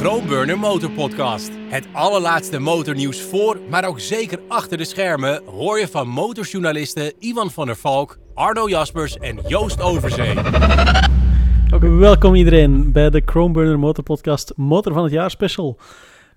Grootburner 0.00 0.58
Motor 0.58 0.90
Podcast. 0.90 1.50
Het 1.68 1.86
allerlaatste 1.92 2.58
motornieuws 2.58 3.22
voor, 3.22 3.58
maar 3.70 3.84
ook 3.84 4.00
zeker 4.00 4.40
achter 4.48 4.78
de 4.78 4.84
schermen 4.84 5.42
hoor 5.44 5.78
je 5.78 5.88
van 5.88 6.08
motorjournalisten 6.08 7.12
Ivan 7.18 7.50
van 7.50 7.66
der 7.66 7.76
Valk, 7.76 8.18
Arno 8.34 8.68
Jaspers 8.68 9.16
en 9.16 9.38
Joost 9.46 9.80
Overzee. 9.80 10.34
Welkom 11.80 12.34
iedereen 12.34 12.92
bij 12.92 13.10
de 13.10 13.22
Chromeburner 13.24 13.78
Motor 13.78 14.04
Podcast 14.04 14.52
Motor 14.56 14.92
van 14.92 15.02
het 15.02 15.12
Jaar 15.12 15.30
special. 15.30 15.78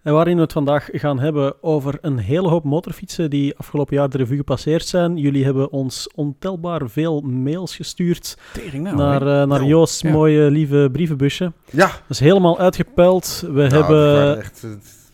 En 0.03 0.13
waarin 0.13 0.35
we 0.35 0.41
het 0.41 0.51
vandaag 0.51 0.89
gaan 0.91 1.19
hebben 1.19 1.63
over 1.63 1.97
een 2.01 2.17
hele 2.17 2.47
hoop 2.49 2.63
motorfietsen 2.63 3.29
die 3.29 3.57
afgelopen 3.57 3.95
jaar 3.95 4.09
de 4.09 4.17
revue 4.17 4.37
gepasseerd 4.37 4.85
zijn. 4.85 5.17
Jullie 5.17 5.43
hebben 5.45 5.71
ons 5.71 6.09
ontelbaar 6.15 6.89
veel 6.89 7.21
mails 7.21 7.75
gestuurd 7.75 8.37
Tering 8.53 8.83
nou, 8.83 8.95
naar, 8.95 9.21
eh, 9.21 9.27
naar 9.27 9.47
Nou, 9.47 9.65
Joost's 9.65 10.01
ja. 10.01 10.11
mooie 10.11 10.51
lieve 10.51 10.89
brievenbusje. 10.91 11.51
Ja, 11.69 11.85
Dat 11.85 12.09
is 12.09 12.19
helemaal 12.19 12.59
uitgepuild. 12.59 13.43
We 13.45 13.51
nou, 13.51 13.69
dat 13.69 13.71
hebben... 13.71 14.37
echt, 14.37 14.63
eh, 14.63 14.69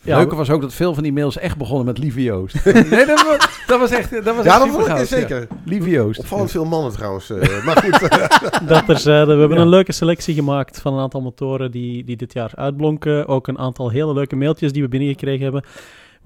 ja, 0.07 0.17
Leuke 0.17 0.35
was 0.35 0.49
ook 0.49 0.61
dat 0.61 0.73
veel 0.73 0.93
van 0.93 1.03
die 1.03 1.13
mails 1.13 1.37
echt 1.37 1.57
begonnen 1.57 1.85
met 1.85 1.97
lieve 1.97 2.23
Joost. 2.23 2.65
nee, 2.65 3.05
dat 3.05 3.23
was, 3.25 3.63
dat 3.67 3.79
was 3.79 3.91
echt 3.91 4.11
dat 4.11 4.35
was 4.35 4.45
ja, 4.45 4.51
echt 4.51 4.59
dat 4.73 4.85
vond 4.85 4.99
ik 4.99 5.05
zeker. 5.07 5.39
ja. 5.39 5.47
Lieve 5.65 5.89
Joost. 5.89 6.19
Opvallend 6.19 6.51
veel 6.51 6.65
mannen 6.65 6.91
trouwens. 6.91 7.29
eh, 7.29 7.65
maar 7.65 7.77
goed, 7.77 7.99
Dat 8.69 8.85
terzijde. 8.85 9.33
We 9.33 9.39
hebben 9.39 9.57
Ja. 9.57 9.63
een 9.63 9.69
leuke 9.69 9.91
selectie 9.91 10.33
gemaakt 10.35 10.81
van 10.81 10.93
een 10.93 10.99
aantal 10.99 11.21
motoren 11.21 11.71
die, 11.71 12.03
die 12.03 12.15
dit 12.17 12.33
jaar 12.33 12.51
uitblonken. 12.55 13.27
Ook 13.27 13.47
een 13.47 13.57
aantal 13.59 13.89
hele 13.89 14.13
leuke 14.13 14.35
mailtjes 14.35 14.71
die 14.71 14.81
we 14.81 14.87
binnengekregen 14.89 15.43
hebben. 15.43 15.63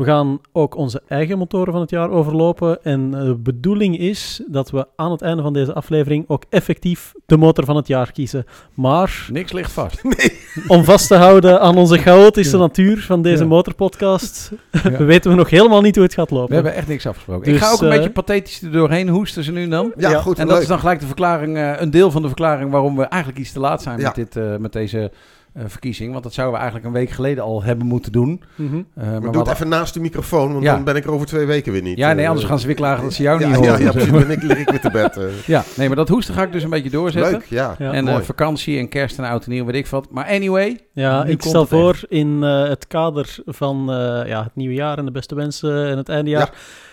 We 0.01 0.07
gaan 0.07 0.39
ook 0.51 0.75
onze 0.75 1.01
eigen 1.07 1.37
motoren 1.37 1.71
van 1.71 1.81
het 1.81 1.89
jaar 1.89 2.09
overlopen. 2.09 2.83
En 2.83 3.13
eh, 3.13 3.21
de 3.23 3.35
bedoeling 3.35 3.97
is 3.99 4.41
dat 4.47 4.69
we 4.71 4.85
aan 4.95 5.11
het 5.11 5.21
einde 5.21 5.41
van 5.41 5.53
deze 5.53 5.73
aflevering 5.73 6.25
ook 6.27 6.43
effectief 6.49 7.11
de 7.25 7.37
motor 7.37 7.65
van 7.65 7.75
het 7.75 7.87
jaar 7.87 8.11
kiezen. 8.11 8.45
Maar 8.73 9.27
Niks 9.31 9.51
ligt 9.51 9.71
vast. 9.71 10.01
om 10.67 10.83
vast 10.83 11.07
te 11.07 11.15
houden 11.15 11.61
aan 11.61 11.77
onze 11.77 11.97
chaotische 11.97 12.55
Ja. 12.57 12.61
natuur 12.63 13.01
van 13.01 13.21
deze 13.21 13.43
Ja. 13.43 13.49
motorpodcast, 13.49 14.51
Ja. 14.83 15.03
weten 15.13 15.31
we 15.31 15.37
nog 15.37 15.49
helemaal 15.49 15.81
niet 15.81 15.95
hoe 15.95 16.03
het 16.03 16.13
gaat 16.13 16.31
lopen. 16.31 16.47
We 16.49 16.53
hebben 16.55 16.73
echt 16.73 16.87
niks 16.87 17.05
afgesproken. 17.07 17.47
ik 17.47 17.53
Dus, 17.59 17.61
ga 17.67 17.71
ook 17.73 17.81
een 17.81 17.89
eh, 17.89 17.95
beetje 17.95 18.11
pathetisch 18.11 18.61
er 18.61 18.71
doorheen 18.71 19.07
hoesten 19.09 19.43
ze 19.43 19.51
nu 19.51 19.67
dan. 19.67 19.91
ja, 19.97 20.09
Ja, 20.09 20.19
goed. 20.21 20.39
En 20.39 20.43
dat 20.45 20.53
leuk. 20.53 20.61
is 20.61 20.67
dan 20.69 20.79
gelijk 20.79 20.99
de 20.99 21.05
verklaring, 21.05 21.57
eh, 21.57 21.71
een 21.81 21.91
deel 21.91 22.11
van 22.11 22.21
de 22.21 22.27
verklaring 22.27 22.71
waarom 22.71 22.95
we 22.95 23.03
eigenlijk 23.03 23.41
iets 23.41 23.51
te 23.51 23.59
laat 23.59 23.81
zijn 23.81 23.99
Ja. 23.99 24.05
met, 24.05 24.15
dit, 24.15 24.35
eh, 24.35 24.55
met 24.57 24.73
deze 24.73 25.11
eh, 25.53 25.63
verkiezing. 25.67 26.11
Want 26.11 26.23
dat 26.23 26.33
zouden 26.33 26.55
we 26.55 26.61
eigenlijk 26.61 26.95
een 26.95 27.01
week 27.01 27.09
geleden 27.11 27.43
al 27.43 27.63
hebben 27.63 27.85
moeten 27.87 28.11
doen. 28.11 28.41
Eh, 28.57 28.63
maar 28.63 28.79
doe 29.11 29.25
het 29.25 29.35
hadden- 29.35 29.53
even 29.53 29.69
naast 29.69 29.93
de 29.93 29.99
microfoon, 29.99 30.51
want 30.51 30.63
Ja. 30.63 30.73
dan 30.73 30.83
ben 30.83 30.95
ik 30.95 31.03
er 31.03 31.11
over 31.11 31.27
twee 31.27 31.45
weken 31.45 31.71
weer 31.71 31.81
niet. 31.81 31.97
Ja, 31.97 32.13
nee, 32.13 32.23
Eh, 32.23 32.27
anders 32.29 32.47
gaan 32.47 32.59
ze 32.59 32.65
weer 32.67 32.75
klagen 32.75 33.03
dat 33.03 33.13
ze 33.13 33.21
jou 33.23 33.39
ja, 33.39 33.47
niet 33.47 33.55
ja, 33.55 33.61
horen. 33.61 33.83
Ja, 33.83 33.91
precies. 33.91 34.11
Ben 34.11 34.29
ik, 34.31 34.43
lig 34.43 34.57
ik 34.57 34.69
weer 34.69 34.79
te 34.81 34.91
bed. 34.91 35.19
Ja, 35.45 35.63
nee, 35.77 35.87
maar 35.87 35.95
dat 35.97 36.09
hoesten 36.09 36.33
ga 36.33 36.43
ik 36.43 36.51
dus 36.51 36.63
een 36.63 36.69
beetje 36.69 36.89
doorzetten. 36.89 37.31
Leuk, 37.31 37.45
ja. 37.45 37.75
Ja. 37.77 37.91
En 37.93 38.03
mooi. 38.03 38.23
vakantie 38.23 38.77
en 38.77 38.89
kerst 38.89 39.17
en 39.17 39.23
oud 39.23 39.43
en 39.45 39.51
nieuw, 39.51 39.65
weet 39.65 39.75
ik 39.75 39.87
wat. 39.87 40.07
Maar 40.11 40.25
anyway, 40.25 40.79
Ja, 40.93 41.25
ik 41.25 41.41
stel 41.41 41.65
voor 41.65 41.99
in 42.07 42.43
eh, 42.43 42.63
het 42.67 42.87
kader 42.87 43.35
van 43.45 43.91
eh, 43.91 44.27
ja, 44.27 44.43
het 44.43 44.55
nieuwe 44.55 44.73
jaar 44.73 44.97
en 44.97 45.05
de 45.05 45.11
beste 45.11 45.35
wensen 45.35 45.87
en 45.87 45.97
het 45.97 46.09
eindejaar. 46.09 46.51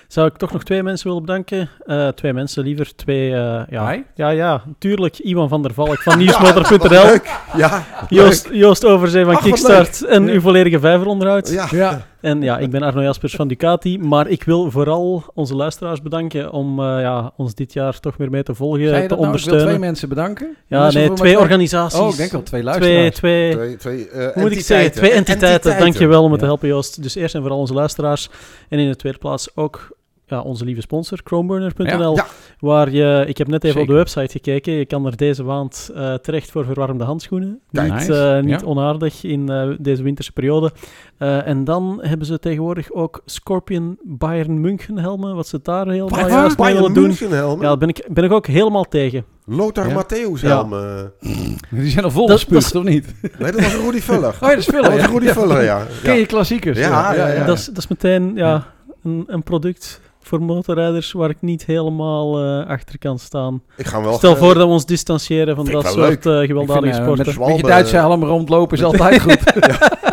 Zou 0.09 0.27
ik 0.28 0.37
toch 0.37 0.53
nog 0.53 0.62
twee 0.64 0.83
mensen 0.83 1.06
willen 1.09 1.23
bedanken? 1.23 1.69
Eh, 1.87 2.09
twee 2.09 2.33
mensen 2.33 2.62
liever. 2.64 2.95
Twee, 2.97 3.33
eh, 3.34 3.61
ja. 3.70 4.03
Ja, 4.15 4.28
ja, 4.28 4.62
natuurlijk. 4.67 5.19
Iwan 5.19 5.48
van 5.48 5.62
der 5.62 5.75
Valk 5.75 5.98
van 6.03 6.19
Nieuwsmotor.nl. 6.23 6.89
leuk. 6.89 7.31
Ja, 7.56 7.84
Joost, 8.09 8.48
Joost 8.53 8.84
Overzee 8.84 9.25
van 9.25 9.34
Ach, 9.37 9.42
Kickstart 9.42 10.03
en 10.05 10.27
Ja. 10.27 10.33
uw 10.33 10.41
volledige 10.41 10.81
vijveronderhoud. 10.81 11.48
ja. 11.50 11.67
ja, 11.70 12.06
En 12.20 12.42
ja, 12.42 12.59
ik 12.59 12.70
ben 12.70 12.83
Arno 12.83 13.03
Jaspers 13.03 13.34
van 13.34 13.48
Ducati. 13.48 13.98
Maar 13.98 14.28
ik 14.28 14.42
wil 14.45 14.70
vooral 14.70 15.25
onze 15.34 15.55
luisteraars 15.55 16.03
bedanken 16.03 16.53
om 16.53 16.81
eh, 16.81 16.84
ja, 17.00 17.33
ons 17.37 17.55
dit 17.55 17.72
jaar 17.72 18.00
toch 18.00 18.17
weer 18.17 18.31
mee 18.31 18.43
te 18.43 18.55
volgen, 18.55 18.78
te 18.78 18.84
dat 18.84 18.93
nou? 18.93 19.03
Ik 19.05 19.09
wil 19.09 19.19
ondersteunen. 19.19 19.67
twee 19.67 19.78
mensen 19.78 20.09
bedanken. 20.09 20.56
ja, 20.67 20.91
nee, 20.91 21.12
twee 21.12 21.39
organisaties. 21.39 21.98
Oh, 22.00 22.09
ik 22.11 22.17
denk 22.17 22.33
al 22.34 22.43
twee 22.43 22.62
twee, 22.62 22.81
luisteraars. 22.81 23.15
twee, 23.15 23.53
Twee, 23.53 23.77
twee, 23.77 24.09
eh, 24.09 24.33
hoe 24.33 24.43
moet 24.43 24.53
ik 24.53 24.61
zeggen? 24.61 24.93
Twee 24.93 25.11
entiteiten. 25.11 25.48
Entiteiten. 25.48 25.78
Dankjewel 25.84 26.22
om 26.22 26.31
het 26.31 26.38
te 26.41 26.44
Ja. 26.47 26.50
helpen, 26.50 26.69
Joost. 26.69 27.03
Dus 27.03 27.15
eerst 27.15 27.34
en 27.34 27.41
vooral 27.41 27.59
onze 27.59 27.75
luisteraars. 27.75 28.31
En 28.69 28.78
in 28.78 28.88
de 28.88 28.97
tweede 28.97 29.19
plaats 29.19 29.56
ook 29.56 29.97
ja, 30.28 30.41
onze 30.41 30.65
lieve 30.65 30.81
sponsor, 30.81 31.19
chromeburner.nl. 31.25 32.15
Ja. 32.16 32.27
Waar 32.59 32.91
je, 32.91 33.25
ik 33.27 33.39
heb 33.39 33.47
net 33.49 33.65
even 33.65 33.81
op 33.81 33.87
de 33.87 33.93
website 33.93 34.33
gekeken. 34.33 34.72
Je 34.72 34.84
kan 34.87 35.06
er 35.06 35.16
deze 35.16 35.43
maand 35.44 35.91
eh, 35.94 36.15
terecht 36.15 36.50
voor 36.50 36.65
verwarmde 36.65 37.05
handschoenen. 37.05 37.61
Niet, 37.71 37.93
Nice. 37.93 38.15
eh, 38.37 38.43
niet 38.43 38.61
Ja. 38.61 38.67
onaardig 38.67 39.25
in 39.25 39.49
eh, 39.49 39.69
deze 39.78 40.03
winterse 40.03 40.33
periode. 40.33 40.71
Eh, 41.19 41.47
en 41.47 41.65
dan 41.65 41.99
hebben 42.03 42.27
ze 42.27 42.38
tegenwoordig 42.38 42.93
ook 42.93 43.22
Scorpion 43.25 43.99
Bayern 44.05 44.61
München 44.61 44.99
helmen. 44.99 45.34
Wat 45.34 45.47
ze 45.49 45.61
daar 45.62 45.94
juist 45.94 46.15
mee 46.17 46.55
Bayern 46.56 46.77
willen 46.77 46.93
doen. 46.94 47.03
München 47.03 47.31
helmen. 47.31 47.61
Ja, 47.62 47.69
daar 47.69 47.78
ben 47.78 47.88
ik, 47.88 48.06
ben 48.11 48.25
ik 48.25 48.33
ook 48.33 48.47
helemaal 48.47 48.84
tegen. 48.84 49.25
Lothar 49.44 49.88
Ja. 49.88 50.03
Matthäus 50.05 50.41
Ja. 50.41 50.49
helm. 50.49 50.72
eh. 50.72 51.05
Die 51.81 51.91
zijn 51.91 52.05
al 52.05 52.11
vol 52.11 52.27
Dat- 52.27 52.37
gespuugd, 52.37 52.75
of 52.75 52.84
niet? 52.84 53.15
Nee, 53.38 53.53
dat 53.53 53.61
was 53.61 53.75
Rudy 53.75 54.00
Vuller. 54.00 54.34
Oh 54.43 54.49
ja, 54.49 54.49
dat 54.49 54.59
is 54.59 54.65
veel. 54.67 54.83
Dat 54.83 54.93
was. 54.93 55.06
Rudy 55.06 55.27
Vuller, 55.27 55.62
ja. 55.62 55.87
Ken 56.03 56.17
je 56.19 56.27
klassiekers? 56.27 56.78
Ja, 56.78 57.15
ja, 57.15 57.27
ja. 57.28 57.44
Dat, 57.44 57.59
is, 57.59 57.67
dat 57.67 57.77
is 57.78 57.88
meteen 57.88 58.33
ja, 58.34 58.67
een, 59.03 59.25
een 59.27 59.43
product 59.43 60.00
voor 60.28 60.43
motorrijders 60.43 61.12
waar 61.12 61.31
ik 61.31 61.37
niet 61.41 61.65
helemaal 61.66 62.39
eh, 62.44 62.66
achter 62.69 62.99
kan 62.99 63.19
staan. 63.19 63.62
Ik 63.77 63.87
ga 63.87 63.97
hem 63.97 64.05
wel... 64.05 64.16
Stel 64.16 64.33
eh, 64.33 64.39
voor 64.39 64.55
dat 64.55 64.66
we 64.66 64.72
ons 64.72 64.87
distancieren 64.87 65.56
van 65.56 65.66
ik 65.66 65.72
dat 65.72 65.87
soort 65.87 66.27
eh, 66.27 66.41
Ik 66.41 66.47
gewelddadige 66.47 66.93
vind, 66.94 67.05
sporten. 67.05 67.27
met 67.27 67.37
een 67.37 67.47
beetje 67.47 67.66
Duitse 67.66 67.97
helm 67.97 68.25
rondlopen 68.25 68.77
is 68.78 68.84
altijd 68.91 69.21
goed. 69.22 69.38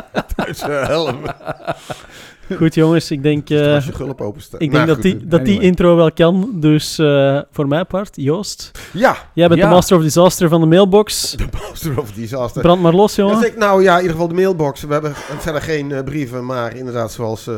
Duitse 0.35 0.71
helm. 0.71 1.17
Goed 2.57 2.73
jongens, 2.73 3.11
ik 3.11 3.23
denk, 3.23 3.49
eh, 3.49 3.81
je 3.81 4.13
openstaat. 4.17 4.61
ik 4.61 4.71
denk 4.71 4.85
Nou, 4.85 4.87
dat, 4.87 5.01
die, 5.01 5.27
dat 5.27 5.45
die 5.45 5.61
intro 5.61 5.95
wel 5.95 6.11
kan. 6.11 6.49
Dus 6.53 6.97
eh, 6.99 7.39
voor 7.51 7.67
mijn 7.67 7.85
part, 7.87 8.15
Joost, 8.15 8.71
Ja, 8.93 9.17
jij 9.33 9.47
bent 9.47 9.59
Ja. 9.59 9.67
de 9.67 9.73
master 9.73 9.97
of 9.97 10.03
disaster 10.03 10.49
van 10.49 10.59
de 10.61 10.67
mailbox. 10.67 11.31
de 11.31 11.45
Master 11.69 11.99
of 11.99 12.11
Disaster. 12.11 12.61
Brand 12.61 12.81
maar 12.81 12.93
los, 12.93 13.15
Ja, 13.15 13.23
jongen. 13.23 13.39
zeg, 13.41 13.55
nou 13.55 13.83
ja, 13.83 13.93
in 13.93 13.97
ieder 14.01 14.11
geval 14.11 14.27
de 14.27 14.33
mailbox. 14.35 14.81
We 14.81 14.93
hebben 14.93 15.13
verder 15.15 15.61
geen 15.61 15.91
eh, 15.91 16.03
brieven, 16.03 16.45
maar 16.45 16.75
inderdaad 16.75 17.11
zoals 17.11 17.47
eh, 17.47 17.55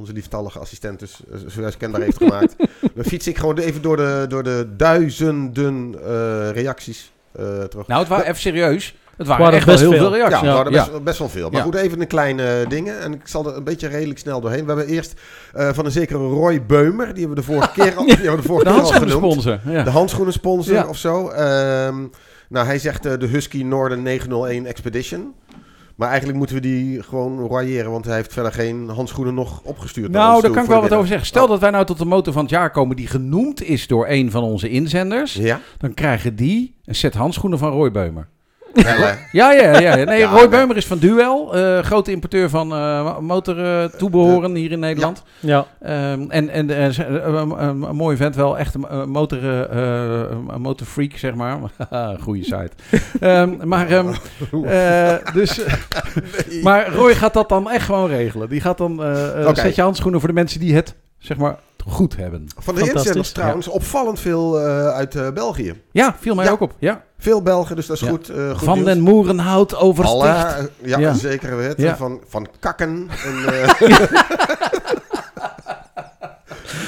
onze 0.00 0.12
lieftallige 0.12 0.58
assistent 0.58 0.98
dus 0.98 1.20
eh, 1.32 1.38
zojuist 1.46 1.76
kenbaar 1.76 2.00
heeft 2.00 2.16
gemaakt. 2.16 2.54
Dan 2.94 3.04
fiets 3.04 3.26
ik 3.26 3.38
gewoon 3.38 3.58
even 3.58 3.82
door 3.82 3.96
de, 3.96 4.24
door 4.28 4.42
de 4.42 4.68
duizenden 4.76 5.94
eh, 6.04 6.50
reacties 6.50 7.12
eh, 7.32 7.44
terug. 7.62 7.86
nou, 7.86 8.00
het 8.00 8.08
waren 8.08 8.26
even 8.26 8.40
serieus. 8.40 8.94
Het 9.16 9.26
waren, 9.28 9.44
waren 9.44 9.58
echt 9.58 9.66
wel 9.66 9.74
best 9.76 9.88
heel 9.88 9.98
veel. 9.98 10.08
veel 10.10 10.16
reacties. 10.18 10.40
ja, 10.48 10.54
ja, 10.54 10.64
ja. 10.70 10.84
best, 10.90 11.02
best 11.04 11.18
wel 11.18 11.28
veel. 11.28 11.48
Maar 11.50 11.58
Ja. 11.58 11.64
goed, 11.64 11.74
even 11.74 12.00
een 12.00 12.06
kleine 12.06 12.64
dingen. 12.68 13.00
En 13.00 13.12
ik 13.14 13.20
zal 13.28 13.46
er 13.46 13.56
een 13.56 13.64
beetje 13.64 13.88
redelijk 13.88 14.18
snel 14.18 14.40
doorheen. 14.40 14.60
We 14.66 14.66
hebben 14.72 14.86
eerst 14.86 15.20
eh, 15.54 15.68
van 15.72 15.84
een 15.84 15.90
zekere 15.90 16.18
Roy 16.18 16.62
Beumer. 16.66 17.14
Die 17.14 17.26
hebben 17.26 17.44
we 17.44 17.46
de 17.46 17.52
vorige 17.52 17.70
keer 17.72 17.96
al, 17.96 18.04
die 18.06 18.14
hebben 18.14 18.36
we 18.36 18.42
de 18.42 18.48
vorige 18.48 18.64
De 18.64 18.70
keer 18.70 18.78
al 18.80 18.86
handschoenen 18.86 19.14
genoemd. 19.16 19.42
sponsor. 19.42 19.72
Ja. 19.72 19.82
De 19.82 19.90
handschoenen 19.90 20.32
sponsor 20.32 20.74
Ja. 20.74 20.86
of 20.88 20.96
zo. 20.96 21.28
Ehm, 21.28 21.96
nou, 22.48 22.66
hij 22.66 22.78
zegt 22.78 23.06
eh, 23.06 23.18
de 23.18 23.26
Husky 23.26 23.62
Northern 23.62 24.02
901 24.02 24.66
Expedition. 24.66 25.34
Maar 26.00 26.08
eigenlijk 26.08 26.38
moeten 26.38 26.56
we 26.56 26.62
die 26.62 27.02
gewoon 27.02 27.40
royeren, 27.40 27.90
want 27.90 28.04
hij 28.04 28.14
heeft 28.16 28.32
verder 28.32 28.52
geen 28.52 28.88
handschoenen 28.88 29.34
nog 29.34 29.60
opgestuurd. 29.64 30.10
Nou, 30.10 30.42
daar 30.42 30.50
kan 30.50 30.62
ik 30.62 30.68
wel 30.68 30.80
wat 30.80 30.92
over 30.92 31.06
zeggen. 31.06 31.26
Stel 31.26 31.42
Oh. 31.44 31.48
dat 31.48 31.60
wij 31.60 31.70
nou 31.70 31.84
tot 31.84 31.98
de 31.98 32.04
motor 32.04 32.32
van 32.32 32.42
het 32.42 32.50
jaar 32.50 32.70
komen 32.70 32.96
die 32.96 33.06
genoemd 33.06 33.62
is 33.62 33.86
door 33.86 34.08
een 34.08 34.30
van 34.30 34.42
onze 34.42 34.68
inzenders. 34.68 35.34
Ja? 35.34 35.60
Dan 35.78 35.94
krijgen 35.94 36.36
die 36.36 36.74
een 36.84 36.94
set 36.94 37.14
handschoenen 37.14 37.58
van 37.58 37.70
Roy 37.70 37.90
Beumer. 37.90 38.28
Ja, 38.74 38.94
ja, 39.32 39.52
ja. 39.52 39.78
ja. 39.78 40.04
Nee, 40.04 40.18
Ja, 40.18 40.30
Roy. 40.30 40.48
Beumer 40.48 40.76
is 40.76 40.86
van 40.86 40.98
Duel. 40.98 41.54
eh, 41.56 41.78
grote 41.78 42.10
importeur 42.10 42.50
van 42.50 42.72
eh 42.74 43.18
motortoebehoren 43.18 44.54
hier 44.54 44.70
in 44.72 44.78
Nederland. 44.78 45.22
Ja, 45.40 45.66
Ehm, 45.80 46.24
en 46.28 46.48
en 46.48 46.70
eh, 46.70 46.86
eh, 46.98 47.08
een- 47.24 47.50
een 47.64 47.82
een 47.82 47.96
mooie 47.96 48.16
vent 48.16 48.34
wel. 48.36 48.58
Echt 48.58 48.74
een 48.74 48.84
eh, 48.88 49.04
motor, 49.04 49.38
eh, 49.38 49.60
eh, 50.20 50.30
een 50.48 50.60
motorfreak, 50.60 51.12
zeg 51.16 51.34
maar. 51.34 51.58
Goeie 52.22 52.44
site. 52.44 52.70
Ehm, 53.20 53.68
maar, 53.68 53.88
ehm, 53.90 54.12
eh, 54.64 55.14
dus, 55.34 55.60
Nee. 56.50 56.62
maar 56.62 56.92
Roy 56.94 57.14
gaat 57.14 57.34
dat 57.34 57.48
dan 57.48 57.70
echt 57.70 57.84
gewoon 57.84 58.08
regelen. 58.08 58.48
Die 58.48 58.60
gaat 58.60 58.78
dan 58.78 59.02
eh 59.02 59.46
eh, 59.46 59.54
zet 59.54 59.74
je 59.74 59.82
handschoenen 59.82 60.20
voor 60.20 60.28
de 60.28 60.34
mensen 60.34 60.60
die 60.60 60.74
het, 60.74 60.94
zeg 61.20 61.36
maar, 61.36 61.58
goed 61.86 62.16
hebben. 62.16 62.46
Van 62.58 62.74
de 62.74 62.92
inzenders 62.92 63.32
trouwens 63.32 63.68
opvallend 63.68 64.20
veel 64.20 64.60
eh, 64.60 64.86
uit 64.88 65.14
eh, 65.14 65.30
België. 65.30 65.82
Ja, 65.92 66.16
viel 66.20 66.34
mij 66.34 66.44
Ja. 66.44 66.50
ook 66.50 66.60
op. 66.60 66.74
Ja. 66.78 67.04
Veel 67.18 67.42
Belgen, 67.42 67.76
dus 67.76 67.86
dat 67.86 67.96
is 67.96 68.02
Ja. 68.02 68.08
goed. 68.08 68.28
eh, 68.28 68.50
goed 68.50 68.64
Van 68.64 68.74
nieuws. 68.74 68.86
den 68.88 69.00
Moerenhout 69.00 69.76
over 69.76 70.04
Alle, 70.04 70.24
Sticht. 70.28 70.70
eh, 70.82 70.88
ja, 70.88 70.98
Ja. 70.98 71.14
zeker 71.14 71.56
weten. 71.56 71.84
Ja. 71.84 71.96
Van, 71.96 72.20
van 72.28 72.46
kakken. 72.60 73.08
En, 73.24 73.44
eh, 73.62 73.80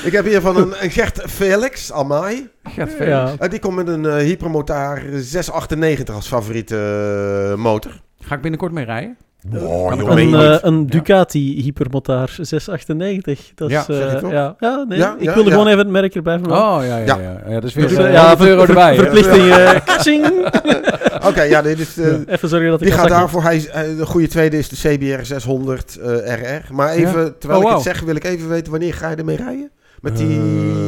ik 0.05 0.13
heb 0.13 0.25
hier 0.25 0.41
van 0.41 0.57
een, 0.57 0.75
een 0.85 0.91
Gert 0.91 1.23
Felix, 1.31 1.93
Amai. 1.93 2.51
Ja. 2.99 3.35
Eh, 3.39 3.51
die 3.51 3.59
komt 3.59 3.77
met 3.77 3.89
een 3.89 4.05
Hypermotaar 4.19 5.03
698 5.15 6.15
als 6.15 6.27
favoriete 6.29 7.55
motor. 7.59 8.01
Ga 8.21 8.35
ik 8.35 8.41
binnenkort 8.41 8.73
mee 8.73 8.85
rijden? 8.85 9.17
Wow, 9.51 9.95
joh, 10.01 10.11
Een, 10.19 10.35
eh, 10.35 10.57
een 10.61 10.87
Ducati 10.87 11.63
hypermotaar 11.63 12.29
698. 12.41 13.53
Dat 13.55 13.71
Ja, 13.71 13.81
is, 13.81 13.87
je 13.87 14.05
eh, 14.05 14.31
ja, 14.31 14.57
ja, 14.59 14.85
nee, 14.89 14.99
Ja, 14.99 15.15
ik 15.19 15.23
ja, 15.23 15.35
wilde 15.35 15.49
ja. 15.49 15.51
gewoon 15.57 15.67
even 15.67 15.79
het 15.79 15.89
merk 15.89 16.15
erbij 16.15 16.39
vermelden. 16.39 16.67
Oh, 16.67 16.85
ja, 16.87 16.97
ja, 16.97 17.05
Ja. 17.05 17.19
ja. 17.23 17.41
ja. 17.47 17.53
dat 17.55 17.65
is 17.65 17.75
weer 17.75 17.89
Dus, 17.89 17.97
100 17.97 18.37
ver- 18.39 18.47
euro 18.49 18.65
erbij. 18.65 18.95
Verplichting. 18.97 20.27
Oké, 21.29 21.43
ja, 21.43 21.63
dit 21.63 21.79
is, 21.79 21.99
eh, 21.99 22.07
Even 22.27 22.49
zorgen 22.49 22.71
dat 22.71 22.81
ik 22.81 22.87
die 22.87 22.97
gaat 22.97 23.09
daarvoor. 23.09 23.43
Hij, 23.43 23.69
de 23.97 24.07
goede 24.07 24.29
tweede 24.29 24.59
is 24.59 24.69
de 24.69 24.77
CBR 24.77 25.25
600 25.25 25.97
eh, 25.99 26.35
RR. 26.35 26.75
Maar 26.75 26.91
even, 26.91 27.39
terwijl 27.39 27.61
Oh, 27.63 27.69
ik 27.69 27.75
het 27.75 27.83
zeg, 27.85 28.01
wil 28.01 28.15
ik 28.17 28.25
even 28.25 28.49
weten 28.49 28.71
wanneer 28.71 28.95
ga 28.95 29.11
je 29.11 29.17
ermee 29.17 29.37
rijden? 29.37 29.71
Met 30.01 30.17
die 30.17 30.41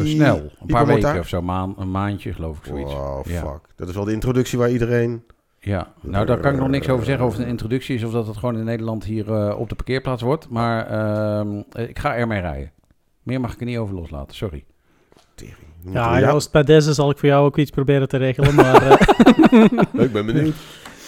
snel. 0.06 0.36
Een 0.60 0.66
paar 0.66 0.86
weken 0.86 1.18
of 1.18 1.28
zo. 1.28 1.42
Maan, 1.42 1.74
een 1.78 1.90
maandje, 1.90 2.32
geloof 2.32 2.56
ik, 2.58 2.64
zoiets. 2.66 2.92
Wow, 2.92 3.26
Ja. 3.26 3.40
fuck. 3.40 3.60
Dat 3.76 3.88
is 3.88 3.94
wel 3.94 4.04
de 4.04 4.12
introductie 4.12 4.58
waar 4.58 4.70
iedereen... 4.70 5.22
Ja, 5.64 5.93
nou 6.00 6.26
daar 6.26 6.38
kan 6.40 6.52
ik 6.52 6.58
nog 6.58 6.69
niks 6.69 6.88
over 6.88 7.05
zeggen 7.05 7.26
of 7.26 7.32
het 7.32 7.43
een 7.43 7.49
introductie 7.49 7.94
is 7.94 8.05
of 8.05 8.12
dat 8.12 8.26
het 8.26 8.37
gewoon 8.37 8.58
in 8.58 8.64
Nederland 8.64 9.05
hier 9.05 9.32
eh, 9.34 9.58
op 9.58 9.69
de 9.69 9.75
parkeerplaats 9.75 10.22
wordt. 10.22 10.49
Maar 10.49 10.87
ehm, 10.87 11.62
eh, 11.72 11.88
ik 11.88 11.99
ga 11.99 12.14
ermee 12.14 12.40
rijden. 12.40 12.72
Meer 13.22 13.40
mag 13.40 13.52
ik 13.52 13.61
er 13.61 13.66
niet 13.66 13.78
over 13.78 13.94
loslaten, 13.94 14.37
sorry. 14.37 14.64
Tering. 15.34 15.56
Ja, 15.93 16.20
Joost, 16.20 16.52
bij 16.52 16.62
deze 16.62 16.93
zal 16.93 17.11
ik 17.11 17.19
voor 17.19 17.28
jou 17.28 17.44
ook 17.44 17.58
iets 17.58 17.70
proberen 17.70 18.08
te 18.08 18.16
regelen. 18.16 18.55
Maar 18.55 18.90
eh, 18.90 18.99
ik 20.05 20.12
ben 20.12 20.26
benieuwd. 20.26 20.55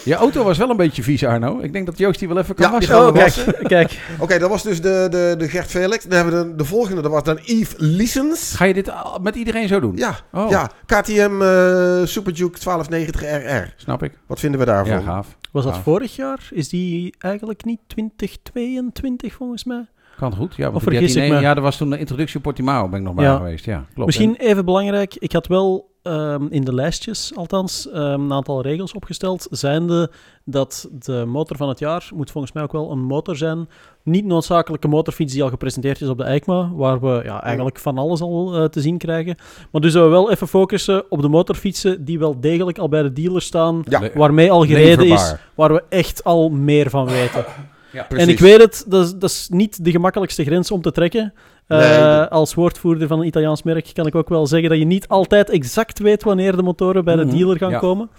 Je 0.07 0.15
auto 0.15 0.43
was 0.43 0.57
wel 0.57 0.69
een 0.69 0.77
beetje 0.77 1.03
vies, 1.03 1.23
Arno. 1.25 1.59
Ik 1.59 1.73
denk 1.73 1.85
dat 1.85 1.97
Joost 1.97 2.19
die 2.19 2.27
wel 2.27 2.37
even 2.37 2.55
kan 2.55 2.65
Ja, 2.65 2.71
wassen. 2.71 2.97
oh, 3.07 3.13
kijk, 3.13 3.33
kijk. 3.73 3.99
Oké, 4.19 4.39
dat 4.39 4.49
was 4.49 4.63
dus 4.63 4.81
de, 4.81 5.07
de, 5.09 5.35
de 5.37 5.47
Gert 5.49 5.67
Felix. 5.69 6.03
Dan 6.03 6.15
hebben 6.17 6.43
we 6.43 6.49
de, 6.49 6.55
de 6.55 6.65
volgende, 6.65 7.01
dat 7.01 7.11
was 7.11 7.23
dan 7.23 7.39
Yves 7.43 7.73
Liesens. 7.77 8.53
Ga 8.55 8.65
je 8.65 8.73
dit 8.73 8.91
met 9.21 9.35
iedereen 9.35 9.67
zo 9.67 9.79
doen? 9.79 9.95
Ja, 9.95 10.15
Oh, 10.31 10.49
ja. 10.49 10.71
KTM 10.85 11.41
eh 11.41 12.05
Super 12.05 12.33
Duke 12.35 12.59
1290 12.63 13.21
RR. 13.21 13.73
snap 13.77 14.03
ik. 14.03 14.11
Wat 14.27 14.39
vinden 14.39 14.59
we 14.59 14.65
daarvan? 14.65 14.93
Ja, 14.97 15.01
gaaf. 15.01 15.37
Was 15.51 15.63
dat 15.63 15.73
Gaaf. 15.73 15.83
vorig 15.83 16.15
jaar? 16.15 16.47
Is 16.51 16.69
die 16.69 17.15
eigenlijk 17.19 17.65
niet 17.65 17.79
2022 17.87 19.33
volgens 19.33 19.63
mij? 19.63 19.85
Kan 20.17 20.29
het 20.29 20.37
goed. 20.37 20.55
Ja, 20.55 20.63
want 20.63 20.75
Of 20.75 20.81
die 20.83 20.91
vergis 20.91 21.09
ik 21.09 21.15
13 21.21 21.35
me? 21.35 21.41
Ja, 21.41 21.53
dat 21.53 21.63
was 21.63 21.77
toen 21.77 21.89
de 21.89 21.97
introductie 21.99 22.37
op 22.37 22.43
Portimao 22.43 22.87
ben 22.89 22.99
ik 22.99 23.05
nog 23.05 23.15
bij 23.15 23.25
Ja. 23.25 23.35
geweest. 23.37 23.65
Ja, 23.65 23.85
klopt. 23.93 24.05
Misschien 24.05 24.35
even 24.35 24.65
belangrijk, 24.65 25.15
ik 25.15 25.31
had 25.31 25.47
wel 25.47 25.95
ehm, 26.07 26.45
in 26.49 26.63
de 26.63 26.73
lijstjes 26.73 27.31
althans 27.35 27.89
ehm, 27.89 27.97
een 27.97 28.33
aantal 28.33 28.61
regels 28.61 28.93
opgesteld, 28.93 29.47
zijnde 29.49 30.11
dat 30.43 30.89
de 30.91 31.25
motor 31.27 31.57
van 31.57 31.69
het 31.69 31.79
jaar 31.79 32.09
moet 32.15 32.31
volgens 32.31 32.53
mij 32.53 32.63
ook 32.63 32.71
wel 32.71 32.91
een 32.91 33.03
motor 33.03 33.35
zijn. 33.35 33.69
Niet 34.03 34.25
noodzakelijk 34.25 34.83
een 34.83 34.89
motorfiets 34.89 35.33
die 35.33 35.43
al 35.43 35.49
gepresenteerd 35.49 36.01
is 36.01 36.07
op 36.07 36.17
de 36.17 36.23
EICMA, 36.23 36.71
waar 36.73 36.99
we 36.99 37.21
ja, 37.23 37.43
eigenlijk 37.43 37.79
van 37.79 37.97
alles 37.97 38.21
al 38.21 38.55
eh, 38.55 38.63
te 38.65 38.81
zien 38.81 38.97
krijgen. 38.97 39.35
Maar 39.71 39.81
dus 39.81 39.93
dat 39.93 40.03
we 40.03 40.09
wel 40.09 40.31
even 40.31 40.47
focussen 40.47 41.11
op 41.11 41.21
de 41.21 41.27
motorfietsen 41.27 42.05
die 42.05 42.19
wel 42.19 42.39
degelijk 42.39 42.77
al 42.77 42.89
bij 42.89 43.01
de 43.01 43.13
dealer 43.13 43.41
staan, 43.41 43.81
Ja, 43.89 44.09
waarmee 44.13 44.51
al 44.51 44.65
gereden 44.65 45.07
is, 45.07 45.35
waar 45.55 45.73
we 45.73 45.83
echt 45.89 46.23
al 46.23 46.49
meer 46.49 46.89
van 46.89 47.05
weten. 47.05 47.45
precies. 47.91 48.17
En 48.17 48.29
ik 48.29 48.39
weet 48.39 48.61
het, 48.61 48.85
dat 48.87 49.05
is, 49.05 49.13
dat 49.15 49.29
is 49.29 49.47
niet 49.51 49.83
de 49.85 49.91
gemakkelijkste 49.91 50.43
grens 50.43 50.71
om 50.71 50.81
te 50.81 50.91
trekken. 50.91 51.33
Eh, 51.67 51.77
Nee, 51.79 52.21
Als 52.21 52.53
woordvoerder 52.53 53.07
van 53.07 53.19
een 53.19 53.25
Italiaans 53.25 53.63
merk 53.63 53.89
kan 53.93 54.07
ik 54.07 54.15
ook 54.15 54.29
wel 54.29 54.47
zeggen 54.47 54.69
dat 54.69 54.77
je 54.77 54.85
niet 54.85 55.07
altijd 55.07 55.49
exact 55.49 55.99
weet 55.99 56.23
wanneer 56.23 56.55
de 56.55 56.63
motoren 56.63 57.03
bij 57.05 57.15
de 57.15 57.25
Mhm, 57.25 57.35
dealer 57.37 57.57
gaan 57.57 57.69
ja. 57.69 57.79
komen. 57.79 58.09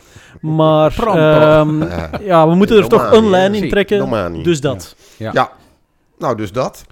Maar 0.40 0.98
ehm, 0.98 1.82
Ja. 1.88 2.10
ja, 2.20 2.48
we 2.48 2.54
moeten 2.54 2.76
er 2.76 2.88
toch 2.88 3.12
een 3.12 3.30
lijn 3.30 3.54
in 3.54 3.68
trekken. 3.68 3.98
Domani. 3.98 4.42
Dus 4.42 4.60
dat. 4.60 4.96
Nou, 6.18 6.36
dus 6.36 6.52
dat. 6.52 6.84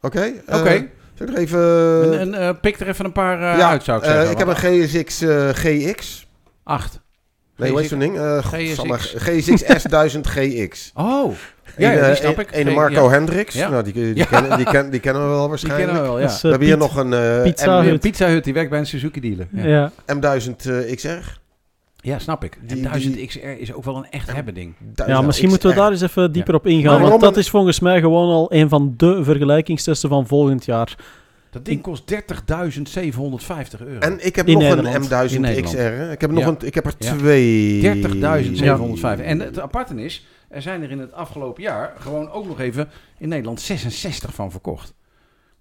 Oké. 0.00 0.32
eh, 0.46 0.58
Oké. 0.60 0.88
Er 1.18 1.36
even... 1.36 1.60
En, 2.18 2.34
en 2.34 2.34
eh, 2.48 2.54
pik 2.60 2.80
er 2.80 2.88
even 2.88 3.04
een 3.04 3.12
paar 3.12 3.52
eh, 3.52 3.58
ja, 3.58 3.68
uit, 3.70 3.84
zou 3.84 3.98
ik 3.98 4.04
eh, 4.04 4.10
zeggen. 4.12 4.30
ik 4.30 4.38
heb 4.38 4.48
een 4.48 4.56
GSX 4.56 5.20
eh, 5.20 5.48
GX. 5.48 6.26
Acht. 6.64 7.00
Nee, 7.56 7.70
hoe 7.70 7.80
heet 7.80 7.88
zo'n 7.88 7.98
ding? 7.98 8.18
Eh, 8.18 8.38
GSX. 8.44 9.14
GSX 9.16 9.62
S1000 9.86 10.20
GX. 10.20 10.90
Oh, 10.94 11.32
ja, 11.76 11.92
Ene- 11.92 12.06
die 12.06 12.14
snap 12.14 12.34
een- 12.38 12.40
ik. 12.42 12.52
ene 12.52 12.64
Geen- 12.64 12.74
Marco 12.74 13.04
ja. 13.04 13.08
Hendricks. 13.10 13.54
Ja. 13.54 13.68
Nou, 13.68 13.82
die, 13.82 13.92
die, 13.92 14.16
Ja. 14.16 14.24
kennen, 14.24 14.56
die, 14.56 14.66
ken- 14.66 14.90
die 14.90 15.00
kennen 15.00 15.22
we 15.22 15.28
wel 15.28 15.38
Die 15.40 15.48
waarschijnlijk. 15.48 15.84
kennen 15.84 16.02
we 16.02 16.08
wel, 16.08 16.18
ja. 16.20 16.26
We 16.26 16.32
eh, 16.32 16.40
hebben 16.42 16.60
hier 16.68 16.76
Piet- 16.78 16.86
nog 16.86 16.96
een 16.96 17.12
eh, 17.12 17.42
Pizza 17.42 17.80
M- 17.80 17.84
Hut. 17.84 18.00
Pizza 18.00 18.26
Hut, 18.28 18.44
die 18.44 18.54
werkt 18.54 18.70
bij 18.70 18.78
een 18.78 18.86
Suzuki 18.86 19.20
dealer. 19.20 19.46
Ja. 19.52 19.66
Ja, 19.66 19.92
M1000 20.14 20.66
eh, 20.66 20.94
XR. 20.96 21.40
Ja, 21.96 22.18
snap 22.18 22.44
ik. 22.44 22.58
Die- 22.66 22.76
en 22.76 22.82
1000 22.82 23.14
die- 23.14 23.26
XR 23.26 23.38
is 23.38 23.72
ook 23.72 23.84
wel 23.84 23.96
een 23.96 24.06
echt 24.10 24.32
hebben 24.32 24.54
ding. 24.54 24.74
Ja, 24.94 25.04
1000 25.04 25.26
misschien 25.26 25.48
moeten 25.48 25.68
we 25.70 25.74
daar 25.76 25.90
eens 25.90 26.00
even 26.00 26.32
dieper 26.32 26.54
op 26.54 26.66
ingaan. 26.66 26.90
waarom 26.92 27.08
Want 27.08 27.20
dat 27.22 27.34
een- 27.34 27.40
is 27.40 27.50
volgens 27.50 27.80
mij 27.80 28.00
gewoon 28.00 28.28
al 28.30 28.46
een 28.52 28.68
van 28.68 28.94
de 28.96 29.24
vergelijkingstesten 29.24 30.08
van 30.08 30.26
volgend 30.26 30.64
jaar. 30.64 30.94
Dat 31.52 31.64
ding 31.64 31.82
kost 31.82 32.02
30.750 32.12 33.80
euro. 33.86 33.98
En 33.98 34.26
ik 34.26 34.36
heb 34.36 34.46
In 34.46 34.52
nog 34.58 34.62
Nederland. 34.62 34.94
een 35.10 35.28
M1000 35.28 35.34
In 35.34 35.40
Nederland. 35.40 35.74
XR. 35.74 35.78
hè. 35.80 36.12
Ik 36.12 36.20
heb, 36.20 36.30
nog 36.30 36.42
Ja. 36.42 36.48
een, 36.48 36.56
ik 36.60 36.74
heb 36.74 36.86
er 36.86 36.94
Ja. 36.98 37.16
twee. 37.16 37.80
30.750. 37.80 39.24
En 39.26 39.40
het 39.40 39.60
aparte 39.60 39.94
is, 40.04 40.26
er 40.48 40.62
zijn 40.62 40.82
er 40.82 40.90
in 40.90 40.98
het 40.98 41.12
afgelopen 41.12 41.62
jaar 41.62 41.92
gewoon 41.98 42.30
ook 42.30 42.46
nog 42.46 42.60
even 42.60 42.88
in 43.18 43.28
Nederland 43.28 43.60
66 43.60 44.34
van 44.34 44.50
verkocht. 44.50 44.94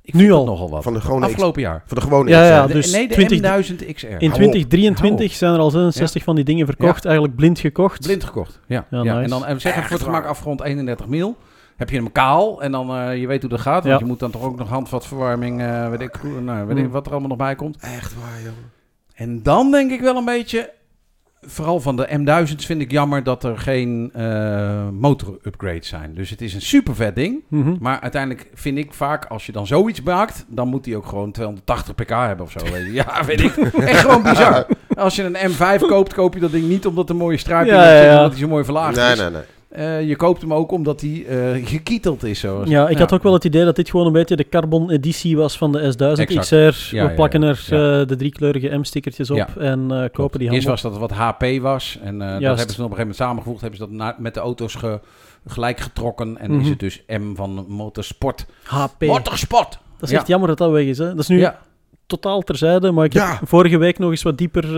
Ik 0.03 0.13
Nu 0.13 0.19
vind 0.19 0.31
dat 0.31 0.39
al. 0.39 0.45
nogal 0.45 0.69
wat. 0.69 0.83
Van 0.83 0.93
de 0.93 1.01
gewone 1.01 1.25
X- 1.25 1.31
afgelopen 1.31 1.61
jaar. 1.61 1.83
Van 1.85 1.97
de 1.97 2.03
gewone 2.03 2.29
Ja, 2.29 2.61
XR. 2.61 2.67
De- 2.67 2.73
dus 2.73 2.91
nee, 2.91 3.07
de 3.07 3.13
20 3.13 3.39
M1000 3.39 3.93
XR. 3.93 4.05
In 4.07 4.11
Hou 4.11 4.25
op. 4.25 4.33
2023 4.33 5.33
zijn 5.33 5.53
er 5.53 5.59
al 5.59 5.69
66 5.71 6.23
van 6.23 6.35
die 6.35 6.43
dingen 6.45 6.65
verkocht, 6.65 7.05
eigenlijk 7.05 7.35
blind 7.35 7.59
gekocht. 7.59 8.01
Blind 8.01 8.23
gekocht. 8.23 8.59
Ja. 8.67 8.85
Ja, 8.89 8.97
ja, 9.03 9.13
nice. 9.13 9.23
En 9.23 9.29
dan 9.29 9.45
en 9.45 9.61
zeg 9.61 9.71
even 9.75 9.83
voor 9.87 9.95
het 9.97 10.05
gemak 10.05 10.25
afgerond 10.25 10.61
31 10.61 11.07
mil. 11.07 11.37
Heb 11.81 11.89
je 11.89 11.95
hem 11.95 12.11
kaal 12.11 12.61
en 12.61 12.71
dan 12.71 12.95
eh, 12.95 13.17
je 13.19 13.27
weet 13.27 13.41
hoe 13.41 13.49
dat 13.49 13.59
gaat. 13.61 13.83
Want 13.83 13.85
Ja. 13.93 13.99
je 13.99 14.05
moet 14.05 14.19
dan 14.19 14.31
toch 14.31 14.43
ook 14.43 14.57
nog 14.57 14.69
handvatverwarming, 14.69 15.61
eh 15.61 15.89
weet 15.89 16.01
ik, 16.01 16.19
nou, 16.41 16.67
weet 16.67 16.77
ik 16.77 16.83
Hmm. 16.83 16.91
wat 16.91 17.05
er 17.05 17.11
allemaal 17.11 17.29
nog 17.29 17.37
bij 17.37 17.55
komt. 17.55 17.77
Echt 17.81 18.13
waar, 18.15 18.41
joh. 18.43 18.51
En 19.13 19.43
dan 19.43 19.71
denk 19.71 19.91
ik 19.91 20.01
wel 20.01 20.15
een 20.15 20.25
beetje, 20.25 20.69
vooral 21.41 21.79
van 21.79 21.95
de 21.95 22.07
M1000's 22.19 22.65
vind 22.65 22.81
ik 22.81 22.91
jammer 22.91 23.23
dat 23.23 23.43
er 23.43 23.57
geen 23.57 24.11
eh 24.13 24.89
motor-upgrades 24.89 25.87
zijn. 25.87 26.13
Dus 26.13 26.29
het 26.29 26.41
is 26.41 26.53
een 26.53 26.61
super 26.61 26.95
vet 26.95 27.15
ding. 27.15 27.43
Mhm. 27.47 27.75
Maar 27.79 27.99
uiteindelijk 27.99 28.49
vind 28.53 28.77
ik 28.77 28.93
vaak, 28.93 29.25
als 29.25 29.45
je 29.45 29.51
dan 29.51 29.67
zoiets 29.67 30.01
maakt, 30.01 30.45
dan 30.47 30.67
moet 30.67 30.85
hij 30.85 30.95
ook 30.95 31.05
gewoon 31.05 31.31
280 31.31 31.95
pk 31.95 32.09
hebben 32.09 32.45
of 32.45 32.51
zo. 32.51 32.59
Weet 32.71 32.85
je. 32.85 32.91
Ja, 33.01 33.25
weet 33.25 33.41
ik. 33.41 33.55
Echt 33.57 33.99
gewoon 34.01 34.23
bizar. 34.23 34.65
Als 34.95 35.15
je 35.15 35.23
een 35.23 35.51
M5 35.51 35.81
koopt, 35.87 36.13
koop 36.13 36.33
je 36.33 36.39
dat 36.39 36.51
ding 36.51 36.67
niet 36.67 36.85
omdat 36.85 37.09
er 37.09 37.15
mooie 37.15 37.37
struiping 37.37 37.75
Ja, 37.75 38.01
ja. 38.03 38.15
omdat 38.17 38.31
hij 38.31 38.39
zo 38.39 38.47
mooi 38.47 38.63
verlaagd 38.63 38.95
Nee, 38.95 39.11
is. 39.11 39.19
nee, 39.19 39.29
nee. 39.29 39.41
Eh, 39.71 40.07
je 40.07 40.15
koopt 40.15 40.41
hem 40.41 40.53
ook 40.53 40.71
omdat 40.71 41.01
hij 41.01 41.25
eh, 41.25 41.67
gekieteld 41.67 42.23
is. 42.23 42.39
Zo. 42.39 42.61
Ja, 42.65 42.87
ik 42.89 42.97
had 42.97 43.13
ook 43.13 43.23
wel 43.23 43.33
het 43.33 43.43
idee 43.45 43.65
dat 43.65 43.75
dit 43.75 43.89
gewoon 43.89 44.05
een 44.05 44.11
beetje 44.13 44.35
de 44.35 44.49
carbon 44.49 44.91
editie 44.91 45.37
was 45.37 45.57
van 45.57 45.71
de 45.71 45.79
S1000 45.93 46.19
Exact. 46.19 46.33
XR. 46.39 46.55
Ja, 46.55 47.03
We 47.03 47.09
ja, 47.09 47.15
plakken 47.15 47.41
ja. 47.41 47.47
er 47.47 47.57
eh, 48.01 48.07
de 48.07 48.15
driekleurige 48.15 48.77
M-stickertjes 48.77 49.29
op 49.31 49.55
en 49.57 50.09
kopen 50.13 50.39
die 50.39 50.51
Eerst 50.51 50.67
handel. 50.67 50.69
was 50.71 50.81
dat 50.81 50.97
wat 50.97 51.11
HP 51.11 51.61
was. 51.61 51.97
En 52.03 52.19
dat 52.19 52.27
hebben 52.29 52.39
ze 52.41 52.55
op 52.57 52.67
een 52.67 52.75
gegeven 52.75 52.97
moment 52.97 53.15
samengevoegd. 53.15 53.61
Hebben 53.61 53.79
ze 53.79 53.85
dat 53.85 53.93
na- 53.95 54.15
met 54.19 54.33
de 54.33 54.39
auto's 54.39 54.75
ge- 54.75 54.99
gelijk 55.47 55.79
getrokken. 55.79 56.37
En 56.37 56.51
Mhm. 56.51 56.61
is 56.61 56.69
het 56.69 56.79
dus 56.79 57.03
M 57.07 57.35
van 57.35 57.65
Motorsport. 57.67 58.45
HP. 58.63 59.01
Motorsport! 59.05 59.79
Dat 59.99 60.09
is 60.09 60.15
echt 60.15 60.27
jammer 60.27 60.47
dat 60.47 60.57
dat 60.57 60.71
weg 60.71 60.85
is. 60.85 60.97
Hè? 60.97 61.07
Dat 61.09 61.19
is 61.19 61.27
nu 61.27 61.47
totaal 62.05 62.41
terzijde, 62.41 62.91
maar 62.91 63.05
ik 63.05 63.13
heb 63.13 63.39
vorige 63.43 63.77
week 63.77 63.99
nog 63.99 64.09
eens 64.09 64.23
wat 64.23 64.37
dieper 64.37 64.77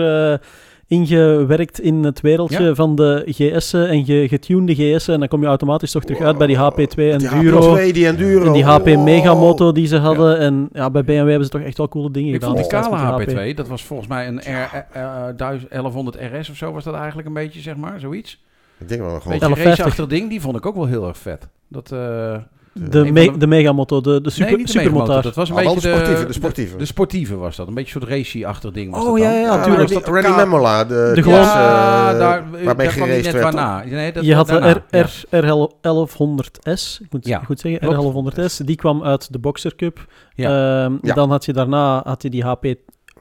ingewerkt 0.87 1.79
in 1.79 2.03
het 2.03 2.21
wereldje 2.21 2.63
Ja. 2.63 2.75
van 2.75 2.95
de 2.95 3.23
GS'en 3.25 3.87
en 3.89 4.05
ge 4.05 4.25
getunede 4.29 4.75
GS'en. 4.75 5.13
En 5.13 5.19
dan 5.19 5.27
kom 5.27 5.41
je 5.41 5.47
automatisch 5.47 5.91
toch 5.91 6.03
terug 6.03 6.21
uit 6.21 6.37
bij 6.37 6.47
die 6.47 6.57
HP2 6.57 6.95
Die 6.95 7.11
Enduro. 7.11 7.75
HP2, 7.77 7.91
die 7.91 8.07
Enduro. 8.07 8.45
En 8.45 8.53
die 8.53 8.63
HP 8.65 8.85
Wow. 8.87 9.03
Megamoto 9.03 9.71
die 9.71 9.87
ze 9.87 9.97
hadden. 9.97 10.37
En 10.39 10.69
ja, 10.73 10.89
bij 10.89 11.03
BMW 11.03 11.27
hebben 11.27 11.43
ze 11.43 11.49
toch 11.49 11.61
echt 11.61 11.77
wel 11.77 11.87
coole 11.89 12.11
dingen 12.11 12.27
ik 12.33 12.33
gedaan. 12.33 12.49
vond 12.49 12.61
die 12.61 12.79
kale 12.79 13.17
met 13.17 13.27
die 13.29 13.37
HP2, 13.37 13.55
dat 13.55 13.67
was 13.67 13.83
volgens 13.83 14.09
mij 14.09 14.27
een 14.27 14.37
R, 14.37 14.85
eh, 14.91 15.27
eh, 15.27 15.35
1100 15.37 16.17
RS 16.33 16.49
of 16.49 16.55
zo 16.55 16.71
was 16.71 16.83
dat 16.83 16.93
eigenlijk 16.95 17.27
een 17.27 17.33
beetje, 17.33 17.59
zeg 17.59 17.75
maar, 17.75 17.99
zoiets. 17.99 18.43
Ik 18.79 18.87
denk 18.89 19.01
wel 19.01 19.09
gewoon... 19.09 19.23
Beetje 19.31 19.39
1150. 19.39 19.85
raceachtig 19.85 20.07
ding, 20.17 20.29
die 20.29 20.41
vond 20.41 20.55
ik 20.57 20.65
ook 20.65 20.75
wel 20.75 20.85
heel 20.85 21.07
erg 21.07 21.17
vet. 21.17 21.47
Dat, 21.67 21.91
eh, 21.91 22.35
De, 22.73 22.99
Een 22.99 23.13
me 23.13 23.23
van 23.23 23.33
de- 23.33 23.39
de 23.39 23.47
Megamoto, 23.47 24.01
de, 24.01 24.21
de 24.21 24.29
super, 24.29 24.53
nee, 24.55 24.65
de 24.65 24.71
supermotor. 24.71 25.21
Dat 25.21 25.35
was 25.35 25.49
een 25.49 25.55
Ah, 25.55 25.63
beetje 25.63 25.79
de 25.81 25.87
sportieve, 25.95 26.21
de, 26.21 26.27
de 26.27 26.33
sportieve. 26.33 26.77
De, 26.77 26.85
sportieve 26.85 27.35
was 27.35 27.55
dat, 27.55 27.67
een 27.67 27.73
beetje 27.73 27.95
een 27.95 28.01
soort 28.01 28.13
racy-achtig 28.13 28.71
ding 28.71 28.91
was 28.91 29.03
Oh, 29.03 29.09
dat 29.09 29.17
ja, 29.19 29.31
ja, 29.31 29.39
Ja, 29.39 29.63
tuurlijk. 29.63 30.05
Randy, 30.05 30.29
Memola, 30.29 30.83
de, 30.85 31.11
De 31.15 31.23
gewoon- 31.23 31.39
is, 31.39 31.45
eh, 31.47 31.53
Ja, 31.53 32.13
daar, 32.17 32.43
net 32.51 33.31
werd. 33.31 33.43
waarna. 33.43 33.83
Nee, 33.85 34.11
dat 34.11 34.25
je 34.25 34.35
had 34.35 34.47
de 34.47 34.51
daarna, 34.59 34.83
R, 34.89 35.25
ja. 35.29 35.39
R, 35.39 35.43
R1100S, 35.87 36.99
ik 37.01 37.07
moet 37.11 37.27
Ja, 37.27 37.39
goed 37.39 37.59
zeggen, 37.59 37.79
klopt. 37.79 38.37
R1100S. 38.37 38.57
Die 38.65 38.75
kwam 38.75 39.03
uit 39.03 39.33
de 39.33 39.39
Boxer 39.39 39.75
Cup. 39.75 40.05
Ja. 40.35 40.83
Ehm, 40.85 40.93
Ja. 41.01 41.13
Dan 41.13 41.29
had 41.29 41.45
je 41.45 41.53
daarna 41.53 42.01
had 42.05 42.21
je 42.21 42.29
die 42.29 42.43
HP... 42.43 42.65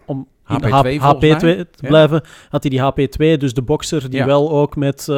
Om 0.06 0.26
in 0.48 0.58
de 0.58 0.66
HP2 0.66 0.70
H- 0.70 1.02
volgens 1.02 1.34
HP2 1.34 1.44
mij. 1.44 1.54
te 1.64 1.66
Ja. 1.76 1.88
blijven, 1.88 2.22
had 2.48 2.62
hij 2.62 2.70
die 2.70 2.80
HP2, 2.80 3.36
dus 3.38 3.54
de 3.54 3.62
Boxer, 3.62 4.10
die 4.10 4.18
Ja. 4.18 4.26
wel 4.26 4.50
ook 4.50 4.76
met... 4.76 5.08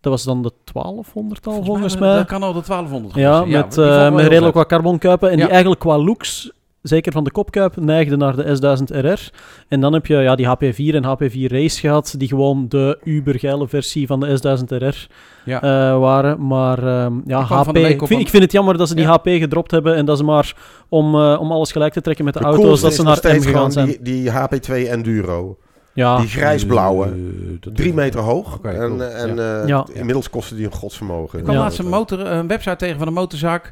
dat 0.00 0.12
was 0.12 0.24
dan 0.24 0.42
de 0.42 0.52
1200 0.72 1.46
al, 1.46 1.64
volgens, 1.64 1.98
mij. 1.98 2.14
Dat 2.16 2.26
kan 2.26 2.42
al 2.42 2.52
de 2.52 2.62
1200 2.66 3.14
Ja, 3.14 3.36
zijn. 3.36 3.48
met, 3.50 3.78
eh, 3.78 4.12
met 4.14 4.26
redelijk 4.26 4.54
wat 4.54 4.66
carbonkuipen. 4.66 5.30
En 5.30 5.36
Ja. 5.36 5.42
die 5.42 5.50
eigenlijk 5.50 5.80
qua 5.80 5.98
looks, 5.98 6.50
zeker 6.82 7.12
van 7.12 7.24
de 7.24 7.30
kopkuip, 7.30 7.76
neigde 7.76 8.16
naar 8.16 8.36
de 8.36 8.56
S1000 8.56 8.90
RR. 8.90 9.30
En 9.68 9.80
dan 9.80 9.92
heb 9.92 10.06
je 10.06 10.14
ja, 10.16 10.34
die 10.34 10.46
HP4 10.46 10.94
en 10.94 11.04
HP4 11.04 11.46
Race 11.50 11.80
gehad, 11.80 12.14
die 12.18 12.28
gewoon 12.28 12.64
de 12.68 12.98
ubergeile 13.04 13.68
versie 13.68 14.06
van 14.06 14.20
de 14.20 14.26
S1000 14.38 14.64
RR 14.78 15.06
Ja. 15.44 15.62
eh, 15.62 15.98
waren. 15.98 16.46
Maar 16.46 16.78
ehm, 16.78 17.14
ja, 17.26 17.40
Ik 17.40 17.46
HP... 17.46 17.76
Ik 17.76 18.06
vind, 18.06 18.20
ik 18.20 18.28
vind 18.28 18.42
het 18.42 18.52
jammer 18.52 18.78
dat 18.78 18.88
ze 18.88 18.94
die 18.94 19.04
Ja. 19.04 19.10
HP 19.12 19.26
gedropt 19.28 19.70
hebben 19.70 19.94
en 19.96 20.04
dat 20.04 20.16
ze 20.18 20.24
maar 20.24 20.56
om, 20.88 21.14
eh, 21.14 21.36
om 21.40 21.52
alles 21.52 21.72
gelijk 21.72 21.92
te 21.92 22.00
trekken 22.00 22.24
met 22.24 22.34
de, 22.34 22.40
De 22.40 22.46
auto's, 22.46 22.80
dat 22.80 22.94
ze 22.94 23.02
naar 23.02 23.18
M 23.22 23.40
gegaan 23.40 23.72
zijn. 23.72 23.86
die, 23.86 24.02
die 24.02 24.30
HP2 24.30 24.88
Enduro. 24.88 25.56
Ja, 25.92 26.16
Die 26.18 26.28
grijsblauwe. 26.28 27.06
Eh, 27.06 27.12
dat 27.60 27.76
Drie 27.76 27.94
meter 27.94 28.20
hoog. 28.20 28.58
En 28.62 28.76
cool. 28.88 29.02
en 29.02 29.36
Ja. 29.36 29.60
eh, 29.62 29.68
Ja. 29.68 29.86
inmiddels 29.92 30.30
kosten 30.30 30.56
die 30.56 30.66
een 30.66 30.72
godsvermogen. 30.72 31.38
Ik 31.38 31.44
kwam 31.44 31.56
Ja. 31.56 31.62
laatst 31.62 31.78
een, 31.78 31.88
motor, 31.88 32.20
een 32.20 32.46
website 32.46 32.76
tegen 32.76 32.98
van 32.98 33.06
een 33.06 33.12
motorzaak. 33.12 33.66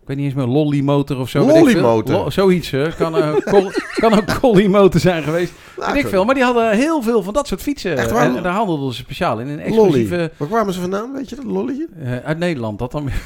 Ik 0.00 0.10
weet 0.10 0.16
niet 0.18 0.26
eens 0.26 0.34
meer, 0.44 0.46
Lolly 0.54 0.80
Motor 0.80 1.18
of 1.18 1.28
zo. 1.28 1.44
veel. 1.46 1.58
Lolly-motor? 1.58 2.14
Lo- 2.14 2.30
zoiets, 2.30 2.70
hè. 2.70 2.88
Kan, 2.88 3.16
eh, 3.16 3.34
kan 4.00 4.14
ook 4.14 4.40
Collie 4.40 4.68
Motor 4.68 5.00
zijn 5.00 5.22
geweest. 5.22 5.52
Nou, 5.78 5.92
weet 5.92 6.02
ik 6.02 6.08
veel. 6.08 6.24
Maar 6.24 6.34
die 6.34 6.44
hadden 6.44 6.70
heel 6.76 7.02
veel 7.02 7.22
van 7.22 7.32
dat 7.32 7.46
soort 7.46 7.62
fietsen. 7.62 7.96
Echt 7.96 8.10
waar? 8.10 8.36
En, 8.36 8.42
daar 8.42 8.52
handelden 8.52 8.92
ze 8.94 9.00
speciaal 9.00 9.38
in. 9.38 9.48
Een 9.48 9.56
Lolly. 9.56 9.66
exclusieve... 9.76 10.30
Waar 10.36 10.48
kwamen 10.48 10.74
ze 10.74 10.80
vandaan, 10.80 11.12
weet 11.12 11.28
je 11.28 11.36
dat? 11.36 11.44
Lolly? 11.44 11.86
eh, 12.02 12.16
uit 12.16 12.38
Nederland, 12.38 12.78
dat 12.78 12.90
dan 12.92 13.04
weer. 13.04 13.22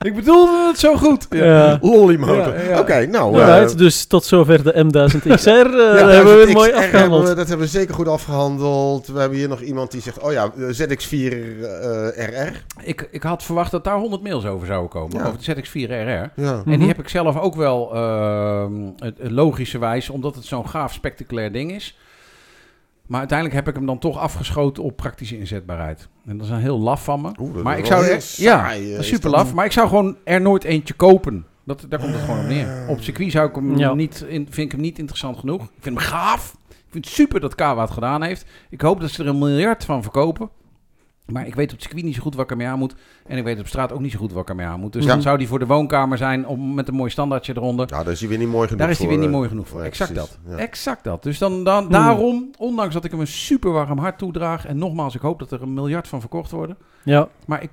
Ik 0.00 0.14
bedoelde 0.14 0.66
het 0.68 0.78
zo 0.78 0.96
goed. 0.96 1.26
Ja. 1.30 1.78
Lollymotor. 1.80 2.54
Ja, 2.54 2.62
ja. 2.68 2.78
Oké, 2.80 3.06
nou... 3.06 3.40
eh, 3.40 3.68
dus 3.76 4.04
tot 4.06 4.24
zover 4.24 4.62
de 4.62 4.72
M1000 4.84 5.34
XR. 5.34 5.48
eh, 5.50 5.54
ja, 5.54 5.92
dat 5.92 6.10
hebben 6.10 6.36
we 6.38 6.44
XR 6.46 6.52
mooi 6.52 6.66
hebben 6.70 6.84
afgehandeld. 6.84 7.28
we- 7.28 7.34
dat 7.34 7.48
hebben 7.48 7.66
we 7.66 7.72
zeker 7.72 7.94
goed 7.94 8.08
afgehandeld. 8.08 9.06
We 9.06 9.18
hebben 9.20 9.38
hier 9.38 9.48
nog 9.48 9.60
iemand 9.60 9.90
die 9.90 10.00
zegt... 10.00 10.18
Oh 10.18 10.32
ja, 10.32 10.50
eh, 10.56 10.62
ZX4 10.68 11.32
eh, 11.32 12.26
RR. 12.26 12.62
Ik, 12.82 13.08
ik 13.10 13.22
had 13.22 13.42
verwacht 13.42 13.70
dat 13.70 13.84
daar 13.84 13.98
100 13.98 14.22
mails 14.22 14.44
over 14.46 14.66
zouden 14.66 14.90
komen. 14.90 15.18
Ja. 15.18 15.26
Over 15.26 15.38
de 15.44 15.54
ZX4RR. 15.54 16.32
Ja. 16.34 16.52
En 16.52 16.62
Mhm. 16.64 16.78
die 16.78 16.88
heb 16.88 16.98
ik 16.98 17.08
zelf 17.08 17.38
ook 17.40 17.54
wel 17.54 17.94
ehm, 17.94 18.72
logischerwijs, 19.18 20.10
omdat 20.10 20.34
het 20.34 20.44
zo'n 20.44 20.68
gaaf 20.68 20.92
spectaculair 20.92 21.52
ding 21.52 21.72
is. 21.72 21.96
Maar 23.06 23.18
uiteindelijk 23.18 23.58
heb 23.58 23.68
ik 23.68 23.74
hem 23.74 23.86
dan 23.86 23.98
toch 23.98 24.18
afgeschoten 24.18 24.82
op 24.82 24.96
praktische 24.96 25.38
inzetbaarheid. 25.38 26.08
En 26.26 26.36
dat 26.36 26.46
is 26.46 26.52
een 26.52 26.58
heel 26.60 26.80
laf 26.80 27.04
van 27.04 27.20
me. 27.20 27.30
Oeh, 27.40 27.54
dat 27.54 27.62
maar 27.62 27.78
ik 27.78 27.86
zou 27.86 28.04
er, 28.04 28.22
saai, 28.22 28.82
eh, 28.84 28.92
ja, 28.92 28.98
is 28.98 29.06
super 29.08 29.30
laf. 29.30 29.54
Maar 29.54 29.64
ik 29.64 29.72
zou 29.72 29.88
gewoon 29.88 30.16
er 30.24 30.40
nooit 30.40 30.64
eentje 30.64 30.94
kopen. 30.94 31.46
Dat, 31.64 31.86
daar 31.88 32.00
komt 32.00 32.12
het 32.12 32.22
gewoon 32.22 32.40
op 32.40 32.46
neer. 32.46 32.86
Op 32.88 33.00
circuit 33.00 33.32
zou 33.32 33.48
ik 33.48 33.54
hem 33.54 33.76
Ja. 33.78 33.94
niet, 33.94 34.20
in, 34.28 34.46
vind 34.50 34.66
ik 34.66 34.72
hem 34.72 34.80
niet 34.80 34.98
interessant 34.98 35.38
genoeg. 35.38 35.62
Ik 35.62 35.68
vind 35.80 35.98
hem 35.98 36.04
gaaf. 36.06 36.56
Ik 36.68 36.74
vind 36.90 37.04
het 37.04 37.14
super 37.14 37.40
dat 37.40 37.54
Kawa 37.54 37.82
het 37.82 37.90
gedaan 37.90 38.22
heeft. 38.22 38.44
Ik 38.70 38.80
hoop 38.80 39.00
dat 39.00 39.10
ze 39.10 39.22
er 39.22 39.28
een 39.28 39.38
miljard 39.38 39.84
van 39.84 40.02
verkopen. 40.02 40.50
Maar 41.32 41.46
ik 41.46 41.54
weet 41.54 41.66
op 41.66 41.72
het 41.72 41.82
circuit 41.82 42.04
niet 42.04 42.14
zo 42.14 42.22
goed 42.22 42.34
wat 42.34 42.44
ik 42.44 42.50
ermee 42.50 42.66
aan 42.66 42.78
moet. 42.78 42.94
En 43.26 43.38
ik 43.38 43.44
weet 43.44 43.58
op 43.60 43.66
straat 43.66 43.92
ook 43.92 44.00
niet 44.00 44.12
zo 44.12 44.18
goed 44.18 44.32
wat 44.32 44.42
ik 44.42 44.48
ermee 44.48 44.66
aan 44.66 44.80
moet. 44.80 44.92
Dus 44.92 45.04
Ja. 45.04 45.08
dan 45.10 45.22
zou 45.22 45.38
die 45.38 45.48
voor 45.48 45.58
de 45.58 45.66
woonkamer 45.66 46.18
zijn 46.18 46.46
om, 46.46 46.74
met 46.74 46.88
een 46.88 46.94
mooi 46.94 47.10
standaardje 47.10 47.52
eronder. 47.56 47.86
Ja, 47.90 48.02
daar 48.02 48.12
is 48.12 48.20
hij 48.20 48.28
weer 48.28 48.38
niet 48.38 48.48
mooi 48.48 48.64
genoeg 48.68 48.80
Daar 48.80 48.90
is 48.90 48.98
hij 48.98 49.06
voor, 49.06 49.14
weer 49.16 49.24
niet 49.24 49.34
eh, 49.34 49.38
mooi 49.38 49.48
genoeg 49.48 49.68
voor. 49.68 49.82
exact 49.82 50.12
precies. 50.12 50.30
dat. 50.44 50.52
Ja. 50.52 50.62
Exact 50.64 51.04
dat. 51.04 51.22
Dus 51.22 51.38
dan, 51.38 51.64
dan, 51.64 51.88
daarom, 51.88 52.50
ondanks 52.58 52.94
dat 52.94 53.04
ik 53.04 53.10
hem 53.10 53.20
een 53.20 53.26
super 53.26 53.70
warm 53.72 53.98
hart 53.98 54.18
toedraag. 54.18 54.66
En 54.66 54.78
nogmaals, 54.78 55.14
ik 55.14 55.20
hoop 55.20 55.38
dat 55.38 55.50
er 55.52 55.62
een 55.62 55.74
miljard 55.74 56.08
van 56.08 56.20
verkocht 56.20 56.50
worden. 56.50 56.76
Ja, 57.04 57.28
Maar 57.46 57.62
ik. 57.62 57.70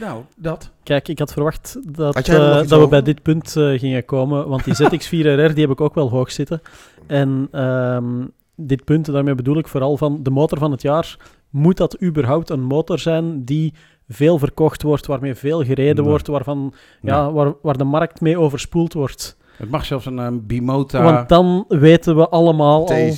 Nou, 0.00 0.22
dat. 0.36 0.70
kijk, 0.82 1.08
ik 1.08 1.18
had 1.18 1.32
verwacht 1.32 1.78
dat, 1.96 2.14
Had 2.14 2.28
eh, 2.28 2.68
dat 2.68 2.80
we 2.80 2.88
bij 2.88 3.02
dit 3.02 3.22
punt 3.22 3.56
eh, 3.56 3.78
gingen 3.78 4.04
komen. 4.04 4.48
Want 4.48 4.64
die 4.64 4.74
ZX4RR 4.82 5.52
die 5.54 5.60
heb 5.62 5.70
ik 5.70 5.80
ook 5.80 5.94
wel 5.94 6.10
hoog 6.10 6.30
zitten. 6.32 6.60
En 7.06 7.48
ehm, 7.52 8.24
dit 8.56 8.84
punt, 8.84 9.06
daarmee 9.06 9.34
bedoel 9.34 9.58
ik 9.58 9.68
vooral 9.68 9.96
van 9.96 10.22
de 10.22 10.30
motor 10.30 10.58
van 10.58 10.70
het 10.70 10.82
jaar. 10.82 11.16
Moet 11.50 11.76
dat 11.76 12.02
überhaupt 12.02 12.50
een 12.50 12.62
motor 12.62 12.98
zijn 12.98 13.44
die 13.44 13.74
veel 14.08 14.38
verkocht 14.38 14.82
wordt, 14.82 15.06
waarmee 15.06 15.34
veel 15.34 15.64
gereden 15.64 15.96
Nee. 16.02 16.04
wordt, 16.10 16.26
waarvan, 16.26 16.74
ja, 17.02 17.32
waar, 17.32 17.54
waar 17.62 17.76
de 17.76 17.84
markt 17.84 18.20
mee 18.20 18.38
overspoeld 18.38 18.92
wordt? 18.92 19.36
Het 19.56 19.70
mag 19.70 19.84
zelfs 19.84 20.06
een, 20.06 20.18
eh, 20.18 20.28
Bimota. 20.32 21.02
Want 21.02 21.28
dan 21.28 21.64
weten 21.68 22.16
we 22.16 22.28
allemaal 22.28 22.88
al 22.88 23.12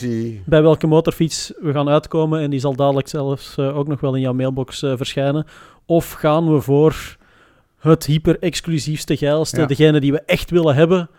bij 0.47 0.63
welke 0.63 0.87
motorfiets 0.87 1.53
we 1.61 1.73
gaan 1.73 1.89
uitkomen. 1.89 2.41
En 2.41 2.51
die 2.51 2.61
zal 2.61 2.75
dadelijk 2.77 3.09
zelfs 3.09 3.57
eh, 3.59 3.77
ook 3.79 3.89
nog 3.89 4.01
wel 4.01 4.15
in 4.15 4.21
jouw 4.21 4.33
mailbox 4.33 4.83
eh, 4.83 4.93
verschijnen. 4.97 5.47
Of 5.87 6.13
gaan 6.13 6.53
we 6.55 6.61
voor 6.61 7.17
het 7.79 8.07
hyper-exclusiefste, 8.07 9.17
geilste, 9.17 9.61
Ja. 9.61 9.67
degene 9.67 10.01
die 10.01 10.13
we 10.13 10.21
echt 10.27 10.51
willen 10.51 10.75
hebben. 10.75 11.11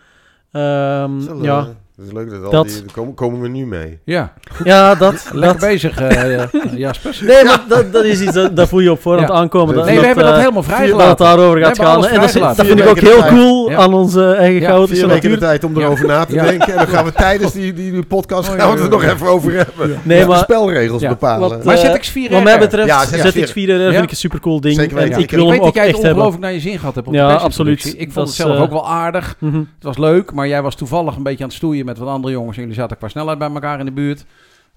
Ehm, 0.52 1.20
eh, 1.28 1.42
ja. 1.42 1.68
Dat 2.02 2.10
is 2.10 2.16
leuk 2.18 2.30
dat, 2.30 2.44
al 2.44 2.50
Dat- 2.50 2.66
die, 2.68 2.82
daar 2.82 2.92
komen, 2.94 3.14
komen 3.14 3.40
we 3.40 3.48
nu 3.48 3.66
mee. 3.66 3.98
Ja, 4.04 4.32
ja, 4.64 4.94
dat. 4.94 5.12
lekker 5.32 5.40
dat 5.60 5.68
bezig, 5.70 6.00
eh 6.00 6.44
Jasper. 6.76 7.18
nee, 7.26 7.44
maar 7.44 7.60
dat, 7.68 7.92
dat 7.92 8.04
is 8.04 8.20
iets, 8.20 8.32
dat, 8.32 8.56
dat 8.56 8.68
voel 8.68 8.80
je 8.80 8.90
op 8.90 9.00
voorhand 9.02 9.28
Ja. 9.28 9.34
aankomen. 9.34 9.74
Dat, 9.74 9.84
Nee, 9.84 10.00
we 10.00 10.06
hebben 10.06 10.24
dat 10.24 10.32
eh, 10.32 10.38
helemaal 10.38 10.62
dat 10.62 10.70
het 10.70 10.80
vrijgelaten. 10.80 11.24
daarover 11.26 11.58
We 11.58 11.64
gaat 11.64 11.78
gaan. 11.78 12.06
En 12.06 12.20
dat, 12.20 12.24
is- 12.34 12.40
dat 12.40 12.66
vind 12.66 12.80
ik 12.80 12.86
ook 12.88 13.00
heel 13.00 13.24
cool 13.26 13.70
Ja. 13.70 13.76
aan 13.76 13.94
onze 13.94 14.24
eigen 14.32 14.60
Ja, 14.60 14.68
chaotische 14.68 15.04
Vier 15.04 15.12
weken 15.14 15.30
de 15.30 15.38
tijd 15.38 15.64
om 15.64 15.78
Ja. 15.78 15.84
erover 15.84 16.06
na 16.06 16.24
te 16.24 16.34
Ja. 16.34 16.44
denken. 16.44 16.68
En 16.72 16.76
dan 16.76 16.86
gaan 16.88 17.04
we 17.04 17.12
tijdens 17.26 17.52
die, 17.52 17.72
die, 17.72 17.92
die 17.92 18.02
podcast 18.04 18.48
Oh, 18.48 18.54
gaan 18.54 18.66
we 18.68 18.74
het 18.74 18.84
er 18.84 18.90
nog 18.90 19.02
even 19.02 19.26
over 19.26 19.52
hebben. 19.52 19.98
Nee, 20.02 20.26
maar 20.26 20.38
spelregels 20.38 21.02
bepalen. 21.02 21.60
Maar 21.64 21.76
eh, 21.76 21.94
ZX4 21.94 22.30
Wat 22.32 22.42
mij 22.42 22.58
betreft, 22.58 22.86
Ja, 22.88 23.04
ZX4RR 23.06 23.80
Ja. 23.80 23.90
vind 23.90 24.04
ik 24.04 24.10
een 24.10 24.16
supercool 24.16 24.60
ding. 24.60 24.74
Zeker 24.74 24.98
ik 25.18 25.30
wil 25.30 25.40
hem 25.40 25.50
weet 25.50 25.58
ook 25.58 25.64
dat 25.64 25.74
jij 25.74 25.86
het 25.86 25.94
echt 25.94 26.02
hebben. 26.04 26.10
ongelooflijk 26.24 26.42
naar 26.42 26.52
je 26.52 26.60
zin 26.60 26.78
gehad 26.78 26.94
hebt 26.94 27.06
op 27.06 27.12
de 27.12 27.18
Ja, 27.18 27.34
absoluut. 27.34 27.84
Ik 27.86 28.04
Dat 28.04 28.12
vond 28.14 28.26
het 28.26 28.36
zelf 28.36 28.56
eh, 28.56 28.62
ook 28.62 28.70
wel 28.70 28.88
aardig. 28.88 29.36
Mhm. 29.38 29.56
Het 29.56 29.64
was 29.80 29.98
leuk, 29.98 30.32
maar 30.32 30.48
jij 30.48 30.62
was 30.62 30.74
toevallig 30.74 31.16
een 31.16 31.22
beetje 31.22 31.42
aan 31.42 31.48
het 31.48 31.56
stoeien 31.56 31.84
met 31.98 32.00
wat 32.06 32.14
andere 32.14 32.32
jongens. 32.32 32.56
En 32.56 32.62
jullie 32.62 32.76
zaten 32.78 32.96
qua 32.96 33.08
snelheid 33.08 33.38
bij 33.38 33.50
elkaar 33.50 33.78
in 33.78 33.84
de 33.84 33.92
buurt. 33.92 34.24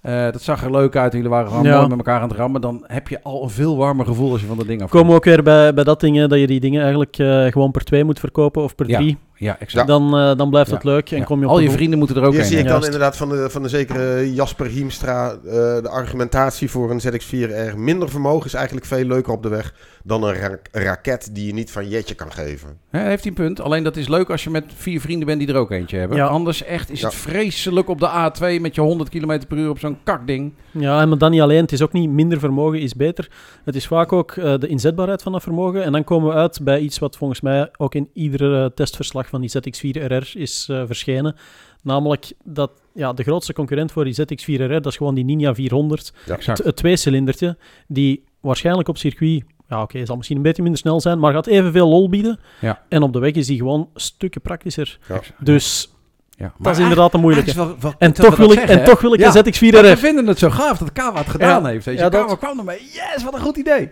Eh, 0.01 0.23
dat 0.23 0.41
zag 0.41 0.63
er 0.63 0.71
leuk 0.71 0.95
uit. 0.95 1.13
Jullie 1.13 1.29
waren 1.29 1.47
gewoon 1.49 1.63
Ja. 1.63 1.75
mooi 1.75 1.87
met 1.87 1.97
elkaar 1.97 2.21
aan 2.21 2.29
het 2.29 2.37
rammen. 2.37 2.61
Dan 2.61 2.83
heb 2.87 3.07
je 3.07 3.23
al 3.23 3.43
een 3.43 3.49
veel 3.49 3.77
warmer 3.77 4.05
gevoel 4.05 4.31
als 4.31 4.41
je 4.41 4.47
van 4.47 4.57
dat 4.57 4.67
ding 4.67 4.81
af 4.81 4.89
komen 4.89 5.09
we 5.09 5.15
ook 5.15 5.23
weer 5.23 5.43
bij, 5.43 5.73
bij 5.73 5.83
dat 5.83 5.99
ding, 5.99 6.15
hè, 6.17 6.27
dat 6.27 6.39
je 6.39 6.47
die 6.47 6.59
dingen 6.59 6.81
eigenlijk 6.81 7.17
eh, 7.17 7.45
gewoon 7.45 7.71
per 7.71 7.83
twee 7.83 8.03
moet 8.03 8.19
verkopen 8.19 8.63
of 8.63 8.75
per 8.75 8.89
Ja. 8.89 8.97
drie. 8.97 9.17
Ja, 9.35 9.59
exact. 9.59 9.87
Dan, 9.87 10.17
eh, 10.17 10.35
dan 10.37 10.49
blijft 10.49 10.69
Ja. 10.69 10.75
het 10.75 10.83
leuk 10.83 11.11
en 11.11 11.17
Ja. 11.17 11.23
kom 11.23 11.39
je 11.39 11.45
op 11.45 11.51
Al 11.51 11.59
je 11.59 11.71
vrienden 11.71 11.99
moeten 11.99 12.15
er 12.17 12.23
ook 12.23 12.31
Hier 12.31 12.41
heen. 12.41 12.49
zie 12.49 12.59
ik 12.59 12.67
dan 12.67 12.83
inderdaad 12.83 13.17
van 13.17 13.29
de, 13.29 13.49
van 13.49 13.61
de 13.61 13.69
zekere 13.69 14.33
Jasper 14.33 14.65
Hiemstra 14.65 15.31
eh, 15.31 15.37
de 15.53 15.89
argumentatie 15.89 16.69
voor 16.69 16.91
een 16.91 16.99
ZX4R. 17.01 17.77
Minder 17.77 18.09
vermogen 18.09 18.45
is 18.45 18.53
eigenlijk 18.53 18.85
veel 18.85 19.05
leuker 19.05 19.33
op 19.33 19.43
de 19.43 19.49
weg 19.49 19.73
dan 20.07 20.23
een 20.23 20.33
ra- 20.33 20.59
raket 20.71 21.29
die 21.35 21.45
je 21.45 21.53
niet 21.53 21.71
van 21.71 21.89
jetje 21.89 22.15
kan 22.15 22.31
geven. 22.31 22.77
Hè, 22.89 22.99
heeft 22.99 23.23
hij 23.23 23.31
een 23.31 23.37
punt. 23.37 23.61
Alleen 23.61 23.83
dat 23.83 23.97
is 23.97 24.07
leuk 24.07 24.29
als 24.29 24.43
je 24.43 24.49
met 24.49 24.63
vier 24.75 25.01
vrienden 25.01 25.27
bent 25.27 25.39
die 25.39 25.47
er 25.47 25.55
ook 25.55 25.71
eentje 25.71 25.97
hebben. 25.97 26.17
Ja. 26.17 26.25
Anders 26.27 26.63
echt 26.63 26.89
is 26.89 26.99
Ja. 26.99 27.07
het 27.07 27.15
vreselijk 27.15 27.89
op 27.89 27.99
de 27.99 28.07
A2 28.09 28.61
met 28.61 28.75
je 28.75 28.81
100 28.81 29.09
km 29.09 29.41
per 29.47 29.57
uur 29.57 29.69
op 29.69 29.79
zo'n 29.79 29.97
kakding. 30.03 30.53
Ja, 30.71 31.01
en 31.01 31.09
maar 31.09 31.17
dan 31.17 31.31
niet 31.31 31.41
alleen. 31.41 31.61
Het 31.61 31.71
is 31.71 31.81
ook 31.81 31.91
niet 31.93 32.09
minder 32.09 32.39
vermogen 32.39 32.79
is 32.79 32.93
beter. 32.95 33.29
Het 33.63 33.75
is 33.75 33.87
vaak 33.87 34.13
ook 34.13 34.31
eh, 34.31 34.57
de 34.57 34.67
inzetbaarheid 34.67 35.21
van 35.21 35.31
dat 35.31 35.43
vermogen. 35.43 35.83
En 35.83 35.91
dan 35.91 36.03
komen 36.03 36.29
we 36.29 36.35
uit 36.35 36.59
bij 36.63 36.79
iets 36.79 36.99
wat 36.99 37.17
volgens 37.17 37.41
mij 37.41 37.69
ook 37.77 37.95
in 37.95 38.09
iedere 38.13 38.73
testverslag 38.73 39.27
van 39.27 39.41
die 39.41 39.51
ZX4RR 39.57 40.31
is 40.33 40.67
eh, 40.69 40.83
verschenen. 40.85 41.35
Namelijk 41.83 42.31
dat 42.43 42.71
ja, 42.93 43.13
de 43.13 43.23
grootste 43.23 43.53
concurrent 43.53 43.91
voor 43.91 44.03
die 44.03 44.13
ZX4RR, 44.21 44.67
dat 44.67 44.85
is 44.85 44.97
gewoon 44.97 45.15
die 45.15 45.25
Ninja 45.25 45.53
400. 45.55 46.13
Exact. 46.27 46.63
Het 46.63 46.75
tweecilindertje, 46.75 47.57
die 47.87 48.23
waarschijnlijk 48.39 48.87
op 48.87 48.97
circuit, 48.97 49.43
ja 49.69 49.81
oké, 49.81 50.05
zal 50.05 50.15
misschien 50.15 50.37
een 50.37 50.43
beetje 50.43 50.61
minder 50.61 50.79
snel 50.79 51.01
zijn, 51.01 51.19
maar 51.19 51.33
gaat 51.33 51.47
evenveel 51.47 51.87
lol 51.87 52.09
bieden. 52.09 52.39
Ja. 52.61 52.81
En 52.89 53.01
op 53.01 53.13
de 53.13 53.19
weg 53.19 53.31
is 53.31 53.47
die 53.47 53.57
gewoon 53.57 53.89
stukken 53.95 54.41
praktischer. 54.41 54.99
Ja. 55.07 55.21
Dus 55.39 55.89
Ja. 56.37 56.53
dat 56.59 56.73
is 56.75 56.81
inderdaad 56.81 57.13
een 57.13 57.19
moeilijke. 57.19 57.53
wel- 57.53 57.75
wel 57.79 57.93
En 57.97 58.13
toch, 58.13 58.35
wil 58.35 58.51
ik, 58.51 58.59
en 58.59 58.83
toch 58.83 59.01
wil 59.01 59.13
ik 59.13 59.19
Ja. 59.19 59.27
een 59.27 59.33
Maar 59.33 59.43
we 59.43 59.49
ZX4RR. 59.49 59.97
vinden 59.97 60.27
het 60.27 60.39
zo 60.39 60.49
gaaf 60.49 60.77
dat 60.77 60.91
Kawa 60.91 61.19
het 61.19 61.29
gedaan 61.29 61.61
Ja. 61.63 61.69
heeft. 61.69 61.85
Weet 61.85 61.95
je. 61.97 62.03
Ja, 62.03 62.09
dat- 62.09 62.37
kwam 62.37 62.57
ermee. 62.59 62.79
Yes, 62.81 63.23
wat 63.23 63.33
een 63.33 63.39
goed 63.39 63.57
idee. 63.57 63.89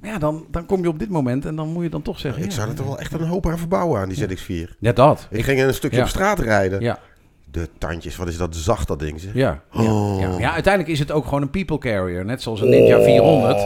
Maar 0.00 0.10
ja, 0.12 0.18
dan, 0.18 0.46
dan 0.50 0.66
kom 0.66 0.82
je 0.82 0.88
op 0.88 0.98
dit 0.98 1.08
moment 1.10 1.44
en 1.46 1.56
dan 1.56 1.68
moet 1.68 1.82
je 1.82 1.88
dan 1.90 2.02
toch 2.02 2.18
zeggen... 2.18 2.42
ik 2.42 2.48
ja, 2.48 2.54
zou 2.54 2.68
er 2.68 2.74
toch 2.74 2.86
wel 2.86 2.98
echt 2.98 3.12
een 3.12 3.26
hoop 3.26 3.46
aan 3.46 3.58
verbouwen 3.58 4.00
aan 4.00 4.08
die 4.08 4.16
ZX4. 4.18 4.76
Ja, 4.78 4.92
dat. 4.92 5.26
Ik 5.30 5.44
ging 5.44 5.62
een 5.62 5.74
stukje 5.74 5.96
Ja. 5.96 6.02
op 6.02 6.08
straat 6.08 6.38
rijden. 6.38 6.80
Ja, 6.80 6.98
De 7.50 7.68
tandjes, 7.78 8.16
wat 8.16 8.28
is 8.28 8.36
dat 8.36 8.56
zacht 8.56 8.88
dat 8.88 8.98
ding 8.98 9.20
zeg. 9.20 9.34
ja. 9.34 9.60
Oh. 9.72 10.20
Ja. 10.20 10.38
ja, 10.38 10.52
uiteindelijk 10.52 10.92
is 10.92 10.98
het 10.98 11.12
ook 11.12 11.24
gewoon 11.24 11.42
een 11.42 11.50
people 11.50 11.78
carrier. 11.78 12.24
Net 12.24 12.42
zoals 12.42 12.60
een 12.60 12.68
Ninja 12.68 13.00
400. 13.02 13.58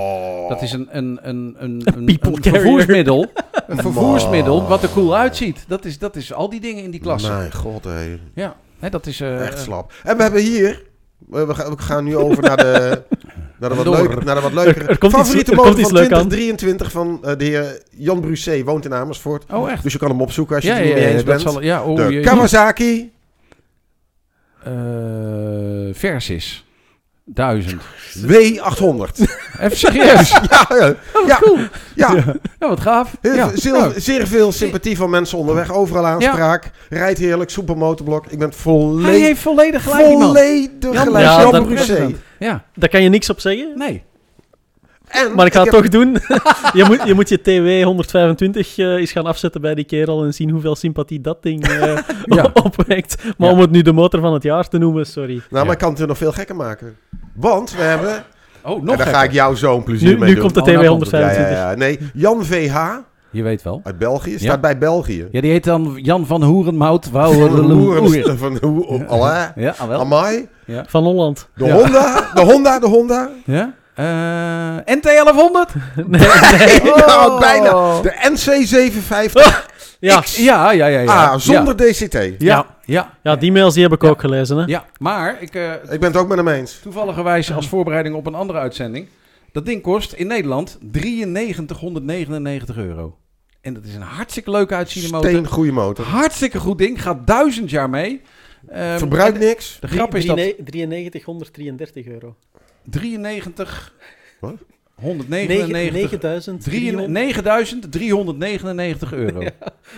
Dat 0.49 0.63
is 0.63 0.73
een, 0.73 0.89
een, 0.91 1.19
een, 1.23 1.55
een, 1.59 1.83
een, 1.85 2.19
vervoersmiddel. 2.41 3.27
Een 3.69 3.79
vervoersmiddel 3.79 4.67
wat 4.69 4.83
er 4.83 4.89
cool 4.91 5.17
uitziet. 5.17 5.65
Dat 5.69 5.85
is, 5.85 5.99
dat 5.99 6.17
is 6.17 6.33
al 6.33 6.49
die 6.51 6.61
dingen 6.61 6.83
in 6.85 6.91
die 6.91 7.01
klasse. 7.01 7.29
Mijn 7.33 7.53
god, 7.55 7.85
hé. 7.85 8.19
Ja, 8.35 8.57
hè, 8.79 8.91
dat 8.91 9.07
is... 9.07 9.21
eh, 9.21 9.47
Echt 9.47 9.59
slap. 9.59 9.93
En 10.05 10.17
we 10.17 10.23
hebben 10.23 10.43
hier... 10.43 10.83
We 11.29 11.55
gaan, 11.55 11.71
we 11.77 11.83
gaan 11.83 12.05
nu 12.05 12.17
over 12.17 12.43
naar 12.43 12.57
de, 12.57 13.03
naar 13.61 13.69
de, 13.71 13.77
wat, 13.77 13.87
leuker, 13.87 14.25
naar 14.25 14.35
de 14.35 14.41
wat 14.41 14.53
leukere... 14.53 14.85
Er- 14.85 14.91
er 14.91 14.99
komt 14.99 15.13
iets- 15.13 15.21
favoriete 15.23 15.51
er 15.51 15.57
motor 15.57 15.73
komt 15.73 15.83
iets 15.85 15.91
van 15.91 15.99
leuk 16.01 16.13
aan. 16.13 16.29
2023 16.29 16.91
van 16.91 17.19
eh, 17.25 17.37
de 17.39 17.45
heer 17.45 17.83
Jan 17.91 18.21
Brusset. 18.21 18.65
Woont 18.65 18.85
in 18.85 18.95
Amersfoort. 18.95 19.45
Oh, 19.53 19.71
echt? 19.71 19.83
Dus 19.83 19.93
je 19.93 19.99
kan 19.99 20.11
hem 20.11 20.21
opzoeken 20.21 20.55
als 20.55 20.65
je 20.65 20.71
Ja, 20.71 20.77
het 20.77 20.85
er 20.85 20.89
ja, 20.91 20.95
niet 20.97 21.05
mee 21.05 21.15
eens 21.15 21.25
bent. 21.25 21.41
zal... 21.41 21.63
Ja, 21.63 21.85
oh, 21.85 21.97
de 21.97 22.13
je- 22.13 22.21
Kawasaki 22.21 23.13
Eh, 24.63 24.73
Versus. 25.93 26.67
1000. 27.35 27.83
W800. 28.27 29.23
Even 29.61 29.77
serieus. 29.77 30.31
ja, 30.51 30.67
ja, 30.69 30.95
ja, 31.27 31.41
ja. 31.95 32.15
Ja, 32.59 32.69
wat 32.69 32.81
gaaf. 32.81 33.17
Ja. 33.23 33.51
zeer, 33.55 33.93
zeer 33.97 34.27
veel 34.27 34.53
sympathie 34.53 34.97
van 34.97 35.11
mensen 35.11 35.39
onderweg. 35.39 35.73
Overal 35.73 36.07
aanspraak. 36.07 36.71
Rijdt 36.89 37.19
heerlijk. 37.19 37.51
Soepel 37.51 37.75
motorblok. 37.75 38.27
Ik 38.27 38.39
ben 38.39 38.49
hij 38.49 38.59
volledig, 38.59 39.21
heeft 39.21 39.41
volledig 39.41 39.83
gelijk, 39.83 40.07
volledig 40.07 41.01
gelijk. 41.03 41.25
Ja, 41.25 41.61
Brusset. 41.61 42.15
Ja, 42.39 42.65
Daar 42.75 42.89
kan 42.89 43.03
je 43.03 43.09
niks 43.09 43.31
op 43.31 43.41
zeggen. 43.41 43.73
nee. 43.75 44.05
En 45.09 45.35
Maar 45.35 45.47
ik 45.47 45.53
ga 45.55 45.63
het 45.65 45.73
heb- 45.73 45.81
toch 45.83 45.91
doen. 45.91 46.13
je, 46.81 46.85
moet, 46.89 47.01
je 47.05 47.15
moet 47.15 47.29
je 47.29 47.41
TW 47.41 47.85
125 47.85 48.79
eh, 48.79 48.87
eens 48.87 49.13
gaan 49.13 49.27
afzetten 49.27 49.61
bij 49.61 49.75
die 49.75 49.85
kerel 49.85 50.25
en 50.25 50.35
zien 50.35 50.51
hoeveel 50.51 50.77
sympathie 50.77 51.21
dat 51.21 51.43
ding 51.43 51.67
eh, 51.69 51.99
Ja. 52.37 52.51
opwekt. 52.63 53.23
Maar 53.37 53.49
Ja. 53.49 53.55
om 53.55 53.61
het 53.61 53.71
nu 53.71 53.83
de 53.83 53.93
motor 53.93 54.21
van 54.21 54.33
het 54.33 54.43
jaar 54.43 54.69
te 54.69 54.79
noemen, 54.79 55.07
sorry. 55.07 55.35
Nou, 55.35 55.45
maar 55.51 55.65
Ja. 55.67 55.73
ik 55.73 55.79
kan 55.79 55.91
het 55.91 56.01
er 56.01 56.07
nog 56.07 56.19
veel 56.19 56.33
gekker 56.33 56.57
maken. 56.57 56.97
Want 57.35 57.75
we 57.77 57.83
hebben... 57.83 58.25
Oh, 58.63 58.79
en 58.79 58.85
nog 58.85 58.97
daar 58.97 59.07
ga 59.07 59.23
ik 59.23 59.33
jou 59.33 59.57
zo'n 59.57 59.83
plezier 59.83 60.09
Nu, 60.13 60.19
mee 60.19 60.29
nu 60.29 60.35
doen. 60.35 60.43
komt 60.43 60.55
de 60.55 60.61
Oh, 60.61 60.67
TW 60.67 60.73
nou 60.73 60.87
komt 60.89 61.01
het. 61.01 61.11
ja, 61.11 61.19
125. 61.19 61.59
ja, 61.59 61.71
ja. 61.71 61.77
Nee, 61.77 61.99
Jan 62.15 62.45
VH 62.45 62.77
Je 63.31 63.43
weet 63.43 63.63
wel. 63.63 63.81
uit 63.85 63.99
België. 63.99 64.31
Staat 64.31 64.43
Ja. 64.43 64.59
bij 64.59 64.79
België. 64.79 65.29
Ja, 65.31 65.41
die 65.41 65.51
heet 65.51 65.65
dan 65.65 65.99
Jan 66.03 66.27
van 66.27 66.43
Hoerenmout. 66.43 67.05
Van 67.05 67.13
Wouwer. 67.13 67.51
Hoeren- 67.51 68.39
Van 68.39 68.59
Ja, 69.57 69.75
ah, 69.79 69.89
wel. 69.89 70.01
Amai. 70.01 70.49
Van 70.87 71.05
Holland. 71.05 71.49
De 71.55 71.65
Ja. 71.65 71.75
Honda. 71.75 72.31
De 72.35 72.41
Honda. 72.41 72.79
De 72.79 72.87
Honda. 72.87 73.31
Ja? 73.45 73.75
Eh 73.99 74.95
NT 74.97 75.03
1100? 75.03 75.73
Nee, 75.97 76.07
nee. 76.07 76.85
Ja, 76.85 77.39
bijna. 77.49 78.01
De 78.01 78.13
NC750 78.33 79.67
Ja. 80.01 80.21
X. 80.21 80.37
Ja, 80.37 80.71
ja, 80.71 80.87
ja. 80.87 81.01
ja. 81.01 81.11
A 81.11 81.39
zonder 81.39 81.77
DCT. 81.77 82.19
Ja, 82.39 82.67
Ja. 82.85 83.15
ja, 83.23 83.37
die 83.37 83.53
mails 83.53 83.75
die 83.75 83.83
heb 83.83 83.93
ik 83.93 84.05
ook 84.05 84.21
gelezen. 84.21 84.57
Hè? 84.57 84.65
ja. 84.67 84.85
Maar, 84.99 85.37
ik, 85.43 85.55
eh 85.55 85.73
Ik 85.73 86.01
ben 86.01 86.11
het 86.11 86.17
ook 86.17 86.29
met 86.29 86.37
hem 86.37 86.49
eens. 86.49 86.79
toevalligerwijs 86.83 87.53
als 87.53 87.69
voorbereiding 87.69 88.15
op 88.15 88.27
een 88.27 88.35
andere 88.35 88.59
uitzending. 88.59 89.07
Dat 89.53 89.67
ding 89.67 89.83
kost 89.83 90.13
in 90.13 90.27
Nederland 90.27 90.79
9399 90.81 92.77
euro. 92.77 93.17
En 93.61 93.75
dat 93.75 93.85
is 93.85 93.95
een 93.95 94.03
hartstikke 94.03 94.51
leuk 94.51 94.73
uitziende 94.73 95.11
motor. 95.11 95.31
Steen 95.31 95.47
goede 95.47 95.73
motor. 95.73 96.05
Hartstikke 96.05 96.59
goed 96.59 96.79
ding. 96.79 97.03
Gaat 97.03 97.27
duizend 97.27 97.71
jaar 97.71 97.91
mee. 97.91 98.23
Ehm, 98.69 98.99
Verbruikt 98.99 99.39
niks. 99.39 99.77
De 99.81 99.89
grap 99.89 100.15
is 100.15 100.27
dat 100.27 100.37
93, 100.65 101.25
133 101.25 102.07
euro. 102.07 102.37
93... 102.91 103.95
Wat? 104.41 104.55
199... 104.95 106.21
9300. 106.21 107.09
9.399 109.13 109.19
euro. 109.19 109.41
Is 109.41 109.51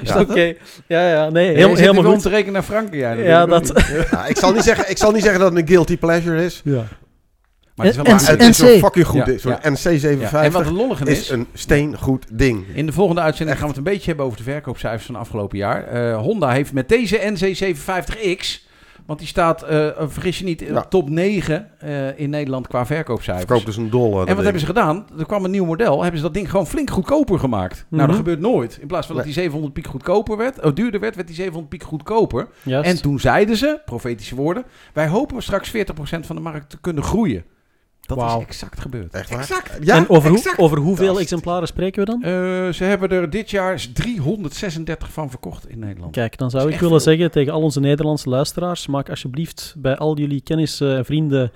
Ja. 0.03 0.15
dat 0.15 0.31
Oké, 0.31 0.55
ja, 0.87 1.09
ja, 1.11 1.31
nee, 1.31 1.57
Heel, 1.57 1.75
helemaal 1.75 2.13
goed. 2.13 2.23
te 2.23 2.29
rekenen 2.29 2.53
naar 2.53 2.63
Franken. 2.63 2.99
Ja, 2.99 3.13
Ja, 3.13 3.47
dat... 3.47 3.73
Ja, 4.11 4.27
ik, 4.27 4.37
zal 4.37 4.53
niet 4.53 4.63
zeggen, 4.63 4.91
ik 4.91 4.97
zal 4.99 5.11
niet 5.13 5.23
zeggen 5.23 5.41
dat 5.41 5.51
het 5.53 5.61
een 5.61 5.69
guilty 5.69 5.97
pleasure 5.97 6.45
is. 6.45 6.61
Ja. 6.65 6.85
Maar 7.75 7.87
het 7.87 7.97
is 7.97 8.03
wel 8.03 8.15
Maar 8.15 8.27
het 8.31 8.41
is 8.43 8.59
NC. 8.59 8.69
een 8.69 8.79
fucking 8.79 9.07
goed 9.07 9.19
Ja, 9.19 9.25
ding. 9.25 9.41
Zo'n 9.41 9.57
ja. 9.63 9.71
NC750 10.19 10.31
Ja, 10.33 10.43
En 10.43 10.53
wat 10.53 10.71
lollige 10.71 11.05
is 11.05 11.19
is, 11.21 11.29
een 11.31 11.47
steengoed 11.53 12.27
ding. 12.33 12.67
in 12.75 12.87
de 12.87 12.93
volgende 12.93 13.21
uitzending 13.21 13.59
gaan 13.59 13.67
we 13.69 13.75
het 13.75 13.87
een 13.87 13.93
beetje 13.93 14.07
hebben 14.07 14.25
over 14.25 14.39
de 14.39 14.45
verkoopcijfers 14.45 15.05
van 15.07 15.17
afgelopen 15.17 15.59
jaar. 15.59 15.85
Eh, 15.87 16.17
Honda 16.21 16.51
heeft 16.51 16.73
met 16.73 16.89
deze 16.89 17.19
NC750X, 17.19 18.69
want 19.11 19.23
die 19.23 19.29
staat, 19.29 19.63
eh, 19.63 19.89
eh, 19.89 19.95
vergis 20.09 20.39
je 20.39 20.45
niet, 20.45 20.61
Ja. 20.61 20.77
op 20.79 20.91
top 20.91 21.09
9 21.09 21.71
eh, 21.79 22.19
in 22.19 22.31
Nederland 22.31 22.67
qua 22.67 22.87
verkoopcijfers. 22.87 23.45
Verkoopt 23.47 23.67
dus 23.67 23.77
een 23.77 23.91
dollar. 23.91 24.27
En 24.27 24.35
wat 24.35 24.43
hebben 24.45 24.61
ze 24.61 24.67
gedaan? 24.67 25.07
Er 25.19 25.27
kwam 25.27 25.45
een 25.45 25.51
nieuw 25.51 25.65
model. 25.65 26.01
Hebben 26.03 26.21
ze 26.21 26.25
dat 26.27 26.35
ding 26.35 26.51
gewoon 26.51 26.67
flink 26.67 26.91
goedkoper 26.91 27.39
gemaakt. 27.39 27.87
Nou, 27.89 28.01
dat 28.01 28.09
Mhm. 28.09 28.17
gebeurt 28.17 28.41
nooit. 28.41 28.79
In 28.81 28.87
plaats 28.87 29.07
van 29.07 29.17
dat 29.17 29.25
die 29.25 29.33
700 29.35 29.73
piek 29.73 29.87
goedkoper 29.87 30.37
werd, 30.37 30.61
of 30.65 30.73
duurder 30.73 31.01
werd, 31.01 31.15
werd 31.15 31.27
die 31.27 31.37
700 31.37 31.69
piek 31.71 31.83
goedkoper. 31.83 32.49
En 32.65 33.03
toen 33.03 33.19
zeiden 33.21 33.57
ze, 33.57 33.81
profetische 33.85 34.35
woorden, 34.35 34.65
wij 34.93 35.09
hopen 35.09 35.43
straks 35.43 35.69
40% 35.71 36.27
van 36.27 36.37
de 36.37 36.43
markt 36.43 36.71
te 36.71 36.81
kunnen 36.81 37.03
groeien. 37.03 37.45
Dat 38.17 38.19
Wauw. 38.19 38.39
is 38.41 38.45
exact 38.47 38.81
gebeurd. 38.81 39.15
Echt 39.15 39.31
waar? 39.31 39.39
Exact. 39.41 39.79
Ja, 39.81 39.97
en 39.97 40.09
over, 40.09 40.31
hoe, 40.31 40.55
over 40.57 40.79
hoeveel 40.79 41.21
exemplaren 41.21 41.67
spreken 41.69 42.05
we 42.05 42.11
dan? 42.11 42.23
Eh, 42.23 42.73
ze 42.73 42.85
hebben 42.85 43.09
er 43.09 43.31
dit 43.31 43.51
jaar 43.51 43.87
336 43.93 45.13
van 45.13 45.31
verkocht 45.31 45.69
in 45.69 45.79
Nederland. 45.79 46.13
Kijk, 46.13 46.39
dan 46.39 46.51
zou 46.51 46.63
ik 46.63 46.75
willen 46.81 46.89
veel. 46.89 47.01
zeggen 47.01 47.31
tegen 47.31 47.53
al 47.53 47.61
onze 47.63 47.81
Nederlandse 47.81 48.29
luisteraars: 48.29 48.87
maak 48.87 49.11
alsjeblieft 49.11 49.75
bij 49.79 49.97
al 49.97 50.17
jullie 50.19 50.41
kennissen 50.41 50.97
en 50.97 51.05
vrienden, 51.05 51.53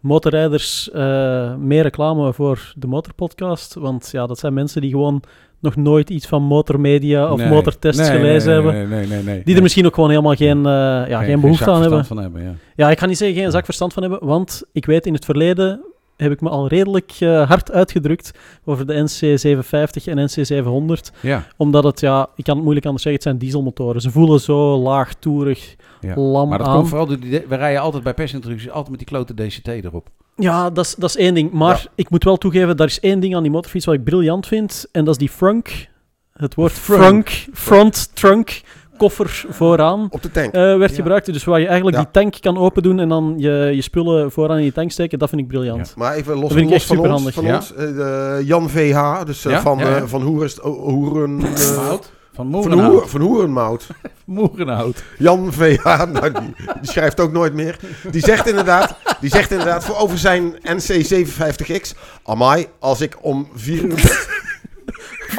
motorrijders, 0.00 0.90
eh, 0.90 1.54
meer 1.54 1.82
reclame 1.82 2.32
voor 2.32 2.72
de 2.76 2.86
Motorpodcast. 2.86 3.74
Want 3.74 4.08
ja, 4.12 4.26
dat 4.26 4.38
zijn 4.38 4.54
mensen 4.54 4.80
die 4.80 4.90
gewoon 4.90 5.22
nog 5.60 5.76
nooit 5.76 6.10
iets 6.10 6.26
van 6.26 6.42
motormedia 6.42 7.32
of 7.32 7.38
Nee. 7.38 7.48
motortests 7.48 8.00
Nee, 8.08 8.10
gelezen 8.18 8.52
nee, 8.52 8.62
nee, 8.62 8.72
hebben. 8.74 8.88
Nee, 8.90 9.06
nee, 9.06 9.08
nee, 9.16 9.22
nee. 9.34 9.44
Die 9.44 9.56
er 9.56 9.62
misschien 9.62 9.86
ook 9.86 9.94
gewoon 9.94 10.10
helemaal 10.10 10.34
geen, 10.34 10.56
eh, 10.66 11.08
ja, 11.08 11.22
geen, 11.22 11.40
behoefte 11.40 11.70
aan 11.70 11.80
hebben. 11.80 12.04
verstand 12.04 12.06
Van 12.06 12.16
hebben 12.18 12.42
ja. 12.42 12.84
Ja, 12.84 12.90
ik 12.90 12.98
ga 12.98 13.06
niet 13.06 13.18
zeggen 13.18 13.36
geen 13.36 13.50
zak 13.50 13.64
verstand 13.64 13.92
van 13.92 14.02
hebben, 14.02 14.24
want 14.26 14.62
ik 14.72 14.86
weet 14.86 15.06
in 15.06 15.12
het 15.14 15.24
verleden 15.24 15.80
heb 16.16 16.32
ik 16.32 16.40
me 16.40 16.48
al 16.48 16.68
redelijk 16.68 17.12
eh, 17.18 17.48
hard 17.48 17.72
uitgedrukt 17.72 18.30
over 18.64 18.86
de 18.86 18.94
NC750 19.08 20.04
en 20.04 20.28
NC700. 20.30 21.14
Ja, 21.20 21.46
Omdat 21.56 21.84
het, 21.84 22.00
ja, 22.00 22.28
ik 22.36 22.44
kan 22.44 22.54
het 22.54 22.62
moeilijk 22.62 22.86
anders 22.86 23.04
zeggen, 23.04 23.12
het 23.22 23.22
zijn 23.22 23.38
dieselmotoren. 23.38 24.00
Ze 24.00 24.10
voelen 24.10 24.40
zo 24.40 24.76
laagtoerig, 24.78 25.76
ja. 26.00 26.16
lam 26.16 26.48
Maar 26.48 26.58
dat 26.58 26.66
aan. 26.66 26.74
komt 26.76 26.88
vooral 26.88 27.06
door 27.06 27.20
die... 27.20 27.44
We 27.48 27.54
rijden 27.54 27.80
altijd 27.82 28.02
bij 28.02 28.14
persintroducties 28.14 28.70
altijd 28.70 28.88
met 28.90 28.98
die 28.98 29.08
klote 29.08 29.34
DCT 29.34 29.68
erop. 29.68 30.08
Ja, 30.36 30.70
dat 30.70 30.84
is, 30.84 30.94
dat 30.94 31.08
is 31.08 31.16
één 31.16 31.34
ding. 31.34 31.50
Maar 31.52 31.80
Ja. 31.84 31.90
ik 31.94 32.10
moet 32.10 32.24
wel 32.24 32.36
toegeven, 32.36 32.76
daar 32.76 32.86
is 32.86 33.00
één 33.00 33.20
ding 33.20 33.34
aan 33.36 33.42
die 33.42 33.52
motorfiets 33.52 33.84
wat 33.86 33.94
ik 33.94 34.04
briljant 34.04 34.46
vind. 34.46 34.86
En 34.92 35.04
dat 35.04 35.14
is 35.14 35.20
die 35.20 35.30
frunk. 35.30 35.88
Het 36.32 36.54
woord 36.54 36.72
frunk, 36.72 37.28
front 37.52 38.10
trunk, 38.14 38.60
koffer 38.96 39.44
vooraan. 39.48 40.06
Op 40.10 40.22
de 40.22 40.30
tank. 40.30 40.52
eh, 40.54 40.60
werd 40.76 40.90
Ja. 40.90 40.96
gebruikt. 40.96 41.26
Dus 41.32 41.44
waar 41.44 41.60
je 41.60 41.66
eigenlijk 41.66 41.96
Ja. 41.96 42.02
die 42.02 42.12
tank 42.12 42.34
kan 42.40 42.58
open 42.58 42.82
doen 42.82 42.98
en 43.00 43.08
dan 43.08 43.34
je, 43.36 43.70
je 43.74 43.82
spullen 43.82 44.32
vooraan 44.32 44.56
in 44.56 44.62
die 44.62 44.72
tank 44.72 44.90
steken, 44.90 45.18
dat 45.18 45.28
vind 45.28 45.40
ik 45.40 45.48
briljant. 45.48 45.92
Maar 45.96 46.14
even 46.14 46.32
los, 46.32 46.42
Dat 46.42 46.52
vind 46.52 46.64
ik 46.64 46.70
los 46.72 46.76
echt 46.82 46.86
van 47.00 47.12
ons. 47.12 47.34
Van 47.34 47.44
Ja. 47.44 47.54
ons 47.56 47.74
eh, 47.74 48.46
Jan 48.46 48.70
VH, 48.70 49.24
dus 49.24 49.42
Ja, 49.42 49.60
van, 49.60 49.78
ja, 49.78 49.88
ja. 49.88 49.96
eh, 49.96 50.02
van 50.06 50.22
Hoerest, 50.22 50.58
Hoeren... 50.58 51.40
eh? 51.44 51.92
Van 52.32 52.46
Moerenhout. 52.46 53.10
van 53.10 53.20
Hoerenmout. 53.20 53.86
Moerenhout. 54.24 55.02
Jan 55.18 55.52
VH, 55.52 55.84
nou, 56.12 56.32
die, 56.32 56.54
die 56.80 56.90
schrijft 56.90 57.20
ook 57.20 57.32
nooit 57.32 57.54
meer. 57.54 57.76
Die 58.10 58.20
zegt 58.20 58.48
inderdaad, 58.48 58.96
die 59.20 59.30
zegt 59.30 59.50
inderdaad 59.50 59.84
voor 59.84 59.96
over 59.96 60.18
zijn 60.18 60.54
NC750X. 60.56 61.98
Amai, 62.24 62.66
als 62.78 63.00
ik 63.00 63.16
om 63.20 63.48
4 63.54 63.84
uur, 63.84 64.26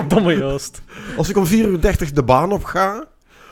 Domme 0.08 0.38
Joost. 0.38 0.82
als 1.18 1.30
ik 1.30 1.38
om 1.38 1.46
4 1.46 1.68
uur 1.68 1.82
30 1.82 2.12
de 2.12 2.24
baan 2.24 2.52
op 2.52 2.64
ga... 2.64 3.04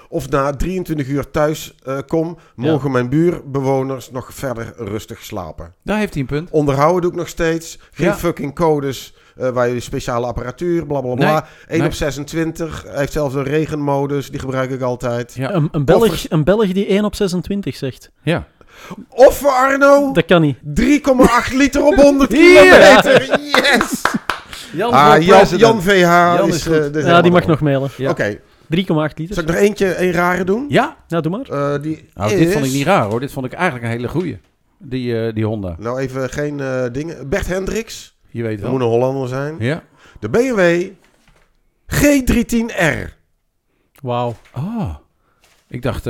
Of 0.09 0.29
na 0.29 0.51
23 0.55 1.07
uur 1.07 1.31
thuis 1.31 1.75
eh, 1.83 1.97
kom, 2.07 2.37
mogen 2.55 2.91
mijn 2.91 3.09
buurbewoners 3.09 4.11
nog 4.11 4.29
verder 4.33 4.73
rustig 4.77 5.23
slapen. 5.23 5.73
Daar 5.83 5.97
heeft 5.97 6.13
hij 6.13 6.21
een 6.21 6.27
punt. 6.27 6.49
Onderhouden 6.51 7.01
doe 7.01 7.11
ik 7.11 7.17
nog 7.17 7.27
steeds. 7.27 7.79
Geen 7.91 8.07
Ja. 8.07 8.15
fucking 8.15 8.55
codes 8.55 9.13
eh, 9.37 9.49
waar 9.49 9.69
je 9.69 9.79
speciale 9.79 10.25
apparatuur, 10.25 10.85
bla 10.85 11.01
bla 11.01 11.13
bla. 11.13 11.31
Nee, 11.31 11.41
1 11.67 11.77
nee. 11.79 11.87
op 11.87 11.93
26. 11.93 12.83
Hij 12.87 12.99
heeft 12.99 13.11
zelfs 13.11 13.35
een 13.35 13.43
regenmodus, 13.43 14.29
die 14.31 14.39
gebruik 14.39 14.71
ik 14.71 14.81
altijd. 14.81 15.33
Ja. 15.33 15.53
Een, 15.53 15.67
een, 15.71 15.85
Belg, 15.85 16.29
een 16.29 16.43
Belg 16.43 16.71
die 16.73 16.85
1 16.85 17.05
op 17.05 17.15
26 17.15 17.75
zegt. 17.75 18.11
Ja. 18.23 18.47
Of 19.09 19.37
voor 19.37 19.49
Arno, 19.51 20.11
Dat 20.13 20.25
kan 20.25 20.41
niet. 20.41 20.57
3,8 20.63 21.53
liter 21.57 21.83
op 21.85 21.95
100 21.95 22.31
Ja. 22.31 22.37
kilometer. 22.37 23.39
Yes! 23.41 24.01
Jan, 24.73 24.91
Ah, 24.91 25.21
Jan, 25.21 25.45
Jan 25.57 25.81
VH 25.81 25.99
Jan 25.99 26.47
is, 26.47 26.67
is 26.67 26.89
eh, 26.91 27.05
Ja, 27.05 27.21
die 27.21 27.31
mag 27.31 27.45
nog 27.45 27.59
mailen. 27.59 27.89
3,8 27.89 27.95
Ja. 27.97 28.09
Oké, 28.09 28.39
liter. 28.69 29.35
zal 29.35 29.43
ik 29.43 29.49
nog 29.49 29.55
eentje, 29.57 30.01
een 30.01 30.11
rare 30.11 30.43
doen? 30.43 30.65
Ja? 30.69 30.97
Ja, 31.07 31.21
doe 31.21 31.31
maar. 31.31 31.73
Eh, 31.75 31.81
die 31.81 32.09
Nou, 32.13 32.37
dit 32.37 32.51
vond 32.51 32.65
ik 32.65 32.71
niet 32.71 32.85
raar 32.85 33.05
hoor. 33.05 33.19
Dit 33.19 33.31
vond 33.31 33.45
ik 33.45 33.53
eigenlijk 33.53 33.85
een 33.85 33.91
hele 33.91 34.07
goeie. 34.07 34.39
Die, 34.77 35.25
eh, 35.25 35.33
die 35.33 35.45
Honda. 35.45 35.75
Nou, 35.79 35.99
even 35.99 36.29
geen 36.29 36.59
eh, 36.59 36.83
dingen. 36.91 37.29
Bert 37.29 37.47
Hendricks, 37.47 38.17
Je 38.29 38.43
weet 38.43 38.51
dat 38.51 38.61
wel. 38.61 38.71
moet 38.71 38.81
een 38.81 38.87
Hollander 38.87 39.27
zijn. 39.27 39.55
Ja. 39.59 39.83
De 40.19 40.29
BMW 40.29 40.89
G310R. 41.87 43.13
Wauw. 44.01 44.35
Oh. 44.55 44.95
Ik 45.67 45.81
dacht 45.81 46.07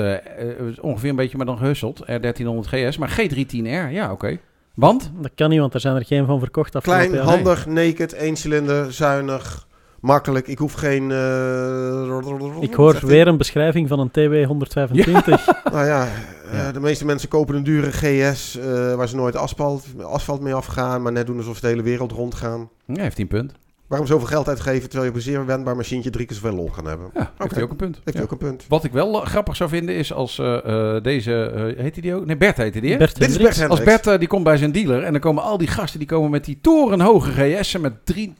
ongeveer 0.81 1.09
een 1.09 1.15
beetje 1.15 1.37
maar 1.37 1.45
dan 1.45 1.57
gehusteld. 1.57 2.01
R1300 2.01 2.67
GS. 2.67 2.97
Maar 2.97 3.17
G310R. 3.19 3.91
Ja, 3.91 4.11
oké. 4.11 4.37
Want? 4.75 5.11
Dat 5.21 5.31
kan 5.35 5.49
niet, 5.49 5.59
want 5.59 5.73
er 5.73 5.79
zijn 5.79 5.95
er 5.95 6.05
geen 6.05 6.25
van 6.25 6.39
verkocht 6.39 6.79
Klein, 6.79 7.17
handig, 7.17 7.65
naked, 7.65 8.13
één 8.13 8.35
cilinder, 8.35 8.93
zuinig, 8.93 9.67
makkelijk. 9.99 10.47
Ik 10.47 10.57
hoef 10.57 10.73
geen... 10.73 11.11
eh, 11.11 12.59
Ik 12.59 12.73
hoor 12.73 12.99
weer 13.05 13.27
een 13.27 13.37
beschrijving 13.37 13.87
van 13.87 13.99
een 13.99 14.11
TW 14.11 14.45
125. 14.45 15.45
Nou 15.71 15.85
ja, 15.85 16.07
eh, 16.51 16.57
Ja. 16.57 16.71
de 16.71 16.79
meeste 16.79 17.05
mensen 17.05 17.29
kopen 17.29 17.55
een 17.55 17.63
dure 17.63 17.91
GS 17.91 18.57
eh, 18.57 18.93
waar 18.95 19.07
ze 19.07 19.15
nooit 19.15 19.35
asfalt, 19.35 19.85
asfalt 20.03 20.41
mee 20.41 20.53
afgaan, 20.53 21.01
maar 21.01 21.11
net 21.11 21.25
doen 21.27 21.37
alsof 21.37 21.55
ze 21.55 21.61
de 21.61 21.67
hele 21.67 21.81
wereld 21.81 22.11
rondgaan. 22.11 22.69
Ja, 22.85 23.01
heeft 23.01 23.17
hij 23.17 23.27
een 23.31 23.37
punt. 23.39 23.53
Waarom 23.87 24.07
zoveel 24.07 24.27
geld 24.27 24.47
uitgeven 24.47 24.81
terwijl 24.89 25.03
je 25.03 25.09
op 25.09 25.15
een 25.15 25.21
zeer 25.21 25.45
wendbaar 25.45 25.75
machientje 25.75 26.09
drie 26.09 26.25
keer 26.25 26.35
zoveel 26.35 26.55
lol 26.55 26.69
gaan 26.69 26.85
hebben? 26.87 27.09
Ja, 27.13 27.19
heeft 27.19 27.31
Oké. 27.43 27.53
hij 27.53 27.63
ook 27.63 27.69
een 27.69 27.75
punt. 27.75 28.01
Heeft 28.03 28.17
Ja. 28.17 28.23
ook 28.23 28.31
een 28.31 28.37
punt. 28.37 28.65
Wat 28.67 28.83
ik 28.83 28.91
wel 28.91 29.13
grappig 29.19 29.55
zou 29.55 29.69
vinden 29.69 29.95
is 29.95 30.13
als 30.13 30.39
eh, 30.39 30.95
eh, 30.95 31.03
deze... 31.03 31.33
eh 31.45 31.61
heet 31.83 31.93
hij 31.93 32.01
die 32.01 32.15
ook? 32.15 32.25
Nee, 32.25 32.37
Bert 32.37 32.57
heette 32.57 32.79
die 32.79 32.91
hè? 32.91 32.97
Bert 32.97 33.13
Dit 33.19 33.21
is 33.29 33.33
Hendricks. 33.33 33.57
Bert 33.57 33.69
Als. 33.69 33.83
Bert 34.03 34.19
die 34.19 34.27
komt 34.27 34.43
bij 34.43 34.57
zijn 34.57 34.71
dealer 34.71 35.03
en 35.03 35.11
dan 35.11 35.21
komen 35.21 35.43
al 35.43 35.57
die 35.57 35.67
gasten 35.67 35.99
die 35.99 36.07
komen 36.07 36.29
met 36.29 36.45
die 36.45 36.57
torenhoge 36.61 37.31
GS'en 37.31 37.81
met 37.81 37.93
drie- 38.05 38.33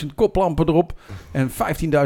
10.000 0.00 0.06
koplampen 0.14 0.68
erop 0.68 0.92
en 1.32 1.50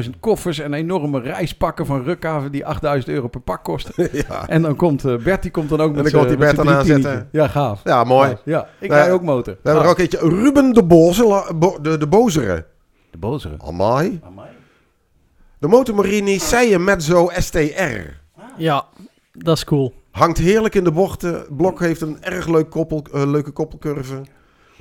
15.000 0.04 0.10
koffers 0.20 0.58
en 0.58 0.74
enorme 0.74 1.20
reispakken 1.20 1.86
van 1.86 2.02
Rukhaven 2.02 2.52
die 2.52 2.64
8.000 2.98 3.04
euro 3.04 3.28
per 3.28 3.40
pak 3.40 3.64
kosten. 3.64 4.08
ja. 4.28 4.48
En 4.48 4.62
dan 4.62 4.76
komt 4.76 5.02
Bert 5.24 5.42
die 5.42 5.50
komt 5.50 5.68
dan 5.68 5.80
ook 5.80 5.94
dan 5.94 6.02
met 6.02 6.12
komt 6.12 6.24
z'n- 6.24 6.28
die 6.28 6.38
Bert 6.38 6.56
met 6.56 6.66
dan 6.66 6.74
aanzetten. 6.74 7.28
Ja, 7.32 7.48
gaaf. 7.48 7.80
ja, 7.84 8.04
mooi. 8.04 8.36
Ja, 8.44 8.68
ik 8.78 8.88
Nou, 8.90 9.00
rij 9.02 9.12
ook 9.12 9.22
motor. 9.22 9.54
We 9.54 9.68
hebben 9.68 9.84
er 9.84 9.90
ook 9.90 9.98
eentje. 9.98 10.18
Ruben 10.18 10.72
de 10.72 10.84
Boze, 10.84 11.52
bo, 11.54 11.78
de, 11.82 11.98
de 11.98 12.06
Bozere. 12.06 12.64
De 13.14 13.20
bozere. 13.20 13.54
Amai. 13.58 14.20
De 15.58 15.68
Motomorini 15.68 16.38
Seijen 16.38 16.84
Mezzo 16.84 17.30
STR. 17.32 18.00
Ja, 18.56 18.86
dat 19.32 19.56
is 19.56 19.64
cool. 19.64 19.94
Hangt 20.10 20.38
heerlijk 20.38 20.74
in 20.74 20.84
de 20.84 20.92
bochten. 20.92 21.46
Blok 21.56 21.80
heeft 21.80 22.00
een 22.00 22.22
erg 22.22 22.46
leuk 22.46 22.70
koppel, 22.70 23.04
eh, 23.12 23.30
leuke 23.30 23.50
koppelcurve. 23.50 24.22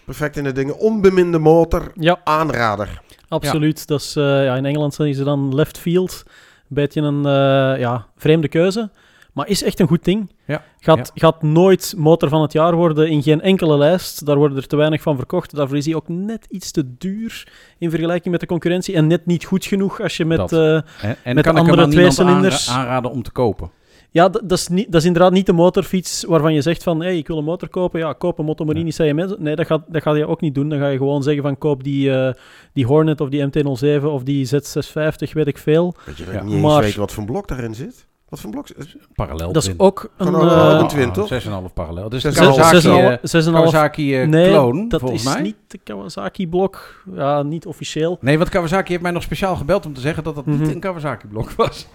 Perfect 0.05 0.37
in 0.37 0.43
de 0.43 0.51
dingen. 0.51 0.77
Onbeminde 0.77 1.39
motor. 1.39 1.91
Ja, 1.95 2.19
Aanrader. 2.23 3.01
absoluut. 3.27 3.87
Dat 3.87 4.01
is, 4.01 4.15
eh, 4.15 4.23
ja, 4.23 4.55
in 4.55 4.65
Engeland 4.65 4.93
zijn 4.93 5.13
ze 5.13 5.23
dan 5.23 5.55
left 5.55 5.77
field. 5.77 6.23
Een 6.27 6.63
beetje 6.67 7.01
een 7.01 7.25
eh, 7.25 7.79
ja, 7.79 8.07
vreemde 8.17 8.47
keuze. 8.47 8.89
Maar 9.33 9.47
is 9.47 9.63
echt 9.63 9.79
een 9.79 9.87
goed 9.87 10.03
ding. 10.03 10.31
Ja, 10.45 10.63
Gaat, 10.79 11.11
gaat 11.15 11.41
nooit 11.41 11.93
motor 11.97 12.29
van 12.29 12.41
het 12.41 12.53
jaar 12.53 12.75
worden 12.75 13.09
in 13.09 13.23
geen 13.23 13.41
enkele 13.41 13.77
lijst. 13.77 14.25
Daar 14.25 14.37
worden 14.37 14.57
er 14.57 14.67
te 14.67 14.75
weinig 14.75 15.01
van 15.01 15.15
verkocht. 15.17 15.55
Daarvoor 15.55 15.77
is 15.77 15.85
hij 15.85 15.95
ook 15.95 16.07
net 16.07 16.45
iets 16.49 16.71
te 16.71 16.97
duur 16.97 17.47
in 17.77 17.89
vergelijking 17.89 18.31
met 18.31 18.39
de 18.39 18.45
concurrentie. 18.47 18.95
En 18.95 19.07
net 19.07 19.25
niet 19.25 19.45
goed 19.45 19.65
genoeg 19.65 20.01
als 20.01 20.17
je 20.17 20.25
met... 20.25 20.51
Eh, 20.51 20.75
En, 20.75 20.85
en 21.23 21.35
Met 21.35 21.43
kan 21.43 21.55
andere 21.57 21.87
tweecilinders. 21.87 22.69
aanra- 22.69 22.81
aanraden 22.81 23.11
om 23.11 23.23
te 23.23 23.31
kopen. 23.31 23.71
Ja, 24.11 24.29
dat, 24.29 24.41
dat, 24.49 24.57
is 24.57 24.67
niet, 24.67 24.91
dat 24.91 25.01
is 25.01 25.07
inderdaad 25.07 25.31
niet 25.31 25.45
de 25.45 25.53
motorfiets 25.53 26.23
waarvan 26.23 26.53
je 26.53 26.61
zegt 26.61 26.83
van, 26.83 27.01
hey, 27.01 27.17
ik 27.17 27.27
wil 27.27 27.37
een 27.37 27.43
motor 27.43 27.69
kopen. 27.69 27.99
Ja, 27.99 28.13
koop 28.13 28.39
een 28.39 28.45
Motomorini 28.45 28.89
CMS. 28.91 29.33
Nee, 29.39 29.55
dat, 29.55 29.65
gaat, 29.65 29.81
dat 29.87 30.01
ga 30.01 30.13
je 30.15 30.27
ook 30.27 30.41
niet 30.41 30.55
doen. 30.55 30.69
Dan 30.69 30.79
ga 30.79 30.87
je 30.87 30.97
gewoon 30.97 31.23
zeggen 31.23 31.43
van, 31.43 31.57
koop 31.57 31.83
die, 31.83 32.11
eh, 32.17 32.33
die 32.73 32.85
Hornet 32.85 33.21
of 33.21 33.29
die 33.29 33.45
MT-07 33.47 34.03
of 34.05 34.23
die 34.23 34.47
Z650, 34.47 35.31
weet 35.33 35.47
ik 35.47 35.57
veel. 35.57 35.95
Dat 36.05 36.17
je 36.17 36.25
Ja. 36.31 36.43
niet 36.43 36.53
eens 36.53 36.61
Maar- 36.61 36.81
weet 36.81 36.95
wat 36.95 37.11
voor 37.11 37.25
blok 37.25 37.47
daarin 37.47 37.75
zit. 37.75 38.07
Wat 38.33 38.41
voor 38.41 38.51
blok? 38.51 38.67
Parallel 39.15 39.51
Dat 39.51 39.63
is 39.63 39.73
ook 39.77 40.09
een... 40.17 40.25
Gewoon 40.27 40.49
eh, 40.49 40.77
een 40.79 40.87
twin, 40.87 41.11
toch? 41.11 41.29
6,5 41.43 41.73
parallel. 41.73 42.09
Dus 42.09 42.21
de 42.23 42.31
Zes- 42.31 42.45
zes- 42.45 42.55
Kawasaki, 42.55 42.81
zes 43.21 43.45
en 43.45 43.53
een 43.53 43.59
half- 43.71 43.73
eh, 43.97 44.07
een 44.07 44.21
eh, 44.21 44.27
Nee, 44.27 44.49
clone, 44.49 44.87
dat 44.89 44.99
volgens 44.99 45.23
is 45.25 45.33
mij. 45.33 45.41
niet 45.41 45.55
de 45.67 45.79
Kawasaki-blok. 45.83 47.03
Ja, 47.15 47.41
niet 47.43 47.65
officieel. 47.65 48.17
Nee, 48.21 48.37
want 48.37 48.49
Kawasaki 48.49 48.89
heeft 48.91 49.01
mij 49.03 49.11
nog 49.11 49.23
speciaal 49.23 49.55
gebeld 49.55 49.85
om 49.85 49.93
te 49.93 50.01
zeggen 50.01 50.23
dat 50.23 50.35
dat 50.35 50.45
Mhm. 50.45 50.61
niet 50.61 50.73
een 50.73 50.79
Kawasaki-blok 50.79 51.51
was. 51.51 51.87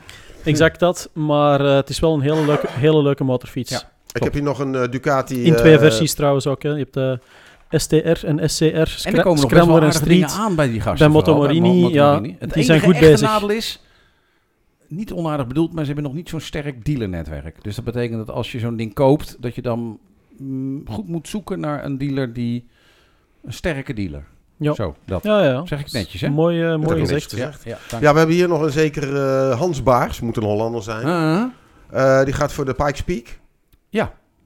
Exact 0.44 0.80
dat. 0.80 1.10
Maar 1.12 1.60
het 1.60 1.88
is 1.88 2.00
wel 2.00 2.14
een 2.14 2.20
hele 2.20 2.44
leuke, 2.46 2.66
hele 2.70 3.02
leuke 3.02 3.24
motorfiets. 3.24 3.70
Ja. 3.70 3.82
Ik 4.12 4.22
heb 4.22 4.32
hier 4.32 4.42
nog 4.42 4.58
een 4.58 4.72
Ducati... 4.90 5.44
In 5.44 5.56
twee 5.56 5.78
versies 5.78 6.14
trouwens 6.14 6.46
ook. 6.46 6.62
Hè. 6.62 6.68
Je 6.70 6.76
hebt 6.78 6.94
de 6.94 7.18
STR 7.70 8.26
en 8.26 8.50
SCR, 8.50 8.64
En 8.64 8.74
er 8.74 8.86
komen 8.88 9.00
nog 9.04 9.24
best 9.24 9.24
wel 9.24 9.36
Scrambler 9.38 9.82
en 9.82 9.92
Street. 9.92 10.36
aan 10.38 10.54
bij 10.54 10.68
die 10.70 10.80
gasten. 10.80 10.98
Bij 10.98 11.08
Moto 11.08 11.32
vooral, 11.34 11.52
bij 11.52 11.60
Morini, 11.60 11.76
Mo- 11.76 11.82
Moto 11.88 11.94
ja, 11.94 12.20
die 12.20 12.36
enige 12.40 12.62
zijn 12.62 12.80
goed 12.80 12.98
bezig. 12.98 13.20
nadeel 13.28 13.50
is, 13.50 13.82
niet 14.88 15.12
onaardig 15.12 15.46
bedoeld, 15.46 15.72
maar 15.72 15.80
ze 15.84 15.86
hebben 15.92 16.04
nog 16.04 16.14
niet 16.14 16.28
zo'n 16.28 16.40
sterk 16.40 16.84
dealernetwerk. 16.84 17.64
Dus 17.64 17.74
dat 17.76 17.84
betekent 17.84 18.26
dat 18.26 18.36
als 18.36 18.52
je 18.52 18.58
zo'n 18.58 18.76
ding 18.76 18.94
koopt, 18.94 19.36
dat 19.40 19.54
je 19.54 19.62
dan 19.62 19.98
mm, 20.38 20.82
goed 20.90 21.08
moet 21.08 21.28
zoeken 21.28 21.60
naar 21.60 21.84
een 21.84 21.98
dealer 21.98 22.32
die... 22.32 22.66
Een 23.44 23.52
sterke 23.52 23.92
dealer. 23.94 24.24
Ja. 24.56 24.74
Zo, 24.74 24.94
dat. 25.04 25.22
Ja, 25.22 25.44
ja. 25.44 25.66
Zeg 25.66 25.80
ik 25.80 25.92
netjes, 25.92 26.20
hè? 26.20 26.28
Mooi, 26.28 26.62
eh, 26.62 26.70
heb 26.70 26.80
mooi 26.80 26.98
gezegd. 26.98 27.30
Ja, 27.30 27.52
ja, 27.64 27.78
Ja, 28.00 28.12
we 28.12 28.18
hebben 28.18 28.36
hier 28.36 28.48
nog 28.48 28.62
een 28.62 28.70
zekere 28.70 29.48
eh, 29.50 29.58
Hans 29.58 29.82
Baars. 29.82 30.20
Moet 30.20 30.36
een 30.36 30.42
Hollander 30.42 30.82
zijn. 30.82 31.06
Eh, 31.90 32.24
die 32.24 32.32
gaat 32.34 32.52
voor 32.52 32.64
de 32.64 32.74
Pikes 32.74 33.02
Peak. 33.02 33.38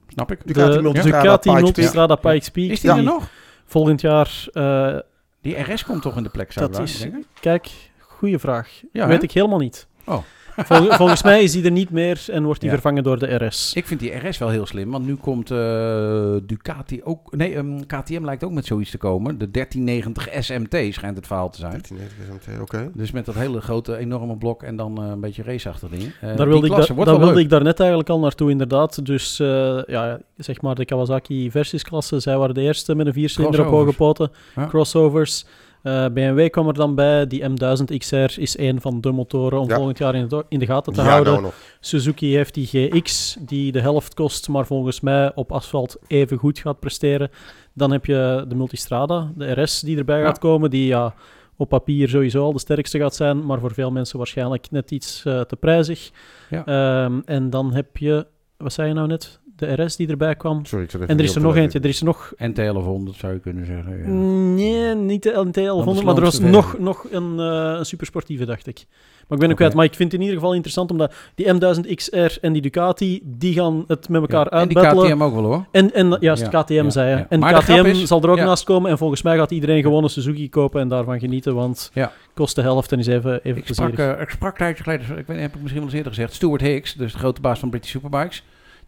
Snap 0.08 0.32
ik. 0.32 0.38
Ducati 0.46 0.72
De 0.76 0.82
Multistrada 0.82 1.20
Ducati 1.22 1.48
Pikes 1.48 1.62
Multistrada 1.62 2.14
Pikes 2.14 2.48
Peak. 2.50 2.70
Is 2.70 2.80
die 2.80 2.90
Ja. 2.90 2.96
er 2.96 3.02
nog? 3.02 3.28
Volgend 3.64 4.00
jaar, 4.00 4.46
eh, 4.52 4.96
Die 5.40 5.60
RS 5.72 5.84
komt 5.84 6.02
toch 6.02 6.16
in 6.16 6.22
de 6.22 6.28
plek, 6.28 6.52
zou 6.52 6.70
Dat 6.70 6.78
ik 6.80 6.84
is- 6.86 6.98
denken? 6.98 7.24
kijk, 7.40 7.70
goede 7.98 8.38
vraag. 8.38 8.80
Ja, 8.92 9.06
Weet 9.06 9.16
hè? 9.16 9.22
ik 9.22 9.32
helemaal 9.32 9.58
niet. 9.58 9.86
Oh. 10.06 10.18
Vol- 10.56 10.90
volgens 10.92 11.22
mij 11.22 11.42
is 11.42 11.52
die 11.52 11.64
er 11.64 11.70
niet 11.70 11.90
meer 11.90 12.24
en 12.30 12.44
wordt 12.44 12.60
die 12.60 12.68
Ja. 12.68 12.74
vervangen 12.74 13.02
door 13.02 13.18
de 13.18 13.34
RS. 13.46 13.72
Ik 13.74 13.86
vind 13.86 14.00
die 14.00 14.28
RS 14.28 14.38
wel 14.38 14.48
heel 14.48 14.66
slim, 14.66 14.90
want 14.90 15.06
nu 15.06 15.14
komt 15.16 15.50
eh, 15.50 16.34
Ducati 16.46 17.00
ook... 17.04 17.36
Nee, 17.36 17.54
ehm, 17.54 17.80
KTM 17.86 18.24
lijkt 18.24 18.44
ook 18.44 18.50
met 18.52 18.66
zoiets 18.66 18.90
te 18.90 18.98
komen. 18.98 19.38
De 19.38 19.50
1390 19.50 20.28
SMT 20.44 20.94
schijnt 20.94 21.16
het 21.16 21.26
verhaal 21.26 21.50
te 21.50 21.58
zijn. 21.58 21.70
1390 21.88 22.52
SMT, 22.54 22.60
oké. 22.60 22.90
Dus 22.94 23.10
met 23.10 23.24
dat 23.24 23.34
hele 23.34 23.60
grote, 23.60 23.96
enorme 23.96 24.36
blok 24.36 24.62
en 24.62 24.76
dan 24.76 25.02
eh, 25.02 25.08
een 25.10 25.20
beetje 25.20 25.42
raceachtig 25.42 25.88
ding. 25.88 26.02
Eh, 26.02 26.20
Daar 26.20 26.36
die 26.36 26.46
wilde, 26.46 26.66
ik, 26.66 26.72
klasse 26.72 26.88
da- 26.90 26.94
wordt 26.94 27.10
daar 27.10 27.20
wilde 27.20 27.40
ik 27.40 27.48
daar 27.50 27.62
net 27.62 27.80
eigenlijk 27.80 28.10
al 28.10 28.18
naartoe, 28.18 28.50
inderdaad. 28.50 29.06
Dus 29.06 29.40
eh, 29.40 29.78
ja, 29.86 30.18
zeg 30.36 30.60
maar 30.60 30.74
de 30.74 30.84
Kawasaki 30.84 31.50
versiesklasse. 31.50 32.20
Zij 32.20 32.36
waren 32.38 32.54
de 32.54 32.60
eerste 32.60 32.94
met 32.94 33.06
een 33.06 33.12
viercilinder 33.12 33.60
op 33.66 33.70
hoge 33.72 33.92
poten. 33.92 34.30
Crossovers. 34.68 35.46
Eh, 35.82 36.06
BMW 36.06 36.48
kwam 36.50 36.68
er 36.68 36.74
dan 36.74 36.94
bij. 36.94 37.26
Die 37.26 37.42
M1000 37.48 37.96
XR 37.98 38.40
is 38.40 38.58
een 38.58 38.80
van 38.80 39.00
de 39.00 39.12
motoren 39.12 39.60
om 39.60 39.68
Ja. 39.68 39.76
volgend 39.76 39.98
jaar 39.98 40.14
in 40.14 40.28
de, 40.28 40.44
in 40.48 40.58
de 40.58 40.66
gaten 40.66 40.92
te 40.92 41.00
Ja, 41.02 41.08
houden. 41.08 41.32
nou 41.32 41.44
nog. 41.44 41.54
Suzuki 41.80 42.34
heeft 42.34 42.54
die 42.54 42.66
GX, 42.66 43.36
die 43.40 43.72
de 43.72 43.80
helft 43.80 44.14
kost, 44.14 44.48
maar 44.48 44.66
volgens 44.66 45.00
mij 45.00 45.32
op 45.34 45.52
asfalt 45.52 45.96
even 46.06 46.36
goed 46.38 46.58
gaat 46.58 46.80
presteren. 46.80 47.30
Dan 47.72 47.90
heb 47.92 48.06
je 48.06 48.44
de 48.48 48.54
Multistrada, 48.54 49.32
de 49.36 49.62
RS 49.62 49.80
die 49.80 49.96
erbij 49.98 50.18
Ja. 50.18 50.24
gaat 50.26 50.38
komen, 50.38 50.70
die 50.70 50.86
ja, 50.86 51.14
op 51.56 51.68
papier 51.68 52.08
sowieso 52.08 52.42
al 52.44 52.52
de 52.52 52.58
sterkste 52.58 52.98
gaat 52.98 53.14
zijn, 53.14 53.46
maar 53.46 53.58
voor 53.60 53.72
veel 53.74 53.90
mensen 53.90 54.18
waarschijnlijk 54.18 54.70
net 54.70 54.90
iets 54.90 55.24
eh, 55.24 55.40
te 55.40 55.56
prijzig. 55.56 56.10
Ja. 56.50 56.64
Ehm, 56.64 57.20
en 57.24 57.50
dan 57.50 57.72
heb 57.74 57.96
je, 57.96 58.26
wat 58.56 58.72
zei 58.72 58.88
je 58.88 58.94
nou 58.94 59.06
net? 59.06 59.40
De 59.56 59.82
RS 59.84 59.96
die 59.96 60.08
erbij 60.08 60.34
kwam. 60.34 60.64
Sorry, 60.64 60.84
ik 60.84 60.90
zat 60.90 61.00
even 61.00 61.12
En 61.12 61.18
er 61.20 61.24
is 61.28 61.34
er 61.34 61.40
nog 61.40 61.56
eentje, 61.56 61.80
er 61.80 61.88
is 61.88 61.98
er 61.98 62.04
nog... 62.04 62.32
NT 62.38 62.56
1100 62.56 63.16
zou 63.16 63.32
je 63.32 63.38
kunnen 63.38 63.66
zeggen. 63.66 63.98
Ja. 63.98 64.06
Nee, 64.54 64.94
niet 64.94 65.22
de 65.22 65.30
LNT 65.30 65.54
1100, 65.54 66.06
maar 66.06 66.16
er 66.16 66.22
was 66.22 66.38
nog, 66.40 66.78
nog 66.78 67.06
een, 67.10 67.38
eh, 67.40 67.74
een 67.78 67.86
supersportieve, 67.86 68.44
dacht 68.44 68.66
ik. 68.66 68.84
Maar 69.28 69.38
ik 69.38 69.38
ben 69.38 69.50
ook 69.50 69.56
kwijt. 69.56 69.74
Maar 69.74 69.84
ik 69.84 69.94
vind 69.94 70.12
het 70.12 70.20
in 70.20 70.26
ieder 70.26 70.40
geval 70.40 70.54
interessant, 70.54 70.90
omdat 70.90 71.14
die 71.34 71.46
M1000 71.54 71.94
XR 71.94 72.38
en 72.40 72.52
die 72.52 72.62
Ducati, 72.62 73.20
die 73.24 73.54
gaan 73.54 73.84
het 73.86 74.08
met 74.08 74.20
elkaar 74.20 74.46
Ja. 74.54 74.60
En 74.60 74.68
die. 74.68 74.76
KTM 74.78 75.22
ook 75.22 75.34
wel 75.34 75.42
hoor. 75.44 75.66
En, 75.70 75.92
en 75.94 76.16
juist, 76.20 76.48
Ja, 76.50 76.62
KTM 76.62 76.72
ja, 76.74 76.90
zei 76.90 77.10
je. 77.10 77.16
ja. 77.16 77.26
En 77.28 77.38
Maar 77.40 77.62
KTM 77.62 77.84
is- 77.84 78.02
zal 78.04 78.22
er 78.22 78.30
ook 78.30 78.36
ja. 78.36 78.44
naast 78.44 78.64
komen. 78.64 78.90
En 78.90 78.98
volgens 78.98 79.22
mij 79.22 79.36
gaat 79.36 79.50
iedereen 79.50 79.82
gewoon 79.82 80.02
een 80.04 80.10
Suzuki 80.10 80.48
kopen 80.48 80.80
en 80.80 80.88
daarvan 80.88 81.18
genieten, 81.20 81.54
want 81.54 81.90
Ja. 81.94 82.12
kost 82.34 82.54
de 82.54 82.62
helft 82.62 82.92
en 82.92 82.98
is 82.98 83.06
even, 83.06 83.40
even 83.42 83.58
Ik 83.60 83.66
sprak, 83.66 83.98
eh, 83.98 84.20
ik 84.20 84.30
sprak 84.30 84.52
een 84.52 84.58
tijdje 84.58 84.82
geleden, 84.82 85.06
ik 85.18 85.26
weet, 85.26 85.28
niet, 85.28 85.40
heb 85.40 85.54
ik 85.54 85.60
misschien 85.60 85.74
wel 85.82 85.84
eens 85.84 85.94
eerder 85.96 86.12
gezegd, 86.12 86.34
Stuart 86.34 86.60
Hicks, 86.60 86.94
dus 86.94 87.12
de 87.12 87.18
grote 87.18 87.40
baas 87.40 87.58
van 87.58 87.70
British 87.70 87.90
Superbikes. 87.90 88.42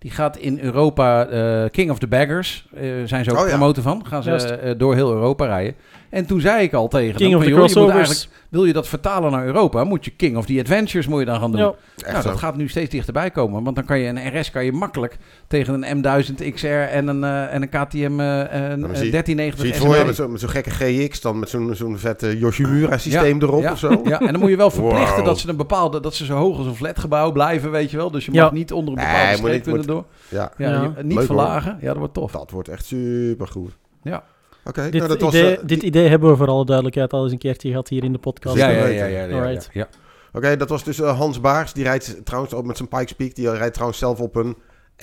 Die 0.05 0.12
gaat 0.12 0.37
in 0.37 0.61
Europa 0.61 1.27
eh, 1.27 1.71
King 1.71 1.90
of 1.90 1.99
the 1.99 2.07
Baggers, 2.07 2.67
eh, 2.75 2.83
zijn 3.05 3.25
ze 3.25 3.31
ook 3.31 3.38
Oh 3.38 3.45
ja. 3.45 3.49
promoten 3.49 3.83
van. 3.83 4.07
Gaan 4.07 4.23
ze 4.23 4.31
eh, 4.31 4.75
door 4.77 4.95
heel 4.95 5.12
Europa 5.12 5.45
rijden. 5.45 5.75
En 6.14 6.27
toen 6.27 6.40
zei 6.40 6.62
ik 6.62 6.72
al 6.72 6.88
tegen 6.88 7.14
King 7.16 7.29
hem, 7.31 7.38
of 7.38 7.44
the 7.44 7.50
joh, 7.50 7.59
crossovers. 7.59 8.29
wil 8.48 8.64
je 8.64 8.72
dat 8.72 8.88
vertalen 8.88 9.31
naar 9.33 9.46
Europa, 9.46 9.85
moet 9.85 10.05
je 10.05 10.11
King 10.11 10.37
of 10.37 10.46
the 10.46 10.59
Adventures 10.61 11.07
moet 11.07 11.18
je 11.20 11.24
dan 11.27 11.40
gaan 11.40 11.50
doen. 11.50 11.61
Ja, 11.61 11.74
Echt 11.96 12.12
nou, 12.12 12.24
dat 12.24 12.37
gaat 12.38 12.57
nu 12.57 12.68
steeds 12.68 12.90
dichterbij 12.90 13.31
komen. 13.31 13.62
Want 13.64 13.77
dan 13.77 13.85
kan 13.85 13.98
je 13.98 14.09
een 14.09 14.40
RS 14.40 14.50
kan 14.50 14.64
je 14.64 14.72
makkelijk 14.72 15.16
tegen 15.48 15.90
een 15.90 15.98
M1000 16.05 16.53
XR 16.55 16.66
en 16.66 17.09
een, 17.09 17.24
eh, 17.24 17.55
en 17.55 17.62
een 17.62 17.68
KTM 17.68 18.20
eh, 18.20 18.38
een, 18.70 18.81
dan 18.81 18.90
eh, 18.90 18.96
zie 18.96 19.05
je- 19.05 19.11
1390 19.11 19.59
Zie 19.59 19.66
je 19.66 19.72
het 19.74 19.85
voor 19.87 19.96
je 19.96 20.05
met 20.31 20.40
zo'n 20.40 20.48
gekke 20.48 20.70
GX, 20.70 21.20
dan 21.20 21.38
met 21.38 21.48
zo'n 21.48 21.74
zo'n 21.74 21.98
vette 21.98 22.38
Yoshimura 22.38 22.98
systeem 22.98 23.40
Ja, 23.40 23.46
erop 23.46 23.62
ja, 23.62 23.72
of 23.72 23.79
zo? 23.79 24.00
Ja, 24.05 24.20
en 24.20 24.27
dan 24.33 24.40
moet 24.40 24.50
je 24.50 24.57
wel 24.57 24.70
verplichten 24.70 25.16
Wow. 25.16 25.24
dat 25.24 25.38
ze 25.38 25.48
een 25.48 25.57
bepaalde, 25.57 26.00
dat 26.00 26.14
ze 26.14 26.24
zo 26.24 26.35
hoog 26.37 26.59
als 26.59 26.66
een 26.66 26.74
flatgebouw 26.74 27.33
blijven, 27.33 27.70
weet 27.70 27.90
je 27.90 27.96
wel. 27.96 28.11
Dus 28.11 28.24
je 28.24 28.33
Ja. 28.33 28.42
mag 28.42 28.53
niet 28.53 28.72
onder 28.72 28.94
een 28.94 28.98
Nee, 29.00 29.07
bepaalde 29.09 29.29
moet 29.31 29.37
streep 29.38 29.55
niet- 29.55 29.62
kunnen 29.64 29.87
door. 29.87 30.05
Ja, 30.29 30.53
Ja, 30.57 30.70
Ja. 30.70 30.83
je- 30.83 30.88
niet 30.88 31.05
Leuk, 31.05 31.12
hoor. 31.14 31.22
verlagen. 31.24 31.79
Ja, 31.81 31.87
dat 31.88 31.96
wordt 31.96 32.14
tof. 32.14 32.33
dat 32.33 32.50
wordt 32.50 32.68
echt 32.68 32.85
super 32.85 33.46
goed. 33.46 33.70
Ja. 34.03 34.22
Oké, 34.64 34.83
dit, 34.83 34.92
nou 34.94 35.09
dat 35.09 35.20
was... 35.20 35.35
idee, 35.35 35.57
eh, 35.57 35.62
dit 35.66 35.83
idee 35.83 36.09
hebben 36.09 36.31
we 36.31 36.37
voor 36.37 36.48
alle 36.48 36.64
duidelijkheid 36.64 37.12
al 37.12 37.22
eens 37.22 37.33
een 37.33 37.38
keertje 37.38 37.68
gehad 37.68 37.88
hier 37.88 38.05
in 38.05 38.12
de 38.12 38.18
podcast. 38.18 38.57
Ja, 38.57 38.68
Ja, 38.68 38.77
ja, 38.79 38.87
ja, 38.87 39.05
ja, 39.05 39.07
ja, 39.07 39.24
ja, 39.24 39.42
Alright. 39.42 39.68
ja. 39.72 39.88
Oké, 40.33 40.57
dat 40.57 40.68
was 40.68 40.85
dus 40.85 41.00
eh, 41.00 41.18
Hans 41.18 41.40
Baars. 41.40 41.72
Die 41.72 41.85
rijdt 41.85 42.16
trouwens 42.24 42.55
ook 42.55 42.64
met 42.64 42.77
zijn 42.77 42.88
Pikes 42.88 43.12
Peak. 43.12 43.35
Die 43.35 43.50
rijdt 43.50 43.72
trouwens 43.72 43.98
zelf 43.98 44.18
op 44.20 44.37
een 44.37 44.57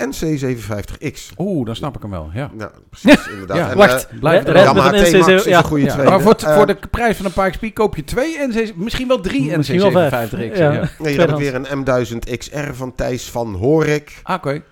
NC750X. 0.04 1.32
Oeh, 1.38 1.66
dan 1.66 1.76
snap 1.76 1.96
ik 1.96 2.02
hem 2.02 2.10
wel. 2.10 2.30
Ja. 2.34 2.50
Ja, 2.58 2.70
precies, 2.90 3.28
inderdaad. 3.28 3.56
Ja, 3.62 3.70
En, 3.70 3.76
wacht. 3.76 4.08
eh, 4.08 4.18
Blijf 4.18 4.46
er 4.46 4.56
ja, 4.56 4.72
met 4.72 4.82
maar 4.82 4.94
een 4.94 5.04
T-Max 5.04 5.26
NC7 5.26 5.34
is 5.34 5.44
ja. 5.44 5.58
een 5.58 5.64
goede 5.64 5.84
Ja, 5.84 5.96
maar 5.96 6.20
voor, 6.20 6.34
voor 6.38 6.66
de 6.66 6.76
prijs 6.90 7.16
van 7.16 7.26
een 7.26 7.32
Pikes 7.32 7.56
Peak 7.58 7.74
koop 7.74 7.96
je 7.96 8.04
twee 8.04 8.38
NC, 8.46 8.72
misschien 8.76 9.08
wel 9.08 9.20
drie 9.20 9.56
Misschien 9.56 9.92
wel 9.92 10.08
vijf. 10.08 10.30
NC750X. 10.32 10.56
Ja. 10.56 10.72
Ja. 10.72 10.88
Nee, 10.98 11.12
hier 11.12 11.20
heb 11.20 11.30
ik 11.30 11.36
weer 11.36 11.54
een 11.54 11.84
M1000 11.84 12.36
XR 12.38 12.72
van 12.72 12.94
Thijs 12.94 13.30
van 13.30 13.54
Horik. 13.54 14.20
Ah, 14.22 14.36
Oké. 14.36 14.62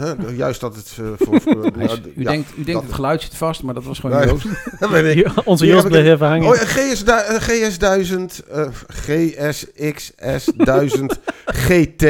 Hè, 0.00 0.12
juist 0.36 0.60
dat 0.60 0.76
het 0.76 0.96
eh, 0.98 1.04
voor... 1.18 1.40
U 2.16 2.24
denkt, 2.24 2.48
u 2.56 2.64
denkt 2.64 2.72
dat- 2.72 2.82
het 2.82 2.92
geluid 2.92 3.22
zit 3.22 3.34
vast, 3.36 3.62
maar 3.62 3.74
dat 3.74 3.84
was 3.84 3.98
gewoon 3.98 4.16
Nee. 4.18 4.26
Joost. 4.28 4.46
dat 4.80 4.90
weet 4.90 5.16
ik. 5.16 5.28
Onze 5.44 5.66
Joost 5.66 5.88
bleef 5.88 6.04
even 6.06 6.26
hangen. 6.26 6.48
Oh, 6.48 6.54
GS, 6.54 7.02
een 7.06 7.40
GS1000, 7.40 8.48
eh, 8.50 8.66
GSXS1000 9.06 11.04
GT. 11.46 12.04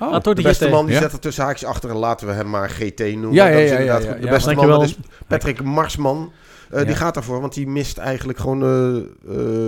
Oh, 0.00 0.12
Ah, 0.12 0.22
De 0.22 0.42
beste 0.42 0.64
GT. 0.64 0.70
man 0.70 0.86
die 0.86 0.94
Ja. 0.94 1.00
zet 1.00 1.12
er 1.12 1.18
tussen 1.18 1.44
haakjes 1.44 1.68
achter 1.68 1.90
en 1.90 1.96
laten 1.96 2.26
we 2.26 2.32
hem 2.32 2.50
maar 2.50 2.70
GT 2.70 2.98
noemen. 2.98 3.32
Ja, 3.32 3.46
ja, 3.46 3.54
Dat 3.54 3.64
is 3.64 3.70
ja. 3.84 3.98
De 3.98 4.16
ja. 4.20 4.30
beste 4.30 4.54
man 4.54 4.68
dat 4.68 4.82
is 4.82 4.96
Patrick 5.26 5.62
Marsman. 5.62 6.32
Eh, 6.70 6.86
Die 6.86 6.94
gaat 6.94 7.14
daarvoor, 7.14 7.40
want 7.40 7.54
die 7.54 7.66
mist 7.66 7.98
eigenlijk 7.98 8.38
gewoon 8.38 8.62
eh 8.62 8.96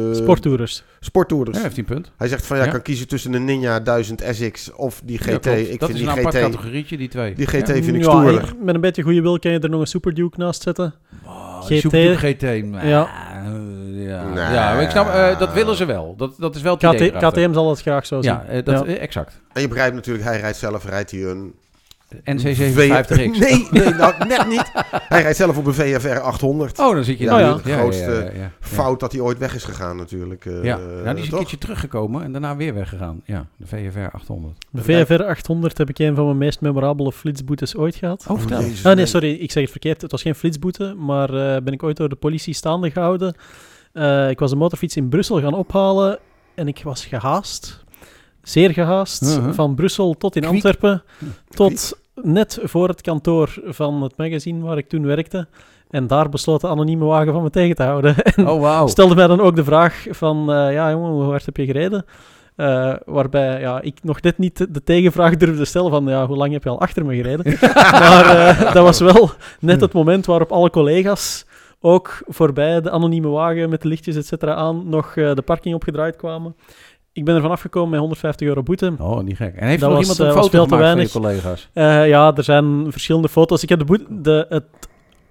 eh 0.08 0.14
Sporttourers. 0.14 0.84
sporttoerders. 1.00 1.56
Ja, 1.56 1.62
heeft 1.62 1.76
hij 1.76 1.84
punt. 1.84 2.12
Hij 2.16 2.28
zegt 2.28 2.46
van 2.46 2.56
ja, 2.56 2.64
Ja. 2.64 2.70
kan 2.70 2.82
kiezen 2.82 3.08
tussen 3.08 3.32
een 3.32 3.44
Ninja 3.44 3.80
1000 3.80 4.22
SX 4.30 4.72
of 4.72 5.00
die 5.04 5.18
GT. 5.18 5.28
Ik 5.28 5.32
dat 5.42 5.42
vind 5.52 5.80
is 5.80 5.88
die 5.94 6.02
een 6.04 6.08
apart 6.18 6.34
GT, 6.34 6.40
categorietje, 6.40 6.96
die 6.96 7.08
twee. 7.08 7.34
die 7.34 7.46
GT 7.46 7.66
Ja. 7.68 7.74
vind 7.74 7.86
ik 7.88 8.04
Ja, 8.04 8.10
stoerder. 8.10 8.52
met 8.62 8.74
een 8.74 8.80
beetje 8.80 9.02
goede 9.02 9.20
wil 9.20 9.38
kan 9.38 9.50
je 9.52 9.58
er 9.58 9.70
nog 9.70 9.80
een 9.80 9.86
Super 9.86 10.14
Duke 10.14 10.38
naast 10.38 10.62
zetten. 10.62 10.94
Oh, 11.26 11.60
GT. 11.64 11.80
Super 11.80 12.16
GT. 12.18 12.40
Ja. 12.42 12.80
ja. 12.82 13.08
Nee. 14.28 14.52
ja, 14.52 14.80
ik 14.80 14.90
snap, 14.90 15.08
eh, 15.08 15.38
dat 15.38 15.52
willen 15.52 15.76
ze 15.76 15.84
wel. 15.84 16.14
Dat, 16.16 16.34
dat 16.38 16.54
is 16.56 16.62
wel 16.62 16.74
het 16.80 16.82
idee 16.82 17.10
KT. 17.10 17.18
KTM 17.18 17.52
zal 17.52 17.70
het 17.70 17.80
graag 17.80 18.06
zo 18.06 18.22
zien. 18.22 18.38
Ja, 18.50 18.60
dat, 18.62 18.86
Ja. 18.86 18.94
exact. 18.94 19.40
En 19.52 19.60
je 19.62 19.68
begrijpt 19.68 19.94
natuurlijk, 19.94 20.24
hij 20.24 20.40
rijdt 20.40 20.56
zelf, 20.56 20.84
rijdt 20.84 21.10
hij 21.10 21.22
een... 21.24 21.54
NC750X. 22.14 23.38
Nee, 23.38 23.66
nee, 23.70 23.90
nou 23.94 24.26
net 24.26 24.46
niet. 24.48 24.70
Hij 25.08 25.22
rijdt 25.22 25.36
zelf 25.36 25.56
op 25.58 25.66
een 25.66 25.74
VFR 25.74 26.18
800. 26.18 26.78
Oh, 26.78 26.94
dan 26.94 27.04
zit 27.04 27.18
je 27.18 27.24
Ja, 27.24 27.38
ja. 27.38 27.54
de 27.54 27.72
grootste 27.72 28.30
ja, 28.34 28.40
ja. 28.40 28.50
Fout 28.60 29.00
dat 29.00 29.12
hij 29.12 29.20
ooit 29.20 29.38
weg 29.38 29.54
is 29.54 29.64
gegaan 29.64 29.96
natuurlijk. 29.96 30.46
eh, 30.46 30.62
Ja, 30.64 30.76
nou, 30.76 31.04
die 31.04 31.14
is 31.14 31.22
een 31.22 31.28
toch? 31.28 31.38
keertje 31.38 31.58
teruggekomen 31.58 32.22
en 32.22 32.32
daarna 32.32 32.56
weer 32.56 32.74
weggegaan. 32.74 33.20
Ja, 33.24 33.46
de 33.56 33.66
VFR 33.66 33.98
800. 34.16 34.54
De 34.70 34.82
VFR 34.82 35.22
800 35.22 35.78
heb 35.78 35.88
ik 35.88 35.98
een 35.98 36.14
van 36.14 36.24
mijn 36.24 36.38
meest 36.38 36.60
memorabele 36.60 37.12
flitsboetes 37.12 37.76
ooit 37.76 37.94
gehad. 37.96 38.24
Oh, 38.28 38.38
vertel. 38.38 38.60
Jezus, 38.60 38.84
Ah 38.86 38.96
nee, 38.96 39.06
sorry, 39.06 39.32
ik 39.34 39.50
zeg 39.52 39.62
het 39.62 39.70
verkeerd. 39.70 40.02
Het 40.02 40.10
was 40.10 40.22
geen 40.22 40.34
flitsboete, 40.34 40.94
maar 40.98 41.28
eh, 41.34 41.62
ben 41.62 41.72
ik 41.72 41.82
ooit 41.82 41.96
door 41.96 42.08
de 42.08 42.16
politie 42.16 42.54
staande 42.54 42.90
gehouden. 42.90 43.34
Eh, 43.92 44.30
ik 44.30 44.38
was 44.38 44.52
een 44.52 44.58
motorfiets 44.58 44.96
in 44.96 45.08
Brussel 45.08 45.40
gaan 45.40 45.54
ophalen 45.54 46.18
en 46.54 46.68
ik 46.68 46.80
was 46.84 47.04
gehaast. 47.06 47.84
Zeer 48.48 48.72
gehaast. 48.72 49.40
Van 49.50 49.74
Brussel 49.74 50.14
tot 50.18 50.36
in 50.36 50.42
Kwiek. 50.42 50.54
Antwerpen. 50.54 51.02
Tot 51.48 51.98
net 52.14 52.58
voor 52.62 52.88
het 52.88 53.00
kantoor 53.00 53.54
van 53.64 54.02
het 54.02 54.16
magazine 54.16 54.64
waar 54.64 54.78
ik 54.78 54.88
toen 54.88 55.06
werkte. 55.06 55.46
En 55.90 56.06
daar 56.06 56.28
besloot 56.28 56.60
de 56.60 56.68
anonieme 56.68 57.04
wagen 57.04 57.32
van 57.32 57.42
me 57.42 57.50
tegen 57.50 57.76
te 57.76 57.82
houden. 57.82 58.14
En 58.36 58.48
Oh, 58.48 58.86
stelde 58.86 59.14
mij 59.14 59.26
dan 59.26 59.40
ook 59.40 59.56
de 59.56 59.64
vraag 59.64 60.06
van, 60.10 60.52
eh, 60.52 60.72
ja 60.72 60.90
jongen, 60.90 61.10
hoe 61.10 61.22
hard 61.22 61.46
heb 61.46 61.56
je 61.56 61.64
gereden? 61.64 62.04
Eh, 62.56 62.94
waarbij 63.04 63.60
ja, 63.60 63.80
ik 63.80 63.98
nog 64.02 64.20
net 64.20 64.38
niet 64.38 64.74
de, 64.74 64.82
tegenvraag 64.84 65.36
durfde 65.36 65.64
stellen 65.64 65.90
van, 65.90 66.06
ja, 66.06 66.26
hoe 66.26 66.36
lang 66.36 66.52
heb 66.52 66.64
je 66.64 66.70
al 66.70 66.80
achter 66.80 67.06
me 67.06 67.16
gereden? 67.16 67.56
maar 68.02 68.24
eh, 68.24 68.72
dat 68.72 68.82
was 68.82 69.00
wel 69.00 69.30
net 69.60 69.80
het 69.80 69.92
moment 69.92 70.26
waarop 70.26 70.52
alle 70.52 70.70
collega's 70.70 71.46
ook 71.80 72.22
voorbij 72.26 72.80
de 72.80 72.90
anonieme 72.90 73.28
wagen 73.28 73.70
met 73.70 73.82
de 73.82 73.88
lichtjes 73.88 74.16
et 74.16 74.26
cetera 74.26 74.54
aan 74.54 74.88
nog 74.88 75.14
de 75.14 75.42
parking 75.44 75.74
opgedraaid 75.74 76.16
kwamen. 76.16 76.54
Ik 77.18 77.24
ben 77.24 77.34
ervan 77.34 77.50
afgekomen 77.50 77.90
met 77.90 77.98
150 77.98 78.46
euro 78.48 78.62
boete. 78.62 78.92
Oh, 78.98 79.20
niet 79.22 79.36
gek. 79.36 79.54
En 79.56 79.66
heeft 79.68 79.80
Dat 79.80 79.88
nog 79.90 79.98
was, 79.98 80.08
iemand 80.08 80.18
een 80.18 80.26
eh, 80.26 80.32
foto 80.42 80.48
veel 80.48 80.62
te 80.62 80.68
van 80.68 80.78
je 80.78 80.84
weinig. 80.84 81.10
collega's? 81.12 81.68
Eh, 81.72 82.08
ja, 82.08 82.32
er 82.36 82.44
zijn 82.44 82.86
verschillende 82.90 83.28
foto's. 83.28 83.62
Ik 83.62 83.68
heb 83.68 83.78
de 83.78 83.84
boete... 83.84 84.04
De, 84.10 84.46
het, 84.48 84.64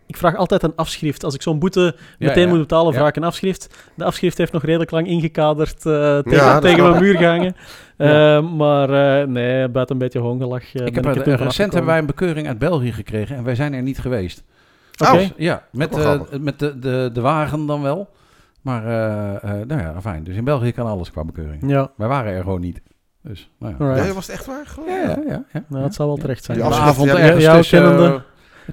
ik 0.07 0.17
vraag 0.17 0.35
altijd 0.35 0.63
een 0.63 0.73
afschrift. 0.75 1.23
Als 1.23 1.33
ik 1.35 1.41
zo'n 1.41 1.59
boete 1.59 1.95
Ja, 2.19 2.27
meteen 2.27 2.43
ja. 2.43 2.49
moet 2.49 2.59
betalen, 2.59 2.93
vraag 2.93 3.07
ik 3.09 3.15
een 3.15 3.23
afschrift. 3.23 3.75
De 3.95 4.03
afschrift 4.03 4.37
heeft 4.37 4.51
nog 4.51 4.63
redelijk 4.63 4.91
lang 4.91 5.07
ingekaderd 5.07 5.85
eh, 5.85 6.17
tegen, 6.19 6.61
tegen 6.61 6.83
mijn 6.83 6.93
ik. 6.95 6.99
muur 7.01 7.17
gehangen. 7.17 7.55
Ja. 7.97 8.37
Eh, 8.37 8.43
maar 8.57 8.89
eh, 9.21 9.27
nee, 9.27 9.67
buiten 9.67 9.95
een 9.95 10.01
beetje 10.01 10.19
hongelach. 10.19 10.61
eh, 10.75 10.85
ik 10.85 10.93
ben 10.93 11.05
heb 11.05 11.05
er 11.05 11.17
er- 11.31 11.37
toen 11.37 11.45
recent 11.47 11.71
hebben 11.73 11.91
wij 11.91 11.99
een 11.99 12.05
bekeuring 12.05 12.47
uit 12.47 12.57
België 12.59 12.91
gekregen 12.93 13.35
en 13.35 13.43
wij 13.43 13.55
zijn 13.55 13.73
er 13.73 13.81
niet 13.81 13.99
geweest. 13.99 14.43
Oké. 15.07 15.29
Ja, 15.37 15.63
met, 15.71 15.97
met 16.41 16.59
de, 16.59 16.79
de, 16.79 17.09
de 17.13 17.21
wagen 17.21 17.65
dan 17.65 17.81
wel. 17.81 18.09
Maar, 18.67 18.85
eh, 18.85 19.61
eh, 19.61 19.67
nou 19.67 19.81
ja, 19.81 20.01
fijn. 20.01 20.23
Dus 20.23 20.35
in 20.35 20.43
België 20.43 20.71
kan 20.71 20.85
alles 20.87 21.11
qua 21.11 21.23
bekeuring. 21.23 21.69
Ja, 21.69 21.91
Wij 21.95 22.07
waren 22.07 22.33
er 22.33 22.43
gewoon 22.43 22.61
niet. 22.61 22.81
Dus, 23.21 23.51
nou 23.59 23.75
ja. 23.77 23.85
alright. 23.85 24.13
Was 24.13 24.27
het 24.27 24.35
echt 24.35 24.45
waar? 24.45 24.65
Gewoon? 24.65 24.89
Ja, 24.89 25.01
ja, 25.01 25.17
ja. 25.27 25.43
ja. 25.53 25.63
Nou, 25.67 25.83
het 25.83 25.93
zal 25.93 26.07
wel 26.07 26.17
terecht 26.17 26.43
zijn. 26.43 26.57
Die 26.57 26.67
avond 26.67 27.09
ja, 27.09 27.17
ergens 27.17 27.45
tussen, 27.45 27.79
kennende. 27.79 28.21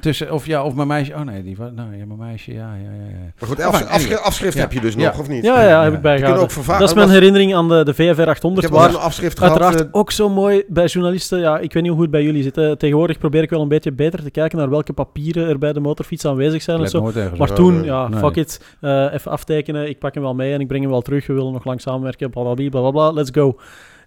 Tussen, 0.01 0.33
of 0.33 0.47
ja, 0.47 0.65
of 0.65 0.75
mijn 0.75 0.89
meisje. 0.89 1.13
Oh 1.15 1.21
nee, 1.21 1.43
die 1.43 1.57
was, 1.57 1.71
nou 1.75 1.97
ja, 1.97 2.05
mijn 2.07 2.19
meisje, 2.19 2.53
ja, 2.53 2.75
ja, 2.75 2.91
ja. 2.91 3.33
Maar 3.39 3.49
goed, 3.49 3.61
afsch- 3.61 4.15
afschrift, 4.23 4.55
Ja. 4.55 4.61
heb 4.61 4.73
je 4.73 4.81
dus 4.81 4.95
Ja. 4.95 5.11
nog, 5.11 5.19
of 5.21 5.29
niet? 5.29 5.45
Ja, 5.45 5.63
ja, 5.69 5.83
heb 5.83 5.91
Ja. 5.91 5.97
ik 5.97 6.03
bijgehouden. 6.03 6.49
Dat 6.67 6.81
is 6.89 6.95
mijn 6.95 7.09
herinnering 7.11 7.55
aan 7.55 7.69
de, 7.69 7.85
de 7.85 7.95
VFR 7.95 8.21
Ik 8.21 8.29
800, 8.29 8.63
heb 8.67 8.71
wel 8.77 8.81
waar 8.85 8.91
een 8.95 9.01
afschrift 9.01 9.39
gehad. 9.39 9.61
Uiteraard 9.61 9.89
eh, 9.89 9.99
ook 10.01 10.11
zo 10.11 10.29
mooi 10.29 10.63
bij 10.69 10.87
journalisten. 10.87 11.39
Ja, 11.41 11.59
ik 11.59 11.73
weet 11.73 11.83
niet 11.83 11.93
hoe 11.93 12.03
het 12.03 12.11
bij 12.11 12.23
jullie 12.23 12.43
zit. 12.43 12.57
hè. 12.57 12.77
Tegenwoordig 12.77 13.19
probeer 13.19 13.43
ik 13.43 13.51
wel 13.51 13.61
een 13.63 13.69
beetje 13.69 13.93
beter 13.93 14.23
te 14.23 14.31
kijken 14.31 14.59
naar 14.59 14.71
welke 14.71 14.93
papieren 14.93 15.49
er 15.49 15.59
bij 15.59 15.73
de 15.73 15.81
motorfiets 15.81 16.25
aanwezig 16.25 16.63
zijn. 16.63 16.77
En 16.77 16.83
let 16.83 16.91
zo. 16.91 17.11
Maar 17.39 17.53
toen, 17.53 17.85
ja, 17.85 18.09
Nee. 18.09 18.19
fuck 18.19 18.37
it. 18.37 18.77
Eh, 18.81 19.13
even 19.13 19.31
aftekenen. 19.31 19.89
Ik 19.89 19.99
pak 19.99 20.15
hem 20.15 20.23
wel 20.23 20.35
mee 20.35 20.53
en 20.53 20.61
ik 20.61 20.67
breng 20.67 20.83
hem 20.83 20.91
wel 20.93 21.03
terug. 21.03 21.27
We 21.27 21.33
willen 21.33 21.53
nog 21.53 21.65
lang 21.65 21.81
samenwerken. 21.81 22.31
Blablabla, 22.31 22.69
bla, 22.69 22.81
bla, 22.81 22.91
bla. 22.91 23.11
Let's 23.13 23.31
go. 23.33 23.59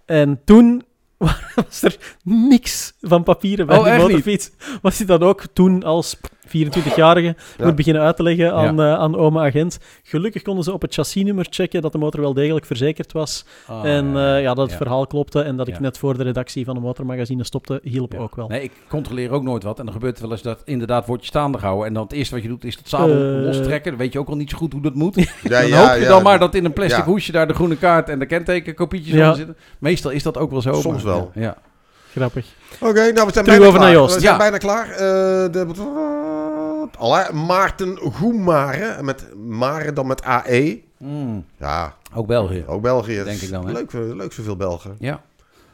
En 0.06 0.40
toen 0.44 0.82
was 1.54 1.82
er 1.82 1.96
niks 2.22 2.92
van 3.00 3.22
papieren 3.22 3.66
bij 3.66 3.78
Oh, 3.78 3.84
die 3.84 3.92
niet? 3.92 4.02
motorfiets. 4.02 4.50
Was 4.82 4.98
hij 4.98 5.06
dan 5.06 5.22
ook 5.22 5.42
toen 5.52 5.82
als 5.82 6.16
24-jarige 6.48 7.34
Ja. 7.58 7.64
moet 7.66 7.74
beginnen 7.76 8.02
uit 8.02 8.16
te 8.16 8.22
leggen 8.22 8.54
aan, 8.54 8.80
eh, 8.80 8.94
aan 8.94 9.16
oma 9.16 9.46
agent. 9.46 9.78
Gelukkig 10.02 10.42
konden 10.42 10.64
ze 10.64 10.72
op 10.72 10.82
het 10.82 10.94
chassisnummer 10.94 11.46
checken 11.50 11.82
dat 11.82 11.92
de 11.92 11.98
motor 11.98 12.20
wel 12.20 12.34
degelijk 12.34 12.66
verzekerd 12.66 13.12
was. 13.12 13.44
Ah, 13.66 13.84
En 13.84 14.06
eh, 14.16 14.42
ja, 14.42 14.48
dat 14.54 14.58
het 14.58 14.70
Ja. 14.70 14.76
verhaal 14.76 15.06
klopte 15.06 15.40
en 15.40 15.56
dat 15.56 15.68
ik 15.68 15.74
Ja. 15.74 15.80
net 15.80 15.98
voor 15.98 16.16
de 16.16 16.22
redactie 16.22 16.64
van 16.64 16.74
de 16.74 16.80
motormagazine 16.80 17.44
stopte, 17.44 17.80
hielp 17.82 18.12
Ja. 18.12 18.18
ook 18.18 18.36
wel. 18.36 18.48
Nee, 18.48 18.62
ik 18.62 18.72
controleer 18.88 19.30
ook 19.30 19.42
nooit 19.42 19.62
wat. 19.62 19.78
En 19.78 19.84
dan 19.84 19.94
gebeurt 19.94 20.20
wel 20.20 20.30
eens 20.30 20.42
dat 20.42 20.62
inderdaad 20.64 21.06
wordt 21.06 21.22
je 21.22 21.28
staande 21.28 21.58
gehouden. 21.58 21.86
En 21.86 21.92
dan 21.94 22.02
het 22.02 22.12
eerste 22.12 22.34
wat 22.34 22.42
je 22.42 22.48
doet 22.48 22.64
is 22.64 22.76
het 22.76 22.88
zadel 22.88 23.36
Eh. 23.38 23.44
lostrekken. 23.44 23.90
Dan 23.90 24.00
weet 24.00 24.12
je 24.12 24.18
ook 24.18 24.28
al 24.28 24.36
niet 24.36 24.50
zo 24.50 24.56
goed 24.56 24.72
hoe 24.72 24.82
dat 24.82 24.94
moet. 24.94 25.14
ja, 25.18 25.24
dan 25.42 25.66
ja, 25.68 25.86
hoop 25.86 25.94
je 25.96 26.02
ja, 26.02 26.08
dan 26.08 26.22
maar 26.22 26.38
dat 26.38 26.54
in 26.54 26.64
een 26.64 26.72
plastic 26.72 26.98
ja. 26.98 27.04
hoesje 27.04 27.32
daar 27.32 27.46
de 27.48 27.54
groene 27.54 27.76
kaart 27.76 28.08
en 28.08 28.18
de 28.18 28.26
kentekenkopietjes 28.26 29.14
Ja. 29.14 29.26
van 29.26 29.36
zitten. 29.36 29.56
Meestal 29.78 30.10
is 30.10 30.22
dat 30.22 30.38
ook 30.38 30.50
wel 30.50 30.62
zo. 30.62 30.72
Soms 30.72 31.02
maar- 31.02 31.12
wel. 31.14 31.30
Ja. 31.34 31.56
Grappig. 32.10 32.46
Oké, 32.80 33.12
nou 33.12 33.26
we 33.26 33.32
zijn 33.32 33.44
Terug 33.44 33.44
bijna 33.44 33.66
over 33.66 33.80
naar 33.80 33.88
klaar. 33.88 33.92
Joost. 33.92 34.14
We 34.14 34.20
zijn 34.20 34.32
Ja. 34.32 34.38
bijna 34.38 34.56
klaar. 34.58 34.90
Eh, 34.90 34.96
de, 35.52 35.66
Alla, 36.98 37.32
Maarten 37.32 37.96
Goemare. 37.96 39.02
Met 39.02 39.34
Mare 39.36 39.92
dan 39.92 40.06
met 40.06 40.22
AE. 40.22 40.82
Mm, 40.98 41.44
Ja, 41.58 41.94
ook 42.14 42.26
België. 42.26 42.64
ook 42.66 42.82
België. 42.82 43.22
Denk 43.24 43.40
ik 43.40 43.50
dan, 43.50 43.66
hè? 43.66 43.72
Leuk, 43.72 43.90
voor- 43.90 44.00
leuk 44.16 44.32
zoveel 44.32 44.56
Belgen. 44.56 44.96
Ja. 44.98 45.20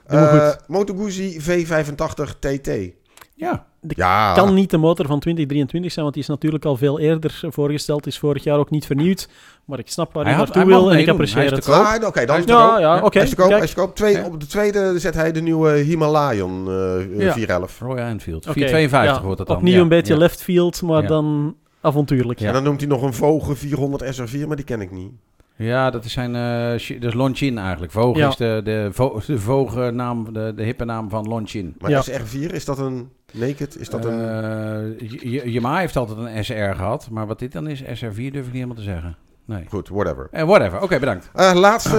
Eh, 0.07 0.29
goed. 0.49 0.59
Moto 0.69 0.95
Guzzi 0.95 1.41
V85 1.41 2.35
TT. 2.39 2.71
Ja. 3.35 3.67
Ja, 3.89 4.33
Kan 4.35 4.55
niet 4.55 4.71
de 4.71 4.77
motor 4.77 5.07
van 5.07 5.19
2023 5.21 5.93
zijn, 5.93 6.05
want 6.05 6.15
die 6.17 6.25
is 6.25 6.29
natuurlijk 6.31 6.65
al 6.65 6.77
veel 6.77 6.99
eerder 7.01 7.41
voorgesteld. 7.49 8.07
Is 8.07 8.19
vorig 8.19 8.45
jaar 8.45 8.59
ook 8.59 8.71
niet 8.71 8.87
vernieuwd. 8.87 9.29
Maar 9.65 9.79
ik 9.79 9.89
snap 9.91 10.13
waar 10.13 10.25
Hij 10.25 10.37
naartoe 10.37 10.65
wil 10.65 10.93
en 10.93 10.99
ik 10.99 11.09
apprecieer 11.09 11.53
het. 11.53 11.69
Ah, 11.69 11.95
oké, 12.07 12.25
dan 12.25 12.35
is 12.37 12.41
het 12.41 12.51
Ja, 12.51 12.73
ook. 12.75 12.79
ja, 12.79 12.97
oké. 13.03 13.19
Hij 13.19 13.23
is 13.27 13.29
te 13.31 13.37
koop, 13.37 13.47
kijk. 13.49 13.59
hij 13.59 13.69
is 13.69 13.75
te 13.75 13.81
koop. 13.81 13.95
Twee, 13.97 14.13
Ja. 14.17 14.25
Op 14.27 14.41
de 14.41 14.47
tweede 14.47 14.99
zet 14.99 15.15
hij 15.15 15.33
de 15.33 15.41
nieuwe 15.41 15.71
Himalayan 15.73 16.69
eh, 16.69 17.19
Ja. 17.19 17.33
411. 17.33 17.79
Royal 17.81 18.07
Enfield. 18.07 18.43
Oké, 18.45 18.53
452 18.53 19.17
ja, 19.17 19.23
wordt 19.25 19.39
het 19.39 19.49
dan. 19.49 19.57
Opnieuw 19.57 19.75
Ja, 19.75 19.81
een 19.81 19.89
beetje 19.89 20.13
ja. 20.13 20.19
left 20.19 20.43
field, 20.43 20.83
maar 20.83 21.03
Ja. 21.03 21.09
dan 21.09 21.57
avontuurlijk. 21.81 22.39
Ja. 22.39 22.47
En 22.47 22.53
dan 22.53 22.63
noemt 22.63 22.81
hij 22.81 22.89
nog 22.89 23.03
een 23.03 23.15
Vogue 23.15 23.55
400 23.55 24.03
SR4, 24.21 24.47
maar 24.47 24.57
die 24.57 24.65
ken 24.65 24.81
ik 24.81 24.91
niet. 24.91 25.11
Ja, 25.57 25.91
dat 25.91 26.05
is 26.05 26.13
zijn 26.13 26.35
eh, 26.35 26.79
shi- 26.79 26.99
dat 26.99 27.09
is 27.11 27.15
Lonchin 27.17 27.59
eigenlijk. 27.59 27.93
Ja. 28.17 28.29
is 28.29 28.37
de, 28.37 28.61
de, 28.65 28.89
vo, 28.93 29.21
de 29.27 29.39
voge 29.39 29.91
naam, 29.91 30.33
de, 30.33 30.53
de 30.57 30.63
hippe 30.63 30.85
naam 30.85 31.09
van 31.11 31.29
Lonchin. 31.29 31.75
Maar 31.79 31.91
Ja. 31.91 32.03
SR4, 32.11 32.53
is 32.53 32.65
dat 32.65 32.79
een 32.79 33.09
naked? 33.33 33.79
Is 33.81 33.89
dat 33.89 34.05
een... 34.05 34.21
Eh, 35.01 35.45
Yamaha 35.53 35.79
heeft 35.79 35.97
altijd 35.97 36.19
een 36.19 36.45
SR 36.45 36.53
gehad, 36.77 37.09
maar 37.11 37.27
wat 37.27 37.39
dit 37.39 37.53
dan 37.53 37.69
is, 37.69 37.83
SR4 37.83 37.87
durf 38.15 38.17
ik 38.25 38.33
niet 38.35 38.53
helemaal 38.53 38.75
te 38.75 38.83
zeggen. 38.83 39.17
Nee. 39.47 39.65
Goed, 39.69 39.89
whatever. 39.89 40.29
Eh, 40.31 40.45
whatever, 40.45 40.81
oké, 40.83 40.99
bedankt. 40.99 41.31
Eh, 41.35 41.53
laatste, 41.55 41.99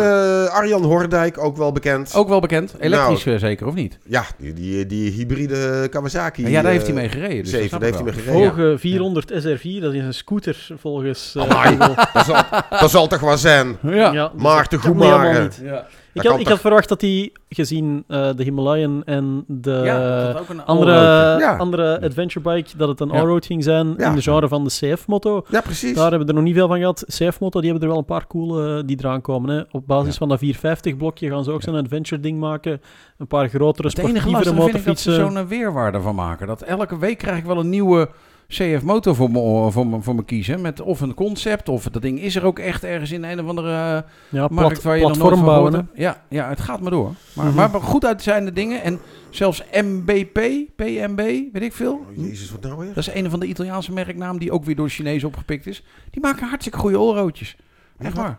eh, 0.50 0.56
Arjan 0.56 0.84
Hordijk, 0.84 1.38
ook 1.38 1.58
wel 1.58 1.72
bekend. 1.72 2.14
Ook 2.16 2.28
wel 2.28 2.40
bekend, 2.40 2.76
elektrisch 2.80 3.24
Nou, 3.24 3.40
zeker 3.40 3.68
of 3.68 3.74
niet? 3.74 3.98
Ja, 4.04 4.24
die, 4.38 4.54
die, 4.54 4.86
die 4.86 5.12
hybride 5.12 5.88
Kawasaki. 5.90 6.48
ja, 6.50 6.62
daar 6.62 6.72
heeft 6.72 6.86
hij 6.86 6.96
mee 6.96 7.10
gereden. 7.10 7.44
Dus 7.44 7.50
zeven, 7.52 7.70
dat 7.70 7.80
daar 7.80 7.90
heeft 7.90 7.96
hij 8.04 8.14
mee 8.14 8.24
gereden. 8.24 8.50
Vogue 8.50 8.78
400 8.78 9.32
SR4, 9.32 9.82
dat 9.82 9.94
is 9.94 10.04
een 10.04 10.14
scooter 10.14 10.68
volgens... 10.78 11.36
eh, 11.36 11.42
Amai. 11.44 11.78
Google. 11.78 12.08
Dat 12.14 12.26
zal, 12.26 12.44
dat 12.80 12.92
zal 12.92 13.08
toch 13.08 13.20
wel 13.20 13.38
zijn. 13.38 13.78
Ja. 13.82 14.12
Ja, 14.12 14.32
Maarten 14.38 14.72
dat 14.82 14.88
kan 14.88 14.96
niet 14.96 15.04
helemaal 15.04 15.24
Goemare. 15.26 15.44
niet. 15.44 15.60
Ja. 15.64 15.86
Ik 16.16 16.22
kan 16.22 16.32
had, 16.32 16.40
ik 16.40 16.46
toch- 16.46 16.54
had 16.54 16.62
verwacht 16.62 16.90
dat 16.90 17.02
hij, 17.02 17.32
gezien 17.50 18.04
eh, 18.08 18.30
de 18.36 18.44
Himalayan 18.44 19.04
en 19.06 19.44
de 19.48 19.82
Ja, 19.84 20.32
andere. 20.66 20.92
Ja. 21.40 21.58
andere 21.58 22.02
adventure 22.02 22.54
bike, 22.54 22.78
dat 22.78 22.88
het 22.88 23.00
een 23.00 23.08
Ja. 23.12 23.20
allroad 23.20 23.46
ging 23.46 23.64
zijn 23.64 23.94
Ja. 23.98 24.10
in 24.10 24.16
de 24.16 24.22
genre 24.22 24.48
van 24.48 24.64
de 24.64 24.70
CF-moto. 24.70 25.46
Ja, 25.50 25.62
precies. 25.62 25.94
Daar 25.96 26.10
hebben 26.10 26.22
we 26.22 26.28
er 26.28 26.34
nog 26.34 26.44
niet 26.44 26.56
veel 26.56 26.68
van 26.68 26.78
gehad. 26.80 27.04
CF-moto, 27.08 27.60
die 27.62 27.70
hebben 27.70 27.88
er 27.88 27.94
wel 27.94 27.98
een 28.04 28.06
paar 28.16 28.28
coole 28.28 28.78
eh, 28.78 28.84
die 28.86 28.98
eraan 29.00 29.22
komen. 29.22 29.56
Hè. 29.56 29.64
Op 29.72 29.88
basis 29.88 30.12
Ja. 30.12 30.18
van 30.18 30.30
dat 30.30 30.40
450-blokje 30.40 31.30
gaan 31.30 31.44
ze 31.44 31.52
ook 31.52 31.62
Ja. 31.62 31.72
zo'n 31.72 31.80
adventure-ding 31.82 32.40
maken. 32.40 32.82
Een 33.18 33.28
paar 33.28 33.50
grotere, 33.50 33.88
Het 33.88 33.98
enige 33.98 34.18
sportievere 34.20 34.56
lastige 34.56 34.72
vind 34.72 34.78
ik 34.78 34.86
dat 34.86 35.00
ze 35.00 35.10
motorfietsen. 35.10 35.36
zo'n 35.36 35.38
eh, 35.38 35.60
weerwaarde 35.60 36.02
van 36.02 36.16
maken. 36.16 36.48
Dat 36.48 36.62
elke 36.62 36.98
week 36.98 37.18
krijg 37.18 37.38
ik 37.38 37.46
wel 37.46 37.58
een 37.60 37.70
nieuwe 37.70 38.10
CF-motor 38.48 39.16
voor 39.16 39.32
me, 39.32 39.68
voor, 39.72 39.88
me, 39.88 40.02
voor 40.02 40.16
me 40.16 40.24
kiezen. 40.24 40.62
Met 40.62 40.82
of 40.82 41.02
een 41.02 41.14
concept, 41.14 41.70
of 41.70 41.84
dat 41.84 42.02
ding 42.02 42.20
is 42.20 42.36
er 42.36 42.46
ook 42.46 42.60
echt 42.60 42.84
ergens 42.84 43.12
in 43.12 43.24
een 43.24 43.40
of 43.40 43.48
andere 43.48 43.70
eh, 43.70 44.02
ja, 44.30 44.48
markt 44.52 44.70
plat, 44.72 44.82
waar 44.82 44.96
je 44.98 45.02
nog 45.02 45.18
nooit 45.18 45.20
platform 45.20 45.46
van 45.46 45.46
bouwen. 45.72 45.90
Ja, 45.94 46.24
ja, 46.30 46.50
het 46.50 46.60
gaat 46.60 46.82
maar 46.82 46.92
door. 46.92 47.14
Maar, 47.34 47.46
Mhm. 47.46 47.56
maar 47.56 47.70
goed 47.70 48.06
uitzijnde 48.06 48.52
dingen. 48.54 48.82
En 48.84 49.00
zelfs 49.30 49.64
MBP, 49.72 50.40
PMB, 50.76 51.18
weet 51.52 51.62
ik 51.62 51.74
veel. 51.74 51.94
Oh, 51.94 52.26
Jezus, 52.26 52.52
wat 52.52 52.62
nou 52.62 52.78
weer? 52.78 52.88
Dat 52.88 53.08
is 53.08 53.14
een 53.14 53.30
van 53.30 53.40
de 53.40 53.46
Italiaanse 53.46 53.92
merknaam 53.94 54.40
die 54.40 54.52
ook 54.52 54.64
weer 54.66 54.76
door 54.76 54.90
Chinezen 54.90 55.28
opgepikt 55.28 55.68
is. 55.68 55.84
Die 56.12 56.22
maken 56.22 56.48
hartstikke 56.48 56.80
goede 56.80 57.00
oorroodjes. 57.00 57.56
Echt 58.00 58.14
waar. 58.16 58.36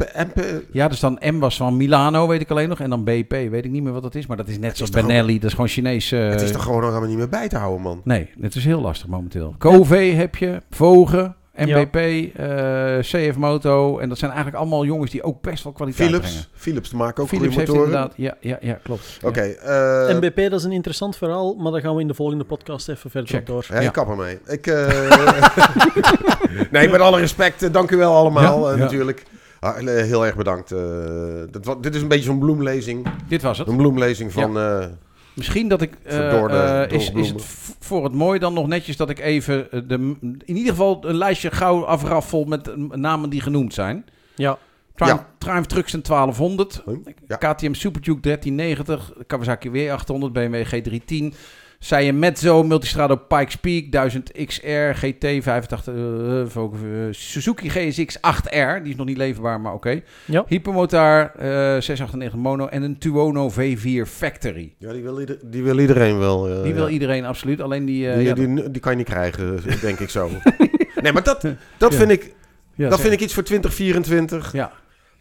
Ja, 0.73 0.89
dus 0.89 1.01
dan 1.01 1.19
M 1.21 1.39
was 1.39 1.57
van 1.57 1.77
Milano, 1.77 2.27
weet 2.29 2.41
ik 2.41 2.51
alleen 2.51 2.69
nog. 2.69 2.81
En 2.81 2.91
dan 2.91 3.05
BP, 3.05 3.31
weet 3.31 3.65
ik 3.65 3.71
niet 3.71 3.83
meer 3.83 3.93
wat 3.93 4.03
dat 4.03 4.15
is. 4.15 4.27
Maar 4.27 4.37
dat 4.37 4.49
is 4.49 4.59
net 4.59 4.77
zoals 4.77 4.91
Benelli. 4.91 5.35
Dat 5.35 5.45
is 5.45 5.53
gewoon 5.53 5.69
Chinees. 5.69 6.13
eh, 6.13 6.29
het 6.29 6.41
is 6.41 6.51
toch 6.53 6.63
gewoon 6.63 6.79
nog 6.81 6.89
helemaal 6.89 7.09
niet 7.09 7.19
meer 7.19 7.29
bij 7.29 7.49
te 7.49 7.57
houden, 7.57 7.83
man. 7.83 8.01
Nee, 8.05 8.31
het 8.41 8.55
is 8.55 8.65
heel 8.65 8.81
lastig 8.81 9.09
momenteel. 9.09 9.55
Cove 9.59 9.97
heb 9.97 10.37
je, 10.37 10.63
Vogen, 10.71 11.37
MBP, 11.57 11.97
eh, 11.97 12.99
CF 13.01 13.37
Moto. 13.37 13.99
En 13.99 14.09
dat 14.09 14.19
zijn 14.19 14.31
eigenlijk 14.31 14.61
allemaal 14.63 14.85
jongens 14.85 15.11
die 15.11 15.23
ook 15.23 15.41
best 15.43 15.65
wel 15.65 15.73
kwaliteit 15.73 16.11
brengen. 16.11 16.27
Philips. 16.29 16.49
Philips 16.55 16.89
te 16.89 16.97
maken 16.97 17.23
ook 17.23 17.29
Philips 17.29 17.47
goede 17.55 17.61
heeft 17.61 17.73
motoren. 17.73 17.93
inderdaad... 17.93 18.17
Ja, 18.17 18.37
ja, 18.51 18.59
ja 18.61 18.79
klopt. 18.83 19.19
Oké. 19.23 19.43
Ja. 19.43 20.07
eh, 20.07 20.17
MBP, 20.17 20.37
dat 20.51 20.53
is 20.61 20.65
een 20.65 20.73
interessant 20.73 21.17
verhaal, 21.17 21.55
maar 21.55 21.73
daar 21.73 21.81
gaan 21.81 21.95
we 21.95 22.01
in 22.01 22.09
de 22.09 22.15
volgende 22.15 22.45
podcast 22.45 22.89
even 22.89 23.11
verder 23.11 23.31
Check. 23.31 23.41
op 23.41 23.47
door. 23.47 23.65
Ja, 23.69 23.81
Ja. 23.81 23.87
ik 23.87 23.93
kap 23.93 24.09
ermee. 24.09 24.39
Ik, 24.47 24.67
eh, 24.67 24.89
nee, 26.71 26.89
met 26.89 27.01
alle 27.01 27.21
respect, 27.21 27.73
dank 27.73 27.91
u 27.91 27.97
wel 27.97 28.15
allemaal 28.15 28.65
Ja, 28.69 28.71
ja. 28.77 28.77
natuurlijk. 28.77 29.23
Ah, 29.75 29.79
eh, 29.99 30.05
heel 30.05 30.27
erg 30.27 30.37
bedankt. 30.37 30.73
eh, 30.73 30.79
dat, 31.51 31.65
wa- 31.65 31.75
dit 31.81 31.95
is 31.95 32.03
een 32.03 32.09
beetje 32.09 32.25
zo'n 32.25 32.39
bloemlezing. 32.39 33.07
Dit 33.29 33.43
was 33.43 33.59
het. 33.59 33.69
Een 33.69 33.77
bloemlezing 33.77 34.33
van... 34.33 34.59
eh, 34.59 34.85
Misschien 35.35 35.69
dat 35.69 35.83
ik... 35.83 35.93
eh, 36.03 36.83
eh, 36.83 36.91
is, 36.91 37.11
is 37.11 37.29
het 37.29 37.43
voor 37.81 38.05
het 38.05 38.13
mooi 38.13 38.39
dan 38.39 38.55
nog 38.55 38.67
netjes 38.67 38.97
dat 38.97 39.11
ik 39.11 39.19
even... 39.19 39.69
de, 39.89 40.15
in 40.45 40.57
ieder 40.57 40.71
geval 40.71 40.99
een 41.05 41.15
lijstje 41.17 41.51
gauw 41.51 41.85
afraffel 41.85 42.45
met 42.45 42.71
namen 42.97 43.31
die 43.31 43.41
genoemd 43.41 43.75
zijn. 43.75 44.05
Ja, 44.35 44.59
Triumph, 44.95 45.21
Ja. 45.23 45.29
Triumph 45.39 45.67
Truxton 45.67 46.03
1200. 46.03 46.83
ja. 47.29 47.37
KTM 47.37 47.73
Super 47.73 48.01
Duke 48.03 48.21
1390. 48.21 49.13
Kawasaki 49.27 49.69
W800. 49.71 50.33
BMW 50.33 50.65
G310. 50.67 51.35
Saya 51.79 52.13
Mezzo 52.13 52.63
Multistrado 52.63 53.17
Pikes 53.17 53.57
Peak 53.57 53.91
1000 53.93 54.33
XR 54.47 54.95
GT 54.95 55.25
85 55.43 55.87
eh, 55.87 55.95
Volvo, 56.47 56.77
eh, 56.77 57.07
Suzuki 57.11 57.69
GSX 57.71 58.17
8R. 58.19 58.83
Die 58.83 58.91
is 58.93 58.97
nog 58.97 59.07
niet 59.07 59.17
leverbaar, 59.17 59.61
maar 59.61 59.73
oké. 59.73 60.01
Ja. 60.25 60.45
Hypermotor 60.49 61.31
eh 61.39 61.47
698 61.81 62.35
Mono 62.39 62.67
en 62.67 62.83
een 62.83 62.99
Tuono 62.99 63.51
V4 63.51 64.07
Factory. 64.09 64.75
ja, 64.79 64.93
die 64.93 65.03
wil, 65.03 65.21
ieder- 65.21 65.39
die 65.45 65.63
wil 65.63 65.79
iedereen 65.79 66.19
wel. 66.19 66.49
eh, 66.49 66.63
Die 66.63 66.75
wil 66.75 66.87
ja. 66.87 66.93
iedereen 66.93 67.25
absoluut. 67.25 67.61
Alleen 67.61 67.85
die... 67.85 68.09
eh, 68.11 68.17
die, 68.17 68.27
ja, 68.27 68.35
die, 68.35 68.71
die 68.71 68.81
kan 68.81 68.93
je 68.93 68.99
niet 68.99 69.07
krijgen, 69.09 69.61
denk 69.81 69.99
ik 69.99 70.11
zo. 70.11 70.31
nee, 71.03 71.13
maar 71.13 71.23
dat, 71.23 71.41
dat, 71.77 71.93
Ja. 71.93 71.99
vind 71.99 72.11
ik, 72.11 72.35
ja, 72.75 72.89
dat 72.89 73.01
vind 73.01 73.13
ik 73.13 73.21
iets 73.21 73.35
voor 73.35 73.43
2024. 73.43 74.53
Ja. 74.53 74.73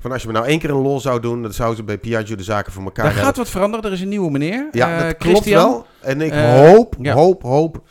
Van 0.06 0.14
als 0.14 0.24
je 0.24 0.28
me 0.30 0.34
nou 0.34 0.46
één 0.46 0.60
keer 0.60 0.70
een 0.70 0.82
lol 0.82 1.00
zou 1.00 1.20
doen, 1.20 1.42
dan 1.42 1.54
zouden 1.54 1.78
ze 1.78 1.84
bij 1.84 1.98
Piaggio 1.98 2.36
de 2.36 2.44
zaken 2.44 2.72
voor 2.72 2.84
elkaar 2.84 3.04
Daar 3.06 3.14
hebben. 3.14 3.26
gaat 3.30 3.38
wat 3.38 3.50
veranderen. 3.50 3.86
Er 3.86 3.92
is 3.92 4.02
een 4.02 4.10
nieuwe 4.10 4.32
meneer. 4.32 4.68
Ja, 4.72 4.90
Eh, 4.98 5.04
dat 5.04 5.18
klopt 5.18 5.38
Christian. 5.38 5.64
wel. 5.70 5.86
En 6.02 6.22
ik 6.22 6.32
Eh, 6.32 6.54
hoop, 6.60 6.96
ja. 7.02 7.14
hoop, 7.14 7.42
hoop 7.42 7.82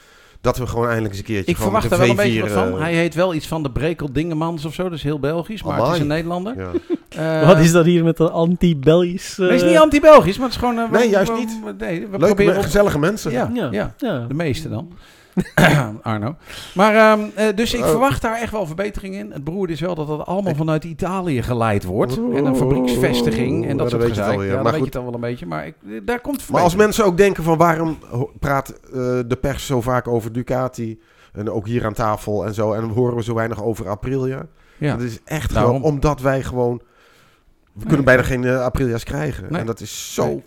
dat 0.41 0.59
we 0.59 0.67
gewoon 0.67 0.85
eindelijk 0.85 1.11
eens 1.15 1.19
een 1.19 1.27
keertje 1.27 1.51
Ik 1.53 1.57
verwacht 1.59 1.85
er 1.85 1.93
een 1.93 1.99
wel 1.99 2.09
een 2.09 2.17
beetje 2.17 2.41
V4, 2.41 2.43
wat 2.43 2.51
van. 2.53 2.73
eh, 2.73 2.79
Hij 2.81 2.95
heet 2.95 3.15
wel 3.15 3.35
iets 3.35 3.47
van 3.47 3.63
de 3.63 3.71
Brekel 3.71 4.13
Dingemans 4.13 4.65
of 4.65 4.75
zo. 4.75 4.83
Dat 4.83 4.93
is 4.93 5.03
heel 5.03 5.19
Belgisch, 5.21 5.63
maar 5.63 5.73
het 5.75 5.83
is 5.83 5.89
Amai. 5.89 6.01
een 6.01 6.07
Nederlander. 6.07 6.55
ja. 7.09 7.47
Wat 7.47 7.59
is 7.59 7.73
dat 7.73 7.85
hier 7.85 8.05
met 8.05 8.17
de 8.17 8.31
anti-Belgisch... 8.31 9.37
Het 9.37 9.51
is 9.51 9.63
niet 9.63 9.77
anti-Belgisch, 9.79 10.37
maar 10.39 10.47
het 10.47 10.55
is 10.55 10.61
gewoon... 10.61 10.75
Nee, 10.75 11.03
we- 11.05 11.09
juist 11.11 11.31
we- 11.33 11.39
niet. 11.39 11.59
we- 11.65 11.75
Nee, 11.85 12.01
we 12.01 12.09
Leuke, 12.11 12.27
proberen... 12.27 12.57
op- 12.57 12.63
gezellige 12.63 12.99
mensen. 12.99 13.31
Ja, 13.33 13.51
Ja. 13.55 13.69
ja. 13.71 13.95
Ja. 13.99 14.25
De 14.29 14.35
meeste 14.35 14.69
dan. 14.69 14.93
Arno. 16.03 16.37
Maar, 16.75 16.95
ehm, 16.95 17.21
eh, 17.35 17.57
dus 17.57 17.75
ik 17.75 17.81
Oh. 17.83 17.89
verwacht 17.91 18.23
daar 18.23 18.41
echt 18.41 18.53
wel 18.53 18.67
verbetering 18.67 19.15
in. 19.15 19.31
Het 19.33 19.45
beroerde 19.45 19.73
is 19.73 19.81
wel 19.81 19.95
dat 19.95 20.07
dat 20.07 20.27
allemaal 20.27 20.55
vanuit 20.55 20.85
Italië 20.85 21.43
geleid 21.43 21.85
wordt. 21.85 22.17
En 22.17 22.45
een 22.47 22.57
fabrieksvestiging 22.57 23.65
en 23.65 23.71
Ja, 23.71 23.77
dat 23.77 23.91
soort 23.91 24.03
weet 24.03 24.15
je 24.15 24.23
alweer. 24.25 24.47
Ja, 24.49 24.55
Maar 24.55 24.63
dan 24.63 24.65
weet 24.65 24.73
je 24.73 24.77
goed. 24.77 24.85
het 24.85 24.93
dan 24.93 25.05
wel 25.05 25.15
een 25.15 25.21
beetje. 25.21 25.47
Maar 25.47 25.67
ik, 25.67 25.75
eh, 25.89 26.01
daar 26.05 26.21
komt 26.21 26.49
Maar 26.51 26.63
als 26.63 26.75
mensen 26.77 27.05
ook 27.05 27.17
denken 27.17 27.45
van 27.45 27.59
waarom 27.59 27.99
praat 28.39 28.69
eh, 28.71 28.93
de 29.27 29.39
pers 29.41 29.67
zo 29.67 29.81
vaak 29.81 30.09
over 30.09 30.33
Ducati 30.33 31.01
en 31.33 31.51
ook 31.51 31.67
hier 31.67 31.85
aan 31.85 31.93
tafel 31.95 32.47
en 32.47 32.55
zo 32.55 32.73
en 32.73 32.85
horen 32.85 33.17
we 33.17 33.23
zo 33.23 33.35
weinig 33.35 33.63
over 33.63 33.89
Aprilia. 33.89 34.47
Ja. 34.79 34.93
Dat 34.97 35.03
is 35.07 35.19
echt 35.25 35.55
Daarom. 35.55 35.77
gewoon 35.77 35.91
omdat 35.93 36.21
wij 36.21 36.43
gewoon 36.43 36.81
we 37.73 37.87
kunnen 37.87 38.05
bijna 38.05 38.23
geen 38.23 38.47
Aprilia's 38.49 39.05
krijgen 39.05 39.47
Nee. 39.51 39.61
en 39.61 39.67
dat 39.67 39.81
is 39.81 40.15
zo 40.15 40.43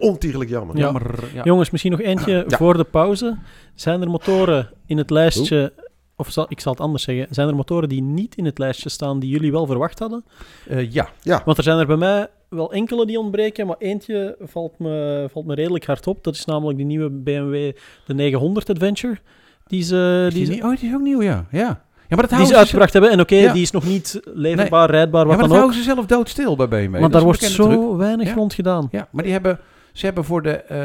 Nee. 0.00 0.10
ontiegelijk 0.10 0.50
jammer. 0.50 0.76
Ja. 0.76 0.82
Jammer. 0.82 1.24
Ja. 1.34 1.42
Jongens, 1.44 1.70
misschien 1.70 1.90
nog 1.92 2.00
eentje 2.00 2.44
Ja. 2.48 2.56
voor 2.56 2.76
de 2.76 2.84
pauze. 2.84 3.36
Zijn 3.74 4.00
er 4.00 4.10
motoren 4.10 4.70
in 4.86 4.98
het 4.98 5.10
lijstje... 5.10 5.72
Of 6.16 6.30
zal, 6.30 6.46
ik 6.48 6.60
zal 6.60 6.72
het 6.72 6.80
anders 6.80 7.02
zeggen. 7.02 7.26
Zijn 7.30 7.48
er 7.48 7.54
motoren 7.54 7.88
die 7.88 8.02
niet 8.02 8.34
in 8.36 8.44
het 8.44 8.58
lijstje 8.58 8.88
staan 8.88 9.18
die 9.20 9.30
jullie 9.30 9.50
wel 9.52 9.66
verwacht 9.66 9.98
hadden? 9.98 10.24
Eh, 10.68 10.90
ja. 10.92 11.08
Want 11.44 11.56
er 11.58 11.62
zijn 11.62 11.78
er 11.78 11.86
bij 11.86 11.96
mij 11.96 12.26
wel 12.48 12.72
enkele 12.72 13.06
die 13.06 13.18
ontbreken, 13.18 13.66
maar 13.66 13.76
eentje 13.78 14.36
valt 14.40 14.78
me, 14.78 15.26
valt 15.32 15.46
me 15.46 15.54
redelijk 15.54 15.86
hard 15.86 16.06
op. 16.06 16.24
Dat 16.24 16.34
is 16.34 16.44
namelijk 16.44 16.78
de 16.78 16.84
nieuwe 16.84 17.10
BMW, 17.10 17.72
de 18.06 18.14
900 18.14 18.70
Adventure. 18.70 19.18
Die 19.66 19.82
ze, 19.82 20.24
Is 20.28 20.34
die 20.34 20.46
die 20.46 20.54
ze, 20.56 20.62
oh, 20.62 20.76
die 20.78 20.88
is 20.88 20.94
ook 20.94 21.00
nieuw, 21.00 21.22
ja. 21.22 21.46
Ja, 21.50 21.58
ja 21.58 21.82
maar 22.08 22.20
dat 22.20 22.30
die 22.30 22.38
ze 22.38 22.46
ze 22.46 22.56
uitgebracht 22.56 22.92
hebben. 22.92 23.10
En 23.10 23.20
oké, 23.20 23.34
Ja. 23.34 23.52
die 23.52 23.62
is 23.62 23.70
nog 23.70 23.84
niet 23.86 24.20
leverbaar, 24.34 24.90
rijdbaar, 24.90 25.20
Ja, 25.20 25.26
wat 25.26 25.36
maar 25.38 25.48
dat 25.48 25.48
dan 25.48 25.48
ook. 25.50 25.56
houden 25.72 25.76
ze 25.78 25.82
zelf 25.94 26.06
doodstil 26.06 26.56
bij 26.56 26.68
BMW. 26.68 26.90
Maar 26.90 27.00
Dat 27.00 27.12
daar 27.12 27.22
wordt 27.22 27.40
zo 27.42 27.68
truc. 27.68 27.96
weinig 27.96 28.28
Ja. 28.28 28.34
rond 28.34 28.54
gedaan. 28.54 28.88
Ja, 28.90 29.08
maar 29.10 29.22
die 29.24 29.32
hebben, 29.32 29.58
ze 29.92 30.04
hebben 30.06 30.24
voor 30.24 30.42
de, 30.42 30.50
eh, 30.50 30.76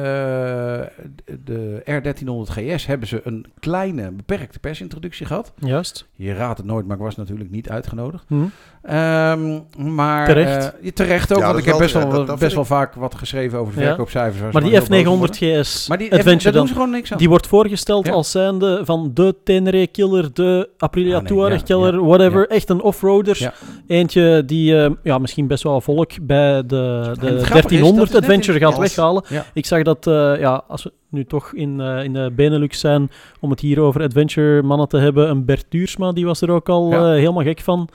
de 1.43 1.81
R1300 1.85 2.49
GS 2.51 2.85
hebben 2.85 3.07
ze 3.07 3.21
een 3.23 3.45
kleine, 3.59 4.11
beperkte 4.11 4.59
persintroductie 4.59 5.25
gehad. 5.25 5.53
Juist. 5.59 6.05
Je 6.15 6.33
raadt 6.33 6.57
het 6.57 6.67
nooit, 6.67 6.85
maar 6.85 6.95
ik 6.95 7.01
was 7.01 7.15
natuurlijk 7.15 7.51
niet 7.51 7.69
uitgenodigd. 7.69 8.23
Hm. 8.27 8.35
Ehm, 8.81 9.59
maar, 9.95 10.25
Terecht. 10.27 10.73
eh, 10.81 10.91
terecht 10.91 11.33
ook, 11.33 11.39
Ja, 11.39 11.45
want 11.47 11.59
ik 11.59 11.65
heb 11.65 11.77
best 11.77 11.93
wel- 11.93 12.09
dat- 12.09 12.27
dat 12.27 12.39
best 12.39 12.55
wel 12.55 12.65
vaak 12.65 12.93
wat 12.93 13.15
geschreven 13.15 13.59
over 13.59 13.73
de 13.73 13.79
Ja. 13.81 13.87
verkoopcijfers. 13.87 14.53
Maar 14.53 14.61
die 14.61 14.71
wel 14.71 14.79
heel 14.81 14.89
boos 14.89 14.89
om 14.89 14.95
F900 14.95 15.39
worden. 15.39 15.63
GS 15.65 15.87
maar 15.87 15.97
die 15.97 16.11
Adventure 16.13 16.43
daar 16.43 16.51
doen 16.51 16.59
dan, 16.61 16.67
ze 16.67 16.73
gewoon 16.73 16.89
niks 16.89 17.11
aan. 17.11 17.17
die 17.17 17.29
wordt 17.29 17.47
voorgesteld 17.47 18.05
Ja. 18.07 18.11
als 18.13 18.31
zijnde 18.31 18.81
van 18.83 19.11
de 19.13 19.35
Tenere 19.43 19.87
Killer, 19.87 20.33
de 20.33 20.69
Aprilia 20.77 21.15
Ah, 21.15 21.19
nee, 21.21 21.27
Touareg 21.31 21.59
ja, 21.59 21.65
Killer, 21.65 21.93
ja, 21.93 21.99
whatever. 22.05 22.39
ja. 22.39 22.45
Echt 22.55 22.69
een 22.69 22.81
offroader. 22.81 23.35
Ja. 23.39 23.53
Eentje 23.87 24.43
die 24.45 24.81
eh, 24.83 24.89
ja, 25.03 25.17
misschien 25.17 25.47
best 25.47 25.63
wel 25.63 25.81
volk 25.81 26.11
bij 26.21 26.55
de, 26.65 26.65
de 26.67 27.11
grappige 27.19 27.35
is, 27.35 27.47
1300 27.49 27.95
dat 28.11 28.21
is 28.21 28.27
net 28.27 28.37
Adventure 28.37 28.59
gaat 28.59 28.67
als- 28.77 28.94
weghalen. 28.95 29.23
Ja. 29.29 29.45
Ik 29.53 29.65
zag 29.65 29.83
dat, 29.83 30.07
eh, 30.07 30.39
ja, 30.39 30.63
als 30.67 30.83
we 30.83 30.93
nu 31.09 31.25
toch 31.25 31.53
in, 31.53 31.79
eh, 31.81 32.03
in 32.03 32.13
de 32.13 32.31
Benelux 32.35 32.79
zijn, 32.79 33.11
om 33.39 33.49
het 33.49 33.59
hier 33.59 33.79
over 33.79 34.01
adventure 34.01 34.61
mannen 34.63 34.87
te 34.87 34.97
hebben, 34.97 35.29
een 35.29 35.45
Bert 35.45 35.65
Duursma, 35.69 36.11
die 36.11 36.25
was 36.25 36.41
er 36.41 36.51
ook 36.51 36.69
al 36.69 36.89
Ja. 36.91 36.97
eh, 36.97 37.03
helemaal 37.19 37.43
gek 37.43 37.59
van. 37.61 37.89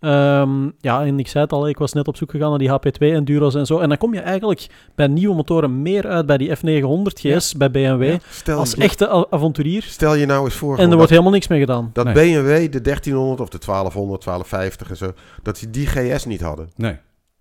Ehm, 0.00 0.64
ja, 0.80 1.04
en 1.04 1.18
ik 1.18 1.28
zei 1.28 1.44
het 1.44 1.52
al, 1.52 1.68
ik 1.68 1.78
was 1.78 1.92
net 1.92 2.08
op 2.08 2.16
zoek 2.16 2.30
gegaan 2.30 2.48
naar 2.50 2.58
die 2.58 2.68
HP2 2.68 3.12
Enduro's 3.12 3.54
en 3.54 3.66
zo. 3.66 3.78
En 3.78 3.88
dan 3.88 3.98
kom 3.98 4.14
je 4.14 4.20
eigenlijk 4.20 4.66
bij 4.94 5.06
nieuwe 5.06 5.34
motoren 5.34 5.82
meer 5.82 6.06
uit 6.06 6.26
bij 6.26 6.38
die 6.38 6.56
F900 6.56 7.20
GS, 7.20 7.54
bij 7.54 7.70
BMW, 7.70 8.02
Ja. 8.10 8.18
Stel, 8.30 8.58
als 8.58 8.74
echte 8.76 9.30
avonturier. 9.30 9.82
stel 9.82 10.14
je 10.14 10.26
nou 10.26 10.44
eens 10.44 10.54
voor 10.54 10.78
En 10.78 10.90
er 10.90 10.96
wordt 10.96 11.10
helemaal 11.10 11.32
niks 11.32 11.48
mee 11.48 11.60
gedaan. 11.60 11.90
dat 11.92 12.04
Nee. 12.04 12.14
BMW 12.14 12.72
de 12.72 12.80
1300 12.80 13.40
of 13.40 13.48
de 13.48 13.58
1200, 13.58 14.22
1250 14.22 14.90
en 14.90 14.96
zo, 14.96 15.12
dat 15.42 15.58
ze 15.58 15.70
die 15.70 15.86
GS 15.86 16.24
niet 16.24 16.40
hadden. 16.40 16.68
Nee, 16.76 16.96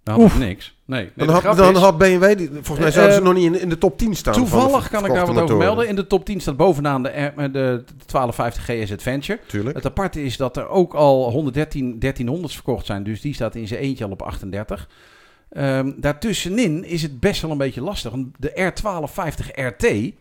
dan 0.05 0.21
had 0.21 0.31
ik 0.31 0.37
niks. 0.37 0.75
Nee, 0.85 1.09
nee 1.15 1.27
Dan, 1.27 1.41
had, 1.43 1.57
dan 1.57 1.75
is- 1.75 1.81
had 1.81 1.97
BMW, 1.97 2.37
die, 2.37 2.49
volgens 2.51 2.79
mij 2.79 2.91
zouden 2.91 3.13
ze 3.15 3.19
eh, 3.19 3.25
nog 3.25 3.33
niet 3.33 3.45
in, 3.45 3.61
in 3.61 3.69
de 3.69 3.77
top 3.77 3.97
10 3.97 4.15
staan. 4.15 4.33
Toevallig 4.33 4.89
kan 4.89 5.05
ik 5.05 5.13
daar 5.13 5.25
wat 5.25 5.43
over 5.43 5.57
melden. 5.57 5.87
In 5.87 5.95
de 5.95 6.07
top 6.07 6.25
10 6.25 6.39
staat 6.41 6.57
bovenaan 6.57 7.03
de, 7.03 7.09
R- 7.09 7.35
de, 7.35 7.51
de 7.51 7.83
1250 8.05 8.63
GS 8.65 8.91
Adventure. 8.91 9.39
Tuurlijk. 9.47 9.75
Het 9.75 9.85
aparte 9.85 10.23
is 10.23 10.37
dat 10.37 10.57
er 10.57 10.67
ook 10.69 10.93
al 10.93 11.31
113 11.31 11.99
1300's 12.05 12.53
verkocht 12.53 12.85
zijn. 12.85 13.03
Dus 13.03 13.21
die 13.21 13.33
staat 13.33 13.55
in 13.55 13.67
zijn 13.67 13.79
eentje 13.79 14.05
al 14.05 14.11
op 14.11 14.21
38. 14.21 14.89
Ehm, 15.49 15.91
daartussenin 15.97 16.83
is 16.83 17.01
het 17.01 17.19
best 17.19 17.41
wel 17.41 17.51
een 17.51 17.57
beetje 17.57 17.81
lastig. 17.81 18.13
De 18.37 18.71
R1250 18.73 19.51
RT, 19.53 20.11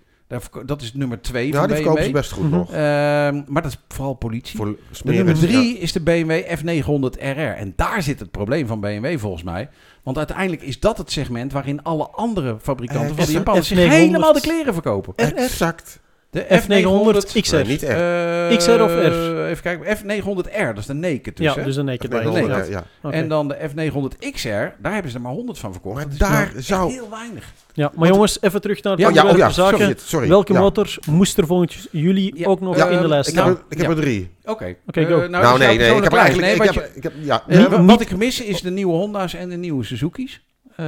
dat 0.66 0.82
is 0.82 0.94
nummer 0.94 1.20
2 1.22 1.46
Ja, 1.46 1.58
van 1.58 1.66
die 1.66 1.76
verkopen 1.76 2.00
BMW. 2.02 2.06
ze 2.14 2.20
best 2.20 2.32
goed 2.32 2.50
nog. 2.50 2.70
Ehm, 2.72 3.42
maar 3.46 3.62
dat 3.62 3.70
is 3.70 3.78
vooral 3.88 4.14
politie. 4.14 4.56
Voor 4.56 4.76
nummer 5.04 5.34
Ja. 5.34 5.40
3 5.40 5.78
is 5.78 5.92
de 5.92 6.00
BMW 6.00 6.42
F900 6.58 7.16
RR. 7.20 7.38
En 7.56 7.72
daar 7.76 8.02
zit 8.02 8.20
het 8.20 8.30
probleem 8.30 8.66
van 8.66 8.80
BMW 8.80 9.18
volgens 9.18 9.42
mij. 9.42 9.68
Want 10.02 10.16
uiteindelijk 10.18 10.62
is 10.62 10.80
dat 10.80 10.98
het 10.98 11.12
segment 11.12 11.52
waarin 11.52 11.82
alle 11.82 12.08
andere 12.08 12.56
fabrikanten 12.62 13.08
Eh, 13.10 13.14
van 13.16 13.24
de 13.24 13.30
F- 13.30 13.34
Japanners 13.34 13.68
zich 13.68 13.78
F900. 13.78 13.88
helemaal 13.90 14.32
de 14.32 14.40
kleren 14.40 14.72
verkopen. 14.72 15.12
Exact. 15.16 16.00
De 16.34 16.44
F900 16.44 17.40
XR. 17.40 17.54
Nee, 17.54 17.64
niet 17.64 17.82
R. 17.82 17.86
Eh, 17.86 18.56
XR 18.56 18.70
of 18.70 18.90
R? 18.94 19.44
Even 19.46 19.62
kijken. 19.62 19.96
F900R, 19.96 20.66
dat 20.66 20.78
is 20.78 20.86
de 20.86 20.92
naked 20.92 21.36
dus. 21.36 21.46
ja, 21.46 21.54
hè? 21.54 21.64
dus 21.64 21.76
een 21.76 21.84
naked 21.84 22.10
Nee, 22.10 22.20
bike. 22.20 22.32
nee, 22.32 22.42
inderdaad. 22.42 22.68
ja. 22.68 22.84
Oké. 23.02 23.14
En 23.16 23.28
dan 23.28 23.48
de 23.48 23.56
F900 23.56 24.30
XR, 24.32 24.48
daar 24.48 24.92
hebben 24.92 25.10
ze 25.10 25.16
er 25.16 25.22
maar 25.22 25.32
100 25.32 25.58
van 25.58 25.72
verkocht. 25.72 25.94
Maar 25.94 26.04
Dat 26.04 26.12
is 26.12 26.18
daar 26.18 26.52
zou... 26.56 26.92
heel 26.92 27.08
weinig. 27.10 27.52
Ja, 27.72 27.92
maar 27.94 28.08
jongens, 28.08 28.38
even 28.40 28.60
terug 28.60 28.82
naar 28.82 28.92
het 28.92 29.00
Ja, 29.02 29.08
ja, 29.08 29.14
oh 29.14 29.20
onderwerp 29.22 29.50
ja, 29.50 29.62
zaken. 29.62 29.78
sorry. 29.78 29.94
sorry. 29.98 30.28
Welke 30.28 30.52
ja. 30.52 30.60
motor 30.60 30.96
moest 31.10 31.38
er 31.38 31.46
volgens 31.46 31.88
jullie 31.90 32.38
Ja, 32.38 32.46
ook 32.48 32.60
nog 32.60 32.76
ja, 32.76 32.84
in 32.88 32.96
de 32.98 33.02
eh, 33.02 33.08
lijst 33.08 33.28
Ik 33.28 33.34
heb, 33.34 33.44
staan? 33.44 33.56
er, 33.56 33.64
ik 33.68 33.78
heb 33.80 33.90
er 33.90 33.96
drie. 33.96 34.30
Oké. 34.44 34.74
Oké, 34.86 35.00
Eh, 35.00 35.06
go. 35.06 35.16
nou, 35.16 35.30
Nou, 35.30 35.60
is 35.60 35.66
nee, 35.66 35.78
nee. 35.78 35.96
Ik 35.96 36.02
heb 36.02 36.12
eigenlijk... 36.12 36.56
lijst. 36.58 36.70
Ik 36.70 36.74
Nee, 36.74 36.82
heb, 36.82 36.92
wat 36.92 36.96
ik 36.96 37.02
heb, 37.02 37.12
ja, 37.20 37.42
je- 37.48 37.56
Niet- 37.56 37.66
eh, 37.66 37.78
niet- 37.78 37.90
wat 37.90 38.00
ik 38.00 38.16
mis 38.16 38.40
is 38.42 38.60
de 38.60 38.70
nieuwe 38.70 38.92
Honda's 38.92 39.34
en 39.34 39.48
de 39.48 39.56
nieuwe 39.56 39.84
Suzuki's. 39.84 40.43
Eh, 40.76 40.86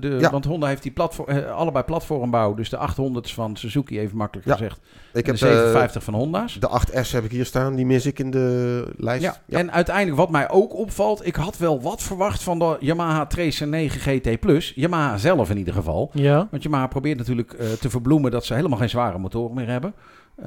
de, 0.00 0.16
Ja. 0.20 0.30
Want 0.30 0.44
Honda 0.44 0.66
heeft 0.66 0.82
die 0.82 0.92
platform, 0.92 1.28
eh, 1.28 1.52
allebei 1.52 1.84
platformbouw. 1.84 2.54
Dus 2.54 2.68
de 2.70 2.76
800's 2.76 3.34
van 3.34 3.56
Suzuki, 3.56 3.98
even 4.00 4.16
makkelijk 4.16 4.46
Ja. 4.48 4.52
gezegd. 4.54 4.80
ik 5.12 5.26
heb 5.26 5.36
de 5.36 5.46
eh, 5.46 5.52
750 5.52 6.02
van 6.02 6.14
Honda's. 6.14 6.54
de 6.60 6.68
8S 6.68 7.12
heb 7.12 7.24
ik 7.24 7.30
hier 7.30 7.44
staan. 7.44 7.74
Die 7.74 7.86
mis 7.86 8.06
ik 8.06 8.18
in 8.18 8.30
de 8.30 8.84
lijst. 8.96 9.22
Ja. 9.22 9.36
Ja. 9.46 9.58
en 9.58 9.72
uiteindelijk 9.72 10.16
wat 10.16 10.30
mij 10.30 10.50
ook 10.50 10.74
opvalt, 10.74 11.26
ik 11.26 11.36
had 11.36 11.58
wel 11.58 11.80
wat 11.80 12.02
verwacht 12.02 12.42
van 12.42 12.58
de 12.58 12.76
Yamaha 12.80 13.26
Tracer 13.26 13.68
9 13.68 14.00
GT+. 14.00 14.72
Yamaha 14.74 15.16
zelf 15.16 15.50
in 15.50 15.56
ieder 15.58 15.74
geval. 15.74 16.10
Ja, 16.12 16.48
Want 16.50 16.62
Yamaha 16.62 16.86
probeert 16.86 17.18
natuurlijk 17.18 17.52
eh, 17.52 17.66
te 17.72 17.90
verbloemen 17.90 18.30
dat 18.30 18.44
ze 18.44 18.54
helemaal 18.54 18.78
geen 18.78 18.88
zware 18.90 19.18
motoren 19.18 19.54
meer 19.54 19.68
hebben. 19.68 19.94
Eh, 20.36 20.46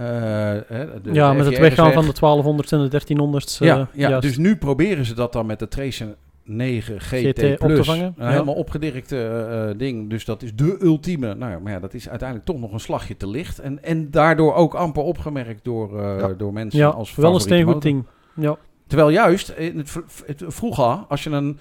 hè, 0.68 1.02
de- 1.02 1.14
ja 1.14 1.30
de 1.32 1.38
met 1.38 1.46
het 1.46 1.58
weggaan 1.58 1.86
weg. 1.86 1.94
van 1.94 2.06
de 2.06 2.14
1200 2.14 2.72
en 2.72 2.80
de 2.82 2.88
1300's. 2.88 3.58
Ja, 3.58 3.78
eh, 3.80 3.86
ja 3.94 4.10
juist. 4.10 4.22
dus 4.28 4.38
nu 4.38 4.56
proberen 4.56 5.06
ze 5.06 5.14
dat 5.14 5.34
dan 5.34 5.46
met 5.46 5.60
de 5.60 5.68
Tracer 5.68 6.16
9 6.50 7.00
GT, 7.02 7.10
GT 7.40 7.62
op 7.62 7.70
te 7.70 7.84
vangen, 7.84 8.06
Een 8.18 8.26
ja. 8.26 8.30
helemaal 8.32 8.54
opgedirkte 8.56 9.16
eh, 9.16 9.70
eh, 9.70 9.78
ding. 9.78 10.10
Dus 10.10 10.26
dat 10.26 10.42
is 10.42 10.56
de 10.56 10.78
ultieme. 10.82 11.34
Nou 11.36 11.52
ja, 11.52 11.60
maar 11.60 11.72
ja, 11.72 11.80
dat 11.80 11.94
is 11.94 12.10
uiteindelijk 12.10 12.48
toch 12.50 12.60
nog 12.60 12.72
een 12.74 12.80
slagje 12.80 13.18
te 13.18 13.28
licht. 13.28 13.60
En, 13.60 13.84
en 13.84 14.12
daardoor 14.12 14.54
ook 14.54 14.74
amper 14.74 15.04
opgemerkt 15.04 15.64
door, 15.64 16.00
eh, 16.00 16.20
Ja. 16.20 16.28
door 16.28 16.54
mensen 16.54 16.80
ja, 16.80 16.88
als 16.88 17.16
wel 17.16 17.34
een 17.34 17.40
steengoed 17.40 17.82
ding. 17.82 18.04
Ja. 18.36 18.58
Terwijl 18.88 19.10
juist, 19.10 19.50
in 19.50 19.78
het, 19.78 19.90
v- 19.90 20.22
het, 20.26 20.44
vroeger, 20.48 20.86
als 21.08 21.24
je 21.24 21.30
een 21.30 21.60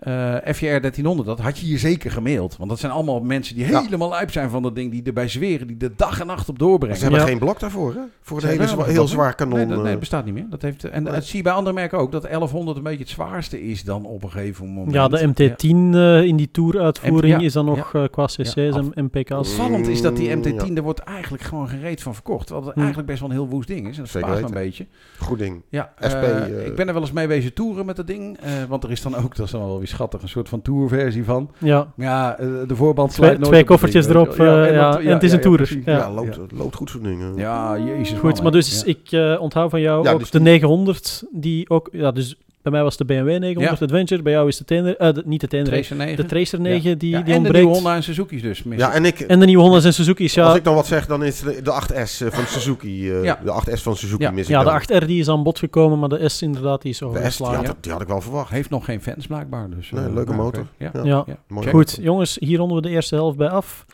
eh 0.00 0.34
FJR 0.54 0.66
1300 0.80 1.28
had, 1.28 1.38
had 1.40 1.58
je 1.58 1.66
hier 1.66 1.78
zeker 1.78 2.10
gemaild. 2.10 2.56
Want 2.56 2.70
dat 2.70 2.78
zijn 2.78 2.92
allemaal 2.92 3.20
mensen 3.20 3.54
die 3.56 3.66
Ja. 3.66 3.82
helemaal 3.82 4.08
lijp 4.08 4.30
zijn 4.30 4.50
van 4.50 4.62
dat 4.62 4.74
ding. 4.74 4.90
Die 4.90 5.02
erbij 5.02 5.28
zweren, 5.28 5.66
die 5.66 5.76
de 5.76 5.92
dag 5.96 6.20
en 6.20 6.26
nacht 6.26 6.48
op 6.48 6.58
doorbrengen. 6.58 6.96
ze 6.96 7.02
hebben 7.02 7.20
Ja. 7.20 7.26
geen 7.26 7.38
blok 7.38 7.60
daarvoor, 7.60 7.94
hè? 7.94 8.00
Voor 8.22 8.36
een 8.36 8.42
Ze 8.42 8.48
hele 8.48 8.66
zwa- 8.66 8.84
heel 8.84 9.08
zwaar 9.08 9.34
kanon. 9.34 9.58
Nee, 9.58 9.66
dat, 9.66 9.76
nee, 9.76 9.84
eh. 9.84 9.90
dat 9.90 9.98
bestaat 10.00 10.24
niet 10.24 10.34
meer. 10.34 10.46
Dat 10.50 10.62
heeft, 10.62 10.84
en 10.84 11.02
Nee. 11.02 11.12
dat 11.12 11.24
zie 11.24 11.36
je 11.36 11.42
bij 11.42 11.52
andere 11.52 11.74
merken 11.74 11.98
ook. 11.98 12.12
Dat 12.12 12.22
1100 12.24 12.76
een 12.76 12.82
beetje 12.82 12.98
het 12.98 13.08
zwaarste 13.08 13.62
is 13.68 13.84
dan 13.84 14.04
op 14.06 14.22
een 14.22 14.30
gegeven 14.30 14.68
moment. 14.72 14.92
ja, 14.94 15.08
de 15.08 15.26
MT10 15.26 15.94
eh, 15.94 16.22
in 16.22 16.36
die 16.36 16.50
Tour-uitvoering 16.50 17.32
Ja, 17.40 17.46
is 17.46 17.52
dan 17.52 17.64
nog 17.64 17.94
eh, 17.94 18.04
qua 18.10 18.24
cc's 18.26 18.54
Ja, 18.54 18.62
en 18.94 19.04
MPK's. 19.04 19.30
Opvallend 19.50 19.86
is 19.88 20.02
dat 20.02 20.16
die 20.16 20.34
Mm, 20.36 20.42
MT10, 20.42 20.66
ja. 20.68 20.74
er 20.74 20.82
wordt 20.82 21.00
eigenlijk 21.00 21.42
gewoon 21.42 21.68
gereed 21.68 22.02
van 22.02 22.14
verkocht. 22.14 22.46
Terwijl 22.46 22.66
het 22.66 22.74
Hm. 22.74 22.80
eigenlijk 22.80 23.08
best 23.10 23.20
wel 23.20 23.30
een 23.30 23.36
heel 23.36 23.48
woest 23.48 23.68
ding 23.68 23.88
is. 23.88 23.96
En 23.96 24.02
dat 24.02 24.10
verbaast 24.10 24.40
me 24.40 24.46
een 24.46 24.52
beetje. 24.52 24.86
Goed 25.18 25.38
ding. 25.38 25.62
Ja, 25.68 25.92
SP, 26.12 26.22
eh, 26.22 26.36
eh, 26.42 26.66
ik 26.66 26.74
ben 26.76 26.86
er 26.88 26.92
wel 26.92 27.02
eens 27.02 27.12
mee 27.12 27.26
wezen 27.26 27.52
toeren 27.54 27.86
met 27.86 27.96
dat 27.96 28.06
ding. 28.06 28.38
eh, 28.40 28.50
want 28.68 28.84
er 28.84 28.90
is 28.90 29.02
dan 29.02 29.14
ook, 29.16 29.36
dat 29.36 29.46
is 29.46 29.52
dan 29.52 29.60
wel 29.60 29.78
weer 29.78 29.88
schattig, 29.90 30.22
een 30.22 30.28
soort 30.28 30.48
van 30.48 30.62
tourversie 30.62 31.24
van. 31.24 31.50
Ja, 31.58 31.86
Maar 31.94 32.06
ja, 32.06 32.38
eh, 32.38 32.46
de 32.66 32.76
voorband 32.76 33.08
Twee- 33.10 33.24
sluit 33.24 33.38
nooit 33.38 33.50
twee 33.52 33.64
koffertjes 33.64 34.06
ding, 34.06 34.16
erop, 34.16 34.28
eh, 34.38 34.72
ja, 34.74 34.90
dat- 34.90 35.00
en 35.00 35.12
het 35.12 35.22
is 35.22 35.32
een 35.32 35.40
precies. 35.40 35.84
Ja. 35.84 35.96
Ja, 35.96 36.10
loopt, 36.12 36.38
loopt 36.54 36.76
goed 36.76 36.90
zo'n 36.90 37.02
ding. 37.02 37.20
hè. 37.20 37.42
Ja, 37.42 37.78
jezus 37.78 38.18
goed. 38.18 38.34
man, 38.34 38.42
Maar 38.42 38.52
dus 38.52 38.80
ja. 38.80 38.86
ik 38.86 39.12
eh, 39.12 39.40
onthoud 39.40 39.70
van 39.70 39.80
jou 39.80 40.04
Ja, 40.04 40.12
ook 40.12 40.18
dus 40.18 40.30
de 40.30 40.38
die- 40.38 40.46
900, 40.46 41.24
die 41.32 41.70
ook... 41.70 41.88
Ja, 41.92 42.10
dus 42.10 42.36
bij 42.62 42.72
mij 42.72 42.82
was 42.82 42.96
de 42.96 43.04
BMW 43.04 43.38
900 43.38 43.82
Adventure, 43.82 44.22
bij 44.22 44.32
jou 44.32 44.48
is 44.48 44.56
de 44.56 44.64
Tenere... 44.64 44.96
eh, 44.96 45.14
de- 45.14 45.22
niet 45.26 45.40
de 45.40 45.46
Tenere, 45.48 45.70
Tracer 45.70 45.96
9. 45.96 46.16
de 46.16 46.24
Tracer 46.26 46.60
9 46.60 46.98
die, 46.98 47.10
Ja, 47.10 47.16
die 47.16 47.24
en 47.24 47.24
de 47.24 47.32
ontbreekt. 47.34 47.56
nieuwe 47.56 47.72
Honda 47.74 47.94
en 47.94 48.02
Suzuki's 48.02 48.42
dus. 48.42 48.62
Ja, 48.76 48.92
en 48.92 49.04
ik, 49.04 49.20
En 49.20 49.40
de 49.40 49.46
nieuwe 49.46 49.62
Honda's 49.62 49.84
en 49.84 49.94
Suzuki's, 49.94 50.34
ja. 50.34 50.44
als 50.46 50.56
ik 50.56 50.64
dan 50.64 50.74
wat 50.74 50.86
zeg, 50.86 51.06
dan 51.06 51.24
is 51.24 51.40
de, 51.40 51.62
de 51.62 51.70
8S 51.72 52.20
eh, 52.20 52.30
van 52.30 52.46
Suzuki. 52.46 53.10
eh, 53.12 53.24
Ja. 53.24 53.40
De 53.44 53.50
8S 53.52 53.82
van 53.82 53.96
Suzuki 53.96 54.22
Ja. 54.22 54.30
mis 54.30 54.42
ik 54.44 54.48
Ja, 54.50 54.58
de 54.58 54.64
dan. 54.88 55.00
8R 55.02 55.06
die 55.06 55.20
is 55.20 55.28
aan 55.28 55.42
bod 55.42 55.58
gekomen, 55.58 55.98
maar 55.98 56.08
de 56.08 56.28
S 56.28 56.42
inderdaad 56.42 56.82
die 56.82 56.90
is 56.90 56.98
De 56.98 57.04
S, 57.04 57.08
die 57.08 57.18
overgeslagen. 57.18 57.66
had, 57.66 57.76
die 57.80 57.92
had 57.92 58.00
ik 58.00 58.08
wel 58.08 58.20
verwacht. 58.20 58.50
Heeft 58.50 58.70
nog 58.70 58.84
geen 58.84 59.02
fans 59.02 59.26
blijkbaar. 59.26 59.70
Dus, 59.70 59.90
Nee, 59.90 60.12
leuke 60.12 60.32
motor. 60.32 60.66
Ja. 60.78 60.90
Ja. 60.92 61.02
Ja. 61.04 61.24
Ja. 61.26 61.70
Goed, 61.70 61.98
jongens, 62.00 62.36
hier 62.40 62.58
ronden 62.58 62.76
we 62.76 62.82
de 62.82 62.88
eerste 62.90 63.14
helft 63.14 63.36
bij 63.36 63.48
af. 63.48 63.84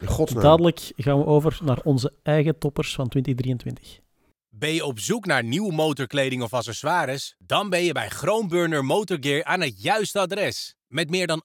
Dadelijk 0.41 0.93
gaan 0.97 1.19
we 1.19 1.27
over 1.27 1.59
naar 1.65 1.79
onze 1.85 2.13
eigen 2.23 2.59
toppers 2.59 2.95
van 2.95 3.09
2023. 3.09 4.01
Ben 4.59 4.75
je 4.75 4.85
op 4.85 5.01
zoek 5.01 5.27
naar 5.27 5.45
nieuwe 5.45 5.73
motorkleding 5.73 6.43
of 6.43 6.55
accessoires? 6.55 7.35
Dan 7.39 7.71
ben 7.71 7.83
je 7.85 7.93
bij 7.93 8.09
Groenburner 8.09 8.85
Motorgear 8.85 9.45
aan 9.45 9.61
het 9.61 9.83
juiste 9.83 10.19
adres. 10.19 10.75
Met 10.89 11.11
meer 11.11 11.27
dan 11.27 11.43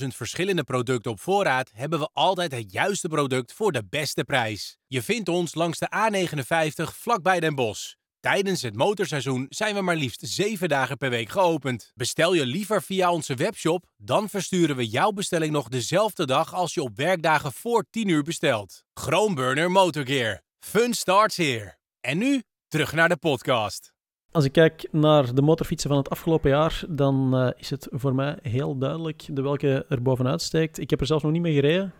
28.000 0.00 0.06
verschillende 0.06 0.64
producten 0.64 1.10
op 1.10 1.20
voorraad 1.20 1.70
hebben 1.74 1.98
we 1.98 2.10
altijd 2.12 2.52
het 2.52 2.72
juiste 2.72 3.08
product 3.08 3.52
voor 3.52 3.72
de 3.72 3.82
beste 3.90 4.24
prijs. 4.24 4.76
Je 4.86 5.02
vindt 5.02 5.28
ons 5.28 5.54
langs 5.54 5.78
de 5.78 5.88
A59 5.96 6.94
vlakbij 6.94 7.40
Den 7.40 7.54
Bosch. 7.54 7.92
Tijdens 8.20 8.62
het 8.62 8.76
motorseizoen 8.76 9.46
zijn 9.48 9.74
we 9.74 9.80
maar 9.80 9.96
liefst 9.96 10.20
7 10.24 10.68
dagen 10.68 10.96
per 10.96 11.10
week 11.10 11.28
geopend. 11.28 11.92
Bestel 11.94 12.34
je 12.34 12.46
liever 12.46 12.82
via 12.82 13.12
onze 13.12 13.34
webshop, 13.34 13.90
dan 13.96 14.28
versturen 14.28 14.76
we 14.76 14.88
jouw 14.88 15.10
bestelling 15.10 15.52
nog 15.52 15.68
dezelfde 15.68 16.26
dag 16.26 16.54
als 16.54 16.74
je 16.74 16.82
op 16.82 16.96
werkdagen 16.96 17.52
voor 17.52 17.84
10 17.90 18.08
uur 18.08 18.22
bestelt. 18.22 18.84
Groenburner 18.94 19.70
Motorgear. 19.70 20.42
Fun 20.58 20.94
starts 20.94 21.36
here. 21.36 21.78
En 22.00 22.18
nu 22.18 22.42
terug 22.68 22.92
naar 22.92 23.08
de 23.08 23.16
podcast. 23.16 23.92
Als 24.32 24.44
ik 24.44 24.52
kijk 24.52 24.88
naar 24.90 25.34
de 25.34 25.42
motorfietsen 25.42 25.88
van 25.88 25.98
het 25.98 26.10
afgelopen 26.10 26.50
jaar, 26.50 26.82
dan 26.88 27.36
eh, 27.36 27.48
is 27.56 27.70
het 27.70 27.88
voor 27.90 28.14
mij 28.14 28.38
heel 28.42 28.78
duidelijk 28.78 29.26
de 29.30 29.42
welke 29.42 29.84
er 29.88 30.02
bovenuit 30.02 30.42
steekt. 30.42 30.78
Ik 30.80 30.90
heb 30.90 31.00
er 31.00 31.06
zelfs 31.06 31.22
nog 31.22 31.32
niet 31.32 31.42
mee 31.42 31.54
gereden, 31.54 31.92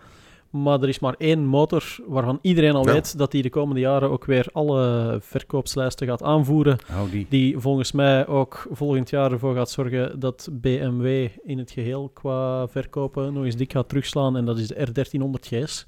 maar 0.50 0.80
er 0.82 0.88
is 0.88 0.98
maar 0.98 1.14
één 1.18 1.46
motor 1.46 1.98
waarvan 2.06 2.38
iedereen 2.42 2.74
al 2.74 2.86
Ja. 2.86 2.92
weet 2.92 3.18
dat 3.18 3.30
die 3.30 3.42
de 3.42 3.50
komende 3.50 3.80
jaren 3.80 4.10
ook 4.10 4.24
weer 4.24 4.46
alle 4.52 5.18
verkoopslijsten 5.22 6.06
gaat 6.06 6.22
aanvoeren. 6.22 6.78
Die. 7.10 7.26
Die 7.28 7.58
volgens 7.58 7.92
mij 7.92 8.26
ook 8.26 8.66
volgend 8.70 9.10
jaar 9.10 9.32
ervoor 9.32 9.54
gaat 9.54 9.70
zorgen 9.70 10.20
dat 10.20 10.48
BMW 10.52 11.28
in 11.44 11.58
het 11.58 11.70
geheel 11.70 12.08
qua 12.08 12.68
verkopen 12.68 13.32
nog 13.32 13.44
eens 13.44 13.56
dik 13.56 13.72
gaat 13.72 13.88
terugslaan. 13.88 14.36
En 14.36 14.44
dat 14.44 14.58
is 14.58 14.68
de 14.68 14.74
R1300 14.74 15.46
GS. 15.46 15.86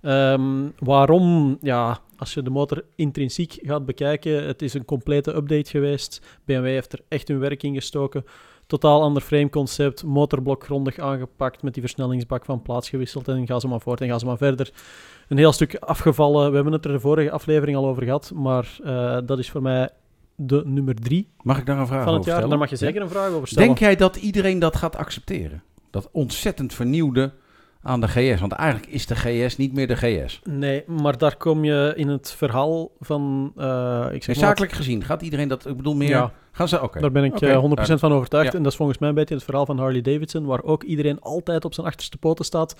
Ehm, 0.00 0.68
waarom? 0.78 1.58
Ja, 1.60 2.00
als 2.18 2.34
je 2.34 2.42
de 2.42 2.50
motor 2.50 2.84
intrinsiek 2.94 3.58
gaat 3.62 3.86
bekijken, 3.86 4.46
het 4.46 4.62
is 4.62 4.74
een 4.74 4.84
complete 4.84 5.34
update 5.36 5.70
geweest. 5.70 6.20
BMW 6.44 6.64
heeft 6.64 6.92
er 6.92 7.00
echt 7.08 7.28
hun 7.28 7.38
werk 7.38 7.62
in 7.62 7.74
gestoken. 7.74 8.24
Totaal 8.66 9.02
ander 9.02 9.22
frameconcept, 9.22 10.04
motorblok 10.04 10.64
grondig 10.64 10.98
aangepakt, 10.98 11.62
met 11.62 11.72
die 11.74 11.82
versnellingsbak 11.82 12.44
van 12.44 12.62
plaats 12.62 12.88
gewisseld 12.88 13.28
en 13.28 13.46
ga 13.46 13.58
ze 13.58 13.68
maar 13.68 13.80
voort 13.80 14.00
en 14.00 14.08
ga 14.08 14.18
ze 14.18 14.26
maar 14.26 14.36
verder. 14.36 14.70
Een 15.28 15.38
heel 15.38 15.52
stuk 15.52 15.74
afgevallen. 15.74 16.48
We 16.48 16.54
hebben 16.54 16.72
het 16.72 16.84
er 16.84 16.92
de 16.92 17.00
vorige 17.00 17.30
aflevering 17.30 17.76
al 17.76 17.86
over 17.86 18.02
gehad, 18.02 18.32
maar 18.34 18.78
eh, 18.84 19.18
dat 19.24 19.38
is 19.38 19.50
voor 19.50 19.62
mij 19.62 19.88
de 20.34 20.62
nummer 20.64 20.94
drie 20.94 21.28
Mag 21.42 21.58
ik 21.58 21.66
daar 21.66 21.78
een 21.78 21.86
vraag 21.86 22.04
van 22.04 22.12
het 22.12 22.18
over 22.18 22.30
jaar. 22.30 22.34
stellen? 22.34 22.48
Daar 22.48 22.58
mag 22.58 22.70
je 22.70 22.76
zeker 22.76 23.02
een 23.02 23.08
vraag 23.08 23.30
over 23.32 23.48
stellen. 23.48 23.66
Denk 23.66 23.78
jij 23.78 23.96
dat 23.96 24.16
iedereen 24.16 24.58
dat 24.58 24.76
gaat 24.76 24.96
accepteren? 24.96 25.62
Dat 25.90 26.08
ontzettend 26.12 26.74
vernieuwde 26.74 27.32
aan 27.82 28.00
de 28.00 28.08
GS? 28.08 28.40
Want 28.40 28.52
eigenlijk 28.52 28.90
is 28.92 29.06
de 29.06 29.14
GS 29.16 29.56
niet 29.56 29.72
meer 29.72 29.86
de 29.86 29.96
GS. 29.96 30.40
Nee, 30.44 30.84
maar 30.86 31.18
daar 31.18 31.36
kom 31.36 31.64
je 31.64 31.92
in 31.96 32.08
het 32.08 32.32
verhaal 32.36 32.90
van... 33.00 33.52
eh, 33.56 34.06
ik 34.10 34.22
zeg 34.22 34.36
maar, 34.36 34.44
zakelijk 34.46 34.72
gezien, 34.72 35.04
gaat 35.04 35.22
iedereen 35.22 35.48
dat... 35.48 35.66
Ik 35.66 35.76
bedoel 35.76 35.94
meer... 35.94 36.08
Ja. 36.08 36.32
Gaan 36.52 36.68
ze... 36.68 36.82
Oké. 36.82 37.00
Daar 37.00 37.12
ben 37.12 37.24
ik 37.24 37.32
Oké, 37.34 37.46
eh, 37.46 37.64
100% 37.88 37.92
van 37.94 38.12
overtuigd. 38.12 38.46
Ja. 38.52 38.56
En 38.56 38.62
dat 38.62 38.72
is 38.72 38.78
volgens 38.78 38.98
mij 38.98 39.08
een 39.08 39.14
beetje 39.14 39.34
het 39.34 39.44
verhaal 39.44 39.66
van 39.66 39.78
Harley 39.78 40.00
Davidson, 40.00 40.44
waar 40.44 40.62
ook 40.62 40.82
iedereen 40.82 41.20
altijd 41.20 41.64
op 41.64 41.74
zijn 41.74 41.86
achterste 41.86 42.16
poten 42.18 42.44
staat. 42.44 42.74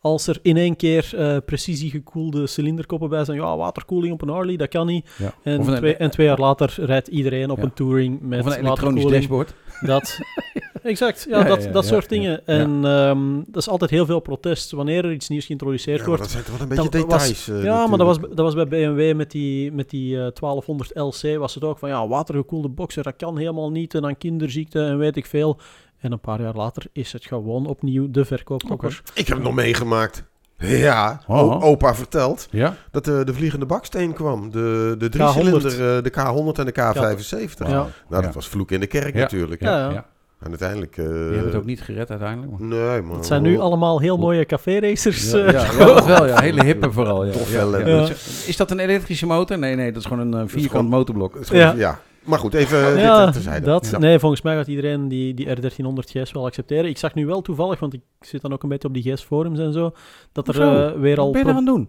Als 0.00 0.26
er 0.26 0.38
in 0.42 0.56
één 0.56 0.76
keer 0.76 1.10
eh 1.16 1.36
precisiegekoelde 1.46 2.46
cilinderkoppen 2.46 3.08
bij 3.08 3.24
zijn, 3.24 3.36
ja, 3.38 3.56
waterkoeling 3.56 4.12
op 4.12 4.22
een 4.22 4.28
Harley, 4.28 4.56
dat 4.56 4.68
kan 4.68 4.86
niet. 4.86 5.08
Ja. 5.18 5.34
En, 5.42 5.68
een- 5.68 5.76
twee, 5.76 5.96
en 5.96 6.10
twee 6.10 6.26
jaar 6.26 6.38
later 6.38 6.74
rijdt 6.76 7.08
iedereen 7.08 7.50
op 7.50 7.56
Ja. 7.58 7.62
een 7.62 7.72
touring 7.72 8.20
met 8.20 8.40
Of 8.40 8.46
een 8.46 8.58
elektronisch 8.64 9.04
dashboard. 9.04 9.54
Dat, 9.80 10.18
exact, 10.82 11.26
ja, 11.28 11.42
dat, 11.42 11.68
dat 11.72 11.84
soort 11.86 12.08
dingen. 12.08 12.46
En 12.46 12.84
ehm, 12.84 13.34
dat 13.46 13.56
is 13.62 13.68
altijd 13.68 13.90
heel 13.90 14.06
veel 14.06 14.20
protest 14.20 14.70
wanneer 14.70 15.04
er 15.04 15.12
iets 15.12 15.28
nieuws 15.28 15.46
geïntroduceerd 15.46 16.04
wordt. 16.04 16.22
dat 16.22 16.30
zijn 16.30 16.44
toch 16.44 16.52
wel 16.52 16.62
een 16.62 16.68
beetje 16.68 17.06
was- 17.06 17.26
details. 17.28 17.48
eh, 17.48 17.64
Ja, 17.64 17.86
maar 17.86 17.98
dat 17.98 18.06
was, 18.06 18.18
dat 18.20 18.54
was 18.54 18.54
bij 18.54 18.66
BMW 18.68 19.16
met 19.16 19.30
die, 19.30 19.72
met 19.72 19.90
die 19.90 20.14
eh, 20.14 20.18
1200 20.32 20.90
LC 20.94 21.38
was 21.38 21.54
het 21.54 21.64
ook 21.64 21.78
van 21.78 21.88
ja, 21.88 22.08
watergekoelde 22.08 22.68
boxer, 22.68 23.02
dat 23.02 23.16
kan 23.16 23.38
helemaal 23.38 23.70
niet 23.70 23.94
en 23.94 24.02
dan 24.02 24.18
kinderziekte 24.18 24.80
en 24.84 24.98
weet 24.98 25.16
ik 25.16 25.26
veel. 25.26 25.58
En 25.98 26.12
een 26.12 26.20
paar 26.20 26.40
jaar 26.42 26.54
later 26.54 26.82
is 26.92 27.12
het 27.12 27.26
gewoon 27.26 27.66
opnieuw 27.66 28.10
de 28.10 28.24
verkoopkokker. 28.24 29.00
Ik 29.14 29.26
heb 29.26 29.36
het 29.36 29.46
nog 29.46 29.54
meegemaakt. 29.54 30.24
Ja, 30.58 31.22
Oh. 31.26 31.64
opa 31.64 31.94
vertelt 31.94 32.48
Ja? 32.50 32.76
dat 32.90 33.04
de, 33.04 33.22
de 33.24 33.34
vliegende 33.34 33.66
baksteen 33.66 34.12
kwam. 34.12 34.50
De, 34.50 34.94
de 34.98 35.06
K100. 35.06 35.10
driecilinder, 35.10 35.70
eh, 35.96 36.02
de 36.02 36.10
K100 36.10 36.58
en 36.58 36.64
de 36.66 36.72
K75. 36.72 37.58
Ja. 37.58 37.68
Nou, 37.68 37.88
dat 38.08 38.22
Ja. 38.24 38.32
was 38.32 38.48
vloek 38.48 38.70
in 38.70 38.80
de 38.80 38.86
kerk 38.86 39.14
natuurlijk. 39.14 39.60
Ja. 39.62 40.06
En 40.38 40.48
uiteindelijk... 40.48 40.96
eh, 40.96 41.04
Die 41.04 41.12
hebben 41.14 41.44
het 41.44 41.54
ook 41.54 41.64
niet 41.64 41.80
gered 41.80 42.10
uiteindelijk. 42.10 42.50
Maar... 42.58 42.68
Nee, 42.68 43.02
maar... 43.02 43.16
Het 43.16 43.26
zijn 43.26 43.42
nu 43.42 43.58
allemaal 43.58 44.00
heel 44.00 44.16
mooie 44.16 44.44
café-racers. 44.46 45.30
Ja, 45.30 45.38
eh. 45.38 45.52
ja, 45.52 45.64
ja, 45.86 46.04
wel, 46.06 46.26
ja. 46.26 46.40
Hele 46.40 46.64
hippe 46.64 46.92
vooral. 46.92 47.24
Ja. 47.24 47.32
Tof 47.32 48.46
Is 48.46 48.56
dat 48.56 48.70
een 48.70 48.78
elektrische 48.78 49.26
motor? 49.26 49.58
Nee, 49.58 49.74
nee, 49.74 49.92
dat 49.92 50.02
is 50.02 50.08
gewoon 50.08 50.26
een 50.32 50.40
eh, 50.40 50.46
vierkant 50.48 50.70
gewoon- 50.70 50.86
motorblok. 50.86 51.36
Gewoon- 51.40 51.62
Ja. 51.62 51.72
ja. 51.76 52.00
Maar 52.24 52.38
goed, 52.38 52.54
even 52.54 52.98
Ja, 52.98 53.24
dit 53.24 53.32
terzijde. 53.34 53.66
dat, 53.66 53.88
Ja. 53.90 53.98
nee, 53.98 54.18
volgens 54.18 54.42
mij 54.42 54.56
gaat 54.56 54.66
iedereen 54.66 55.08
die, 55.08 55.34
die 55.34 55.46
R1300 55.56 56.10
GS 56.10 56.32
wel 56.32 56.44
accepteren. 56.46 56.84
Ik 56.90 56.98
zag 56.98 57.14
nu 57.14 57.26
wel 57.26 57.42
toevallig, 57.42 57.78
want 57.80 57.94
ik 57.94 58.00
zit 58.20 58.40
dan 58.42 58.52
ook 58.52 58.62
een 58.62 58.68
beetje 58.68 58.88
op 58.88 58.94
die 58.94 59.12
GS-forums 59.12 59.58
en 59.58 59.72
zo, 59.72 59.90
dat 60.32 60.48
er 60.48 61.00
weer 61.00 61.18
al... 61.18 61.24
Wat 61.24 61.32
ben 61.32 61.40
je 61.40 61.46
pro- 61.46 61.56
aan 61.56 61.56
het 61.56 61.66
doen? 61.74 61.88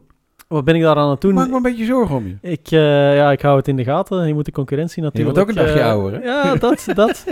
Wat 0.49 0.65
ben 0.65 0.75
ik 0.75 0.81
daar 0.81 0.95
aan 0.95 1.09
het 1.09 1.23
Ik 1.23 1.31
maak 1.33 1.41
doen? 1.43 1.49
me 1.51 1.55
een 1.57 1.61
beetje 1.75 1.85
zorgen 1.85 2.15
om 2.15 2.27
je. 2.27 2.37
Ik, 2.41 2.71
eh, 2.71 3.15
ja, 3.15 3.31
ik 3.31 3.41
hou 3.41 3.57
het 3.57 3.67
in 3.67 3.75
de 3.75 3.83
gaten. 3.83 4.27
Je 4.27 4.33
moet 4.33 4.45
de 4.45 4.51
concurrentie 4.51 5.03
natuurlijk... 5.03 5.35
wordt 5.35 5.49
ook 5.49 5.55
een 5.57 5.63
dagje 5.65 5.79
eh, 5.81 5.89
ouder, 5.91 6.13
hè? 6.13 6.25
Ja, 6.25 6.55
dat, 6.55 6.85
dat. 6.95 7.25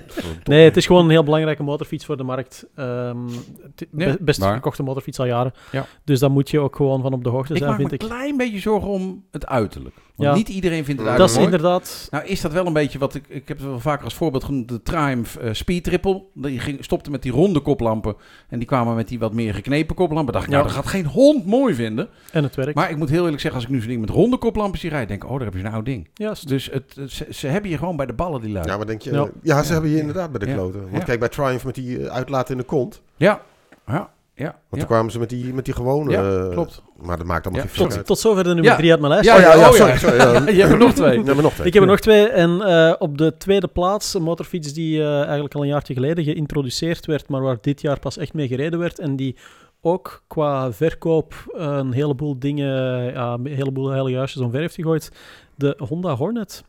Nee, 0.44 0.64
het 0.64 0.78
is 0.78 0.86
gewoon 0.86 1.04
een 1.04 1.10
heel 1.10 1.24
belangrijke 1.24 1.64
motorfiets 1.64 2.06
voor 2.06 2.18
de 2.18 2.24
markt. 2.24 2.66
Ehm 2.76 3.18
het 3.64 3.88
Ja, 3.92 4.06
be- 4.12 4.18
best 4.20 4.40
waar. 4.40 4.52
verkochte 4.52 4.84
motorfiets 4.84 5.20
al 5.20 5.26
jaren. 5.26 5.54
Ja. 5.72 5.86
Dus 6.04 6.20
daar 6.20 6.32
moet 6.32 6.50
je 6.50 6.60
ook 6.60 6.76
gewoon 6.76 7.02
van 7.02 7.14
op 7.14 7.24
de 7.24 7.30
hoogte 7.30 7.52
Ik 7.54 7.58
zijn, 7.60 7.70
maak 7.72 7.80
me 7.80 7.88
vind 7.90 8.02
een 8.02 8.08
ik. 8.08 8.14
klein 8.16 8.38
beetje 8.38 8.60
zorgen 8.60 8.90
om 8.90 9.24
het 9.32 9.46
uiterlijk. 9.48 9.96
Want 10.18 10.30
Ja. 10.30 10.36
niet 10.36 10.50
iedereen 10.50 10.86
vindt 10.86 11.02
het 11.02 11.10
Dat 11.10 11.18
Dat 11.18 11.30
is 11.30 11.36
mooi. 11.36 11.46
inderdaad... 11.46 12.08
Nou 12.12 12.26
is 12.26 12.42
dat 12.42 12.52
wel 12.52 12.66
een 12.66 12.74
beetje 12.74 13.00
wat 13.00 13.16
ik... 13.16 13.26
Ik 13.28 13.48
heb 13.48 13.58
het 13.58 13.66
wel 13.68 13.80
vaker 13.80 14.04
als 14.04 14.14
voorbeeld 14.14 14.44
genoemd. 14.44 14.68
De 14.70 14.82
Triumph 14.82 15.36
eh, 15.36 15.54
Speed 15.54 15.84
Triple. 15.84 16.24
Die 16.34 16.60
ging, 16.60 16.84
stopte 16.84 17.12
met 17.12 17.22
die 17.22 17.32
ronde 17.32 17.60
koplampen. 17.60 18.16
En 18.50 18.58
die 18.60 18.68
kwamen 18.68 18.96
met 18.96 19.08
die 19.08 19.20
wat 19.20 19.34
meer 19.34 19.54
geknepen 19.54 19.96
koplampen. 19.96 20.34
dacht 20.34 20.46
ik, 20.46 20.52
Ja. 20.52 20.58
nou, 20.58 20.68
dat 20.68 20.78
gaat 20.78 20.88
geen 20.92 21.06
hond 21.06 21.46
mooi 21.46 21.74
vinden. 21.74 22.08
En 22.32 22.44
het 22.44 22.56
werkt. 22.56 22.76
Maar 22.76 22.90
ik 22.90 22.98
moet 22.98 23.10
heel 23.10 23.24
eerlijk 23.24 23.42
zeggen, 23.42 23.60
als 23.60 23.70
ik 23.70 23.76
nu 23.76 23.80
zo'n 23.82 23.90
ding 23.90 24.02
met 24.02 24.10
ronde 24.10 24.38
koplampen 24.38 24.80
zie 24.80 24.90
rijden, 24.90 25.08
denk 25.08 25.24
ik, 25.24 25.30
oh, 25.30 25.36
daar 25.36 25.46
heb 25.46 25.54
je 25.56 25.62
zo'n 25.62 25.72
oud 25.74 25.86
ding. 25.86 26.08
Juist. 26.14 26.48
Dus 26.48 26.70
het, 26.72 26.96
het- 26.96 27.12
ze, 27.12 27.26
ze 27.30 27.48
hebben 27.48 27.72
je 27.72 27.78
gewoon 27.78 27.96
bij 27.96 28.06
de 28.06 28.14
ballen, 28.14 28.42
die 28.42 28.52
lui. 28.52 28.66
Ja, 28.66 28.72
Ja, 28.72 28.78
maar 28.78 28.88
denk 28.88 29.02
je... 29.02 29.12
Ja. 29.12 29.28
Ja, 29.42 29.64
ze 29.64 29.72
hebben 29.74 29.90
je 29.92 29.98
inderdaad 30.00 30.32
bij 30.32 30.40
de 30.40 30.46
Ja. 30.48 30.54
kloten. 30.54 30.82
Want 30.82 30.98
Ja. 30.98 31.00
kijk, 31.04 31.20
bij 31.20 31.30
Triumph 31.30 31.66
met 31.66 31.76
die 31.76 32.00
eh, 32.08 32.14
uitlaat 32.16 32.50
in 32.50 32.58
de 32.58 32.64
kont. 32.64 33.02
ja, 33.18 33.42
ja. 33.88 34.10
Ja, 34.38 34.46
Want 34.46 34.56
ja. 34.70 34.78
toen 34.78 34.88
kwamen 34.88 35.12
ze 35.12 35.20
met 35.20 35.30
die, 35.30 35.54
met 35.54 35.66
die 35.66 35.74
gewone... 35.74 36.12
Ja, 36.12 36.40
eh, 36.46 36.50
klopt. 36.50 36.82
Maar 37.02 37.18
dat 37.18 37.26
maakt 37.26 37.46
allemaal 37.46 37.64
Ja, 37.64 37.70
geen 37.70 37.86
fuck 37.86 37.92
Tot, 37.98 38.06
tot 38.06 38.20
zover 38.20 38.44
de 38.44 38.50
nummer 38.54 38.72
Ja. 38.72 38.78
3 38.78 38.92
uit 38.92 39.00
mijn 39.00 39.12
lijst. 39.14 39.30
Ja, 39.30 39.40
ja, 39.40 39.56
ja, 39.56 39.70
oh 39.70 39.74
sorry. 39.74 39.94
Je 40.56 40.62
hebt 40.62 40.72
er 40.72 40.78
nog 40.78 40.94
twee. 41.02 41.24
Nog. 41.24 41.54
Ik 41.60 41.74
heb 41.74 41.84
er 41.84 41.90
nog 41.90 42.00
twee. 42.00 42.28
En 42.28 42.62
eh, 42.62 42.94
op 43.00 43.18
de 43.18 43.38
tweede 43.38 43.68
plaats 43.68 44.14
een 44.14 44.22
motorfiets 44.22 44.74
die 44.74 45.02
eh, 45.02 45.22
eigenlijk 45.24 45.56
al 45.56 45.62
een 45.62 45.68
jaartje 45.68 45.94
geleden 45.94 46.24
geïntroduceerd 46.24 47.06
werd, 47.06 47.30
maar 47.30 47.42
waar 47.42 47.58
dit 47.62 47.82
jaar 47.82 48.00
pas 48.00 48.18
echt 48.18 48.34
mee 48.34 48.48
gereden 48.48 48.80
werd. 48.80 49.00
En 49.00 49.16
die 49.16 49.36
ook 49.82 50.24
qua 50.28 50.72
verkoop 50.72 51.34
een 51.54 51.92
heleboel 51.92 52.40
dingen, 52.40 53.04
ja, 53.14 53.34
een 53.34 53.46
heleboel 53.46 53.90
heilige 53.90 54.16
juistjes 54.16 54.44
omver 54.44 54.60
heeft 54.60 54.76
gegooid. 54.76 55.12
De 55.56 55.76
Honda 55.88 56.16
Hornet. 56.16 56.64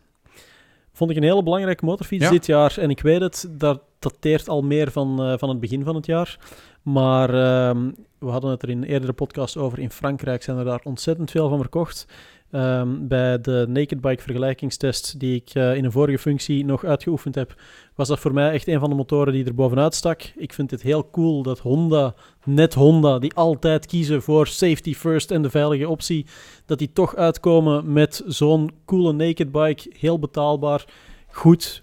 Vond 0.93 1.11
ik 1.11 1.17
een 1.17 1.23
hele 1.23 1.43
belangrijke 1.43 1.85
motorfiets 1.85 2.25
Ja. 2.25 2.31
dit 2.31 2.47
jaar. 2.47 2.79
En 2.79 2.91
ik 2.91 3.01
weet 3.01 3.21
het, 3.21 3.49
dat 3.51 3.81
dateert 3.99 4.49
al 4.49 4.63
meer 4.63 4.91
van, 4.91 5.23
eh, 5.23 5.33
van 5.39 5.49
het 5.49 5.61
begin 5.61 5.85
van 5.85 5.95
het 5.95 6.07
jaar. 6.07 6.39
Maar 6.93 7.35
ehm, 7.35 7.91
we 8.19 8.27
hadden 8.27 8.51
het 8.51 8.63
er 8.63 8.69
in 8.69 8.83
een 8.83 8.89
eerdere 8.89 9.13
podcast 9.13 9.57
over. 9.57 9.79
In 9.79 9.91
Frankrijk 9.91 10.43
zijn 10.43 10.59
er 10.59 10.65
daar 10.65 10.81
ontzettend 10.85 11.31
veel 11.31 11.49
van 11.49 11.59
verkocht. 11.59 12.07
Ehm, 12.51 13.07
bij 13.07 13.41
de 13.41 13.65
Naked 13.69 14.01
Bike 14.01 14.23
vergelijkingstest 14.23 15.21
die 15.21 15.35
ik 15.35 15.51
eh, 15.55 15.75
in 15.75 15.85
een 15.85 15.93
vorige 15.93 16.19
functie 16.19 16.65
nog 16.65 16.85
uitgeoefend 16.85 17.35
heb, 17.35 17.55
was 17.95 18.09
dat 18.09 18.19
voor 18.19 18.33
mij 18.33 18.53
echt 18.53 18.69
een 18.69 18.81
van 18.81 18.91
de 18.91 18.97
motoren 18.97 19.33
die 19.33 19.45
er 19.45 19.55
bovenuit 19.55 19.95
stak. 19.95 20.23
Ik 20.37 20.53
vind 20.53 20.71
het 20.71 20.83
heel 20.83 21.11
cool 21.11 21.43
dat 21.43 21.59
Honda, 21.59 22.15
net 22.45 22.75
Honda, 22.75 23.19
die 23.19 23.35
altijd 23.35 23.87
kiezen 23.87 24.23
voor 24.23 24.47
safety 24.47 24.95
first 24.95 25.31
en 25.31 25.43
de 25.43 25.51
veilige 25.51 25.89
optie, 25.89 26.27
dat 26.67 26.79
die 26.79 26.93
toch 26.93 27.17
uitkomen 27.17 27.93
met 27.93 28.23
zo'n 28.27 28.71
coole 28.85 29.13
naked 29.13 29.53
bike, 29.53 29.93
heel 29.99 30.19
betaalbaar, 30.19 30.85
goed, 31.31 31.83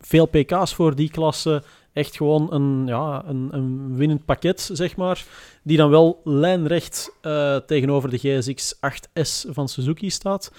veel 0.00 0.26
pk's 0.26 0.74
voor 0.74 0.94
die 0.94 1.10
klasse. 1.10 1.62
Echt 1.96 2.16
gewoon 2.16 2.52
een, 2.52 2.86
ja, 2.86 3.22
een, 3.26 3.48
een 3.50 3.96
winnend 3.96 4.24
pakket, 4.24 4.70
zeg 4.72 4.96
maar. 4.96 5.24
Die 5.62 5.76
dan 5.76 5.90
wel 5.90 6.20
lijnrecht 6.24 7.16
eh, 7.20 7.56
tegenover 7.56 8.10
de 8.10 8.18
GSX 8.18 8.74
8S 8.74 9.50
van 9.50 9.68
Suzuki 9.68 10.10
staat. 10.10 10.52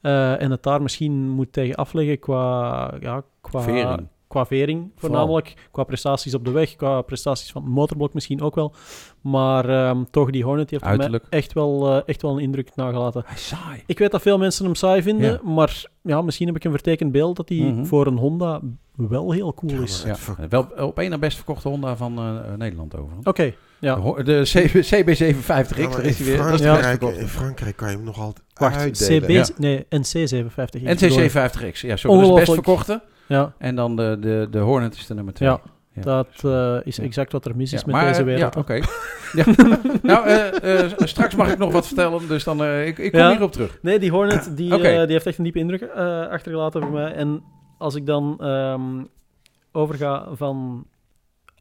Eh, 0.00 0.40
en 0.40 0.50
het 0.50 0.62
daar 0.62 0.82
misschien 0.82 1.28
moet 1.28 1.52
tegen 1.52 1.74
afleggen 1.74 2.18
qua, 2.18 2.94
ja, 3.00 3.22
qua. 3.40 3.98
Qua 4.32 4.46
vering, 4.46 4.90
voornamelijk. 4.96 5.54
Qua 5.70 5.84
prestaties 5.84 6.34
op 6.34 6.44
de 6.44 6.50
weg, 6.50 6.76
qua 6.76 7.00
prestaties 7.02 7.52
van 7.52 7.62
het 7.62 7.70
motorblock 7.72 8.14
misschien 8.14 8.40
ook 8.42 8.54
wel. 8.54 8.74
Maar 9.20 9.68
ehm, 9.68 10.02
toch, 10.10 10.30
die 10.30 10.44
Hornet 10.44 10.70
heeft 10.70 10.84
mij 10.84 11.20
echt 11.30 11.52
wel, 11.52 11.88
eh, 11.96 12.02
echt 12.06 12.22
wel 12.22 12.30
een 12.32 12.38
indruk 12.42 12.70
nagelaten. 12.74 13.22
Hij 13.26 13.34
is 13.34 13.46
saai. 13.48 13.82
Ik 13.86 13.98
weet 13.98 14.10
dat 14.10 14.22
veel 14.22 14.38
mensen 14.38 14.64
hem 14.64 14.74
saai 14.74 15.02
vinden, 15.02 15.30
Ja. 15.32 15.40
maar 15.50 15.84
ja, 16.02 16.22
misschien 16.22 16.46
heb 16.46 16.56
ik 16.56 16.64
een 16.64 16.70
vertekend 16.70 17.12
beeld 17.12 17.36
dat 17.36 17.48
hij 17.48 17.58
Mhm. 17.58 17.84
voor 17.84 18.06
een 18.06 18.16
Honda 18.16 18.60
wel 18.96 19.32
heel 19.32 19.54
cool 19.54 19.72
Ja, 19.72 19.80
is. 19.82 20.04
Ja. 20.06 20.16
Wel 20.48 20.68
op 20.78 20.98
één 20.98 21.10
na 21.10 21.18
best 21.18 21.36
verkochte 21.36 21.68
Honda 21.68 21.96
van 21.96 22.18
eh, 22.18 22.54
Nederland 22.58 22.96
over. 22.96 23.16
Oké, 23.24 23.52
Ja. 23.80 23.94
De 23.94 24.00
ho- 24.00 24.22
De 24.22 24.40
CB, 24.44 24.82
CB750X, 24.82 25.76
Ja, 25.76 25.88
maar 25.88 25.96
daar 25.96 26.02
in, 26.04 26.08
is 26.08 26.18
hij 26.18 26.26
weer. 26.26 26.36
Frankrijk, 26.38 27.00
beste 27.00 27.20
in 27.20 27.28
Frankrijk 27.28 27.76
kan 27.76 27.90
je 27.90 27.96
hem 27.96 28.04
nog 28.04 28.20
altijd 28.20 28.44
Wacht, 28.54 28.76
uitdelen. 28.76 29.22
CB, 29.22 29.28
Ja. 29.30 29.46
nee, 29.56 29.86
NC750. 29.88 30.82
NC750X, 30.82 31.80
ja, 31.80 31.96
sorry, 31.96 32.18
dat 32.20 32.28
is 32.28 32.34
best 32.34 32.52
verkochte. 32.52 33.02
Ja, 33.32 33.52
En 33.58 33.74
dan 33.74 33.96
de, 33.96 34.16
de, 34.20 34.48
de 34.50 34.58
Hornet 34.58 34.94
is 34.94 35.06
de 35.06 35.14
nummer 35.14 35.34
2. 35.34 35.48
Ja, 35.48 35.60
dat 35.94 36.28
eh, 36.44 36.76
is 36.84 36.98
exact 36.98 37.32
wat 37.32 37.44
er 37.44 37.56
mis 37.56 37.72
is 37.72 37.80
Ja, 37.80 37.86
met 37.86 37.94
maar, 37.94 38.06
deze 38.06 38.20
eh, 38.20 38.26
wereld. 38.26 38.54
Ja, 38.54 38.60
oké. 38.60 38.74
ja. 39.38 39.44
nou, 40.02 40.26
eh, 40.26 40.90
straks 40.96 41.34
mag 41.34 41.52
ik 41.52 41.58
nog 41.58 41.72
wat 41.72 41.86
vertellen, 41.86 42.28
dus 42.28 42.44
dan, 42.44 42.64
ik, 42.64 42.98
ik 42.98 43.12
kom 43.12 43.28
hierop 43.28 43.52
terug. 43.52 43.78
Nee, 43.82 43.98
die 43.98 44.10
Hornet 44.10 44.56
die, 44.56 44.78
die 44.78 44.88
heeft 44.88 45.26
echt 45.26 45.38
een 45.38 45.44
diepe 45.44 45.58
indruk 45.58 45.82
achtergelaten 46.30 46.82
voor 46.82 46.92
mij. 46.92 47.12
En 47.12 47.42
als 47.78 47.94
ik 47.94 48.06
dan 48.06 48.36
ehm, 48.40 49.04
overga 49.72 50.28
van 50.32 50.86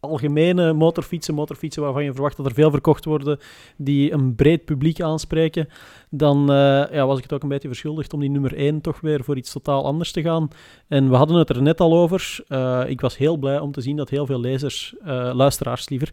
algemene 0.01 0.73
motorfietsen, 0.73 1.33
motorfietsen 1.33 1.83
waarvan 1.83 2.03
je 2.03 2.13
verwacht 2.13 2.37
dat 2.37 2.45
er 2.45 2.53
veel 2.53 2.71
verkocht 2.71 3.05
worden, 3.05 3.39
die 3.77 4.11
een 4.11 4.35
breed 4.35 4.65
publiek 4.65 5.01
aanspreken, 5.01 5.67
dan 6.09 6.51
eh, 6.51 6.55
ja, 6.91 7.05
was 7.05 7.17
ik 7.17 7.23
het 7.23 7.33
ook 7.33 7.43
een 7.43 7.49
beetje 7.49 7.67
verschuldigd 7.67 8.13
om 8.13 8.19
die 8.19 8.29
nummer 8.29 8.55
1 8.55 8.81
toch 8.81 8.99
weer 8.99 9.23
voor 9.23 9.37
iets 9.37 9.51
totaal 9.51 9.85
anders 9.85 10.11
te 10.11 10.21
gaan. 10.21 10.47
En 10.87 11.09
we 11.09 11.15
hadden 11.15 11.37
het 11.37 11.49
er 11.49 11.61
net 11.61 11.79
al 11.79 11.97
over. 11.97 12.39
Eh, 12.47 12.81
ik 12.87 13.01
was 13.01 13.17
heel 13.17 13.37
blij 13.37 13.59
om 13.59 13.71
te 13.71 13.81
zien 13.81 13.95
dat 13.95 14.09
heel 14.09 14.25
veel 14.25 14.39
lezers, 14.39 14.95
eh, 15.03 15.31
luisteraars 15.33 15.89
liever, 15.89 16.09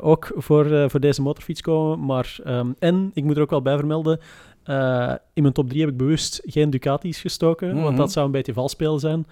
ook 0.00 0.32
voor, 0.34 0.90
voor 0.90 1.00
deze 1.00 1.22
motorfiets 1.22 1.60
komen. 1.60 2.04
Maar, 2.06 2.38
ehm, 2.44 2.72
en 2.78 3.10
ik 3.14 3.24
moet 3.24 3.36
er 3.36 3.42
ook 3.42 3.50
wel 3.50 3.62
bij 3.62 3.76
vermelden, 3.76 4.20
in 5.34 5.42
mijn 5.42 5.52
top 5.54 5.68
3 5.68 5.80
heb 5.80 5.90
ik 5.90 5.96
bewust 5.96 6.42
geen 6.44 6.70
Ducati's 6.70 7.20
gestoken, 7.20 7.74
Mhm. 7.74 7.82
want 7.82 7.96
dat 7.96 8.12
zou 8.12 8.26
een 8.26 8.32
beetje 8.32 8.52
vals 8.52 8.72
spelen 8.72 9.00
zijn 9.00 9.26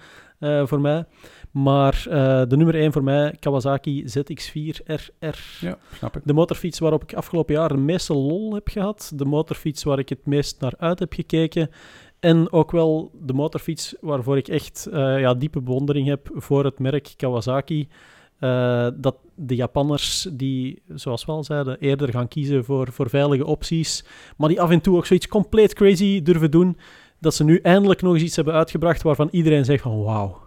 voor 0.67 0.81
mij. 0.81 1.05
Maar 1.55 2.05
eh, 2.09 2.41
de 2.47 2.57
nummer 2.57 2.75
1 2.75 2.91
voor 2.91 3.03
mij, 3.03 3.35
Kawasaki 3.39 4.05
ZX4 4.05 4.85
RR. 4.85 5.37
Ja, 5.59 5.77
snap 5.93 6.15
ik. 6.15 6.21
De 6.25 6.33
motorfiets 6.33 6.79
waarop 6.79 7.03
ik 7.03 7.13
afgelopen 7.13 7.53
jaar 7.53 7.67
de 7.67 7.77
meeste 7.77 8.13
lol 8.13 8.53
heb 8.53 8.67
gehad. 8.67 9.11
De 9.15 9.25
motorfiets 9.25 9.83
waar 9.83 9.99
ik 9.99 10.09
het 10.09 10.25
meest 10.25 10.61
naar 10.61 10.73
uit 10.77 10.99
heb 10.99 11.13
gekeken. 11.13 11.69
En 12.19 12.51
ook 12.51 12.71
wel 12.71 13.11
de 13.21 13.33
motorfiets 13.33 13.95
waarvoor 14.01 14.37
ik 14.37 14.47
echt 14.47 14.85
eh, 14.85 15.19
ja, 15.19 15.33
diepe 15.33 15.61
bewondering 15.61 16.07
heb 16.07 16.29
voor 16.33 16.65
het 16.65 16.79
merk 16.79 17.13
Kawasaki. 17.17 17.87
Eh, 18.39 18.87
dat 18.95 19.15
de 19.35 19.55
Japanners 19.55 20.27
die, 20.31 20.81
zoals 20.87 21.25
we 21.25 21.31
al 21.31 21.43
zeiden, 21.43 21.79
eerder 21.79 22.09
gaan 22.11 22.27
kiezen 22.27 22.65
voor, 22.65 22.91
voor 22.91 23.09
veilige 23.09 23.45
opties. 23.45 24.05
Maar 24.37 24.49
die 24.49 24.61
af 24.61 24.69
en 24.69 24.81
toe 24.81 24.97
ook 24.97 25.05
zoiets 25.05 25.27
compleet 25.27 25.73
crazy 25.73 26.21
durven 26.21 26.51
doen. 26.51 26.77
Dat 27.19 27.35
ze 27.35 27.43
nu 27.43 27.59
eindelijk 27.59 28.01
nog 28.01 28.13
eens 28.13 28.23
iets 28.23 28.35
hebben 28.35 28.53
uitgebracht 28.53 29.01
waarvan 29.01 29.27
iedereen 29.31 29.65
zegt 29.65 29.81
van 29.81 30.03
wauw. 30.03 30.44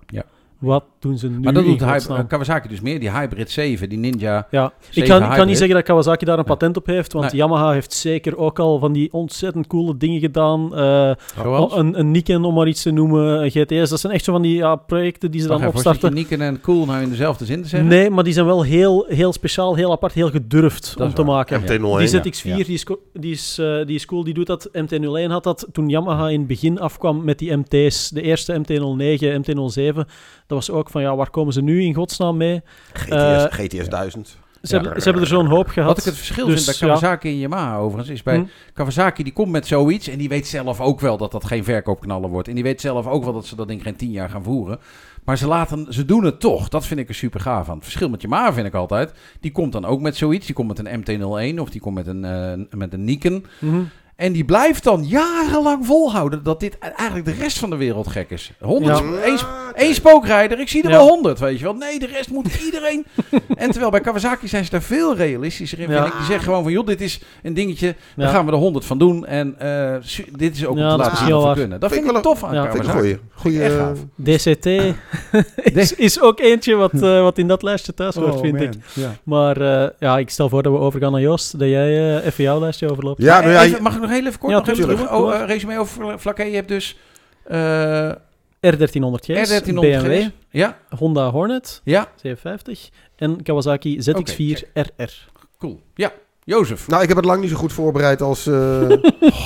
Wat 0.58 0.84
doen 0.98 1.18
ze 1.18 1.28
nu 1.28 1.38
Maar 1.40 1.52
dat 1.52 1.64
doet 1.64 1.80
hy- 1.84 1.90
godsnaam? 1.90 2.26
Kawasaki 2.26 2.68
dus 2.68 2.80
meer. 2.80 3.00
Die 3.00 3.10
Hybrid 3.10 3.50
7, 3.50 3.88
die 3.88 3.98
Ninja 3.98 4.46
Ja, 4.50 4.72
7 4.90 5.02
ik 5.02 5.08
kan, 5.08 5.30
ik 5.30 5.36
kan 5.36 5.46
niet 5.46 5.56
zeggen 5.58 5.74
dat 5.76 5.84
Kawasaki 5.84 6.24
daar 6.24 6.38
een 6.38 6.44
Nee. 6.46 6.56
patent 6.56 6.76
op 6.76 6.86
heeft, 6.86 7.12
want 7.12 7.24
Nee. 7.32 7.40
Yamaha 7.40 7.72
heeft 7.72 7.92
zeker 7.92 8.36
ook 8.36 8.58
al 8.58 8.78
van 8.78 8.92
die 8.92 9.12
ontzettend 9.12 9.66
coole 9.66 9.96
dingen 9.96 10.20
gedaan. 10.20 10.76
Eh, 10.76 11.10
Zoals? 11.42 11.76
een, 11.76 11.98
een 11.98 12.10
Nikon, 12.10 12.44
om 12.44 12.54
maar 12.54 12.68
iets 12.68 12.82
te 12.82 12.90
noemen, 12.90 13.42
een 13.44 13.50
GTS. 13.50 13.90
Dat 13.90 14.00
zijn 14.00 14.12
echt 14.12 14.24
zo 14.24 14.32
van 14.32 14.42
die 14.42 14.56
ja, 14.56 14.76
projecten 14.76 15.30
die 15.30 15.40
ze 15.40 15.46
dan 15.48 15.56
even, 15.56 15.68
opstarten. 15.68 16.08
je 16.08 16.14
Nikon 16.14 16.40
en 16.40 16.60
Cool 16.60 16.84
nou 16.86 17.02
in 17.02 17.08
dezelfde 17.08 17.44
zin 17.44 17.62
te 17.62 17.68
zeggen? 17.68 17.88
Nee, 17.88 18.10
maar 18.10 18.24
die 18.24 18.32
zijn 18.32 18.46
wel 18.46 18.62
heel, 18.62 19.04
heel 19.08 19.32
speciaal, 19.32 19.74
heel 19.74 19.92
apart, 19.92 20.12
heel 20.12 20.30
gedurfd 20.30 20.94
Dat 20.98 21.06
om 21.08 21.14
te 21.14 21.24
waar. 21.24 21.34
maken. 21.34 21.60
MT-01. 21.60 21.98
Die 21.98 22.10
ja. 22.10 22.22
ZX4, 22.22 22.56
Ja. 22.58 22.64
die, 22.64 22.74
is, 22.74 22.84
die, 23.12 23.32
is, 23.32 23.58
eh, 23.58 23.86
die 23.86 23.94
is 23.94 24.04
cool, 24.06 24.24
die 24.24 24.34
doet 24.34 24.46
dat. 24.46 24.68
MT-01 24.72 25.30
had 25.30 25.44
dat 25.44 25.66
toen 25.72 25.88
Yamaha 25.88 26.28
in 26.28 26.38
het 26.38 26.48
begin 26.48 26.80
afkwam 26.80 27.24
met 27.24 27.38
die 27.38 27.56
MT's. 27.56 28.08
De 28.10 28.22
eerste 28.22 28.52
MT-09, 28.58 29.38
MT-07. 29.38 30.06
Dat 30.48 30.58
was 30.66 30.70
ook 30.70 30.90
van, 30.90 31.02
ja, 31.02 31.16
waar 31.16 31.30
komen 31.30 31.52
ze 31.52 31.62
nu 31.62 31.82
in 31.82 31.94
godsnaam 31.94 32.36
mee? 32.36 32.62
GTS, 32.92 33.08
Eh, 33.10 33.44
GTS 33.48 33.88
1000. 33.88 34.36
Ze, 34.62 34.74
Ja. 34.76 34.80
hebben, 34.82 34.98
ze 35.02 35.04
hebben 35.04 35.22
er 35.22 35.28
zo'n 35.28 35.46
hoop 35.46 35.68
gehad. 35.68 35.88
Wat 35.88 35.98
ik 35.98 36.04
het 36.04 36.16
verschil 36.16 36.46
Dus, 36.46 36.64
vind 36.64 36.78
bij 36.78 36.88
Kawasaki 36.88 37.28
en 37.28 37.38
Yamaha 37.38 37.76
overigens, 37.76 38.08
is 38.14 38.22
bij 38.22 38.36
Hm. 38.36 38.44
Kawasaki 38.72 39.22
die 39.22 39.32
komt 39.32 39.50
met 39.50 39.66
zoiets 39.66 40.08
en 40.08 40.18
die 40.18 40.28
weet 40.28 40.46
zelf 40.46 40.80
ook 40.80 41.00
wel 41.00 41.16
dat 41.16 41.32
dat 41.32 41.44
geen 41.44 41.64
verkoopknaller 41.64 42.30
wordt. 42.30 42.48
En 42.48 42.54
die 42.54 42.62
weet 42.64 42.80
zelf 42.80 43.06
ook 43.06 43.24
wel 43.24 43.32
dat 43.32 43.46
ze 43.46 43.56
dat 43.56 43.68
ding 43.68 43.82
geen 43.82 43.96
tien 43.96 44.10
jaar 44.10 44.30
gaan 44.30 44.42
voeren. 44.42 44.78
Maar 45.24 45.38
ze, 45.38 45.46
laten, 45.46 45.86
ze 45.92 46.04
doen 46.04 46.24
het 46.24 46.40
toch. 46.40 46.68
Dat 46.68 46.86
vind 46.86 47.00
ik 47.00 47.08
er 47.08 47.14
super 47.14 47.40
gaaf 47.40 47.68
aan. 47.68 47.74
Het 47.74 47.84
verschil 47.84 48.08
met 48.08 48.22
Yamaha 48.22 48.52
vind 48.52 48.66
ik 48.66 48.74
altijd, 48.74 49.12
die 49.40 49.52
komt 49.52 49.72
dan 49.72 49.84
ook 49.84 50.00
met 50.00 50.16
zoiets. 50.16 50.46
Die 50.46 50.54
komt 50.54 50.68
met 50.68 50.78
een 50.78 51.00
MT-01 51.00 51.60
of 51.60 51.70
die 51.70 51.80
komt 51.80 51.94
met 51.94 52.06
een, 52.06 52.24
eh, 52.24 52.78
met 52.78 52.92
een 52.92 53.04
Nikon. 53.04 53.46
Mhm. 53.60 53.80
En 54.18 54.32
die 54.32 54.44
blijft 54.44 54.84
dan 54.84 55.04
jarenlang 55.06 55.86
volhouden 55.86 56.42
dat 56.42 56.60
dit 56.60 56.78
eigenlijk 56.78 57.24
de 57.26 57.34
rest 57.42 57.58
van 57.58 57.70
de 57.70 57.76
wereld 57.76 58.08
gek 58.08 58.30
is. 58.30 58.52
100, 58.60 58.98
Ja. 58.98 59.04
één, 59.22 59.38
één 59.74 59.94
spookrijder, 59.94 60.60
ik 60.60 60.68
zie 60.68 60.82
er 60.82 60.90
Ja. 60.90 60.96
wel 60.96 61.08
100, 61.08 61.38
weet 61.38 61.58
je 61.58 61.64
wel. 61.64 61.74
Nee, 61.74 61.98
de 61.98 62.06
rest 62.06 62.30
moet 62.30 62.60
iedereen. 62.64 63.06
en 63.56 63.70
terwijl 63.70 63.90
bij 63.90 64.00
Kawasaki 64.00 64.48
zijn 64.48 64.64
ze 64.64 64.70
daar 64.70 64.82
veel 64.82 65.16
realistischer 65.16 65.78
in. 65.78 65.90
Ja. 65.90 66.04
ik. 66.06 66.12
Die 66.12 66.24
zeggen 66.24 66.42
gewoon 66.44 66.62
van, 66.62 66.72
joh, 66.72 66.86
dit 66.86 67.00
is 67.00 67.20
een 67.42 67.54
dingetje, 67.54 67.94
daar 68.16 68.28
gaan 68.28 68.46
we 68.46 68.52
er 68.52 68.58
100 68.58 68.84
van 68.84 68.98
doen. 68.98 69.26
En 69.26 69.54
eh, 69.58 69.94
dit 70.36 70.56
is 70.56 70.66
ook 70.66 70.76
Ja, 70.78 70.84
om 70.84 70.90
te 70.90 70.96
dat 70.96 71.06
laten 71.06 71.26
zien 71.26 71.34
wat 71.36 71.48
we 71.54 71.60
kunnen. 71.60 71.80
Dat 71.80 71.92
Vind 71.92 72.04
vind 72.04 72.16
ik 72.16 72.22
wel 72.22 72.32
tof 72.34 72.44
aan 72.44 72.54
Ja. 72.54 72.62
Vind 72.62 72.74
ik 72.74 72.80
een 72.80 72.86
Kawasaki. 72.86 73.18
goeie. 73.34 73.58
goeie 73.58 73.62
Echt 73.62 73.76
eh. 73.76 74.54
DCT 74.56 74.94
is, 75.76 75.94
is 75.94 76.20
ook 76.20 76.40
eentje 76.40 76.74
wat, 76.74 76.92
eh, 76.92 77.20
wat 77.22 77.38
in 77.38 77.48
dat 77.48 77.62
lijstje 77.62 77.94
thuis 77.94 78.14
hoort, 78.14 78.34
Oh, 78.34 78.40
vind 78.40 78.52
man. 78.52 78.62
ik. 78.62 78.72
Ja. 78.94 79.14
Maar 79.22 79.60
eh, 79.60 79.88
ja, 79.98 80.18
ik 80.18 80.30
stel 80.30 80.48
voor 80.48 80.62
dat 80.62 80.72
we 80.72 80.78
overgaan 80.78 81.12
naar 81.12 81.20
Joost, 81.20 81.58
dat 81.58 81.68
jij 81.68 82.16
eh, 82.18 82.26
even 82.26 82.44
jouw 82.44 82.60
lijstje 82.60 82.90
overloopt. 82.90 83.22
Ja, 83.22 83.40
nou 83.40 83.52
ja, 83.52 83.62
Even- 83.64 83.82
mag 83.82 83.94
ik 83.96 84.00
nog 84.08 84.16
heel 84.18 84.26
even 84.26 84.38
kort 84.38 84.52
Ja, 84.52 84.58
nog 84.58 84.68
even 84.68 84.96
doen? 84.96 85.10
Oh, 85.10 85.34
eh, 85.34 85.46
resume 85.46 85.78
over 85.78 86.18
Vlakke. 86.20 86.44
Je 86.44 86.54
hebt 86.54 86.68
dus 86.68 86.98
eh 87.44 88.10
R1300 88.66 89.24
GS, 89.24 89.60
R1300 89.60 89.72
BMW, 89.74 90.20
GS. 90.22 90.30
Ja, 90.50 90.76
Honda 90.96 91.30
Hornet, 91.30 91.80
ja, 91.84 92.08
750 92.16 92.88
en 93.16 93.42
Kawasaki 93.42 94.00
ZX4 94.10 94.58
RR. 94.74 95.28
cool. 95.58 95.80
Ja, 95.94 96.12
Jozef. 96.44 96.88
Nou, 96.88 97.02
ik 97.02 97.08
heb 97.08 97.16
het 97.16 97.26
lang 97.26 97.40
niet 97.40 97.50
zo 97.50 97.56
goed 97.56 97.72
voorbereid 97.72 98.22
als... 98.22 98.46
eh, 98.46 98.80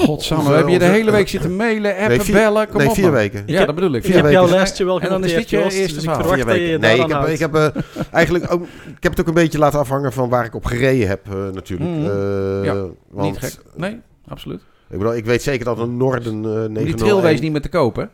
Godsamme, 0.07 0.45
Onze- 0.45 0.57
heb 0.57 0.69
je 0.69 0.79
de 0.79 0.85
hele 0.85 1.11
week 1.11 1.29
zitten 1.29 1.57
mailen, 1.57 1.91
appen, 1.93 2.09
nee, 2.09 2.21
vier, 2.21 2.35
bellen? 2.35 2.69
Kom 2.69 2.77
nee, 2.79 2.89
op, 2.89 2.95
vier 2.95 3.05
man. 3.05 3.13
weken. 3.13 3.43
Ja, 3.47 3.57
heb- 3.57 3.67
dat 3.67 3.75
bedoel 3.75 3.91
ik. 3.91 3.97
Ik 3.97 4.05
Vier 4.05 4.15
heb 4.15 4.25
weken. 4.25 4.41
jouw 4.41 4.51
lijstje 4.51 4.85
wel 4.85 5.01
En 5.01 5.09
dan 5.09 5.25
is 5.25 5.31
genoteerd, 5.33 5.51
dit 5.51 5.51
je 5.51 5.57
Joost, 5.65 5.77
eerste 5.77 5.95
dus 5.95 6.05
ik 6.05 6.11
verhaal. 6.11 6.33
Vier 6.35 6.45
weken. 6.47 6.81
Nee, 6.81 6.99
ik 6.99 7.11
heb, 7.13 7.27
ik 7.27 7.39
heb 7.39 7.55
eh, 7.55 7.67
eigenlijk 8.13 8.53
ook... 8.53 8.63
Ik 8.97 9.03
heb 9.03 9.13
het 9.13 9.21
ook 9.21 9.27
een 9.27 9.35
beetje 9.35 9.59
laten 9.59 9.79
afhangen 9.79 10.13
van 10.13 10.29
waar 10.29 10.45
ik 10.45 10.55
op 10.55 10.65
gereden 10.65 11.09
heb, 11.09 11.27
eh, 11.27 11.35
natuurlijk. 11.53 11.91
Eh, 11.91 12.65
Ja, 12.65 12.75
want, 13.11 13.31
Niet 13.31 13.39
gek. 13.39 13.55
Nee, 13.77 14.01
absoluut. 14.33 14.61
Ik, 14.91 14.99
bedoel, 14.99 15.17
ik 15.17 15.25
weet 15.25 15.43
zeker 15.43 15.65
dat 15.65 15.79
een 15.79 15.97
Norden 15.97 16.35
eh 16.35 16.43
901... 16.43 16.85
Die 16.85 16.95
trailways 16.95 17.41
niet 17.41 17.53
meer 17.53 17.63
te 17.63 17.69
kopen. 17.69 18.11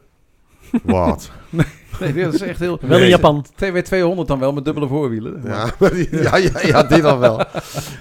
Wat? 0.82 1.30
Nee, 2.00 2.12
dat 2.24 2.34
is 2.34 2.40
echt 2.40 2.58
heel... 2.58 2.78
Wel 2.80 2.98
in. 2.98 3.08
Japan. 3.08 3.46
TW200 3.64 4.26
dan 4.26 4.38
wel 4.38 4.52
met 4.52 4.64
dubbele 4.64 4.86
voorwielen. 4.86 5.40
Ja, 5.44 5.70
ja, 6.10 6.36
ja, 6.36 6.50
ja, 6.62 6.82
dit 6.94 7.02
dan 7.02 7.18
wel. 7.18 7.42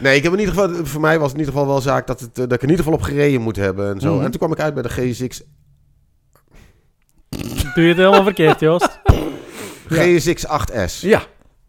Nee, 0.02 0.16
ik 0.16 0.24
heb 0.24 0.34
in 0.34 0.40
ieder 0.40 0.54
geval, 0.54 0.86
voor 0.86 1.02
mij 1.02 1.20
was 1.20 1.32
het 1.32 1.40
in 1.40 1.40
ieder 1.40 1.54
geval 1.54 1.70
wel 1.70 1.82
zaak 1.82 2.08
dat, 2.08 2.20
het, 2.20 2.30
eh, 2.30 2.36
dat 2.36 2.52
ik 2.52 2.62
in 2.62 2.70
ieder 2.70 2.84
geval 2.84 3.00
op 3.00 3.06
gereden 3.06 3.42
moet 3.42 3.56
hebben 3.56 3.94
en 3.94 4.00
zo. 4.00 4.14
Mhm. 4.14 4.24
En 4.24 4.32
toen 4.32 4.40
kwam 4.40 4.52
ik 4.52 4.60
uit 4.60 4.74
bij 4.74 4.84
de 4.84 4.90
GSX, 4.90 5.44
Doe 7.30 7.84
je 7.84 7.88
het 7.88 7.98
helemaal 7.98 8.24
verkeerd, 8.24 8.60
Joost? 8.60 9.00
Ja. 9.04 9.16
GSX 9.88 10.46
8S. 10.48 11.02
Ja, 11.02 11.22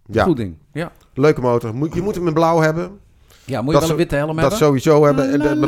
Ja, 0.06 0.24
goed 0.24 0.36
ding. 0.36 0.56
Ja, 0.72 0.92
leuke 1.14 1.40
motor. 1.40 1.74
Moet, 1.74 1.94
je 1.94 2.02
moet 2.02 2.14
hem 2.14 2.26
in 2.26 2.34
blauw 2.34 2.60
hebben. 2.60 2.98
Ja 3.48 3.62
moet 3.62 3.74
je 3.74 3.80
Dat 3.80 3.82
wel 3.82 3.90
een 3.90 3.96
witte 3.96 4.16
helm 4.16 4.36
Dat 4.36 4.56
sowieso 4.56 5.04
hebben. 5.04 5.30
En 5.32 5.60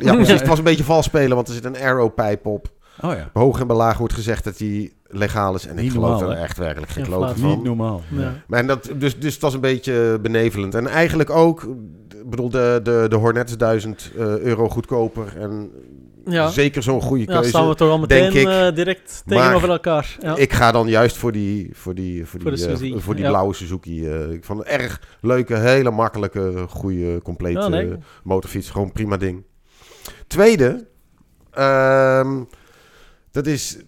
ja, 0.00 0.14
precies. 0.14 0.38
Het 0.38 0.46
was 0.46 0.58
een 0.58 0.64
beetje 0.64 0.84
vals 0.84 1.04
spelen, 1.04 1.36
want 1.36 1.48
er 1.48 1.54
zit 1.54 1.64
een 1.64 1.80
arrow-pijp 1.80 2.46
op. 2.46 2.68
Oh 3.00 3.12
ja. 3.12 3.30
Hoog 3.32 3.60
en 3.60 3.66
belaag 3.66 3.98
wordt 3.98 4.14
gezegd 4.14 4.44
dat 4.44 4.58
die 4.58 4.92
legaal 5.06 5.54
is. 5.54 5.66
En 5.66 5.76
ik 5.76 5.82
Niet 5.82 5.92
geloof 5.92 6.20
normaal, 6.20 6.36
er 6.36 6.42
echt 6.42 6.58
werkelijk 6.58 6.92
geen 6.92 7.04
flauw. 7.04 7.34
van. 7.34 7.62
normaal. 7.62 8.02
Ja. 8.08 8.32
Maar 8.46 8.66
dat, 8.66 8.90
dus, 8.96 9.18
dus 9.18 9.32
het 9.32 9.42
was 9.42 9.54
een 9.54 9.60
beetje 9.60 10.18
benevelend. 10.22 10.74
En 10.74 10.86
eigenlijk 10.86 11.30
ook, 11.30 11.62
ik 12.08 12.30
bedoel, 12.30 12.50
de, 12.50 12.80
de, 12.82 13.06
de 13.08 13.16
Hornet 13.16 13.48
is 13.48 13.56
1000 13.56 14.10
eh, 14.16 14.38
euro 14.38 14.68
goedkoper. 14.68 15.36
En 15.38 15.70
Ja. 16.26 16.48
zeker 16.48 16.82
zo'n 16.82 17.00
goede 17.00 17.24
Ja, 17.26 17.32
keuze. 17.32 17.48
staan 17.48 17.68
we 17.68 17.74
toch 17.74 17.90
al 17.90 17.98
meteen 17.98 18.32
ik. 18.36 18.46
eh, 18.46 18.74
direct 18.74 19.22
tegenover 19.26 19.70
elkaar. 19.70 20.16
Ja. 20.20 20.36
Ik 20.36 20.52
ga 20.52 20.72
dan 20.72 20.88
juist 20.88 21.16
voor 21.16 21.32
die, 21.32 21.70
voor 21.72 21.94
die, 21.94 22.26
voor 22.26 22.38
die, 22.40 22.58
Voor 22.58 22.70
eh, 22.82 22.94
voor 22.98 23.14
die 23.14 23.24
ja. 23.24 23.30
blauwe 23.30 23.54
Suzuki. 23.54 24.08
eh, 24.08 24.30
ik 24.30 24.44
vond 24.44 24.58
het 24.58 24.68
erg 24.68 25.00
leuke, 25.20 25.56
hele 25.56 25.90
makkelijke, 25.90 26.64
goede, 26.68 27.20
complete 27.22 27.60
Ja, 27.60 27.68
nee. 27.68 27.92
motorfiets. 28.22 28.70
Gewoon 28.70 28.92
prima 28.92 29.16
ding. 29.16 29.44
Tweede, 30.26 30.86
ehm, 31.50 32.42
dat 33.30 33.46
is, 33.46 33.78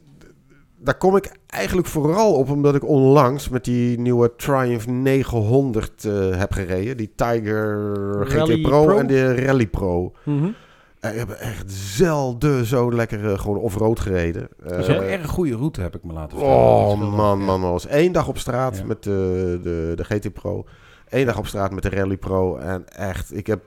daar 0.78 0.96
kom 0.98 1.16
ik 1.16 1.30
eigenlijk 1.46 1.88
vooral 1.88 2.32
op 2.34 2.50
omdat 2.50 2.74
ik 2.74 2.84
onlangs 2.88 3.48
met 3.48 3.64
die 3.64 3.98
nieuwe 3.98 4.32
Triumph 4.36 4.86
900 4.86 6.04
eh, 6.04 6.12
heb 6.38 6.52
gereden. 6.52 6.96
Die 6.96 7.12
Tiger 7.14 7.92
Rally 8.28 8.54
GT 8.56 8.62
Pro, 8.62 8.84
Pro? 8.84 8.98
en 8.98 9.06
de 9.06 9.34
Rally 9.44 9.66
Pro. 9.66 10.12
Eh, 10.24 10.32
ik 11.12 11.18
heb 11.18 11.30
echt 11.30 11.72
zelden 11.72 12.64
zo 12.64 12.92
lekker 12.92 13.32
eh, 13.32 13.38
gewoon 13.38 13.58
off-road 13.58 14.00
gereden. 14.00 14.48
Dat 14.62 14.72
is 14.72 14.88
ook 14.88 15.02
Eh, 15.02 15.12
een 15.12 15.18
erg 15.20 15.30
goede 15.30 15.56
route, 15.56 15.80
heb 15.80 15.94
ik 15.96 16.04
me 16.04 16.12
laten 16.12 16.38
vertellen. 16.38 16.60
Oh 16.64 16.92
is 16.92 16.98
wel- 16.98 17.08
man, 17.10 17.38
man, 17.44 17.60
man. 17.60 17.70
was 17.70 17.86
één 17.86 18.12
dag 18.12 18.28
op 18.28 18.38
straat 18.38 18.76
Ja. 18.78 18.84
met 18.84 19.02
de, 19.02 19.60
de, 19.62 19.92
de 19.96 20.04
GT 20.04 20.32
Pro. 20.32 20.64
Eén 21.08 21.26
dag 21.26 21.38
op 21.38 21.46
straat 21.46 21.70
met 21.70 21.82
de 21.82 21.88
Rally 21.90 22.16
Pro. 22.16 22.56
En 22.56 22.88
echt, 22.88 23.36
ik 23.36 23.46
heb 23.46 23.60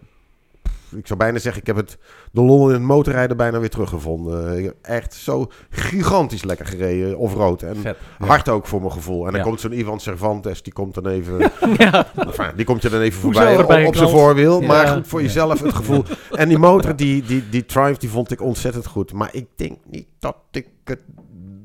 ik 0.96 1.08
zou 1.08 1.20
bijna 1.20 1.40
zeggen, 1.40 1.62
ik 1.62 1.68
heb 1.68 1.76
het, 1.76 1.98
de 2.32 2.42
lol 2.42 2.68
in 2.68 2.74
het 2.74 2.82
motorrijden 2.84 3.38
bijna 3.38 3.60
weer 3.60 3.70
teruggevonden. 3.70 4.58
Ik 4.58 4.64
heb 4.66 4.76
echt 4.82 5.14
zo 5.14 5.52
gigantisch 5.70 6.44
lekker 6.44 6.66
gereden, 6.66 7.18
of 7.18 7.34
rood. 7.34 7.62
En 7.62 7.76
Vet. 7.76 7.98
Ja. 8.20 8.26
hard 8.26 8.50
ook 8.50 8.68
voor 8.68 8.80
mijn 8.80 8.92
gevoel. 8.92 9.26
En 9.26 9.32
dan 9.32 9.40
Ja. 9.40 9.46
komt 9.46 9.60
zo'n 9.60 9.80
Ivan 9.80 10.00
Cervantes, 10.00 10.64
die 10.64 10.74
komt 10.74 10.94
dan 10.94 11.08
even, 11.08 11.38
ja. 11.78 12.08
enfin, 12.16 12.52
die 12.56 12.66
komt 12.66 12.82
je 12.82 12.90
dan 12.90 13.02
even 13.02 13.20
voorbij 13.22 13.86
op, 13.86 13.96
zijn 13.96 14.10
voorwiel. 14.10 14.62
Ja. 14.62 14.68
Maar 14.68 14.88
goed, 14.88 15.08
voor 15.08 15.22
jezelf 15.22 15.62
het 15.62 15.74
gevoel. 15.76 16.04
En 16.32 16.50
die 16.50 16.58
motor, 16.58 16.96
die, 16.96 17.22
die, 17.24 17.50
die 17.50 17.66
Triumph, 17.66 18.00
die 18.00 18.10
vond 18.10 18.32
ik 18.32 18.42
ontzettend 18.42 18.86
goed. 18.86 19.14
Maar 19.14 19.30
ik 19.32 19.46
denk 19.56 19.78
niet 19.90 20.08
dat 20.20 20.36
ik, 20.52 20.68
het, 20.84 21.02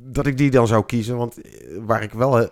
dat 0.03 0.27
ik 0.27 0.37
die 0.39 0.51
dan 0.51 0.66
zou 0.66 0.85
kiezen. 0.85 1.16
Want 1.16 1.41
eh, 1.41 1.51
waar 1.87 2.03
ik 2.03 2.12
wel, 2.12 2.41
eh, 2.41 2.47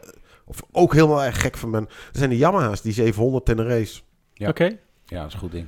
of 0.45 0.63
ook 0.73 0.93
helemaal 0.95 1.23
erg 1.25 1.41
gek 1.41 1.57
van 1.57 1.71
ben, 1.71 1.85
dat 1.85 1.95
zijn 2.13 2.31
de 2.31 2.37
Yamaha's, 2.37 2.83
die 2.83 2.93
700 2.93 3.49
in 3.49 3.57
de 3.57 3.65
race. 3.67 4.01
Ja. 4.35 4.49
Oké. 4.49 4.79
Ja, 5.07 5.19
dat 5.19 5.27
is 5.27 5.33
een 5.35 5.39
goed 5.41 5.53
ding. 5.53 5.67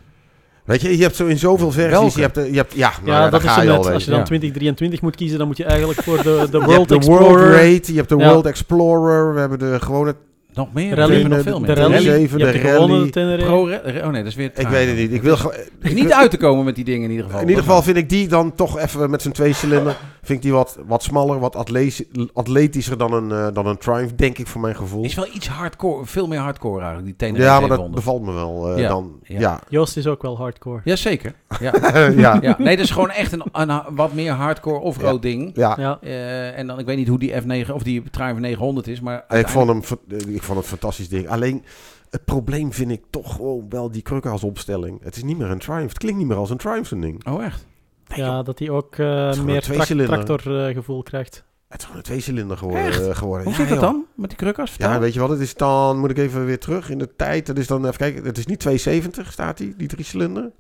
Weet 0.65 0.81
je, 0.81 0.97
je 0.97 1.03
hebt 1.03 1.17
zo 1.17 1.27
in 1.27 1.39
zoveel 1.39 1.71
versies. 1.71 1.99
Welke? 1.99 2.15
Je 2.17 2.21
hebt, 2.23 2.35
de- 2.35 2.51
je 2.51 2.57
hebt, 2.57 2.73
ja, 2.75 2.93
nou 3.05 3.11
Ja, 3.11 3.25
ja, 3.25 3.31
dat 3.31 3.41
is 3.45 3.57
net. 3.57 3.67
weet 3.67 3.93
Als 3.93 4.05
je 4.05 4.11
dan 4.11 4.19
Ja. 4.19 4.25
2023 4.25 5.01
moet 5.03 5.17
kiezen, 5.17 5.39
dan 5.39 5.47
moet 5.47 5.57
je 5.57 5.65
eigenlijk 5.65 6.03
voor 6.03 6.17
de, 6.17 6.23
de 6.23 6.29
Je 6.51 6.59
hebt 6.59 6.65
World 6.65 6.89
de 6.89 6.95
Explorer... 6.95 7.29
World 7.29 7.55
Raid, 7.55 7.87
je 7.87 7.95
hebt 7.95 8.09
de 8.09 8.17
Ja. 8.17 8.29
World 8.29 8.47
Explorer, 8.47 9.35
we 9.35 9.41
hebben 9.41 9.59
de 9.59 9.81
gewone 9.81 10.15
Nog 10.55 10.69
meer? 10.73 10.95
Rally. 10.95 11.23
Nog 11.23 11.37
de- 11.37 11.43
veel 11.43 11.61
de 11.61 11.67
meer. 11.67 11.77
rally, 11.77 11.99
T7, 12.03 12.05
je 12.05 12.11
hebt 12.19 12.31
de 12.33 12.39
de 12.39 12.59
gewone 12.59 13.09
rally. 13.13 13.37
Pro 13.45 13.61
Oh 13.63 14.11
nee, 14.11 14.23
dat 14.23 14.27
is 14.27 14.35
weer 14.35 14.51
Ik 14.55 14.69
weet 14.69 14.87
het 14.89 14.97
niet. 14.97 15.13
Ik 15.13 15.23
wil 15.23 15.37
gewoon. 15.37 15.55
Niet 15.81 16.13
uit 16.13 16.31
te 16.31 16.37
komen 16.37 16.65
met 16.65 16.75
die 16.75 16.85
dingen 16.85 17.03
in 17.05 17.11
ieder 17.11 17.25
geval. 17.25 17.41
In 17.41 17.49
ieder 17.49 17.63
geval 17.65 17.83
vind 17.83 17.97
ik 17.97 18.09
die 18.09 18.29
dan 18.29 18.55
toch 18.55 18.79
even 18.79 19.11
met 19.11 19.23
zijn 19.23 19.35
twee 19.35 19.53
cilinder. 19.53 19.97
Vind 20.25 20.39
ik 20.39 20.43
die 20.43 20.53
wat, 20.53 20.79
wat 20.87 21.03
smaller, 21.03 21.39
wat 21.39 21.57
atletisch- 21.57 22.05
atletischer 22.33 22.99
dan 22.99 23.13
een, 23.13 23.31
eh, 23.33 23.55
dan 23.55 23.67
een 23.67 23.79
Triumph, 23.79 24.13
denk 24.15 24.39
ik 24.39 24.47
voor 24.47 24.61
mijn 24.61 24.77
gevoel. 24.77 25.05
Is 25.05 25.15
wel 25.15 25.27
iets 25.35 25.49
hardcore, 25.49 26.07
veel 26.07 26.27
meer 26.27 26.39
hardcore 26.39 26.79
eigenlijk, 26.79 27.07
die 27.07 27.17
Tenere 27.17 27.45
Ja, 27.45 27.61
maar 27.61 27.69
dat 27.69 27.79
700. 27.79 27.95
bevalt 28.05 28.23
me 28.23 28.33
wel. 28.33 28.71
eh, 28.73 28.79
Ja. 28.83 28.89
Dan, 28.89 29.19
Ja. 29.23 29.41
ja. 29.41 29.61
Joost 29.69 29.97
is 29.97 30.07
ook 30.07 30.23
wel 30.23 30.37
hardcore. 30.37 30.81
Jazeker. 30.85 31.35
Ja. 31.61 31.73
ja. 32.17 32.39
ja. 32.43 32.55
Nee, 32.59 32.77
dat 32.77 32.85
is 32.85 32.91
gewoon 32.91 33.11
echt 33.11 33.33
een, 33.33 33.43
een 33.53 33.83
wat 33.95 34.13
meer 34.13 34.33
hardcore 34.33 34.79
offroad 34.79 35.23
ding. 35.23 35.51
Ja. 35.55 35.75
Ja. 35.79 35.99
Eh, 36.03 36.59
en 36.59 36.67
dan, 36.67 36.79
ik 36.79 36.87
weet 36.87 36.97
niet 36.97 37.09
hoe 37.09 37.19
die 37.19 37.33
F9 37.43 37.71
of 37.73 37.83
die 37.83 38.03
Triumph 38.11 38.41
900 38.41 38.87
is, 38.87 39.01
maar 39.01 39.25
Ik 39.29 39.49
vond, 39.49 39.69
hem, 39.69 39.79
ik 40.09 40.43
vond 40.43 40.47
het 40.47 40.57
een 40.57 40.63
fantastisch 40.79 41.09
ding. 41.09 41.29
Alleen, 41.29 41.65
het 42.11 42.25
probleem 42.25 42.73
vind 42.73 42.91
ik 42.91 43.03
toch 43.11 43.35
gewoon 43.37 43.67
wel 43.69 43.91
die 43.91 44.03
krukken 44.03 44.31
als 44.31 44.45
opstelling. 44.45 44.99
Het 45.03 45.17
is 45.17 45.23
niet 45.23 45.39
meer 45.39 45.51
een 45.51 45.59
Triumph. 45.59 45.89
Het 45.89 45.99
klinkt 45.99 46.19
niet 46.19 46.29
meer 46.29 46.37
als 46.37 46.51
een 46.51 46.57
Triumph 46.57 46.89
ding. 46.89 47.27
Oh, 47.27 47.45
echt? 47.45 47.67
Ja, 48.15 48.43
dat 48.43 48.59
hij 48.59 48.71
ook 48.71 48.97
eh, 48.97 49.41
meer 49.43 49.63
tra 49.63 49.85
tractorgevoel 49.85 51.03
krijgt. 51.03 51.45
Het 51.69 51.79
is 51.79 51.85
gewoon 51.85 51.97
een 52.01 52.07
tweecilinder 52.07 52.57
geworden. 52.57 52.85
Echt? 52.87 53.09
eh, 53.09 53.17
geworden. 53.17 53.45
Hoe 53.47 53.53
Ja, 53.53 53.59
zit 53.61 53.69
dat 53.69 53.79
joh. 53.81 53.91
dan 53.91 54.05
met 54.15 54.29
die 54.29 54.39
krukkers? 54.39 54.71
Vertel. 54.71 54.91
Ja, 54.91 54.99
weet 54.99 55.15
je 55.15 55.21
wat? 55.21 55.31
Het 55.31 55.41
is 55.41 55.55
dan, 55.55 55.99
moet 55.99 56.11
ik 56.11 56.19
even 56.19 56.45
weer 56.45 56.59
terug 56.59 56.91
in 56.91 56.99
de 56.99 57.17
tijd. 57.17 57.47
Het 57.47 57.59
is 57.59 57.67
dan, 57.67 57.85
even 57.85 57.97
kijken, 57.97 58.25
het 58.25 58.39
is 58.39 58.47
niet 58.47 58.61
270 58.61 59.33
staat 59.33 59.57
die, 59.59 59.75
die 59.77 59.89
drie 59.89 60.05
cilinder. 60.05 60.51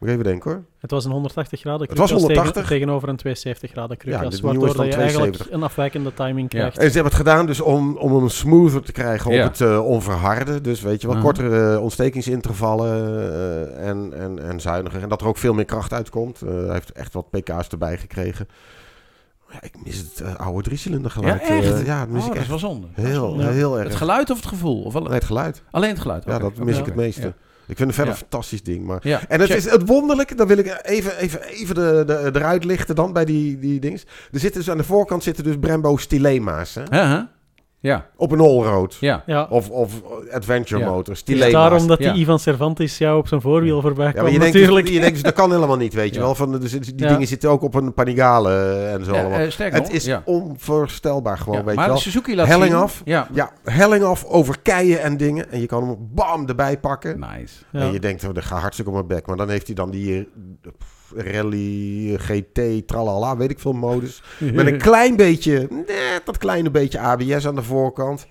Moet 0.00 0.08
ik 0.08 0.14
even 0.14 0.30
denken 0.30 0.50
hoor. 0.50 0.64
Het 0.78 0.90
was 0.90 1.04
een 1.04 1.10
180 1.10 1.60
graden 1.60 1.88
Het 1.88 1.98
was 1.98 2.06
krukas 2.10 2.22
180. 2.26 2.52
Tegen, 2.62 2.68
tegenover 2.78 3.08
een 3.08 3.16
270 3.16 3.70
graden 3.70 3.96
Ja, 3.98 4.02
krukas. 4.18 4.30
nieuwe 4.42 4.46
waardoor 4.46 4.68
is 4.68 4.74
dan 4.74 4.84
dat 4.84 4.94
je 4.94 5.00
eigenlijk 5.00 5.32
270. 5.32 5.56
een 5.56 5.62
afwijkende 5.62 6.14
timing 6.14 6.48
krijgt. 6.48 6.78
En 6.78 6.86
ze 6.86 6.92
hebben 6.92 7.12
het 7.12 7.20
gedaan 7.22 7.46
dus 7.46 7.60
om, 7.60 7.96
om 7.96 8.14
hem 8.16 8.28
smoother 8.28 8.82
te 8.82 8.92
krijgen 8.92 9.32
Ja. 9.32 9.44
op 9.44 9.50
het 9.50 9.60
eh, 9.60 9.86
onverharde. 9.86 10.60
Dus 10.60 10.80
weet 10.80 11.00
je 11.00 11.06
wel, 11.08 11.20
kortere 11.22 11.74
uh, 11.74 11.82
ontstekingsintervallen 11.82 12.92
eh, 13.32 13.88
en, 13.88 14.12
en, 14.16 14.42
en 14.42 14.60
zuiniger. 14.60 15.02
En 15.02 15.08
dat 15.08 15.20
er 15.20 15.26
ook 15.26 15.38
veel 15.38 15.54
meer 15.54 15.64
kracht 15.64 15.92
uitkomt. 15.92 16.42
Eh, 16.42 16.48
hij 16.50 16.72
heeft 16.72 16.92
echt 16.92 17.12
wat 17.12 17.30
pk's 17.30 17.68
erbij 17.68 17.98
gekregen. 17.98 18.48
Ja, 19.52 19.62
ik 19.62 19.84
mis 19.84 19.96
het 19.98 20.20
eh, 20.20 20.34
oude 20.36 20.62
driecilinder 20.62 21.10
geluid. 21.10 21.46
Ja, 21.46 21.54
echt? 21.56 21.72
Eh, 21.72 21.86
ja, 21.86 21.98
dat 22.00 22.08
mis 22.08 22.22
Oh, 22.22 22.28
ik 22.28 22.34
dat 22.34 22.34
is 22.34 22.40
echt 22.40 22.48
wel 22.48 22.70
zonde. 22.70 22.86
heel, 22.92 23.40
Ja. 23.40 23.48
heel 23.48 23.78
erg. 23.78 23.88
Het 23.88 23.96
geluid 23.96 24.30
of 24.30 24.36
het 24.36 24.46
gevoel? 24.46 24.82
Of 24.82 24.92
wel, 24.92 25.02
Nee, 25.02 25.12
het 25.12 25.24
geluid. 25.24 25.62
Alleen 25.70 25.90
het 25.90 26.00
geluid? 26.00 26.24
Ja, 26.24 26.38
dat 26.38 26.56
mis 26.56 26.78
ik 26.78 26.84
het 26.84 26.94
meeste. 26.94 27.20
Ja. 27.26 27.34
Ik 27.70 27.76
vind 27.76 27.88
het 27.88 27.94
verder 27.94 28.14
een 28.14 28.20
fantastisch 28.20 28.62
ding. 28.62 28.84
Maar... 28.84 29.24
En 29.28 29.40
het 29.40 29.50
is 29.50 29.70
het 29.70 29.86
wonderlijke, 29.86 30.34
dan 30.34 30.46
wil 30.46 30.58
ik 30.58 30.80
even, 30.82 31.16
even, 31.16 31.42
even 31.42 31.74
de, 31.74 32.02
de, 32.06 32.30
eruit 32.34 32.64
lichten 32.64 32.94
dan 32.94 33.12
bij 33.12 33.24
die, 33.24 33.58
die 33.58 33.80
dings. 33.80 34.04
Er 34.32 34.40
zitten 34.40 34.60
dus 34.60 34.70
aan 34.70 34.76
de 34.76 34.84
voorkant 34.84 35.22
zitten 35.22 35.44
dus 35.44 35.56
Brembo 35.60 35.96
stilema's. 35.96 36.74
Hè? 36.74 36.82
Huh? 36.90 37.20
Ja, 37.82 38.06
Op 38.16 38.32
een 38.32 38.40
allroad. 38.40 38.96
ja. 39.00 39.22
Ja. 39.26 39.46
Of, 39.50 39.70
of 39.70 40.02
adventure 40.32 40.80
Ja. 40.80 40.90
motors. 40.90 41.20
Het 41.20 41.28
is 41.28 41.34
Stilema's. 41.36 41.52
daarom 41.62 41.86
dat 41.86 41.98
Ja. 41.98 42.12
die 42.12 42.20
Ivan 42.22 42.38
Cervantes 42.38 42.98
jou 42.98 43.18
op 43.18 43.28
zijn 43.28 43.40
voorwiel 43.40 43.80
voorbij 43.80 44.04
Ja, 44.06 44.10
kwam, 44.10 44.22
maar 44.24 44.32
je 44.32 44.38
denkt, 44.38 44.54
natuurlijk. 44.54 44.84
dus, 44.86 44.94
je 44.94 45.00
denkt 45.00 45.14
dus, 45.14 45.24
dat 45.24 45.34
kan 45.34 45.52
helemaal 45.52 45.76
niet, 45.76 45.94
weet 45.94 46.08
je 46.08 46.14
Ja. 46.14 46.20
wel. 46.24 46.34
Van, 46.34 46.58
dus, 46.58 46.70
die 46.72 46.92
Ja. 46.96 47.08
dingen 47.08 47.26
zitten 47.26 47.50
ook 47.50 47.62
op 47.62 47.74
een 47.74 47.94
Panigale 47.94 48.74
en 48.92 49.04
zo 49.04 49.12
Ja, 49.14 49.20
allemaal. 49.20 49.38
eh, 49.38 49.50
sterker 49.50 49.78
het 49.78 49.92
is 49.92 50.04
ja. 50.04 50.22
onvoorstelbaar 50.24 51.38
gewoon, 51.38 51.58
Ja, 51.58 51.64
weet 51.64 51.74
maar 51.74 51.84
je 51.84 51.90
wel. 51.90 52.00
Suzuki 52.00 52.34
laat 52.36 52.46
Helling 52.46 52.72
zien- 52.72 52.80
af. 52.80 53.02
Ja. 53.04 53.28
Ja, 53.32 53.50
helling 53.64 54.04
af 54.04 54.24
over 54.24 54.60
keien 54.62 55.00
en 55.02 55.16
dingen. 55.16 55.50
En 55.52 55.60
je 55.60 55.66
kan 55.66 55.82
hem 55.88 55.96
bam 56.00 56.48
erbij 56.48 56.78
pakken. 56.78 57.18
Nice. 57.18 57.54
Ja. 57.72 57.80
En 57.80 57.92
je 57.92 58.00
denkt, 58.00 58.24
oh, 58.24 58.34
dat 58.34 58.44
gaat 58.44 58.60
hartstikke 58.60 58.90
op 58.90 58.96
mijn 58.96 59.08
bek. 59.18 59.26
Maar 59.26 59.36
dan 59.36 59.48
heeft 59.48 59.66
hij 59.66 59.74
dan 59.74 59.90
die 59.90 60.16
eh, 60.18 60.24
pff, 60.78 60.98
rally, 61.16 62.14
eh, 62.14 62.20
GT, 62.20 62.86
tralala, 62.88 63.36
weet 63.36 63.50
ik 63.50 63.58
veel 63.58 63.72
modus. 63.72 64.22
Met 64.54 64.66
een 64.66 64.78
klein 64.78 65.16
beetje, 65.16 65.68
net 65.70 66.22
dat 66.24 66.38
kleine 66.38 66.70
beetje 66.70 66.98
ABS 66.98 67.46
aan 67.46 67.54
de 67.54 67.62
voorkant. 67.62 68.26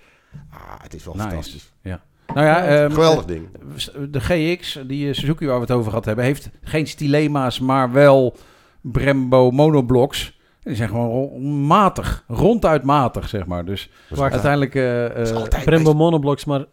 Ah, 0.52 0.60
het 0.82 0.94
is 0.94 1.06
wel 1.06 1.14
Nice. 1.14 1.28
fantastisch. 1.28 1.74
Nou 2.34 2.46
ja, 2.48 2.66
ehm, 2.66 2.92
Geweldig 2.92 3.26
ding. 3.26 3.48
de 4.10 4.20
GX, 4.20 4.80
die 4.88 5.08
eh, 5.08 5.14
Suzuki 5.14 5.46
waar 5.46 5.56
we 5.56 5.62
het 5.62 5.72
over 5.72 5.90
gehad 5.90 6.06
hebben, 6.06 6.26
heeft 6.26 6.50
geen 6.62 6.88
stilema's, 6.88 7.60
maar 7.60 7.92
wel 7.92 8.36
Brembo 8.82 9.52
monoblocks. 9.52 10.40
Die 10.62 10.76
zijn 10.76 10.90
gewoon 10.90 11.42
matig, 11.66 12.24
ronduit 12.28 12.84
matig, 12.84 13.30
zeg 13.30 13.46
maar. 13.46 13.66
Dus 13.66 13.90
uiteindelijk... 14.20 14.76
eh, 14.76 15.30
eh, 15.32 15.64
Brembo 15.64 15.94
monoblocks, 15.94 16.46
maar 16.46 16.66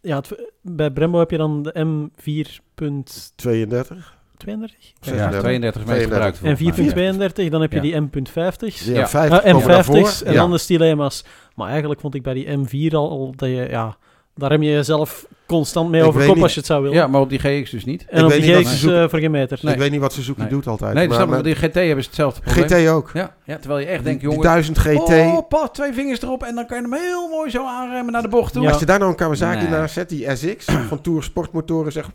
ja, 0.00 0.16
het- 0.16 0.52
bij 0.62 0.90
Brembo 0.90 1.18
heb 1.18 1.30
je 1.30 1.36
dan 1.36 1.62
de 1.62 1.84
M4.32 1.86 4.18
32. 4.40 4.78
ja, 4.82 4.92
36. 5.00 5.40
32 5.40 5.84
meter 5.86 6.02
gebruikt. 6.02 6.40
en 6.42 6.58
volgens 6.58 6.94
mij. 6.94 7.30
4.32, 7.46 7.50
dan 7.50 7.60
heb 7.60 7.72
je 7.72 7.80
die 7.80 8.00
M.50's. 8.00 8.84
Ja, 8.84 8.92
Ja. 8.92 9.08
50 9.08 9.42
komen 9.52 9.68
daarvoor. 9.68 9.96
M50's 10.08 10.22
en 10.22 10.32
Ja. 10.32 10.40
dan 10.40 10.50
de 10.50 10.58
stilema's. 10.58 11.24
Maar 11.54 11.68
eigenlijk 11.68 12.00
vond 12.00 12.14
ik 12.14 12.22
bij 12.22 12.34
die 12.34 12.46
M4 12.58 12.94
al, 12.94 13.10
al 13.10 13.32
dat 13.36 13.48
je, 13.48 13.66
ja, 13.70 13.96
daar 14.34 14.50
heb 14.50 14.62
je 14.62 14.70
jezelf 14.70 15.26
constant 15.46 15.90
mee 15.90 16.00
Ik 16.00 16.06
over 16.06 16.24
kop 16.26 16.34
niet. 16.34 16.42
als 16.42 16.52
je 16.52 16.58
het 16.58 16.68
zou 16.68 16.82
willen. 16.82 16.96
Ja, 16.96 17.06
maar 17.06 17.20
op 17.20 17.28
die 17.28 17.38
GX 17.38 17.70
dus 17.70 17.84
niet. 17.84 18.04
en 18.08 18.18
Ik 18.18 18.24
op 18.24 18.30
weet 18.30 18.42
die 18.42 18.54
niet 18.56 18.60
GX 18.66 18.70
ze 18.70 18.76
zoeken. 18.78 19.02
uh, 19.02 19.08
voor 19.08 19.18
geen 19.18 19.30
meter. 19.30 19.58
Nee. 19.62 19.72
Ik 19.74 19.80
weet 19.80 19.90
niet 19.90 20.00
wat 20.00 20.12
Suzuki 20.12 20.40
Nee. 20.40 20.48
doet 20.50 20.66
altijd. 20.66 20.94
Nee, 20.94 21.08
dat 21.08 21.18
maar 21.18 21.28
met 21.28 21.44
die 21.44 21.54
GT 21.54 21.74
hebben 21.74 22.02
ze 22.04 22.08
hetzelfde 22.08 22.40
probleem. 22.40 22.84
GT 22.84 22.88
ook. 22.88 23.10
Ja, 23.14 23.34
ja, 23.44 23.56
terwijl 23.58 23.80
je 23.80 23.86
echt 23.86 23.94
Die, 23.96 24.04
denkt, 24.04 24.20
die 24.20 24.28
jongen... 24.30 24.44
1000 24.44 24.78
GT. 24.78 24.98
Oh, 25.08 25.48
pas 25.48 25.68
twee 25.72 25.92
vingers 25.92 26.22
erop 26.22 26.42
en 26.42 26.54
dan 26.54 26.66
kan 26.66 26.76
je 26.76 26.82
hem 26.82 26.92
heel 27.02 27.28
mooi 27.28 27.50
zo 27.50 27.66
aanremmen 27.66 28.12
naar 28.12 28.22
de 28.22 28.28
bocht 28.28 28.52
toe. 28.52 28.62
Ja. 28.62 28.68
Als 28.70 28.78
je 28.80 28.86
daar 28.86 28.98
nou 28.98 29.10
een 29.10 29.16
Kawasaki 29.16 29.60
Nee. 29.62 29.68
naast 29.68 29.94
zet, 29.94 30.08
die 30.08 30.36
SX 30.36 30.64
van 30.88 31.00
Tour 31.00 31.22
Sportmotoren, 31.22 31.92
zegt... 31.92 32.08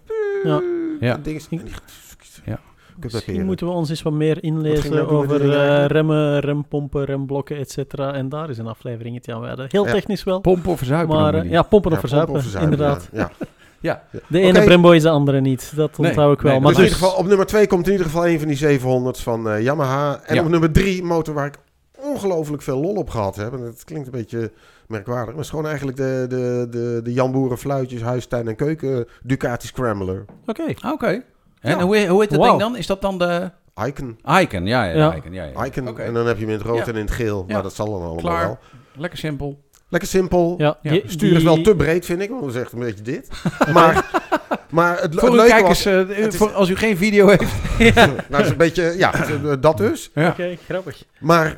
Ja. 0.43 0.61
Ja. 0.99 1.13
Dat 1.15 1.23
ding 1.23 1.35
is... 1.37 1.47
Ja. 1.49 1.59
Dat 2.99 3.11
Misschien 3.11 3.45
moeten 3.45 3.67
we 3.67 3.73
ons 3.73 3.89
eens 3.89 4.01
wat 4.01 4.13
meer 4.13 4.43
inlezen 4.43 4.91
dat 4.91 5.07
over 5.07 5.51
eh, 5.51 5.85
remmen, 5.85 6.39
rempompen, 6.39 7.05
remblokken, 7.05 7.57
et 7.57 7.71
cetera. 7.71 8.13
En 8.13 8.29
daar 8.29 8.49
is 8.49 8.57
een 8.57 8.67
afleveringetje 8.67 9.33
aan 9.33 9.41
wijden. 9.41 9.65
Heel 9.69 9.85
Ja. 9.85 9.91
technisch 9.91 10.23
wel. 10.23 10.39
Pompen 10.39 10.71
of 10.71 10.77
verzuipen 10.77 11.15
Maar 11.15 11.33
eh, 11.33 11.49
ja, 11.49 11.61
pompen 11.61 11.91
of 11.91 12.01
Ja, 12.01 12.07
verzuipen, 12.07 12.61
inderdaad. 12.61 13.09
Ja. 13.11 13.19
ja. 13.39 13.47
Ja, 13.79 14.03
De 14.27 14.39
ene 14.39 14.57
Oké. 14.57 14.65
Brembo 14.65 14.91
is 14.91 15.01
de 15.01 15.09
andere 15.09 15.41
niet. 15.41 15.71
Dat 15.75 15.97
Nee, 15.97 16.07
onthoud 16.09 16.33
ik 16.33 16.41
wel. 16.41 16.51
nee, 16.51 16.61
maar 16.61 16.69
Dus 16.69 16.79
in 16.79 16.83
ieder 16.85 16.99
geval, 16.99 17.17
op 17.17 17.27
nummer 17.27 17.45
2 17.45 17.67
komt 17.67 17.85
in 17.85 17.91
ieder 17.91 18.05
geval 18.07 18.27
een 18.27 18.39
van 18.39 18.47
die 18.47 18.57
700's 18.57 19.23
van 19.23 19.49
eh, 19.49 19.61
Yamaha. 19.61 20.19
En 20.23 20.35
Ja. 20.35 20.41
op 20.43 20.49
nummer 20.49 20.71
3, 20.71 21.03
motor 21.03 21.33
waar 21.33 21.45
ik 21.45 21.57
ongelooflijk 21.99 22.61
veel 22.61 22.79
lol 22.79 22.95
op 22.95 23.09
gehad 23.09 23.35
heb. 23.35 23.53
En 23.53 23.61
het 23.61 23.83
klinkt 23.83 24.05
een 24.05 24.11
beetje 24.11 24.51
merkwaardig. 24.87 25.25
Maar 25.25 25.35
het 25.35 25.43
is 25.43 25.49
gewoon 25.49 25.65
eigenlijk 25.65 25.97
de, 25.97 26.25
de, 26.29 26.67
de, 26.69 26.99
de 27.03 27.13
Jan 27.13 27.31
Boeren 27.31 27.57
fluitjes, 27.57 28.01
huistuin 28.01 28.47
en 28.47 28.55
keuken 28.55 29.05
Ducati 29.23 29.67
Scrambler. 29.67 30.25
Oké. 30.45 30.73
oké. 30.91 31.21
En 31.65 31.77
Ja. 31.77 31.83
hoe, 31.83 32.07
hoe 32.07 32.21
heet 32.21 32.29
dat 32.29 32.41
ding 32.43 32.59
dan? 32.59 32.75
Is 32.77 32.87
dat 32.87 33.01
dan 33.01 33.17
de 33.17 33.51
Icon. 33.85 34.19
Icon? 34.41 34.65
Ja, 34.65 34.83
ja. 34.83 35.15
Icon. 35.15 35.33
Ja, 35.33 35.43
ja. 35.55 35.65
Icon. 35.65 35.87
Oké. 35.87 36.01
En 36.01 36.13
dan 36.13 36.27
heb 36.27 36.35
je 36.37 36.41
hem 36.41 36.51
in 36.51 36.57
het 36.57 36.67
rood 36.67 36.77
Ja. 36.77 36.85
en 36.85 36.95
in 36.95 37.05
het 37.05 37.11
geel. 37.11 37.43
Ja. 37.47 37.53
Maar 37.53 37.63
dat 37.63 37.73
zal 37.75 37.85
dan 37.85 37.95
allemaal 37.95 38.15
Klaar. 38.15 38.45
wel. 38.45 38.57
Lekker 38.97 39.19
simpel. 39.19 39.63
Lekker 39.89 40.09
simpel. 40.09 40.55
Ja, 40.57 40.77
die- 40.81 41.03
Stuur 41.05 41.29
is 41.31 41.35
die- 41.37 41.45
wel 41.45 41.61
te 41.61 41.75
breed, 41.75 42.05
vind 42.05 42.21
ik. 42.21 42.29
Want 42.29 42.41
dat 42.41 42.55
is 42.55 42.61
echt 42.61 42.71
een 42.71 42.79
beetje 42.79 43.03
dit. 43.03 43.29
maar, 43.73 44.09
maar 44.69 45.01
het, 45.01 45.13
Voor 45.13 45.21
het 45.23 45.31
uw 45.31 45.35
leuke 45.35 45.49
kijkers, 45.51 45.83
was... 45.83 45.93
eh, 45.93 45.97
het 46.23 46.33
is- 46.33 46.37
voor, 46.39 46.51
als 46.53 46.69
u 46.69 46.75
geen 46.75 46.97
video 46.97 47.27
heeft. 47.27 47.53
Nou, 48.29 48.43
is 48.43 48.49
een 48.49 48.57
beetje... 48.57 48.93
Ja, 48.97 49.11
dat 49.59 49.77
dus. 49.77 50.11
Ja. 50.13 50.27
Oké, 50.27 50.57
grappig. 50.65 51.03
Maar 51.19 51.57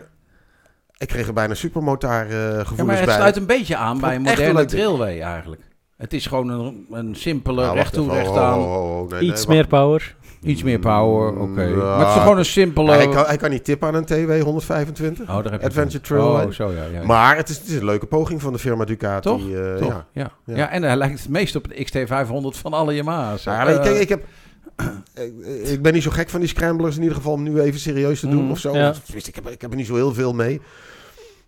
ik 0.97 1.07
kreeg 1.07 1.27
er 1.27 1.33
bijna 1.33 1.53
supermotar 1.53 2.25
eh 2.25 2.31
Ja, 2.31 2.63
gevoelens 2.63 2.87
maar 2.87 2.95
het 2.97 3.05
bij. 3.05 3.15
sluit 3.15 3.35
een 3.35 3.45
beetje 3.45 3.75
aan 3.75 3.99
bij 3.99 4.15
een 4.15 4.21
moderne 4.21 4.65
trailway 4.65 5.21
eigenlijk. 5.21 5.61
Het 5.97 6.13
is 6.13 6.25
gewoon 6.25 6.49
een, 6.49 6.85
een 6.91 7.15
simpele, 7.15 7.61
Nou, 7.61 7.75
recht 7.75 7.93
toe, 7.93 8.09
recht 8.11 8.35
aan. 8.37 8.59
Oh, 8.59 8.73
oh, 8.73 9.01
oh, 9.01 9.09
nee, 9.09 9.21
Iets 9.21 9.45
nee, 9.45 9.55
meer 9.55 9.67
power. 9.67 10.15
Iets 10.43 10.63
meer 10.63 10.79
power, 10.79 11.39
oké. 11.39 11.61
Ja. 11.63 11.75
Maar 11.75 11.99
het 11.99 12.07
is 12.15 12.21
gewoon 12.21 12.37
een 12.37 12.45
simpele... 12.45 12.87
wacht. 12.87 12.97
Hij 13.03 13.09
kan, 13.13 13.25
hij 13.25 13.37
kan 13.37 13.49
niet 13.49 13.63
tippen 13.63 13.87
aan 13.87 13.93
een 13.95 14.05
TW 14.05 14.41
125. 14.43 15.29
Oh, 15.29 15.43
daar 15.43 15.51
heb 15.51 15.61
je 15.61 15.67
Adventure. 15.67 16.03
Trailway. 16.03 16.45
Oh, 16.45 16.51
zo 16.51 16.71
ja. 16.71 16.83
ja. 16.93 17.03
Maar 17.05 17.37
het 17.37 17.49
is, 17.49 17.57
het 17.57 17.67
is 17.67 17.75
een 17.75 17.85
leuke 17.85 18.05
poging 18.05 18.41
van 18.41 18.53
de 18.53 18.59
firma 18.59 18.85
Ducati. 18.85 19.21
Toch? 19.29 19.49
eh, 19.51 19.75
Toch? 19.75 19.87
Ja. 19.87 20.05
Ja. 20.11 20.31
Ja. 20.45 20.55
Ja. 20.55 20.69
en 20.69 20.83
hij 20.83 20.95
lijkt 20.95 21.19
het 21.19 21.29
meest 21.29 21.55
op 21.55 21.65
een 21.69 21.85
XT500 21.85 22.57
van 22.59 22.73
alle 22.73 22.95
Yamaha's. 22.95 23.43
Ja, 23.43 23.67
Eh, 23.67 23.81
kijk, 23.81 23.99
ik, 23.99 24.09
heb, 24.09 24.23
ik, 25.15 25.33
ik 25.63 25.81
ben 25.81 25.93
niet 25.93 26.03
zo 26.03 26.11
gek 26.11 26.29
van 26.29 26.39
die 26.39 26.49
scramblers 26.49 26.95
in 26.95 27.01
ieder 27.01 27.17
geval 27.17 27.33
om 27.33 27.43
nu 27.43 27.59
even 27.59 27.79
serieus 27.79 28.19
te 28.19 28.29
doen 28.29 28.43
Mm. 28.43 28.51
of 28.51 28.59
zo. 28.59 28.73
Ja. 28.75 28.93
Ik, 29.13 29.35
heb, 29.35 29.49
ik 29.49 29.61
heb 29.61 29.71
er 29.71 29.77
niet 29.77 29.87
zo 29.87 29.95
heel 29.95 30.13
veel 30.13 30.33
mee. 30.33 30.61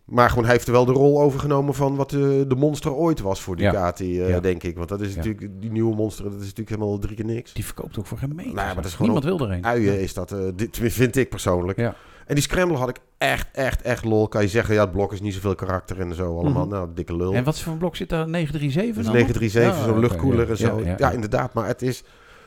Maar 0.09 0.29
gewoon, 0.29 0.43
hij 0.43 0.53
heeft 0.53 0.67
er 0.67 0.73
wel 0.73 0.85
de 0.85 0.91
rol 0.91 1.21
overgenomen 1.21 1.73
van 1.73 1.95
wat 1.95 2.09
de, 2.09 2.45
de 2.47 2.55
monster 2.55 2.93
ooit 2.93 3.19
was 3.19 3.41
voor 3.41 3.59
Ja. 3.59 3.71
Ducati, 3.71 4.21
eh, 4.21 4.29
Ja. 4.29 4.39
denk 4.39 4.63
ik. 4.63 4.77
Want 4.77 4.89
dat 4.89 5.01
is 5.01 5.09
Ja. 5.09 5.15
natuurlijk, 5.15 5.61
die 5.61 5.71
nieuwe 5.71 5.95
monster, 5.95 6.23
dat 6.23 6.33
is 6.33 6.39
natuurlijk 6.39 6.69
helemaal 6.69 6.97
drie 6.99 7.15
keer 7.15 7.25
niks. 7.25 7.53
Die 7.53 7.65
verkoopt 7.65 7.99
ook 7.99 8.05
voor 8.05 8.17
geen 8.17 8.35
meter. 8.35 8.53
maar 8.53 8.75
dat 8.75 8.85
is 8.85 8.93
gewoon 8.93 9.11
Niemand 9.11 9.37
wil 9.37 9.47
er 9.49 9.53
een. 9.55 9.65
Uien 9.65 9.99
is 10.01 10.13
dat, 10.13 10.31
eh, 10.31 10.39
dit 10.55 10.77
vind 10.81 11.15
ik 11.15 11.29
persoonlijk. 11.29 11.77
Ja. 11.79 11.95
En 12.25 12.35
die 12.35 12.43
scramble 12.43 12.77
had 12.77 12.89
ik 12.89 12.97
echt, 13.17 13.47
echt, 13.51 13.81
echt 13.81 14.03
lol. 14.05 14.27
Kan 14.27 14.41
je 14.41 14.47
zeggen, 14.47 14.73
ja, 14.73 14.81
het 14.81 14.91
blok 14.91 15.13
is 15.13 15.21
niet 15.21 15.33
zoveel 15.33 15.55
karakter 15.55 15.99
en 15.99 16.15
zo 16.15 16.39
allemaal. 16.39 16.65
Mhm. 16.65 16.73
Nou, 16.73 16.89
dikke 16.93 17.15
lul. 17.15 17.33
En 17.33 17.43
wat 17.43 17.59
voor 17.59 17.71
een 17.73 17.77
blok 17.79 17.95
zit 17.95 18.09
daar? 18.09 18.27
937 18.29 18.95
Dat 18.95 18.97
is 18.97 19.05
dan? 19.05 19.13
937, 19.13 19.85
Ja, 19.85 19.91
zo'n 19.91 19.99
luchtkoeler 19.99 20.45
ja. 20.45 20.49
en 20.51 20.57
zo. 20.57 20.77
Ja, 20.79 20.83
Ja, 20.83 20.89
ja, 20.89 20.95
ja. 20.97 21.11
inderdaad. 21.11 21.53
Maar 21.53 21.67
het 21.67 21.81
is 21.81 22.03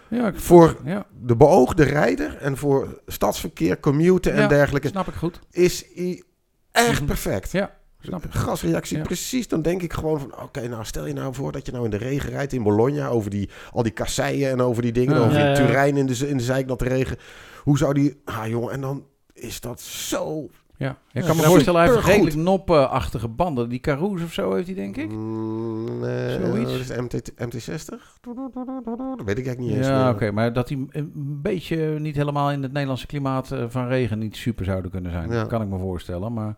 Ja, 0.08 0.32
voor 0.34 0.76
ja, 0.84 1.06
de 1.22 1.36
beoogde 1.36 1.82
rijder 1.82 2.36
en 2.36 2.56
voor 2.56 3.00
stadsverkeer, 3.06 3.80
commuten 3.80 4.32
en 4.32 4.40
Ja. 4.40 4.48
dergelijke, 4.48 4.88
snap 4.88 5.06
ik 5.08 5.14
goed. 5.14 5.40
is 5.50 5.84
echt 6.72 6.98
Mhm. 6.98 7.04
perfect. 7.04 7.52
Ja, 7.52 7.74
snap 8.00 8.24
ik. 8.24 8.32
Gasreactie, 8.32 8.96
Ja. 8.96 9.02
precies. 9.02 9.48
Dan 9.48 9.62
denk 9.62 9.82
ik 9.82 9.92
gewoon 9.92 10.20
van, 10.20 10.42
oké, 10.42 10.68
nou 10.68 10.84
stel 10.84 11.06
je 11.06 11.12
nou 11.12 11.34
voor 11.34 11.52
dat 11.52 11.66
je 11.66 11.72
nou 11.72 11.84
in 11.84 11.90
de 11.90 11.96
regen 11.96 12.30
rijdt 12.30 12.52
in 12.52 12.62
Bologna 12.62 13.08
over 13.08 13.30
die, 13.30 13.50
al 13.72 13.82
die 13.82 13.92
kasseien 13.92 14.50
en 14.50 14.60
over 14.60 14.82
die 14.82 14.92
dingen, 14.92 15.14
Ja. 15.16 15.20
over 15.24 15.38
Ja, 15.38 15.48
ja. 15.48 15.54
Turijn 15.54 15.96
in 15.96 16.06
de, 16.06 16.28
in 16.28 16.36
de 16.36 16.76
regen. 16.78 17.16
Hoe 17.62 17.78
zou 17.78 17.94
die, 17.94 18.20
ah 18.24 18.46
jongen, 18.48 18.72
en 18.72 18.80
dan 18.80 19.06
is 19.32 19.60
dat 19.60 19.80
zo... 19.80 20.50
Ja. 20.76 20.90
Ik 20.90 20.96
Ja, 21.22 21.26
kan 21.26 21.36
me 21.36 21.42
voorstellen, 21.42 21.80
hij 21.80 21.90
heeft 21.92 22.04
redelijk 22.06 22.36
nopachtige 22.36 23.28
banden. 23.28 23.68
Die 23.68 23.80
Carouse 23.80 24.24
of 24.24 24.32
zo 24.32 24.54
heeft 24.54 24.66
hij, 24.66 24.76
denk 24.76 24.96
ik. 24.96 25.10
Mm, 25.12 26.00
nee, 26.00 26.30
Zoiets. 26.40 26.70
wat 26.70 26.80
is 26.80 26.88
het, 26.88 27.00
MT, 27.00 27.32
MT60? 27.32 28.20
Dat 28.20 29.24
weet 29.24 29.38
ik 29.38 29.46
eigenlijk 29.46 29.58
niet 29.58 29.70
eens 29.76 29.86
Ja, 29.86 30.10
oké. 30.10 30.30
Maar 30.30 30.52
dat 30.52 30.68
die 30.68 30.86
een 30.90 31.12
beetje 31.42 31.76
niet 31.98 32.16
helemaal 32.16 32.50
in 32.50 32.62
het 32.62 32.72
Nederlandse 32.72 33.06
klimaat 33.06 33.50
eh, 33.52 33.64
van 33.68 33.86
regen 33.86 34.18
niet 34.18 34.36
super 34.36 34.64
zouden 34.64 34.90
kunnen 34.90 35.12
zijn. 35.12 35.28
Ja. 35.30 35.34
Dat 35.40 35.46
kan 35.48 35.62
ik 35.62 35.68
me 35.68 35.78
voorstellen. 35.78 36.32
Maar 36.32 36.56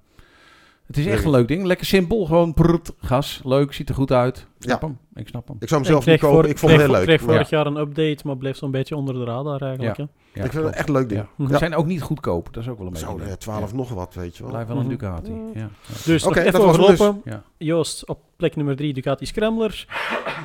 het 0.86 0.96
is 0.96 1.06
echt 1.06 1.24
een 1.24 1.30
leuk 1.30 1.48
ding. 1.48 1.64
Lekker 1.64 1.86
simpel. 1.86 2.24
Gewoon 2.24 2.54
gas. 2.98 3.40
Leuk. 3.44 3.72
Ziet 3.72 3.88
er 3.88 3.94
goed 3.94 4.12
uit. 4.12 4.36
Ik 4.38 4.44
snap 4.58 4.80
Ja. 4.82 4.86
hem. 4.86 4.98
Ik 5.14 5.28
snap 5.28 5.48
hem. 5.48 5.56
Ik 5.60 5.68
zou 5.68 5.80
hem 5.80 5.90
Ik 5.90 5.94
zelf 5.94 6.02
kreeg 6.04 6.14
niet 6.14 6.30
kopen. 6.30 6.36
voor- 6.42 6.50
ik 6.50 6.58
vond 6.58 6.72
het 6.72 6.80
kreeg- 6.80 6.92
heel 6.96 7.06
leuk. 7.06 7.16
kreeg 7.16 7.20
Ja. 7.28 7.32
vorig 7.34 7.50
jaar 7.50 7.66
een 7.66 7.76
update, 7.76 8.26
maar 8.26 8.36
bleef 8.36 8.56
zo'n 8.56 8.70
beetje 8.70 8.96
onder 8.96 9.14
de 9.14 9.24
radar 9.24 9.62
eigenlijk. 9.62 9.96
Ja. 9.96 10.04
hè. 10.04 10.40
Ja, 10.40 10.44
ik 10.44 10.52
vind 10.52 10.64
het 10.64 10.74
echt 10.74 10.88
een 10.88 10.94
leuk 10.94 11.08
ding. 11.08 11.26
Ja. 11.38 11.48
Ze 11.48 11.58
zijn 11.58 11.74
ook 11.74 11.86
niet 11.86 12.02
goedkoop. 12.02 12.48
Dat 12.54 12.62
is 12.62 12.68
ook 12.68 12.78
wel 12.78 12.86
een 12.86 12.92
beetje. 12.92 13.06
Zo, 13.06 13.16
leuk. 13.16 13.26
eh, 13.26 13.32
12 13.32 13.74
nog 13.74 13.88
wat, 13.90 14.14
weet 14.14 14.36
je 14.36 14.42
wel. 14.42 14.52
Blijf 14.52 14.66
wel 14.66 14.76
een 14.76 14.82
Mhm. 14.82 14.90
Ducati. 14.90 15.32
Ja. 15.54 15.68
Dus 16.04 16.22
dat 16.22 16.36
even 16.36 16.52
dus. 16.52 16.60
overlopen. 16.60 17.20
Ja. 17.24 17.42
Joost 17.58 18.06
op 18.08 18.18
plek 18.36 18.56
nummer 18.56 18.76
3 18.76 18.92
Ducati 18.92 19.26
Scrambler. 19.26 19.86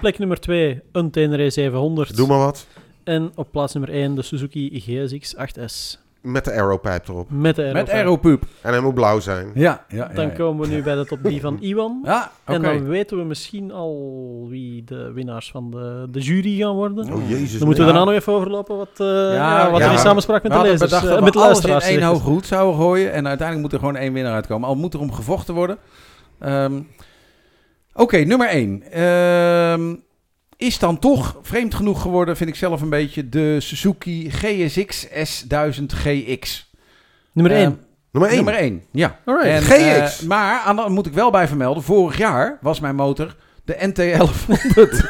Plek 0.02 0.20
nummer 0.20 0.40
2 0.40 0.82
een 0.92 1.12
Tenere 1.12 1.50
700. 1.50 2.16
Doe 2.16 2.28
maar 2.28 2.38
wat. 2.38 2.68
En 3.04 3.32
op 3.36 3.52
plaats 3.52 3.74
nummer 3.74 3.94
1 3.96 4.16
de 4.16 4.22
Suzuki 4.22 4.80
GSX 4.80 5.36
8S. 5.36 6.00
Met 6.22 6.46
de 6.46 6.52
aeropijp 6.52 7.08
erop. 7.08 7.28
Met 7.32 7.56
de 7.56 7.70
Met. 7.74 7.90
En 7.90 8.06
hij 8.62 8.80
moet 8.80 8.94
blauw 8.94 9.20
zijn. 9.20 9.52
Ja, 9.54 9.86
ja, 9.88 9.98
ja. 9.98 10.08
Dan 10.14 10.26
ja. 10.26 10.32
komen 10.34 10.68
we 10.70 10.76
nu 10.76 10.84
bij 10.84 10.96
de 10.96 11.06
top 11.06 11.20
3 11.24 11.42
van 11.42 11.58
Iwan. 11.70 12.02
Ja, 12.04 12.32
oké. 12.42 12.54
En 12.56 12.62
dan 12.62 12.88
weten 12.88 13.18
we 13.18 13.24
misschien 13.24 13.72
al 13.72 14.46
wie 14.50 14.84
de 14.84 15.12
winnaars 15.12 15.52
van 15.52 15.72
de, 15.72 16.08
de 16.12 16.20
jury 16.20 16.58
gaan 16.58 16.76
worden. 16.76 17.14
Oh 17.14 17.30
jezus. 17.30 17.58
Dan 17.58 17.68
moeten 17.68 17.86
we 17.86 17.90
Ja. 17.92 17.96
daarna 17.96 18.12
nog 18.12 18.20
even 18.22 18.34
overlopen 18.34 18.78
wat, 18.78 18.90
eh, 18.98 19.08
ja, 19.34 19.72
wat 19.72 19.80
ja. 19.80 19.86
er 19.86 19.92
in 19.92 19.98
samenspraak 19.98 20.44
met 20.44 20.52
We 20.52 20.58
de 20.58 20.64
hadden 20.64 20.72
lezers, 20.72 20.90
bedacht 20.92 21.04
eh, 21.06 21.10
dat 21.10 21.20
we 21.20 21.26
met 21.26 21.34
de 21.34 21.40
alles 21.40 21.60
in 21.64 21.70
luisteraars. 21.70 21.98
één 21.98 22.08
hoog 22.14 22.22
goed 22.22 22.46
zouden 22.46 22.76
gooien. 22.80 23.12
En 23.12 23.28
uiteindelijk 23.28 23.62
moet 23.62 23.74
er 23.74 23.80
gewoon 23.80 24.02
één 24.02 24.14
winnaar 24.14 24.34
uitkomen. 24.34 24.68
Al 24.68 24.76
moet 24.76 24.94
er 24.94 25.00
om 25.00 25.14
gevochten 25.14 25.54
worden. 25.54 25.78
Ehm, 26.40 26.82
Oké, 27.94 28.18
nummer 28.18 28.48
één. 28.48 28.84
Ehm, 28.92 29.96
is 30.60 30.80
dan 30.80 31.00
toch 31.00 31.36
vreemd 31.42 31.74
genoeg 31.74 32.02
geworden, 32.02 32.38
vind 32.38 32.50
ik 32.50 32.56
zelf 32.56 32.82
een 32.82 32.90
beetje, 32.90 33.30
de 33.30 33.60
Suzuki 33.60 34.30
GSX 34.32 35.08
S1000 35.08 35.86
GX. 35.86 36.72
Nummer 37.32 37.54
1. 37.56 37.64
Ehm, 37.66 37.74
Nummer 38.12 38.32
1. 38.32 38.36
Nummer 38.44 38.62
1, 38.62 38.84
ja. 38.92 39.20
Alright. 39.26 39.50
En, 39.50 39.62
GX. 39.62 40.22
eh, 40.22 40.28
maar, 40.28 40.60
aan 40.60 40.76
de, 40.76 40.86
moet 40.90 41.06
ik 41.06 41.14
wel 41.14 41.32
bij 41.32 41.48
vermelden, 41.48 41.84
vorig 41.84 42.18
jaar 42.18 42.58
was 42.62 42.80
mijn 42.80 42.96
motor 42.96 43.36
de 43.64 43.76
NT1100. 43.90 45.06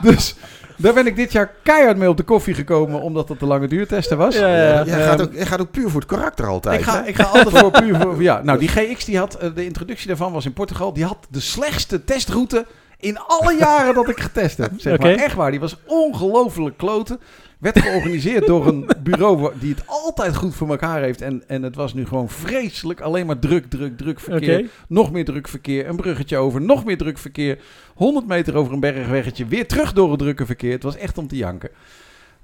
dus 0.08 0.34
daar 0.76 0.94
ben 0.94 1.06
ik 1.06 1.16
dit 1.16 1.32
jaar 1.32 1.52
keihard 1.62 1.96
mee 1.96 2.08
op 2.08 2.16
de 2.16 2.22
koffie 2.22 2.54
gekomen, 2.54 3.00
omdat 3.00 3.28
het 3.28 3.40
de 3.40 3.46
lange 3.46 3.68
duurtesten 3.68 4.16
was. 4.18 4.34
Ja, 4.34 4.48
ja, 4.48 4.54
ja. 4.56 4.84
Jij 4.84 5.04
gaat, 5.04 5.20
Ehm, 5.20 5.28
ook, 5.28 5.34
jij 5.34 5.46
gaat 5.46 5.60
ook 5.60 5.70
puur 5.70 5.90
voor 5.90 6.00
het 6.00 6.10
karakter 6.10 6.46
altijd. 6.46 6.80
ik 6.80 6.86
ga, 6.86 7.02
hè? 7.02 7.08
ik 7.08 7.14
ga 7.14 7.24
altijd 7.24 7.58
voor 7.58 7.70
puur 7.70 8.00
voor... 8.00 8.22
Ja, 8.22 8.42
nou, 8.42 8.58
die 8.58 8.68
GX, 8.68 9.04
die 9.04 9.18
had, 9.18 9.34
eh, 9.34 9.50
de 9.54 9.64
introductie 9.64 10.06
daarvan 10.06 10.32
was 10.32 10.44
in 10.44 10.52
Portugal. 10.52 10.92
Die 10.92 11.04
had 11.04 11.18
de 11.30 11.40
slechtste 11.40 12.04
testroute 12.04 12.66
in 13.00 13.18
alle 13.18 13.56
jaren 13.58 13.94
dat 13.94 14.08
ik 14.08 14.20
getest 14.20 14.58
heb. 14.58 14.72
Zeg 14.76 14.98
maar. 14.98 15.14
Echt 15.14 15.34
waar, 15.34 15.50
die 15.50 15.60
was 15.60 15.76
ongelooflijk 15.86 16.76
kloten. 16.76 17.20
Werd 17.58 17.78
georganiseerd 17.78 18.46
door 18.46 18.66
een 18.66 18.88
bureau 19.02 19.52
die 19.58 19.74
het 19.74 19.82
altijd 19.86 20.36
goed 20.36 20.54
voor 20.54 20.68
elkaar 20.68 21.02
heeft. 21.02 21.22
En, 21.22 21.42
en 21.46 21.62
het 21.62 21.74
was 21.74 21.94
nu 21.94 22.06
gewoon 22.06 22.28
vreselijk. 22.28 23.00
Alleen 23.00 23.26
maar 23.26 23.38
druk, 23.38 23.70
druk, 23.70 23.96
druk 23.96 24.20
verkeer. 24.20 24.70
Nog 24.88 25.12
meer 25.12 25.24
druk 25.24 25.48
verkeer. 25.48 25.88
Een 25.88 25.96
bruggetje 25.96 26.36
over. 26.36 26.60
Nog 26.60 26.84
meer 26.84 26.98
druk 26.98 27.18
verkeer. 27.18 27.58
100 27.94 28.26
meter 28.26 28.54
over 28.54 28.72
een 28.72 28.80
bergweggetje. 28.80 29.46
Weer 29.46 29.66
terug 29.66 29.92
door 29.92 30.10
het 30.10 30.18
drukke 30.18 30.46
verkeer. 30.46 30.72
Het 30.72 30.82
was 30.82 30.96
echt 30.96 31.18
om 31.18 31.28
te 31.28 31.36
janken. 31.36 31.70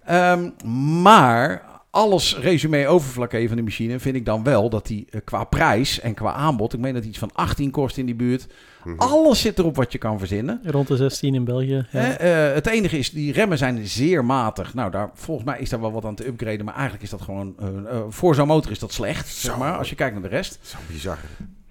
Ehm, 0.04 0.50
maar 1.02 1.62
alles 1.90 2.36
resume 2.38 2.86
overvlak 2.86 3.32
even 3.32 3.48
van 3.48 3.56
de 3.56 3.62
machine 3.62 3.98
vind 3.98 4.16
ik 4.16 4.24
dan 4.24 4.42
wel 4.42 4.70
dat 4.70 4.86
die 4.86 5.06
eh, 5.10 5.20
qua 5.24 5.44
prijs 5.44 6.00
en 6.00 6.14
qua 6.14 6.32
aanbod, 6.32 6.72
ik 6.72 6.80
meen 6.80 6.94
dat 6.94 7.04
iets 7.04 7.18
van 7.18 7.30
18 7.32 7.70
kost 7.70 7.96
in 7.96 8.06
die 8.06 8.14
buurt. 8.14 8.46
Mhm. 8.86 8.98
Alles 8.98 9.40
zit 9.40 9.58
erop 9.58 9.76
wat 9.76 9.92
je 9.92 9.98
kan 9.98 10.18
verzinnen. 10.18 10.60
Rond 10.64 10.88
de 10.88 10.96
16 10.96 11.34
in 11.34 11.44
België. 11.44 11.86
Ja. 11.90 12.00
Hè, 12.00 12.10
eh, 12.12 12.54
het 12.54 12.66
enige 12.66 12.98
is, 12.98 13.10
die 13.10 13.32
remmen 13.32 13.58
zijn 13.58 13.86
zeer 13.86 14.24
matig. 14.24 14.74
Nou, 14.74 14.90
daar, 14.90 15.10
volgens 15.14 15.46
mij 15.46 15.58
is 15.58 15.68
daar 15.70 15.80
wel 15.80 15.92
wat 15.92 16.04
aan 16.04 16.14
te 16.14 16.26
upgraden. 16.26 16.64
Maar 16.64 16.74
eigenlijk 16.74 17.02
is 17.04 17.10
dat 17.10 17.22
gewoon... 17.22 17.54
eh, 17.58 17.66
eh, 17.68 18.00
voor 18.08 18.34
zo'n 18.34 18.46
motor 18.46 18.70
is 18.70 18.78
dat 18.78 18.92
slecht, 18.92 19.28
zeg 19.28 19.52
Zo. 19.52 19.58
maar. 19.58 19.76
Als 19.78 19.88
je 19.88 19.94
kijkt 19.94 20.12
naar 20.12 20.22
de 20.22 20.28
rest. 20.36 20.58
Zo 20.62 20.76
bizar. 20.92 21.18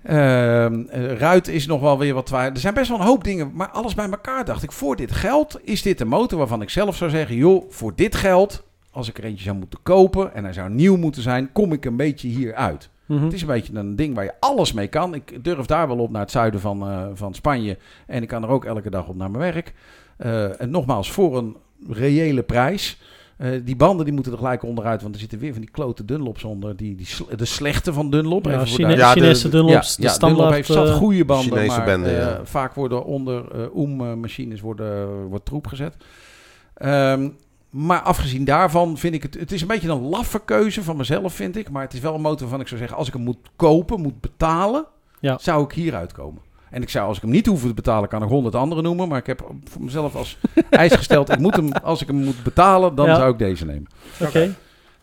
Ehm, 0.04 0.84
eh, 0.90 1.18
Ruit 1.18 1.48
is 1.48 1.66
nog 1.66 1.82
wel 1.82 1.98
weer 1.98 2.14
wat 2.14 2.26
twijfel. 2.26 2.54
Er 2.54 2.60
zijn 2.60 2.74
best 2.74 2.90
wel 2.90 3.00
een 3.00 3.06
hoop 3.06 3.24
dingen. 3.24 3.52
Maar 3.54 3.70
alles 3.70 3.94
bij 3.96 4.10
elkaar 4.10 4.46
dacht 4.46 4.64
ik. 4.64 4.72
Voor 4.72 4.96
dit 4.96 5.12
geld 5.12 5.60
is 5.64 5.82
dit 5.82 6.02
een 6.02 6.08
motor 6.08 6.38
waarvan 6.38 6.62
ik 6.62 6.70
zelf 6.70 6.96
zou 6.96 7.10
zeggen... 7.10 7.36
joh, 7.36 7.66
voor 7.70 7.96
dit 7.96 8.16
geld... 8.16 8.64
als 8.92 9.10
ik 9.10 9.18
er 9.18 9.24
eentje 9.24 9.44
zou 9.44 9.58
moeten 9.58 9.80
kopen... 9.84 10.34
en 10.34 10.44
hij 10.44 10.54
zou 10.54 10.70
nieuw 10.70 10.96
moeten 10.98 11.22
zijn... 11.22 11.52
kom 11.52 11.74
ik 11.74 11.86
een 11.86 11.96
beetje 11.96 12.28
hier 12.28 12.54
uit. 12.56 12.90
Mhm. 13.06 13.24
Het 13.24 13.34
is 13.34 13.42
een 13.42 13.48
beetje 13.48 13.74
een 13.76 13.96
ding 13.96 14.16
waar 14.16 14.24
je 14.24 14.34
alles 14.40 14.74
mee 14.74 14.88
kan. 14.88 15.14
Ik 15.14 15.44
durf 15.44 15.66
daar 15.66 15.88
wel 15.88 15.98
op 15.98 16.12
naar 16.12 16.22
het 16.22 16.32
zuiden 16.32 16.60
van, 16.60 16.82
eh, 16.90 17.06
van 17.14 17.34
Spanje. 17.34 17.78
En 18.08 18.22
ik 18.22 18.28
kan 18.28 18.44
er 18.44 18.50
ook 18.50 18.66
elke 18.66 18.90
dag 18.90 19.08
op 19.08 19.16
naar 19.16 19.32
mijn 19.32 19.54
werk. 19.54 19.74
Eh, 20.18 20.62
en 20.62 20.70
nogmaals, 20.70 21.12
voor 21.12 21.38
een 21.38 21.56
reële 21.90 22.44
prijs. 22.44 22.98
Eh, 23.38 23.50
die 23.64 23.76
banden 23.76 24.06
die 24.06 24.14
moeten 24.14 24.32
er 24.32 24.38
gelijk 24.38 24.64
onderuit, 24.64 25.02
want 25.02 25.14
er 25.14 25.20
zitten 25.20 25.40
weer 25.40 25.52
van 25.52 25.62
die 25.62 25.72
klote 25.72 26.06
Dunlops 26.06 26.44
onder. 26.44 26.76
Die, 26.76 26.96
die, 26.96 27.08
de 27.36 27.46
slechte 27.46 27.94
van 27.94 28.10
Dunlop. 28.10 28.46
Ja, 28.46 28.52
even 28.52 28.68
voor 28.68 28.76
Chine- 28.76 28.96
Ja, 28.96 29.14
de- 29.14 29.20
Chinese 29.20 29.50
Dunlops, 29.50 29.90
ja, 29.90 29.96
de 29.96 30.02
ja, 30.02 30.10
standaard... 30.10 30.38
Dunlop 30.38 30.54
heeft 30.54 30.72
zat 30.72 30.90
goede 30.90 31.26
banden, 31.26 31.52
Chinese 31.58 31.78
maar 31.78 31.86
banden, 31.86 32.12
eh, 32.12 32.18
ja. 32.18 32.40
vaak 32.44 32.74
worden 32.74 33.06
onder 33.06 33.52
eh 33.52 33.76
oem-machines 33.76 34.62
worden, 34.62 35.24
wordt 35.26 35.46
troep 35.46 35.68
gezet. 35.68 35.96
Ehm, 36.74 37.30
maar 37.76 38.02
afgezien 38.02 38.44
daarvan 38.46 38.98
vind 38.98 39.14
ik 39.14 39.24
het... 39.24 39.34
Het 39.34 39.52
is 39.52 39.62
een 39.62 39.68
beetje 39.68 39.90
een 39.90 40.02
laffe 40.10 40.42
keuze 40.46 40.84
van 40.84 40.98
mezelf, 40.98 41.34
vind 41.34 41.58
ik. 41.58 41.70
Maar 41.70 41.84
het 41.84 41.94
is 41.94 42.00
wel 42.00 42.14
een 42.16 42.22
motor 42.22 42.40
waarvan 42.42 42.60
ik 42.60 42.68
zou 42.68 42.80
zeggen... 42.80 42.98
Als 42.98 43.08
ik 43.08 43.14
hem 43.14 43.24
moet 43.24 43.38
kopen, 43.56 44.02
moet 44.02 44.22
betalen... 44.22 44.86
Ja. 45.20 45.38
zou 45.42 45.64
ik 45.64 45.72
hieruit 45.72 46.12
komen. 46.12 46.42
En 46.70 46.82
ik 46.82 46.90
zou, 46.90 47.08
als 47.08 47.16
ik 47.18 47.24
hem 47.24 47.32
niet 47.32 47.46
hoef 47.46 47.62
te 47.62 47.74
betalen... 47.74 48.10
kan 48.10 48.24
ik 48.24 48.30
honderd 48.30 48.56
andere 48.56 48.82
noemen. 48.82 49.08
Maar 49.08 49.18
ik 49.18 49.28
heb 49.28 49.52
voor 49.64 49.82
mezelf 49.84 50.16
als 50.16 50.38
eis 50.70 50.94
gesteld... 50.94 51.30
Ik 51.32 51.40
moet 51.40 51.56
hem, 51.56 51.72
als 51.72 52.02
ik 52.02 52.08
hem 52.08 52.16
moet 52.24 52.44
betalen, 52.44 52.96
dan 52.96 53.06
Ja. 53.06 53.16
zou 53.16 53.32
ik 53.32 53.38
deze 53.38 53.66
nemen. 53.66 53.88
Oké. 54.22 54.56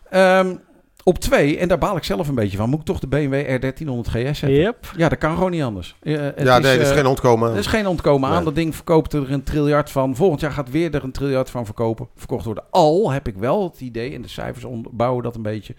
Ehm, 0.09 0.55
op 1.03 1.19
twee, 1.19 1.57
en 1.57 1.67
daar 1.67 1.77
baal 1.77 1.97
ik 1.97 2.03
zelf 2.03 2.27
een 2.27 2.35
beetje 2.35 2.57
van... 2.57 2.69
moet 2.69 2.79
ik 2.79 2.85
toch 2.85 2.99
de 2.99 3.07
BMW 3.07 3.33
R1300 3.33 4.09
GS 4.09 4.41
hebben. 4.41 4.59
Yep. 4.59 4.91
Ja, 4.97 5.09
dat 5.09 5.17
kan 5.17 5.33
gewoon 5.33 5.51
niet 5.51 5.63
anders. 5.63 5.95
Eh, 6.01 6.13
ja, 6.13 6.59
nee, 6.59 6.73
er 6.75 6.81
is 6.81 6.89
eh, 6.89 6.95
geen 6.95 7.05
ontkomen. 7.05 7.51
er 7.51 7.57
is 7.57 7.67
geen 7.67 7.87
ontkomen 7.87 8.29
aan. 8.29 8.43
Dat 8.43 8.55
ding 8.55 8.75
verkoopt 8.75 9.13
er 9.13 9.31
een 9.31 9.43
triljard 9.43 9.91
van. 9.91 10.15
Volgend 10.15 10.41
jaar 10.41 10.51
gaat 10.51 10.71
weer 10.71 10.95
er 10.95 11.03
een 11.03 11.11
triljard 11.11 11.49
van 11.49 11.65
verkopen. 11.65 12.07
Verkocht 12.15 12.45
worden. 12.45 12.63
Al 12.69 13.11
heb 13.11 13.27
ik 13.27 13.35
wel 13.35 13.63
het 13.63 13.81
idee, 13.81 14.13
en 14.13 14.21
de 14.21 14.27
cijfers 14.27 14.65
onderbouwen 14.65 15.23
dat 15.23 15.35
een 15.35 15.41
beetje... 15.41 15.75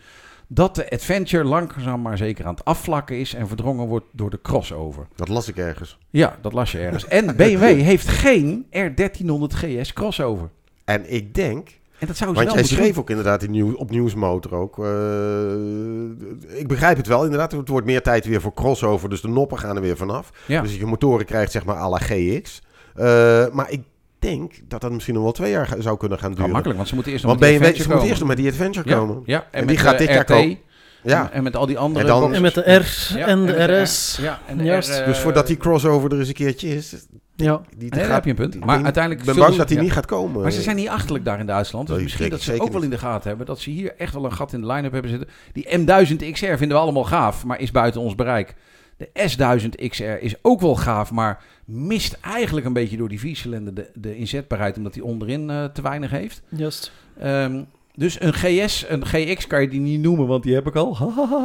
dat 0.46 0.74
de 0.74 0.90
Adventure 0.90 1.44
langzaam 1.44 2.02
maar 2.02 2.16
zeker 2.16 2.44
aan 2.44 2.54
het 2.54 2.64
afvlakken 2.64 3.18
is... 3.18 3.34
en 3.34 3.48
verdrongen 3.48 3.86
wordt 3.86 4.06
door 4.12 4.30
de 4.30 4.40
crossover. 4.42 5.06
Dat 5.14 5.28
las 5.28 5.48
ik 5.48 5.56
ergens. 5.56 5.98
Ja, 6.10 6.38
dat 6.40 6.52
las 6.52 6.72
je 6.72 6.78
ergens. 6.78 7.06
En 7.06 7.36
BMW 7.36 7.80
heeft 7.90 8.08
geen 8.08 8.66
R1300 8.70 9.54
GS 9.54 9.92
crossover. 9.92 10.48
En 10.84 11.12
ik 11.12 11.34
denk... 11.34 11.68
En 12.04 12.10
dat 12.10 12.16
ze 12.18 12.24
Want 12.24 12.36
wel 12.46 12.54
jij 12.54 12.64
schreef 12.64 12.92
doen. 12.92 12.98
ook 13.02 13.10
inderdaad 13.10 13.42
in 13.42 13.50
nieuw, 13.50 13.74
op 13.74 13.90
Nieuwsmotor 13.90 14.54
ook. 14.54 14.78
eh, 14.78 16.58
ik 16.58 16.68
begrijp 16.68 16.96
het 16.96 17.06
wel 17.06 17.24
inderdaad. 17.24 17.52
Het 17.52 17.68
wordt 17.68 17.86
meer 17.86 18.02
tijd 18.02 18.26
weer 18.26 18.40
voor 18.40 18.54
crossover. 18.54 19.08
Dus 19.08 19.20
de 19.20 19.28
noppen 19.28 19.58
gaan 19.58 19.76
er 19.76 19.82
weer 19.82 19.96
vanaf. 19.96 20.30
Ja. 20.46 20.62
Dus 20.62 20.76
je 20.76 20.86
motoren 20.86 21.26
krijgt 21.26 21.52
zeg 21.52 21.64
maar 21.64 21.76
à 21.76 21.88
la 21.88 21.98
GX. 21.98 22.62
Eh, 22.94 23.46
maar 23.52 23.70
ik 23.70 23.80
denk 24.18 24.52
dat 24.68 24.80
dat 24.80 24.92
misschien 24.92 25.14
nog 25.14 25.22
wel 25.22 25.32
twee 25.32 25.50
jaar 25.50 25.74
zou 25.78 25.96
kunnen 25.96 26.18
gaan 26.18 26.32
duren. 26.34 26.50
makkelijk, 26.50 26.76
want 26.76 26.88
ze 26.88 26.94
moeten 26.94 27.12
eerst 27.12 27.24
Want 27.24 27.40
nog 27.40 27.48
met 27.50 27.58
die 27.58 27.68
BMW, 27.68 27.82
ze 27.82 27.88
moeten 27.88 28.08
eerst 28.08 28.20
komen. 28.20 28.36
nog 28.36 28.44
met 28.44 28.54
die 28.54 28.64
Adventure 28.64 28.88
ja, 28.88 28.96
komen. 29.06 29.22
Ja, 29.26 29.38
en, 29.40 29.46
En 29.60 29.66
die 29.66 29.76
met 29.76 29.84
gaat 29.84 29.98
de 29.98 30.04
dit 30.04 30.08
jaar 30.14 30.20
RT. 30.22 30.26
komen. 30.26 30.58
Ja. 31.02 31.22
En, 31.22 31.32
en 31.32 31.42
met 31.42 31.56
al 31.56 31.66
die 31.66 31.78
andere 31.78 32.00
En 32.04 32.10
dan-. 32.10 32.34
En 32.34 32.42
met 32.42 32.54
de 32.54 32.60
R 32.74 33.14
Ja, 33.16 33.26
en 33.26 33.46
de 33.46 33.82
RS. 33.82 34.18
Ja, 34.20 34.40
en 34.46 34.58
de. 34.58 34.64
R, 34.64 34.88
eh, 34.88 35.06
Dus 35.06 35.18
voordat 35.18 35.46
die 35.46 35.56
crossover 35.56 36.12
er 36.12 36.18
eens 36.18 36.28
een 36.28 36.34
keertje 36.34 36.68
is, 36.68 37.06
Ja. 37.36 37.60
die 37.76 37.90
Nee, 37.90 38.00
daar 38.00 38.12
heb 38.12 38.24
je 38.24 38.30
een 38.30 38.36
punt. 38.36 38.64
Maar 38.64 38.84
uiteindelijk 38.84 39.20
Ik 39.20 39.26
ben 39.32 39.36
bang 39.42 39.52
ze- 39.52 39.58
dat 39.58 39.70
ja. 39.70 39.80
niet 39.80 39.92
gaat 39.92 40.06
komen. 40.06 40.42
Maar 40.42 40.50
ze 40.50 40.62
zijn 40.62 40.76
niet 40.76 40.88
achterlijk 40.88 41.24
daar 41.24 41.40
in 41.40 41.46
Duitsland. 41.46 41.86
Dus 41.88 42.02
misschien 42.02 42.30
dat 42.30 42.40
ze 42.40 42.44
zeker 42.50 42.62
ook 42.64 42.72
wel 42.72 42.82
in 42.82 42.90
de 42.90 42.98
gaten 42.98 43.28
hebben. 43.28 43.46
Dat 43.46 43.60
ze 43.60 43.70
hier 43.70 43.94
echt 43.96 44.12
wel 44.14 44.24
een 44.24 44.32
gat 44.32 44.52
in 44.52 44.60
de 44.60 44.66
line-up 44.66 44.92
hebben 44.92 45.10
zitten. 45.10 45.28
Die 45.52 45.78
M1000 45.78 46.30
XR 46.32 46.44
vinden 46.46 46.68
we 46.68 46.82
allemaal 46.82 47.04
gaaf. 47.04 47.44
Maar 47.44 47.60
is 47.60 47.70
buiten 47.70 48.00
ons 48.00 48.14
bereik. 48.14 48.54
De 48.96 49.08
S1000 49.14 49.88
XR 49.88 50.02
is 50.02 50.34
ook 50.42 50.60
wel 50.60 50.76
gaaf, 50.76 51.10
maar 51.12 51.42
mist 51.64 52.18
eigenlijk 52.20 52.66
een 52.66 52.72
beetje 52.72 52.96
door 52.96 53.08
die 53.08 53.20
viercilinder 53.20 53.74
de, 53.74 53.90
de 53.94 54.16
inzetbaarheid, 54.16 54.76
omdat 54.76 54.92
die 54.94 55.04
onderin 55.04 55.50
eh, 55.50 55.64
te 55.64 55.82
weinig 55.82 56.10
heeft. 56.10 56.42
Juist. 56.48 56.92
Ehm, 57.18 57.62
dus 57.96 58.20
een 58.20 58.32
GS, 58.32 58.84
een 58.88 59.06
GX 59.06 59.46
kan 59.46 59.60
je 59.60 59.68
die 59.68 59.80
niet 59.80 60.00
noemen, 60.00 60.26
want 60.26 60.42
die 60.42 60.54
heb 60.54 60.66
ik 60.66 60.76
al. 60.76 60.96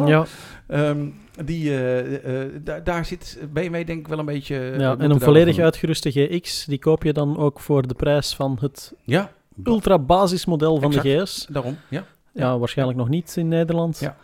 Ja, 0.06 0.26
Ehm, 0.70 1.08
die, 1.45 1.70
eh, 1.70 2.43
eh, 2.43 2.50
daar, 2.84 3.06
zit 3.06 3.39
BMW 3.54 3.74
denk 3.74 4.00
ik 4.00 4.08
wel 4.08 4.20
een 4.20 4.26
beetje... 4.26 4.56
eh, 4.72 4.80
ja. 4.80 4.97
en 4.97 5.12
een 5.12 5.20
volledig 5.20 5.58
uitgeruste 5.58 6.12
GX, 6.12 6.66
die 6.66 6.80
koop 6.80 7.04
je 7.04 7.14
dan 7.14 7.38
ook 7.38 7.60
voor 7.60 7.88
de 7.88 7.93
prijs 7.93 8.34
van 8.36 8.58
het 8.62 8.93
Ja, 9.04 9.32
ultra-basismodel 9.64 10.80
van 10.80 10.91
de. 10.91 11.00
GS. 11.24 11.47
daarom. 11.50 11.78
Ja. 11.88 12.06
Ja, 12.34 12.58
waarschijnlijk 12.58 12.97
nog 12.97 13.10
niet 13.10 13.36
in 13.38 13.47
Nederland. 13.47 14.00
Ja. 14.00 14.18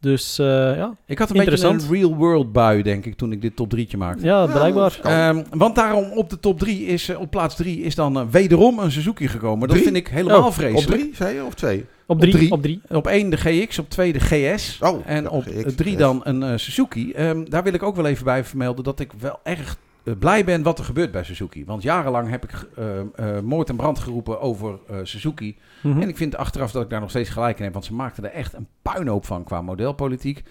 Dus 0.00 0.38
eh, 0.38 0.46
ja. 0.76 0.96
Ik 1.06 1.18
had 1.18 1.30
een 1.30 1.44
beetje 1.44 1.66
een 1.68 1.80
real-world 1.90 2.52
bui, 2.52 2.82
denk 2.82 3.04
ik, 3.06 3.16
toen 3.16 3.32
ik 3.32 3.40
dit 3.42 3.56
top 3.56 3.76
3'tje 3.76 3.96
maakte. 3.98 4.24
ja, 4.24 4.46
blijkbaar. 4.46 4.98
Kan. 5.02 5.10
Ehm, 5.12 5.42
want 5.50 5.74
daarom 5.74 6.10
op 6.12 6.30
de 6.30 6.40
top 6.40 6.58
3 6.58 6.86
is, 6.86 7.08
eh, 7.08 7.20
op 7.20 7.30
plaats 7.30 7.56
3 7.56 7.80
is 7.82 7.94
dan 7.94 8.18
eh, 8.18 8.24
wederom 8.30 8.78
een 8.78 8.92
Suzuki 8.92 9.28
gekomen. 9.28 9.60
Dat 9.60 9.70
Drie? 9.70 9.82
vind 9.82 9.96
ik 9.96 10.08
helemaal 10.08 10.38
Oh, 10.40 10.46
Op 10.46 10.54
vreselijk. 10.54 11.00
drie, 11.00 11.14
zei 11.14 11.34
je? 11.34 11.44
Of 11.44 11.54
twee? 11.54 11.84
Op 12.06 12.20
drie. 12.20 12.32
drie. 12.32 12.50
Op 12.52 12.62
drie. 12.62 12.80
Op 12.88 13.06
1 13.06 13.30
de 13.30 13.36
GX, 13.36 13.78
op 13.78 13.90
2 13.90 14.12
de 14.12 14.20
GS. 14.20 14.78
Oh, 14.82 15.00
en 15.06 15.22
ja, 15.22 15.28
op 15.28 15.42
GX, 15.42 15.74
3 15.74 15.92
GS. 15.92 15.98
dan 15.98 16.20
een 16.24 16.42
eh, 16.42 16.52
Suzuki. 16.56 17.12
Ehm, 17.12 17.44
daar 17.48 17.62
wil 17.62 17.72
ik 17.72 17.82
ook 17.82 17.96
wel 17.96 18.06
even 18.06 18.24
bij 18.24 18.44
vermelden 18.44 18.84
dat 18.84 19.00
ik 19.00 19.10
wel 19.18 19.38
erg 19.42 19.76
blij 20.18 20.44
ben 20.44 20.62
wat 20.62 20.78
er 20.78 20.84
gebeurt 20.84 21.10
bij 21.10 21.24
Suzuki. 21.24 21.64
Want 21.64 21.82
jarenlang 21.82 22.30
heb 22.30 22.44
ik 22.44 22.50
eh, 22.76 22.98
eh, 23.00 23.42
moord 23.42 23.68
en 23.68 23.76
brand 23.76 23.98
geroepen 23.98 24.40
over 24.40 24.78
eh, 24.88 24.96
Suzuki. 25.02 25.56
Mhm. 25.82 26.00
En 26.02 26.08
ik 26.08 26.16
vind 26.16 26.36
achteraf 26.36 26.70
dat 26.72 26.82
ik 26.82 26.90
daar 26.90 27.00
nog 27.00 27.10
steeds 27.10 27.30
gelijk 27.30 27.58
in 27.58 27.64
heb. 27.64 27.72
Want 27.72 27.84
ze 27.84 27.94
maakten 27.94 28.24
er 28.24 28.30
echt 28.30 28.52
een 28.54 28.68
puinhoop 28.82 29.26
van 29.26 29.44
qua 29.44 29.62
modelpolitiek. 29.62 30.42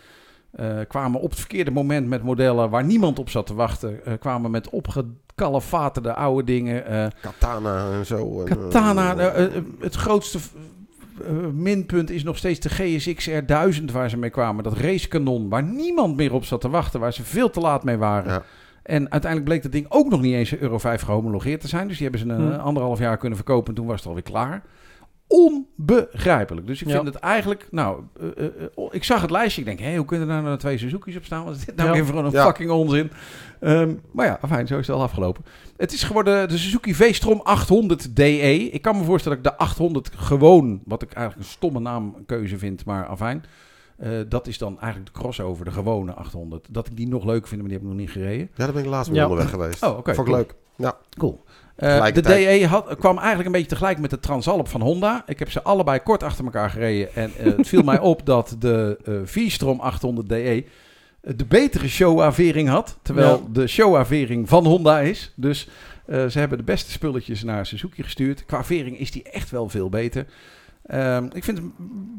Eh, 0.51 0.77
kwamen 0.87 1.21
op 1.21 1.29
het 1.29 1.39
verkeerde 1.39 1.71
moment 1.71 2.07
met 2.07 2.23
modellen 2.23 2.69
waar 2.69 2.83
niemand 2.83 3.19
op 3.19 3.29
zat 3.29 3.45
te 3.47 3.53
wachten. 3.53 4.05
Eh, 4.05 4.13
kwamen 4.19 4.51
met 4.51 4.69
opgekalefaterde 4.69 6.13
oude 6.13 6.43
dingen. 6.43 6.85
eh, 6.85 7.07
Katana 7.21 7.91
en 7.91 8.05
zo. 8.05 8.41
en, 8.41 8.45
Katana, 8.47 9.15
eh, 9.17 9.27
eh, 9.45 9.55
eh, 9.55 9.63
het 9.79 9.95
grootste 9.95 10.37
eh, 11.21 11.31
minpunt 11.53 12.09
is 12.09 12.23
nog 12.23 12.37
steeds 12.37 12.59
de 12.59 12.69
GSX 12.69 13.29
R1000 13.29 13.83
waar 13.91 14.09
ze 14.09 14.17
mee 14.17 14.29
kwamen. 14.29 14.63
Dat 14.63 14.77
racekanon 14.77 15.49
waar 15.49 15.63
niemand 15.63 16.15
meer 16.15 16.33
op 16.33 16.45
zat 16.45 16.61
te 16.61 16.69
wachten. 16.69 16.99
Waar 16.99 17.13
ze 17.13 17.23
veel 17.23 17.49
te 17.49 17.59
laat 17.59 17.83
mee 17.83 17.97
waren. 17.97 18.31
Ja. 18.31 18.43
En 18.85 19.11
uiteindelijk 19.11 19.43
bleek 19.43 19.63
dat 19.63 19.71
ding 19.71 19.85
ook 19.89 20.09
nog 20.09 20.21
niet 20.21 20.33
eens 20.33 20.51
een 20.51 20.59
Euro 20.61 20.77
5 20.77 21.01
gehomologeerd 21.01 21.61
te 21.61 21.67
zijn. 21.67 21.87
Dus 21.87 21.97
die 21.97 22.09
hebben 22.09 22.27
ze 22.27 22.33
een 22.33 22.41
Hmm. 22.41 22.51
eh, 22.51 22.63
anderhalf 22.63 22.99
jaar 22.99 23.17
kunnen 23.17 23.37
verkopen. 23.37 23.69
En 23.69 23.75
toen 23.75 23.85
was 23.85 23.99
het 23.99 24.07
alweer 24.07 24.23
klaar. 24.23 24.63
Onbegrijpelijk. 25.27 26.67
Dus 26.67 26.81
ik 26.81 26.87
Ja. 26.87 26.93
vind 26.93 27.05
het 27.13 27.15
eigenlijk... 27.15 27.67
Nou, 27.71 28.03
eh, 28.19 28.27
eh, 28.37 28.45
eh, 28.75 28.83
ik 28.91 29.03
zag 29.03 29.21
het 29.21 29.31
lijstje. 29.31 29.61
Ik 29.61 29.67
denk, 29.67 29.79
hé, 29.79 29.95
hoe 29.95 30.05
kunnen 30.05 30.29
er 30.29 30.41
nou 30.41 30.57
twee 30.57 30.77
Suzuki's 30.77 31.15
op 31.15 31.25
staan? 31.25 31.45
Wat 31.45 31.55
is 31.55 31.65
dit 31.65 31.75
nou 31.75 31.87
Ja. 31.89 31.95
weer 31.95 32.05
voor 32.05 32.25
een 32.25 32.31
Ja. 32.31 32.45
fucking 32.45 32.69
onzin? 32.69 33.11
Ehm, 33.59 33.93
maar 34.11 34.25
ja, 34.25 34.39
fijn, 34.47 34.67
zo 34.67 34.77
is 34.77 34.87
het 34.87 34.95
al 34.95 35.01
afgelopen. 35.01 35.45
Het 35.77 35.93
is 35.93 36.03
geworden 36.03 36.49
de 36.49 36.57
Suzuki 36.57 36.93
V-Strom 36.93 37.39
800 37.43 38.15
DE. 38.15 38.69
Ik 38.71 38.81
kan 38.81 38.97
me 38.97 39.03
voorstellen 39.03 39.41
dat 39.43 39.51
ik 39.53 39.57
de 39.59 39.63
800 39.65 40.11
gewoon, 40.15 40.81
wat 40.85 41.01
ik 41.01 41.11
eigenlijk 41.13 41.47
een 41.47 41.53
stomme 41.53 41.79
naamkeuze 41.79 42.57
vind, 42.57 42.85
maar 42.85 43.05
afijn. 43.05 43.43
Eh, 43.97 44.09
dat 44.29 44.47
is 44.47 44.57
dan 44.57 44.79
eigenlijk 44.79 45.13
de 45.13 45.19
crossover, 45.19 45.65
de 45.65 45.71
gewone 45.71 46.13
800. 46.13 46.67
Dat 46.69 46.87
ik 46.87 46.95
die 46.97 47.07
nog 47.07 47.25
leuk 47.25 47.47
vind, 47.47 47.61
maar 47.61 47.69
die 47.69 47.77
heb 47.79 47.87
ik 47.87 47.93
nog 47.93 48.01
niet 48.01 48.11
gereden. 48.11 48.49
Ja, 48.55 48.63
daar 48.65 48.73
ben 48.73 48.83
ik 48.83 48.89
laatst 48.89 49.11
mee 49.11 49.19
Ja. 49.19 49.25
onderweg 49.27 49.49
geweest. 49.49 49.83
Oh, 49.83 49.97
oké, 49.97 50.13
Vond 50.15 50.27
ik 50.27 50.33
cool. 50.33 50.45
leuk. 50.77 50.95
Cool. 51.17 51.43
Eh, 51.75 52.05
de. 52.13 52.21
DE 52.21 52.65
had, 52.67 52.95
kwam 52.99 53.15
eigenlijk 53.17 53.45
een 53.45 53.51
beetje 53.51 53.67
tegelijk 53.67 53.99
met 53.99 54.09
de 54.09 54.19
Transalp 54.19 54.67
van 54.67 54.81
Honda. 54.81 55.23
Ik 55.27 55.39
heb 55.39 55.51
ze 55.51 55.63
allebei 55.63 55.99
kort 55.99 56.23
achter 56.23 56.45
elkaar 56.45 56.69
gereden. 56.69 57.15
En 57.15 57.31
eh, 57.37 57.45
het 57.57 57.67
viel 57.67 57.81
mij 57.83 57.99
op 58.11 58.25
dat 58.25 58.55
de 58.59 58.97
eh 59.05 59.13
V-Strom 59.23 59.79
800 59.79 60.29
DE 60.29 60.65
de 61.21 61.45
betere 61.45 61.87
show-avering 61.87 62.69
had. 62.69 62.97
Terwijl 63.01 63.29
Ja. 63.37 63.51
de 63.51 63.67
show-avering 63.67 64.49
van 64.49 64.65
Honda 64.65 64.99
is. 64.99 65.33
Dus 65.35 65.67
eh, 66.05 66.25
ze 66.25 66.39
hebben 66.39 66.57
de 66.57 66.63
beste 66.63 66.91
spulletjes 66.91 67.43
naar 67.43 67.65
Suzuki 67.65 68.03
gestuurd. 68.03 68.45
Qua 68.45 68.63
vering 68.63 68.99
is 68.99 69.11
die 69.11 69.23
echt 69.23 69.49
wel 69.51 69.69
veel 69.69 69.89
beter. 69.89 70.25
Ehm, 70.85 71.27
ik 71.33 71.43
vind 71.43 71.57
het 71.57 71.67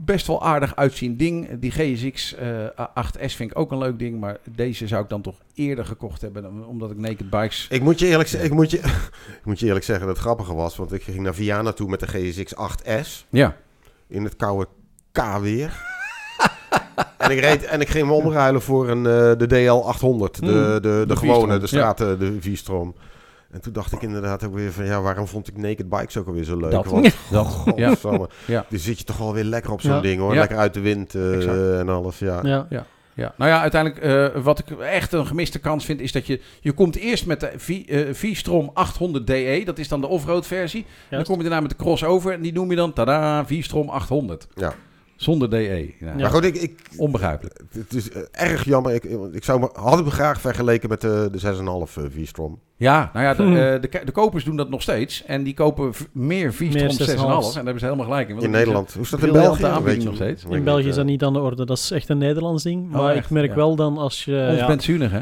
best 0.04 0.26
wel 0.26 0.42
aardig 0.42 0.76
uitzien 0.76 1.16
ding. 1.16 1.58
Die 1.58 1.70
GSX 1.70 2.34
eh 2.34 2.66
8S 2.94 3.34
vind 3.36 3.50
ik 3.50 3.58
ook 3.58 3.70
een 3.72 3.78
leuk 3.78 3.98
ding. 3.98 4.20
Maar 4.20 4.38
deze 4.54 4.86
zou 4.86 5.02
ik 5.02 5.08
dan 5.08 5.22
toch 5.22 5.36
eerder 5.54 5.84
gekocht 5.84 6.20
hebben. 6.20 6.66
Omdat 6.66 6.90
ik 6.90 6.96
Naked 6.96 7.30
Bikes... 7.30 7.66
Ik 7.70 7.82
moet, 7.82 7.98
je 7.98 8.06
eerlijk, 8.06 8.30
ik, 8.30 8.52
moet 8.52 8.70
je, 8.70 8.76
ik 9.40 9.44
moet 9.44 9.60
je 9.60 9.66
eerlijk 9.66 9.84
zeggen 9.84 10.06
dat 10.06 10.16
het 10.16 10.24
grappige 10.24 10.54
was. 10.54 10.76
Want 10.76 10.92
ik 10.92 11.02
ging 11.02 11.18
naar 11.18 11.34
Viana 11.34 11.72
toe 11.72 11.88
met 11.88 12.00
de 12.00 12.06
GSX 12.06 12.54
8S. 12.54 13.26
Ja. 13.28 13.56
In 14.08 14.24
het 14.24 14.36
koude 14.36 14.68
K-weer. 15.12 15.84
en, 17.18 17.30
ik 17.30 17.40
reed, 17.40 17.64
en 17.64 17.80
ik 17.80 17.88
ging 17.88 18.06
me 18.06 18.12
omruilen 18.12 18.62
voor 18.62 18.88
een, 18.88 19.06
eh, 19.06 19.38
de 19.38 19.46
DL 19.46 19.88
800. 19.88 20.40
De, 20.40 20.46
Mm, 20.46 20.52
de, 20.52 20.78
de, 20.80 21.04
de 21.08 21.16
gewone, 21.16 21.58
de 21.58 21.66
straat, 21.66 21.98
de 21.98 22.36
V-strom. 22.40 22.94
En 23.56 23.62
toen 23.62 23.72
dacht 23.72 23.92
ik 23.92 24.02
inderdaad 24.02 24.44
ook 24.44 24.54
weer 24.54 24.72
van... 24.72 24.84
Ja, 24.84 25.00
waarom 25.00 25.26
vond 25.26 25.48
ik 25.48 25.56
Naked 25.56 25.88
Bikes 25.88 26.16
ook 26.16 26.26
alweer 26.26 26.44
zo 26.44 26.56
leuk? 26.56 26.70
Dat. 26.70 26.86
Want, 26.86 27.16
Dat. 27.30 27.64
Ja. 27.76 27.94
Ja. 28.46 28.66
Zit 28.70 28.98
je 28.98 29.04
toch 29.04 29.16
wel 29.16 29.32
weer 29.34 29.44
lekker 29.44 29.72
op 29.72 29.80
zo'n 29.80 29.94
Ja. 29.94 30.00
ding 30.00 30.20
hoor. 30.20 30.34
Ja. 30.34 30.40
Lekker 30.40 30.58
uit 30.58 30.74
de 30.74 30.80
wind 30.80 31.14
eh, 31.14 31.78
en 31.78 31.88
alles. 31.88 32.18
Ja. 32.18 32.40
Ja. 32.42 32.86
Ja, 33.14 33.34
nou 33.36 33.50
ja, 33.50 33.60
uiteindelijk 33.60 34.02
eh, 34.04 34.42
wat 34.42 34.58
ik 34.58 34.70
echt 34.70 35.12
een 35.12 35.26
gemiste 35.26 35.58
kans 35.58 35.84
vind, 35.84 36.00
is 36.00 36.12
dat 36.12 36.26
je... 36.26 36.40
Je 36.60 36.72
komt 36.72 36.96
eerst 36.96 37.26
met 37.26 37.40
de 37.40 37.48
eh, 37.86 38.14
V-Strom 38.14 38.70
800 38.74 39.26
DE, 39.26 39.62
dat 39.64 39.78
is 39.78 39.88
dan 39.88 40.00
de 40.00 40.06
offroad 40.06 40.46
versie. 40.46 40.86
En 41.08 41.16
dan 41.16 41.24
kom 41.24 41.36
je 41.36 41.42
daarna 41.42 41.60
met 41.60 41.70
de 41.70 41.76
crossover 41.76 42.32
en 42.32 42.40
die 42.42 42.52
noem 42.52 42.70
je 42.70 42.76
dan, 42.76 42.92
tada, 42.92 43.46
V-Strom 43.46 43.88
800. 43.88 44.46
Ja. 44.54 44.74
Zonder 45.16 45.50
DE. 45.50 45.94
Ja. 46.00 46.14
Maar 46.14 46.30
goed, 46.30 46.44
ik, 46.44 46.54
ik, 46.56 46.80
Onbegrijpelijk. 46.96 47.60
het 47.72 47.94
is 47.94 48.10
eh, 48.10 48.22
erg 48.30 48.64
jammer. 48.64 48.94
Ik, 48.94 49.04
ik 49.32 49.44
zou 49.44 49.60
me, 49.60 49.68
had 49.72 49.98
het 49.98 50.08
graag 50.08 50.40
vergeleken 50.40 50.88
met 50.88 51.00
de, 51.00 51.28
de 51.32 51.40
6,5 51.40 52.02
eh, 52.02 52.04
V-Strom. 52.10 52.58
Ja, 52.76 53.10
nou 53.12 53.24
ja, 53.24 53.34
de, 53.34 53.42
Hmm. 53.42 53.56
eh, 53.56 53.80
de, 53.80 54.00
de 54.04 54.12
kopers 54.12 54.44
doen 54.44 54.56
dat 54.56 54.68
nog 54.70 54.82
steeds. 54.82 55.24
En 55.24 55.42
die 55.42 55.54
kopen 55.54 55.92
meer 56.12 56.54
V-Strom 56.54 56.82
Meer 56.86 56.90
6,5. 56.90 56.98
En 56.98 57.16
6,5. 57.18 57.18
daar 57.18 57.54
hebben 57.54 57.78
ze 57.78 57.84
helemaal 57.84 58.04
gelijk 58.06 58.26
in. 58.28 58.32
want 58.34 58.46
In 58.46 58.50
Nederland. 58.52 58.92
Hoe 58.92 59.02
is 59.02 59.10
dat 59.10 59.22
in 59.22 59.32
België? 59.32 60.04
nog 60.04 60.14
steeds. 60.14 60.44
In 60.50 60.64
België 60.64 60.88
is 60.88 60.94
dat 60.94 61.04
eh. 61.04 61.10
niet 61.10 61.22
aan 61.24 61.32
de 61.32 61.40
orde. 61.40 61.66
Dat 61.66 61.78
is 61.78 61.90
echt 61.90 62.08
een 62.08 62.18
Nederlands 62.18 62.62
ding. 62.62 62.86
Oh, 62.86 63.02
Maar 63.02 63.16
ik 63.16 63.30
merk 63.30 63.48
Ja. 63.50 63.54
wel 63.56 63.76
dan 63.76 63.98
als 63.98 64.24
je... 64.24 64.46
Ons 64.68 64.86
ja, 64.86 65.08
hè? 65.08 65.20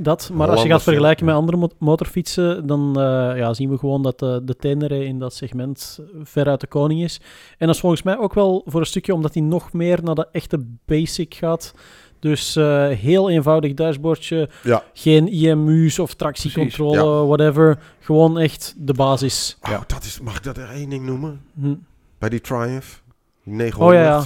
Dat, 0.00 0.30
maar 0.32 0.48
als 0.48 0.62
je 0.62 0.68
gaat 0.68 0.82
vergelijken 0.82 1.24
met 1.26 1.34
andere 1.34 1.56
mo- 1.56 1.70
motorfietsen, 1.78 2.66
dan 2.66 2.88
eh, 3.00 3.02
ja, 3.36 3.54
zien 3.54 3.70
we 3.70 3.78
gewoon 3.78 4.02
dat 4.02 4.18
de, 4.18 4.40
de 4.44 4.56
Tenere 4.56 5.04
in 5.04 5.18
dat 5.18 5.34
segment 5.34 6.00
veruit 6.22 6.60
de 6.60 6.66
koning 6.66 7.02
is. 7.02 7.20
En 7.58 7.66
dat 7.66 7.74
is 7.74 7.80
volgens 7.80 8.02
mij 8.02 8.18
ook 8.18 8.34
wel 8.34 8.62
voor 8.66 8.80
een 8.80 8.86
stukje 8.86 9.14
omdat 9.14 9.34
hij 9.34 9.42
nog 9.42 9.72
meer 9.72 10.02
naar 10.02 10.14
de 10.14 10.28
echte 10.32 10.64
basic 10.84 11.34
gaat. 11.34 11.74
Dus 12.20 12.56
eh, 12.56 12.88
heel 12.88 13.30
eenvoudig 13.30 13.74
dashboardje, 13.74 14.48
Ja. 14.62 14.82
geen 14.92 15.28
IMU's 15.28 15.98
of 15.98 16.14
tractiecontrole, 16.14 17.26
whatever. 17.26 17.78
Gewoon 18.00 18.38
echt 18.38 18.74
de 18.78 18.92
basis. 18.94 19.58
Oh, 19.62 19.70
Ja. 19.70 19.84
dat 19.86 20.04
is, 20.04 20.20
mag 20.20 20.36
ik 20.36 20.42
dat 20.42 20.56
er 20.56 20.70
één 20.70 20.90
ding 20.90 21.04
noemen? 21.06 21.40
Hm. 21.60 21.74
Bij 22.18 22.28
die 22.28 22.40
Triumph? 22.40 23.02
Die 23.44 23.54
900. 23.54 23.98
Oh 23.98 24.04
ja, 24.04 24.08
ja. 24.08 24.24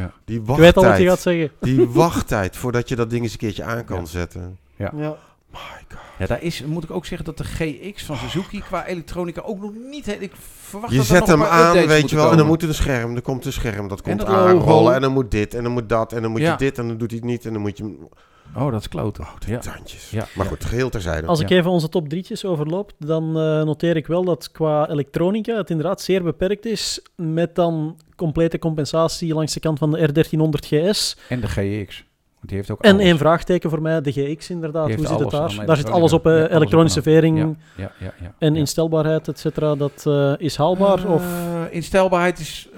Ja. 0.00 0.12
Die 0.24 0.40
Ik 0.40 0.46
weet 0.46 0.76
al 0.76 0.84
wat 0.84 0.98
je 0.98 1.04
wachttijd. 1.06 1.08
gaat 1.08 1.20
zeggen. 1.20 1.50
Die 1.60 1.88
wachttijd 1.88 2.56
voordat 2.56 2.88
je 2.88 2.96
dat 2.96 3.10
ding 3.10 3.22
eens 3.22 3.32
een 3.32 3.38
keertje 3.38 3.62
aan 3.64 3.84
kan 3.84 3.98
Ja. 3.98 4.04
zetten. 4.04 4.58
Ja. 4.94 5.16
My 5.50 5.58
god. 5.88 5.98
Ja, 6.18 6.26
daar 6.26 6.42
is, 6.42 6.64
moet 6.64 6.84
ik 6.84 6.90
ook 6.90 7.06
zeggen 7.06 7.26
dat 7.26 7.38
de 7.38 7.44
GX 7.44 8.02
van 8.04 8.16
Suzuki 8.16 8.60
qua 8.60 8.86
elektronica 8.86 9.40
ook 9.40 9.60
nog 9.60 9.70
niet... 9.90 10.20
Ik 10.22 10.32
verwacht 10.36 10.92
Je 10.92 10.98
dat 10.98 11.08
er 11.08 11.16
zet 11.16 11.26
nog 11.26 11.28
hem 11.28 11.42
aan, 11.46 11.66
updates 11.66 11.86
weet 11.86 11.94
je 11.96 12.00
moeten 12.00 12.16
wel, 12.16 12.24
en 12.30 12.30
dan 12.30 12.38
komen. 12.38 12.52
moet 12.52 12.62
er 12.62 12.68
een 12.68 12.74
scherm, 12.74 13.16
er 13.16 13.22
komt 13.22 13.44
een 13.44 13.52
scherm, 13.52 13.88
dat 13.88 14.02
komt 14.02 14.18
dat 14.18 14.28
aanrollen 14.28 14.94
en 14.94 15.00
dan 15.00 15.12
moet 15.12 15.30
dit 15.30 15.54
en 15.54 15.62
dan 15.62 15.72
moet 15.72 15.88
dat 15.88 16.12
en 16.12 16.22
dan 16.22 16.30
moet 16.30 16.40
Ja. 16.40 16.50
je 16.50 16.56
dit 16.56 16.78
en 16.78 16.88
dan 16.88 16.96
doet 16.98 17.10
hij 17.10 17.18
het 17.18 17.28
niet 17.28 17.46
en 17.46 17.52
dan 17.52 17.62
moet 17.62 17.76
je 17.78 17.82
hem... 17.84 18.08
Oh, 18.56 18.70
dat 18.72 18.80
is 18.80 18.88
kloten. 18.88 19.26
ja. 19.46 19.58
Tandjes. 19.58 20.10
Ja. 20.10 20.26
Maar 20.34 20.46
goed, 20.46 20.64
geheel 20.64 20.88
terzijde. 20.90 21.26
Als 21.26 21.40
ik 21.40 21.48
Ja. 21.48 21.56
even 21.56 21.70
onze 21.70 21.88
top 21.88 22.08
drietjes 22.08 22.44
overloop, 22.44 22.92
dan 22.98 23.24
eh, 23.28 23.62
noteer 23.62 23.96
ik 23.96 24.06
wel 24.06 24.24
dat 24.24 24.50
qua 24.50 24.88
elektronica 24.88 25.56
het 25.56 25.70
inderdaad 25.70 26.00
zeer 26.00 26.22
beperkt 26.22 26.64
is. 26.66 27.02
Met 27.16 27.54
dan 27.54 28.00
complete 28.16 28.58
compensatie 28.58 29.34
langs 29.34 29.52
de 29.54 29.60
kant 29.60 29.78
van 29.78 29.90
de 29.90 30.08
R1300 30.08 30.66
GS. 30.66 31.16
En 31.28 31.40
de 31.40 31.48
GX. 31.48 32.04
Die 32.46 32.56
heeft 32.56 32.70
ook 32.70 32.82
En 32.82 32.92
alles. 32.92 33.04
één 33.06 33.18
vraagteken 33.18 33.70
voor 33.70 33.82
mij, 33.82 34.00
de 34.00 34.12
GX 34.12 34.50
inderdaad. 34.50 34.86
Die 34.86 34.96
Hoe 34.96 35.06
zit 35.06 35.18
het 35.18 35.34
alles 35.34 35.56
daar? 35.56 35.66
Daar 35.66 35.76
zit 35.76 35.90
alles 35.90 36.12
op, 36.12 36.26
eh. 36.26 36.32
Ja, 36.32 36.38
alles 36.38 36.50
elektronische 36.54 36.98
op 37.00 37.06
aan. 37.06 37.12
vering 37.12 37.38
Ja, 37.38 37.44
ja, 37.76 37.92
ja, 37.98 38.12
ja. 38.20 38.34
en 38.38 38.52
ja. 38.54 38.58
instelbaarheid, 38.58 39.28
et 39.28 39.38
cetera. 39.38 39.74
Dat 39.74 40.04
eh, 40.06 40.32
is 40.36 40.56
haalbaar? 40.56 41.06
of... 41.06 41.22
Eh, 41.22 41.62
instelbaarheid 41.70 42.38
is, 42.38 42.68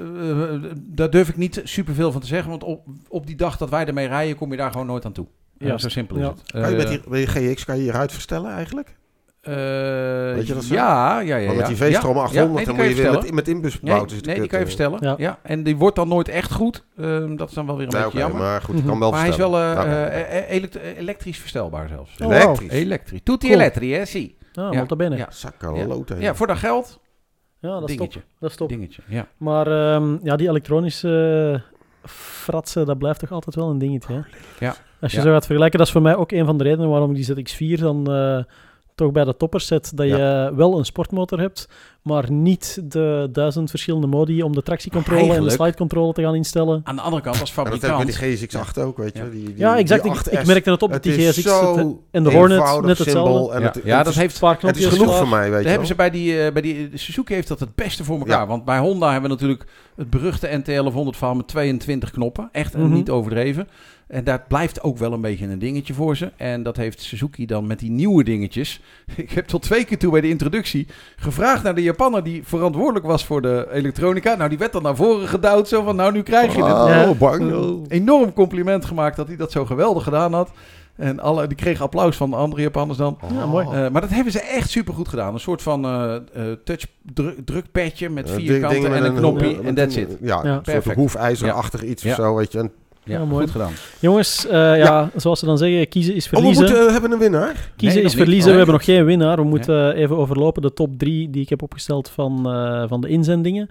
daar 0.76 1.10
durf 1.10 1.28
ik 1.28 1.36
niet 1.36 1.60
superveel 1.64 2.12
van 2.12 2.20
te 2.20 2.26
zeggen, 2.26 2.50
want 2.50 2.64
op, 2.64 2.86
op 3.08 3.26
die 3.26 3.36
dag 3.36 3.56
dat 3.56 3.70
wij 3.70 3.86
ermee 3.86 4.06
rijden, 4.06 4.36
kom 4.36 4.50
je 4.50 4.56
daar 4.56 4.70
gewoon 4.70 4.86
nooit 4.86 5.04
aan 5.04 5.12
toe. 5.12 5.26
Ja, 5.58 5.78
zo 5.78 5.88
simpel 5.88 6.16
is 6.16 6.22
Ja. 6.22 6.28
het. 6.28 6.52
Kan 6.52 6.70
je 6.70 6.76
met 6.76 6.88
die, 6.88 7.00
met 7.08 7.32
die 7.34 7.52
GX 7.52 7.64
kan 7.64 7.76
je 7.76 7.82
hieruit 7.82 8.12
verstellen 8.12 8.50
eigenlijk? 8.50 8.96
Eh, 9.44 10.34
Weet 10.34 10.46
je 10.46 10.54
dat 10.54 10.64
zo? 10.64 10.74
Ja, 10.74 11.20
ja, 11.20 11.36
ja. 11.36 11.46
Maar 11.46 11.54
met 11.56 11.62
ja. 11.64 11.68
die 11.68 11.76
V-strom 11.76 12.16
Ja, 12.16 12.22
800 12.22 12.32
ja, 12.32 12.44
nee, 12.44 12.56
die 12.56 12.64
dan 12.66 12.76
moet 12.76 12.96
je 12.96 13.02
weer 13.02 13.12
met, 13.22 13.32
met 13.32 13.48
inbus 13.48 13.72
Nee, 13.80 13.92
bouwen. 13.94 14.12
nee, 14.22 14.38
die 14.40 14.46
kan 14.48 14.58
je 14.58 14.64
verstellen. 14.64 14.98
Ja. 15.00 15.14
Ja. 15.18 15.38
En 15.42 15.62
die 15.62 15.76
wordt 15.76 15.96
dan 15.96 16.08
nooit 16.08 16.28
echt 16.28 16.52
goed. 16.52 16.84
Ehm, 16.96 17.36
dat 17.36 17.48
is 17.48 17.54
dan 17.54 17.66
wel 17.66 17.76
weer 17.76 17.86
een 17.86 17.92
Nee, 17.92 18.02
beetje 18.02 18.18
jammer. 18.18 18.40
maar 18.40 18.62
goed, 18.62 18.84
kan 18.86 18.98
wel 18.98 19.10
Maar 19.10 19.20
hij 19.20 19.28
is 19.28 19.36
wel 19.36 19.56
eh, 19.58 20.38
eh, 20.38 20.50
elekt- 20.50 20.76
elektrisch 20.76 21.38
verstelbaar 21.38 21.88
zelfs. 21.88 22.16
Oh. 22.20 22.34
Elektrisch. 22.34 22.70
Elektrisch. 22.72 23.20
Tutti 23.22 23.46
Cool. 23.46 23.60
elektrisch, 23.60 23.96
hè, 23.96 24.04
zie. 24.04 24.36
Ah, 24.54 24.72
Ja. 24.72 24.78
nota 24.80 24.96
bene. 24.96 25.16
Ja. 25.16 25.28
Ja. 25.60 26.16
Ja, 26.18 26.34
voor 26.34 26.46
dat 26.46 26.56
geld, 26.58 27.00
dat 27.60 27.88
is 27.90 27.96
top. 27.96 28.12
Dat 28.40 28.50
is 28.50 28.56
top. 28.56 28.68
Dingetje, 28.68 29.02
ja. 29.08 29.26
Maar 29.36 29.66
ehm, 29.66 30.16
ja, 30.22 30.36
die 30.36 30.48
elektronische 30.48 31.62
fratsen, 32.06 32.86
dat 32.86 32.98
blijft 32.98 33.20
toch 33.20 33.32
altijd 33.32 33.54
wel 33.54 33.70
een 33.70 33.78
dingetje. 33.78 34.12
Hè? 34.12 34.20
Ja. 34.66 34.74
Als 35.00 35.12
je 35.12 35.18
Ja. 35.18 35.24
zo 35.24 35.32
gaat 35.32 35.44
vergelijken, 35.46 35.78
dat 35.78 35.86
is 35.86 35.92
voor 35.92 36.02
mij 36.02 36.16
ook 36.16 36.32
een 36.32 36.44
van 36.46 36.58
de 36.58 36.64
redenen 36.64 36.88
waarom 36.90 37.10
ik 37.14 37.16
die 37.16 37.24
ZX4 37.24 37.80
dan 37.80 38.12
eh, 38.12 38.38
toch 38.94 39.12
bij 39.12 39.24
de 39.24 39.36
toppers 39.36 39.66
zet. 39.66 39.92
Dat 39.96 40.06
je 40.06 40.52
wel 40.56 40.78
een 40.78 40.84
sportmotor 40.84 41.40
hebt, 41.40 41.68
maar 42.02 42.30
niet 42.30 42.80
de 42.92 43.28
duizend 43.32 43.70
verschillende 43.70 44.06
modi 44.06 44.42
om 44.42 44.52
de 44.54 44.62
tractiecontrole 44.62 45.34
en 45.34 45.42
de 45.42 45.50
slidecontrole 45.50 46.12
te 46.12 46.22
gaan 46.22 46.34
instellen. 46.34 46.80
Aan 46.84 46.96
de 46.96 47.02
andere 47.02 47.22
kant, 47.22 47.40
als 47.40 47.56
En 47.56 47.64
dat 47.64 47.72
heb 47.72 47.90
ik 47.90 47.96
met 48.06 48.14
fabrikant... 48.16 48.48
die 48.48 48.78
GSX-8 48.78 48.82
ook, 48.82 48.96
weet 48.96 49.12
je. 49.16 49.22
Ja. 49.22 49.28
Die, 49.30 49.44
die, 49.44 49.54
Ja, 49.56 49.76
exact. 49.78 50.02
die 50.02 50.12
Ik, 50.12 50.18
8S. 50.18 50.30
ik 50.40 50.46
merkte 50.46 50.70
het 50.70 50.82
op, 50.82 50.90
Het 50.90 51.02
die 51.02 51.12
GSX 51.12 51.44
en 52.10 52.22
de 52.22 52.30
Hornet, 52.30 52.58
eenvoudig, 52.58 52.86
net 52.86 52.96
simpel 52.96 53.24
hetzelfde. 53.24 53.54
En 53.54 53.60
Ja, 53.60 53.66
het, 53.66 53.80
ja, 53.84 53.96
het 53.96 54.04
dat 54.04 54.14
is, 54.14 54.20
heeft... 54.20 54.34
Een 54.34 54.40
paar 54.40 54.50
het 54.60 54.62
is 54.62 54.70
knopjes 54.70 54.98
genoeg 54.98 55.16
voor 55.16 55.28
mij, 55.28 55.42
weet 55.44 55.52
Dat 55.52 55.62
je 55.62 55.68
hebben 55.68 55.86
ze 55.86 55.94
wel. 55.94 56.08
bij 56.10 56.18
die, 56.18 56.40
eh, 56.46 56.52
bij 56.52 56.62
die 56.62 56.88
de 56.88 56.96
Suzuki 56.98 57.34
heeft 57.34 57.48
dat 57.48 57.60
het 57.60 57.74
beste 57.74 58.04
voor 58.04 58.18
elkaar. 58.18 58.40
Ja. 58.40 58.46
Want 58.46 58.64
bij 58.64 58.78
Honda 58.78 59.10
hebben 59.12 59.30
we 59.30 59.36
natuurlijk 59.36 59.64
het 59.96 60.10
beruchte 60.10 60.46
NT1100 60.48 61.16
verhaal 61.16 61.34
met 61.34 61.48
22 61.48 62.10
knoppen. 62.10 62.48
Echt 62.52 62.76
Mhm. 62.76 62.92
niet 62.92 63.10
overdreven. 63.10 63.68
En 64.08 64.24
dat 64.24 64.48
blijft 64.48 64.82
ook 64.82 64.98
wel 64.98 65.12
een 65.12 65.20
beetje 65.20 65.46
een 65.46 65.58
dingetje 65.58 65.94
voor 65.94 66.16
ze. 66.16 66.32
En 66.36 66.62
dat 66.62 66.76
heeft 66.76 67.00
Suzuki 67.02 67.46
dan 67.46 67.66
met 67.66 67.78
die 67.78 67.90
nieuwe 67.90 68.24
dingetjes. 68.24 68.80
Ik 69.16 69.30
heb 69.30 69.46
tot 69.46 69.62
twee 69.62 69.84
keer 69.84 69.98
toe 69.98 70.10
bij 70.12 70.20
de 70.20 70.28
introductie 70.28 70.86
gevraagd 71.16 71.62
naar 71.62 71.74
de 71.74 71.82
Japanner 71.82 72.24
die 72.24 72.42
verantwoordelijk 72.44 73.06
was 73.06 73.24
voor 73.24 73.42
de 73.42 73.68
elektronica. 73.72 74.34
Nou, 74.34 74.48
die 74.48 74.58
werd 74.58 74.72
dan 74.72 74.82
naar 74.82 74.96
voren 74.96 75.28
gedouwd. 75.28 75.68
Zo 75.68 75.82
van, 75.82 75.96
nou, 75.96 76.12
nu 76.12 76.22
krijg 76.22 76.54
je 76.56 76.64
het. 76.64 77.06
Oh, 77.08 77.18
bang. 77.18 77.52
oh. 77.52 77.84
Enorm 77.88 78.32
compliment 78.32 78.84
gemaakt 78.84 79.16
dat 79.16 79.26
hij 79.26 79.36
dat 79.36 79.52
zo 79.52 79.64
geweldig 79.64 80.02
gedaan 80.04 80.32
had. 80.32 80.50
En 80.96 81.20
alle, 81.20 81.46
die 81.46 81.56
kregen 81.56 81.84
applaus 81.84 82.16
van 82.16 82.30
de 82.30 82.36
andere 82.36 82.62
Japanners 82.62 82.98
dan. 82.98 83.18
Ja, 83.34 83.46
mooi. 83.46 83.66
Eh, 83.66 83.88
maar 83.88 84.00
dat 84.00 84.10
hebben 84.10 84.32
ze 84.32 84.40
echt 84.40 84.70
super 84.70 84.94
goed 84.94 85.08
gedaan. 85.08 85.34
Een 85.34 85.40
soort 85.40 85.62
van 85.62 85.84
eh, 85.84 86.14
eh, 86.14 86.22
touch 86.64 86.86
dru- 87.14 87.44
drukpadje 87.44 88.08
met 88.10 88.30
vier 88.30 88.60
kanten 88.60 88.94
en 88.94 89.04
een 89.04 89.14
knopje 89.14 89.60
en 89.62 89.74
that's 89.74 89.96
it. 89.96 90.16
Ja, 90.20 90.40
Ja. 90.44 90.60
een 90.64 90.82
soort 90.82 90.96
hoefijzerachtig 90.96 91.82
iets 91.82 92.02
Ja. 92.02 92.10
of 92.10 92.16
zo, 92.16 92.34
weet 92.34 92.52
je. 92.52 92.58
En, 92.58 92.72
Ja, 93.04 93.18
Ja, 93.18 93.24
mooi. 93.24 93.42
goed 93.42 93.52
gedaan. 93.52 93.72
Jongens, 94.00 94.46
eh, 94.46 94.76
ja. 94.76 95.10
zoals 95.16 95.38
ze 95.38 95.46
dan 95.46 95.58
zeggen, 95.58 95.88
kiezen 95.88 96.14
is 96.14 96.24
oh, 96.24 96.30
we 96.30 96.36
verliezen. 96.36 96.64
moeten, 96.64 96.86
eh, 96.86 96.92
hebben 96.92 97.12
een 97.12 97.18
winnaar. 97.18 97.70
Kiezen 97.76 97.98
Nee, 97.98 98.06
is 98.06 98.14
verliezen. 98.14 98.44
Oh, 98.46 98.50
We 98.50 98.56
hebben 98.56 98.74
nog 98.74 98.84
geen 98.84 99.04
winnaar. 99.04 99.36
We 99.36 99.42
moeten 99.44 99.94
eh, 99.94 100.00
even 100.00 100.16
overlopen 100.16 100.62
de 100.62 100.72
top 100.72 100.98
drie 100.98 101.30
die 101.30 101.42
ik 101.42 101.48
heb 101.48 101.62
opgesteld 101.62 102.08
van, 102.08 102.50
eh, 102.50 102.84
van 102.88 103.00
de 103.00 103.08
inzendingen. 103.08 103.70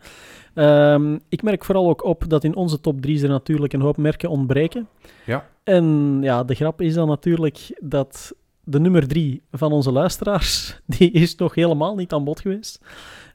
Ehm, 0.54 1.18
ik 1.30 1.42
merk 1.44 1.66
vooral 1.66 1.90
ook 1.90 2.04
op 2.04 2.24
dat 2.28 2.44
in 2.44 2.56
onze 2.56 2.82
top 2.82 3.02
drie 3.02 3.24
er 3.24 3.30
natuurlijk 3.30 3.74
een 3.74 3.82
hoop 3.82 3.98
merken 3.98 4.30
ontbreken. 4.30 4.88
Ja. 5.26 5.46
En 5.64 6.18
ja, 6.22 6.44
de 6.44 6.56
grap 6.56 6.82
is 6.82 6.94
dan 6.94 7.08
natuurlijk 7.08 7.78
dat 7.80 8.34
de 8.64 8.80
nummer 8.80 9.08
drie 9.08 9.42
van 9.52 9.72
onze 9.72 9.92
luisteraars, 9.92 10.80
die 10.98 11.12
is 11.12 11.36
nog 11.36 11.56
helemaal 11.56 11.96
niet 11.96 12.14
aan 12.14 12.24
bod 12.24 12.40
geweest. 12.40 12.80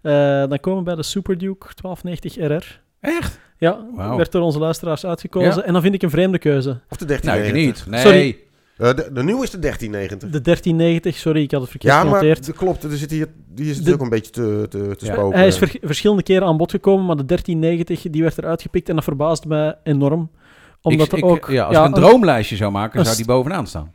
Eh, 0.02 0.12
dan 0.48 0.60
komen 0.60 0.78
we 0.78 0.84
bij 0.84 0.94
de 0.94 1.02
Super 1.02 1.38
Duke 1.38 1.66
1290 1.74 2.36
RR. 2.36 2.80
Echt? 3.00 3.40
Ja, 3.58 3.78
werd 4.16 4.32
door 4.32 4.42
onze 4.42 4.58
luisteraars 4.58 5.06
uitgekozen. 5.06 5.54
Ja. 5.56 5.62
En 5.62 5.72
dan 5.72 5.82
vind 5.82 5.94
ik 5.94 6.02
een 6.02 6.10
vreemde 6.10 6.38
keuze. 6.38 6.80
Of 6.90 6.96
de 6.96 7.04
Nou, 7.04 7.16
ik 7.18 7.22
1390. 7.24 7.84
niet. 7.84 7.92
Nee. 7.94 8.00
Sorry. 8.00 8.38
Eh, 8.76 8.96
de, 8.96 9.10
de 9.12 9.22
nieuwe 9.22 9.42
is 9.42 9.50
de 9.50 9.58
1390. 9.58 10.30
De 10.30 10.40
1390, 10.40 11.16
sorry, 11.16 11.42
ik 11.42 11.50
had 11.50 11.60
het 11.60 11.70
verkeerd 11.70 11.92
Ja, 11.92 11.98
maar 12.04 12.08
genoteerd. 12.18 12.46
dat 12.46 12.56
klopt. 12.56 12.84
Er 12.84 12.96
zit 12.96 13.10
hier, 13.10 13.28
die 13.54 13.64
is 13.64 13.70
De- 13.72 13.76
natuurlijk 13.76 14.02
een 14.02 14.08
beetje 14.08 14.30
te, 14.30 14.66
te, 14.68 14.96
te 14.96 15.06
Ja. 15.06 15.12
spoken. 15.12 15.38
Hij 15.38 15.46
is 15.46 15.58
ver- 15.58 15.76
verschillende 15.80 16.22
keren 16.22 16.46
aan 16.48 16.56
bod 16.56 16.70
gekomen, 16.70 17.06
maar 17.06 17.16
de 17.16 17.24
1390 17.24 18.10
die 18.12 18.22
werd 18.22 18.38
eruit 18.38 18.62
gepikt 18.62 18.88
en 18.88 18.94
dat 18.94 19.04
verbaasde 19.04 19.48
mij 19.48 19.74
enorm. 19.82 20.30
Omdat 20.82 21.06
Ik- 21.06 21.12
er 21.12 21.18
ik- 21.18 21.24
ook... 21.24 21.48
ja, 21.50 21.64
als 21.64 21.74
ja, 21.76 21.80
ik 21.86 21.86
een 21.96 22.02
droomlijstje 22.02 22.56
zou 22.56 22.70
maken, 22.72 23.04
zou 23.04 23.16
die 23.16 23.26
bovenaan 23.26 23.66
staan. 23.66 23.92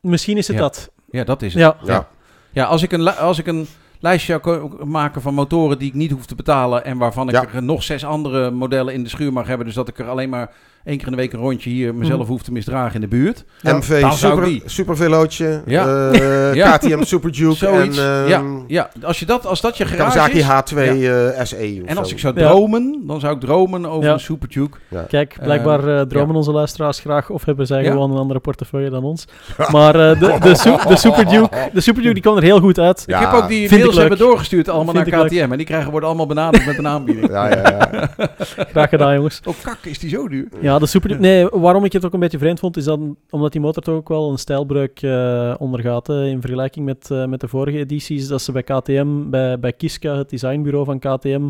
Misschien 0.00 0.36
is 0.36 0.46
het 0.46 0.56
Ja. 0.56 0.62
dat. 0.62 0.90
Ja, 1.10 1.24
dat 1.24 1.42
is 1.42 1.54
het. 1.54 1.62
Ja, 1.62 1.76
Ja. 1.84 2.08
Ja, 2.52 2.64
als 2.64 2.82
ik 2.82 2.92
een, 2.92 3.08
als 3.16 3.38
ik 3.38 3.46
een 3.46 3.66
lijstje 4.00 4.40
maken 4.84 5.22
van 5.22 5.34
motoren 5.34 5.78
die 5.78 5.88
ik 5.88 5.94
niet 5.94 6.10
hoef 6.10 6.26
te 6.26 6.34
betalen... 6.34 6.84
en 6.84 6.98
waarvan 6.98 7.28
ik 7.28 7.34
Ja. 7.34 7.46
er 7.52 7.62
nog 7.62 7.82
zes 7.82 8.04
andere 8.04 8.50
modellen 8.50 8.94
in 8.94 9.02
de 9.02 9.08
schuur 9.08 9.32
mag 9.32 9.46
hebben... 9.46 9.66
dus 9.66 9.74
dat 9.74 9.88
ik 9.88 9.98
er 9.98 10.08
alleen 10.08 10.28
maar 10.28 10.50
één 10.84 10.96
keer 10.96 11.06
in 11.06 11.12
de 11.12 11.18
week 11.18 11.32
een 11.32 11.38
rondje 11.40 11.70
hier 11.70 11.94
mezelf 11.94 12.18
Mhm. 12.20 12.28
hoef 12.28 12.42
te 12.42 12.52
misdragen 12.52 12.94
in 12.94 13.00
de 13.00 13.06
buurt... 13.08 13.44
Ja. 13.60 13.76
MV 13.76 14.00
Dan 14.00 14.12
super, 14.12 14.44
die. 14.44 14.62
super 14.66 14.96
Velootje, 14.96 15.62
Ja. 15.66 16.10
eh, 16.10 16.54
Ja. 16.60 16.76
KTM 16.76 17.02
Super 17.02 17.32
Duke 17.32 17.54
Zoiets. 17.56 17.98
en 17.98 18.04
ehm, 18.04 18.28
ja, 18.28 18.42
ja, 18.66 18.90
als, 19.02 19.18
je 19.18 19.26
dat, 19.26 19.46
als 19.46 19.60
dat 19.60 19.76
je 19.76 19.84
garage 19.86 20.32
is... 20.32 20.44
H2 20.44 20.76
eh, 20.76 21.44
SE. 21.44 21.78
of 21.82 21.88
En 21.88 21.96
als 21.98 22.08
zo. 22.08 22.14
ik 22.14 22.20
zou 22.20 22.40
Ja. 22.40 22.48
dromen, 22.48 23.02
dan 23.06 23.20
zou 23.20 23.34
ik 23.34 23.40
dromen 23.40 23.86
over 23.86 24.04
Ja. 24.06 24.12
een 24.12 24.20
Super 24.20 24.48
Duke. 24.48 24.78
kijk, 25.08 25.36
blijkbaar 25.42 25.88
eh, 25.98 26.00
dromen 26.06 26.36
onze 26.36 26.52
luisteraars 26.52 26.98
graag 27.00 27.30
of 27.30 27.44
hebben 27.44 27.66
zij 27.66 27.82
Ja. 27.82 27.90
gewoon 27.90 28.10
een 28.10 28.18
andere 28.18 28.40
portefeuille 28.40 28.90
dan 28.90 29.04
ons. 29.04 29.24
Maar 29.70 29.94
eh, 30.10 30.20
de, 30.20 30.36
de, 30.40 30.54
Su- 30.62 30.88
de 30.88 30.96
Super 30.96 31.28
Duke, 31.28 31.70
de 31.72 31.80
Super 31.80 32.02
Duke 32.02 32.14
die 32.14 32.22
kwam 32.22 32.36
er 32.36 32.42
heel 32.42 32.60
goed 32.60 32.78
uit. 32.78 33.02
Ja, 33.06 33.20
ik 33.20 33.26
heb 33.26 33.42
ook 33.42 33.48
die 33.48 33.58
vind 33.68 33.72
ik 33.80 33.86
mails 33.86 33.96
hebben 34.00 34.18
doorgestuurd 34.18 34.68
allemaal 34.68 34.94
Vind 34.94 35.06
naar 35.10 35.20
leuk. 35.20 35.28
KTM. 35.30 35.50
En 35.52 35.56
die 35.56 35.66
krijgen, 35.66 35.90
worden 35.90 36.08
allemaal 36.08 36.26
benaderd 36.26 36.66
met 36.66 36.78
een 36.78 36.86
aanbieding. 36.88 37.28
Ja, 37.30 37.48
ja, 37.48 37.62
ja. 37.62 38.08
Graag 38.72 38.88
gedaan, 38.88 39.14
jongens. 39.14 39.40
Oh 39.44 39.54
kak, 39.62 39.78
is 39.82 39.98
die 39.98 40.10
zo 40.10 40.28
duur? 40.28 40.46
Ja, 40.70 40.78
de 40.78 40.86
Super 40.86 41.08
Duke... 41.08 41.20
Nee, 41.20 41.48
waarom 41.48 41.84
ik 41.84 41.92
het 41.92 42.04
ook 42.04 42.12
een 42.12 42.20
beetje 42.20 42.38
vreemd 42.38 42.58
vond, 42.58 42.76
is 42.76 42.84
dat 42.84 43.00
omdat 43.30 43.52
die 43.52 43.60
motor 43.60 43.82
toch 43.82 43.94
ook 43.94 44.08
wel 44.08 44.30
een 44.30 44.38
stijlbreuk 44.38 45.02
eh, 45.02 45.54
ondergaat. 45.58 46.06
hè, 46.06 46.26
in 46.26 46.40
vergelijking 46.40 46.84
met, 46.84 47.10
eh, 47.10 47.26
met 47.26 47.40
de 47.40 47.48
vorige 47.48 47.78
edities. 47.78 48.28
Dat 48.28 48.42
ze 48.42 48.52
bij 48.52 48.62
KTM, 48.62 49.30
bij, 49.30 49.58
bij 49.58 49.72
Kiska, 49.72 50.16
het 50.16 50.30
designbureau 50.30 50.84
van 50.84 50.98
KTM, 50.98 51.48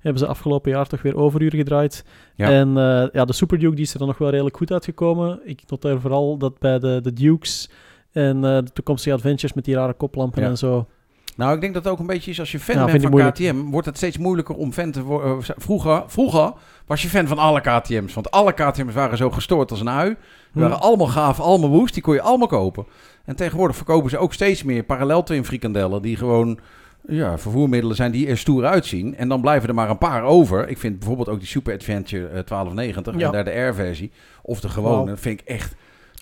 hebben 0.00 0.18
ze 0.18 0.26
afgelopen 0.26 0.70
jaar 0.70 0.86
toch 0.86 1.02
weer 1.02 1.16
overuur 1.16 1.50
gedraaid. 1.54 2.04
Ja. 2.34 2.50
En 2.50 2.68
eh, 2.68 3.08
ja, 3.12 3.24
de 3.24 3.32
Super 3.32 3.58
Duke 3.58 3.74
die 3.74 3.84
is 3.84 3.92
er 3.92 3.98
dan 3.98 4.08
nog 4.08 4.18
wel 4.18 4.30
redelijk 4.30 4.56
goed 4.56 4.72
uitgekomen. 4.72 5.40
Ik 5.44 5.62
noteer 5.66 6.00
vooral 6.00 6.36
dat 6.36 6.58
bij 6.58 6.78
de, 6.78 7.00
de 7.02 7.12
Dukes 7.12 7.70
en 8.12 8.40
de 8.40 8.70
toekomstige 8.72 9.14
Adventures 9.14 9.52
met 9.52 9.64
die 9.64 9.74
rare 9.74 9.92
koplampen 9.92 10.42
Ja. 10.42 10.48
en 10.48 10.58
zo. 10.58 10.86
Nou, 11.36 11.54
ik 11.54 11.60
denk 11.60 11.74
dat 11.74 11.84
het 11.84 11.92
ook 11.92 11.98
een 11.98 12.06
beetje 12.06 12.30
is 12.30 12.40
als 12.40 12.52
je 12.52 12.60
fan 12.60 12.86
bent 12.86 13.02
van 13.02 13.10
moeilijk. 13.10 13.34
KTM, 13.34 13.56
wordt 13.56 13.86
het 13.86 13.96
steeds 13.96 14.18
moeilijker 14.18 14.54
om 14.54 14.72
fan 14.72 14.90
te 14.90 15.02
worden. 15.02 15.42
Vroeger, 15.56 16.02
vroeger 16.06 16.52
was 16.86 17.02
je 17.02 17.08
fan 17.08 17.26
van 17.26 17.38
alle 17.38 17.60
KTM's, 17.60 18.14
want 18.14 18.30
alle 18.30 18.52
KTM's 18.52 18.94
waren 18.94 19.16
zo 19.16 19.30
gestoord 19.30 19.70
als 19.70 19.80
een 19.80 19.88
ui. 19.90 20.08
Die 20.52 20.62
waren 20.62 20.76
Hm. 20.76 20.82
allemaal 20.82 21.06
gaaf, 21.06 21.40
allemaal 21.40 21.68
woest, 21.70 21.94
die 21.94 22.02
kon 22.02 22.14
je 22.14 22.20
allemaal 22.22 22.46
kopen. 22.48 22.86
En 23.24 23.36
tegenwoordig 23.36 23.76
verkopen 23.76 24.10
ze 24.10 24.18
ook 24.18 24.32
steeds 24.32 24.62
meer 24.62 24.82
parallel 24.82 25.22
twin 25.22 25.44
frikandellen 25.44 26.02
die 26.02 26.16
gewoon 26.16 26.58
ja, 27.08 27.38
vervoermiddelen 27.38 27.96
zijn 27.96 28.10
die 28.12 28.26
er 28.28 28.38
stoer 28.38 28.64
uitzien. 28.64 29.16
En 29.16 29.28
dan 29.28 29.40
blijven 29.40 29.68
er 29.68 29.74
maar 29.74 29.90
een 29.90 29.98
paar 29.98 30.22
over. 30.22 30.68
Ik 30.68 30.78
vind 30.78 30.98
bijvoorbeeld 30.98 31.28
ook 31.28 31.38
die 31.38 31.48
Super 31.48 31.74
Adventure 31.74 32.24
eh, 32.26 32.30
1290 32.32 33.14
Ja. 33.18 33.26
en 33.26 33.32
daar 33.32 33.44
de 33.44 33.60
R-versie 33.60 34.10
of 34.42 34.60
de 34.60 34.68
gewone, 34.68 35.16
vind 35.16 35.40
ik 35.40 35.46
echt 35.46 35.74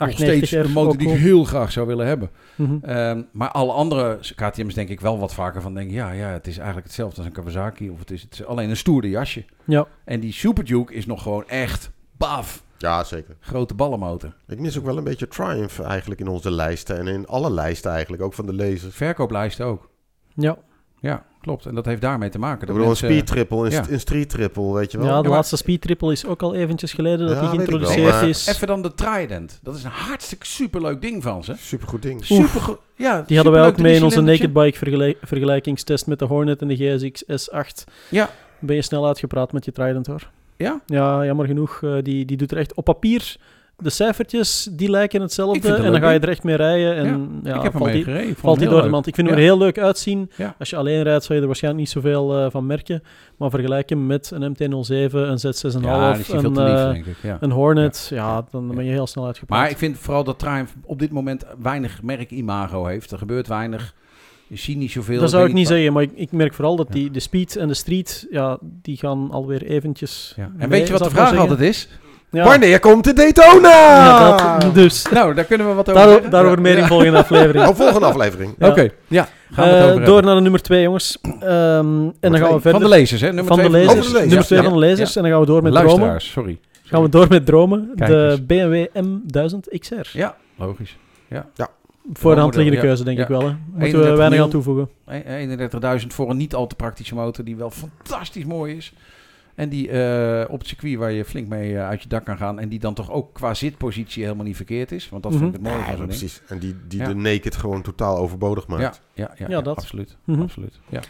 nog 0.06 0.14
890 0.14 0.48
steeds 0.48 0.66
de 0.66 0.74
motor 0.74 0.98
die 0.98 1.08
ik 1.08 1.18
heel 1.18 1.44
graag 1.44 1.72
zou 1.72 1.86
willen 1.86 2.06
hebben. 2.06 2.30
Mhm. 2.54 2.76
Ehm, 2.82 3.22
maar 3.32 3.50
alle 3.50 3.72
andere 3.72 4.18
KTM's 4.34 4.74
denk 4.74 4.88
ik 4.88 5.00
wel 5.00 5.18
wat 5.18 5.34
vaker 5.34 5.62
van 5.62 5.74
denk 5.74 5.90
ja, 5.90 6.10
ja, 6.10 6.28
het 6.28 6.46
is 6.46 6.56
eigenlijk 6.56 6.86
hetzelfde 6.86 7.16
als 7.16 7.26
een 7.26 7.32
Kawasaki 7.32 7.90
of 7.90 7.98
het 7.98 8.10
is 8.10 8.22
het, 8.22 8.46
alleen 8.46 8.70
een 8.70 8.76
stoerde 8.76 9.10
jasje. 9.10 9.44
Ja. 9.64 9.86
En 10.04 10.20
die 10.20 10.32
Super 10.32 10.64
Duke 10.64 10.94
is 10.94 11.06
nog 11.06 11.22
gewoon 11.22 11.48
echt 11.48 11.90
baf, 12.16 12.64
ja, 12.78 13.04
zeker. 13.04 13.36
grote 13.40 13.74
ballenmotor. 13.74 14.34
Ik 14.46 14.58
mis 14.58 14.78
ook 14.78 14.84
wel 14.84 14.96
een 14.96 15.04
beetje 15.04 15.28
Triumph 15.28 15.80
eigenlijk 15.80 16.20
in 16.20 16.28
onze 16.28 16.50
lijsten. 16.50 16.98
En 16.98 17.06
in 17.06 17.26
alle 17.26 17.50
lijsten 17.50 17.90
eigenlijk, 17.90 18.22
ook 18.22 18.34
van 18.34 18.46
de 18.46 18.52
lezers. 18.52 18.94
Verkooplijsten 18.94 19.66
ook. 19.66 19.90
Ja. 20.34 20.58
Ja, 21.00 21.24
klopt. 21.42 21.66
En 21.66 21.74
dat 21.74 21.84
heeft 21.84 22.00
daarmee 22.00 22.28
te 22.28 22.38
maken. 22.38 22.60
Ik 22.60 22.66
Dat 22.66 22.76
bedoel, 22.76 22.82
een 22.82 22.98
mensen- 23.00 23.08
speed 23.08 23.26
triple, 23.26 23.64
een, 23.64 23.70
ja. 23.70 23.82
st- 23.82 23.90
een 23.90 24.00
street 24.00 24.28
triple, 24.28 24.72
weet 24.72 24.92
je 24.92 24.98
wel. 24.98 25.06
ja, 25.06 25.16
de 25.16 25.22
maar- 25.28 25.36
laatste 25.36 25.56
Speed 25.56 25.80
Triple 25.80 26.12
is 26.12 26.26
ook 26.26 26.42
al 26.42 26.54
eventjes 26.54 26.92
geleden 26.92 27.18
dat 27.18 27.28
Ja, 27.28 27.34
die 27.34 27.42
wel, 27.48 27.50
geïntroduceerd 27.58 28.10
maar- 28.10 28.28
is. 28.28 28.46
Even 28.46 28.66
dan 28.66 28.82
de 28.82 28.94
Trident. 28.94 29.58
Dat 29.62 29.76
is 29.76 29.84
een 29.84 29.90
hartstikke 29.90 30.46
superleuk 30.46 31.00
ding 31.00 31.22
van 31.22 31.44
ze. 31.44 31.54
Supergoed 31.58 32.02
ding. 32.02 32.24
Super, 32.24 32.76
ja, 32.96 33.22
Die 33.26 33.36
hadden 33.36 33.54
wij 33.54 33.66
ook 33.66 33.78
mee 33.78 33.94
in 33.94 34.04
onze. 34.04 34.20
Naked 34.20 34.52
Bike 34.52 34.78
vergelijk- 34.78 35.18
vergelijkingstest 35.22 36.06
met 36.06 36.18
de 36.18 36.24
Hornet 36.24 36.60
en 36.62 36.68
de 36.68 36.76
GSX 36.76 37.24
S8. 37.24 37.84
Ja. 38.08 38.30
Ben 38.58 38.76
je 38.76 38.82
snel 38.82 39.06
uitgepraat 39.06 39.52
met 39.52 39.64
je 39.64 39.72
Trident 39.72 40.06
hoor. 40.06 40.30
Ja? 40.56 40.80
Ja, 40.86 41.24
jammer 41.24 41.46
genoeg. 41.46 41.80
eh, 41.82 41.94
die, 42.02 42.24
die 42.24 42.36
doet 42.36 42.50
er 42.50 42.56
echt 42.58 42.74
op 42.74 42.84
papier. 42.84 43.36
De 43.82 43.90
cijfertjes 43.90 44.68
die 44.72 44.90
lijken 44.90 45.20
hetzelfde. 45.20 45.68
het 45.68 45.76
En 45.76 45.82
dan 45.82 45.92
leuk 45.92 46.02
ga 46.02 46.10
je 46.10 46.18
er 46.18 46.28
echt 46.28 46.42
mee 46.42 46.56
rijden. 46.56 46.96
En 46.96 47.40
ja, 47.42 47.56
ik 47.56 47.62
heb 47.62 47.72
valt 47.72 47.92
die, 47.92 48.04
gereden. 48.04 48.36
Valt 48.36 48.58
die 48.58 48.68
door 48.68 48.82
de 48.82 48.88
mand. 48.88 49.06
Ik 49.06 49.14
vind 49.14 49.26
hem 49.26 49.36
er 49.36 49.42
heel 49.42 49.58
leuk 49.58 49.78
uitzien. 49.78 50.30
Als 50.58 50.70
je 50.70 50.76
alleen 50.76 51.02
rijdt, 51.02 51.24
zou 51.24 51.34
je 51.34 51.40
er 51.40 51.46
waarschijnlijk 51.46 51.84
niet 51.84 51.92
zoveel 51.92 52.38
eh, 52.38 52.50
van 52.50 52.66
merken. 52.66 53.02
Maar 53.36 53.50
vergelijk 53.50 53.88
hem 53.88 54.06
met 54.06 54.30
een 54.34 54.52
MT-07, 54.52 55.12
een 55.12 55.38
Z6,5, 55.38 55.80
Ja, 55.80 56.12
die 56.12 56.20
is 56.20 56.26
veel 56.26 56.44
een, 56.44 56.92
lief, 56.92 57.22
eh, 57.22 57.34
een 57.40 57.50
Hornet. 57.50 58.08
Ja, 58.10 58.46
dan 58.50 58.74
ben 58.74 58.84
je 58.84 58.90
heel 58.90 59.06
snel 59.06 59.26
uitgepraat. 59.26 59.58
Maar 59.58 59.70
ik 59.70 59.78
vind 59.78 59.98
vooral 59.98 60.24
dat 60.24 60.38
Triumph 60.38 60.72
op 60.84 60.98
dit 60.98 61.10
moment 61.10 61.44
weinig 61.62 62.02
merkimago 62.02 62.86
heeft. 62.86 63.10
Er 63.10 63.18
gebeurt 63.18 63.48
weinig. 63.48 63.94
Je 64.46 64.58
ziet 64.58 64.76
niet 64.76 64.90
zoveel. 64.90 65.20
dat 65.20 65.30
zou 65.30 65.46
ik 65.46 65.52
niet 65.52 65.66
zeggen, 65.66 65.92
maar 65.92 66.02
ik, 66.02 66.12
ik 66.14 66.32
merk 66.32 66.54
vooral 66.54 66.76
dat 66.76 66.86
Ja. 66.88 66.94
die, 66.94 67.10
de 67.10 67.20
speed 67.20 67.56
en 67.56 67.68
de 67.68 67.74
street, 67.74 68.26
ja, 68.30 68.58
die 68.60 68.96
gaan 68.96 69.30
alweer 69.30 69.62
eventjes... 69.62 70.32
Ja. 70.36 70.42
En 70.42 70.52
mee, 70.56 70.68
weet 70.68 70.86
je 70.86 70.92
wat 70.92 71.02
de 71.04 71.10
vraag 71.10 71.36
altijd 71.36 71.60
is? 71.60 71.88
Ja, 72.32 72.44
Wanneer 72.44 72.80
komt 72.80 73.04
de 73.04 73.12
Daytona? 73.12 73.68
ja, 73.68 74.58
dat, 74.58 74.74
dus 74.74 75.06
Nou, 75.10 75.34
daar 75.34 75.44
kunnen 75.44 75.68
we 75.68 75.72
wat 75.74 75.88
over 75.88 75.94
daarover, 75.94 76.12
zeggen. 76.22 76.30
daarover 76.30 76.56
Ja. 76.56 76.62
meer 76.62 76.72
in 76.76 76.78
Ja. 76.82 76.86
volgende 76.86 77.18
aflevering. 77.18 77.66
Oh, 77.68 77.74
volgende 77.76 78.06
aflevering. 78.06 78.54
Ja. 78.58 78.68
Oké, 78.68 78.88
ja. 79.08 79.28
Gaan 79.52 79.68
we 79.68 79.74
het 79.74 79.80
Eh, 79.82 79.88
over 79.90 79.94
door 79.96 80.04
hebben. 80.04 80.24
naar 80.24 80.34
de 80.34 80.40
nummer 80.40 80.62
2, 80.62 80.82
jongens. 80.82 81.18
Ehm, 81.22 81.38
en 81.40 82.14
dan 82.20 82.36
gaan 82.36 82.52
we 82.54 82.60
verder... 82.60 82.70
Van 82.70 82.80
de 82.80 82.88
lezers, 82.88 83.20
hè? 83.20 83.26
Nummer 83.32 83.44
van 83.54 83.56
de 83.62 83.70
lezers. 83.70 83.86
Van 83.92 83.96
de 83.96 84.02
lezers. 84.12 84.26
Nummer 84.28 84.44
2 84.46 84.58
Ja. 84.58 84.64
van 84.64 84.72
de 84.74 84.78
lezers. 84.78 85.10
Ja. 85.12 85.16
En 85.16 85.22
dan 85.22 85.30
gaan 85.32 85.40
we 85.40 85.46
door 85.46 85.62
met 85.62 85.72
dromen. 85.72 85.90
Luisteraars, 85.90 86.30
sorry. 86.30 86.58
Gaan 86.82 87.02
we 87.02 87.08
door 87.08 87.26
met 87.28 87.46
dromen. 87.46 87.92
Kijk 87.96 88.10
de 88.10 88.28
eens. 88.30 88.46
BMW 88.46 88.86
M1000 88.94 89.78
XR. 89.78 90.18
Ja, 90.18 90.36
logisch. 90.58 90.96
Voor 92.12 92.34
de 92.34 92.40
hand 92.40 92.54
liggende 92.54 92.80
Ja. 92.80 92.84
keuze, 92.86 93.04
denk 93.04 93.16
Ja. 93.16 93.22
ik 93.22 93.28
wel. 93.28 93.40
Hè. 93.40 93.46
Moeten 93.46 93.78
we 93.78 93.84
31 93.86 94.16
weinig 94.16 94.40
aan 94.40 94.50
toevoegen. 94.50 94.88
E- 95.06 95.22
31.000 96.02 96.14
voor 96.14 96.30
een 96.30 96.36
niet 96.36 96.54
al 96.54 96.66
te 96.66 96.74
praktische 96.74 97.14
motor 97.14 97.44
die 97.44 97.56
wel 97.56 97.70
fantastisch 97.70 98.44
mooi 98.44 98.76
is. 98.76 98.92
En 99.54 99.68
die 99.68 99.88
eh, 99.90 100.50
op 100.50 100.58
het 100.58 100.68
circuit 100.68 100.96
waar 100.98 101.12
je 101.12 101.24
flink 101.24 101.48
mee 101.48 101.76
eh, 101.76 101.88
uit 101.88 102.02
je 102.02 102.08
dak 102.08 102.24
kan 102.24 102.36
gaan. 102.36 102.58
En 102.58 102.68
die 102.68 102.78
dan 102.78 102.94
toch 102.94 103.10
ook 103.10 103.32
qua 103.34 103.54
zitpositie 103.54 104.22
helemaal 104.22 104.44
niet 104.44 104.56
verkeerd 104.56 104.92
is. 104.92 105.08
Want 105.08 105.22
dat 105.22 105.32
Mhm. 105.32 105.40
vind 105.42 105.54
ik 105.54 105.60
het 105.62 105.70
mooie 105.72 105.84
Ja, 105.84 105.94
ding. 105.94 106.06
precies. 106.06 106.42
En 106.48 106.58
die, 106.58 106.76
die 106.88 107.00
Ja. 107.00 107.06
de 107.08 107.14
naked 107.14 107.56
gewoon 107.56 107.82
totaal 107.82 108.16
overbodig 108.18 108.66
maakt. 108.66 108.82
Ja, 108.82 108.92
ja, 109.24 109.30
ja, 109.38 109.44
Ja, 109.48 109.56
ja, 109.56 109.60
dat. 109.62 109.76
absoluut. 109.76 110.16
Mhm. 110.24 110.40
absoluut. 110.40 110.80
Ja. 110.88 111.00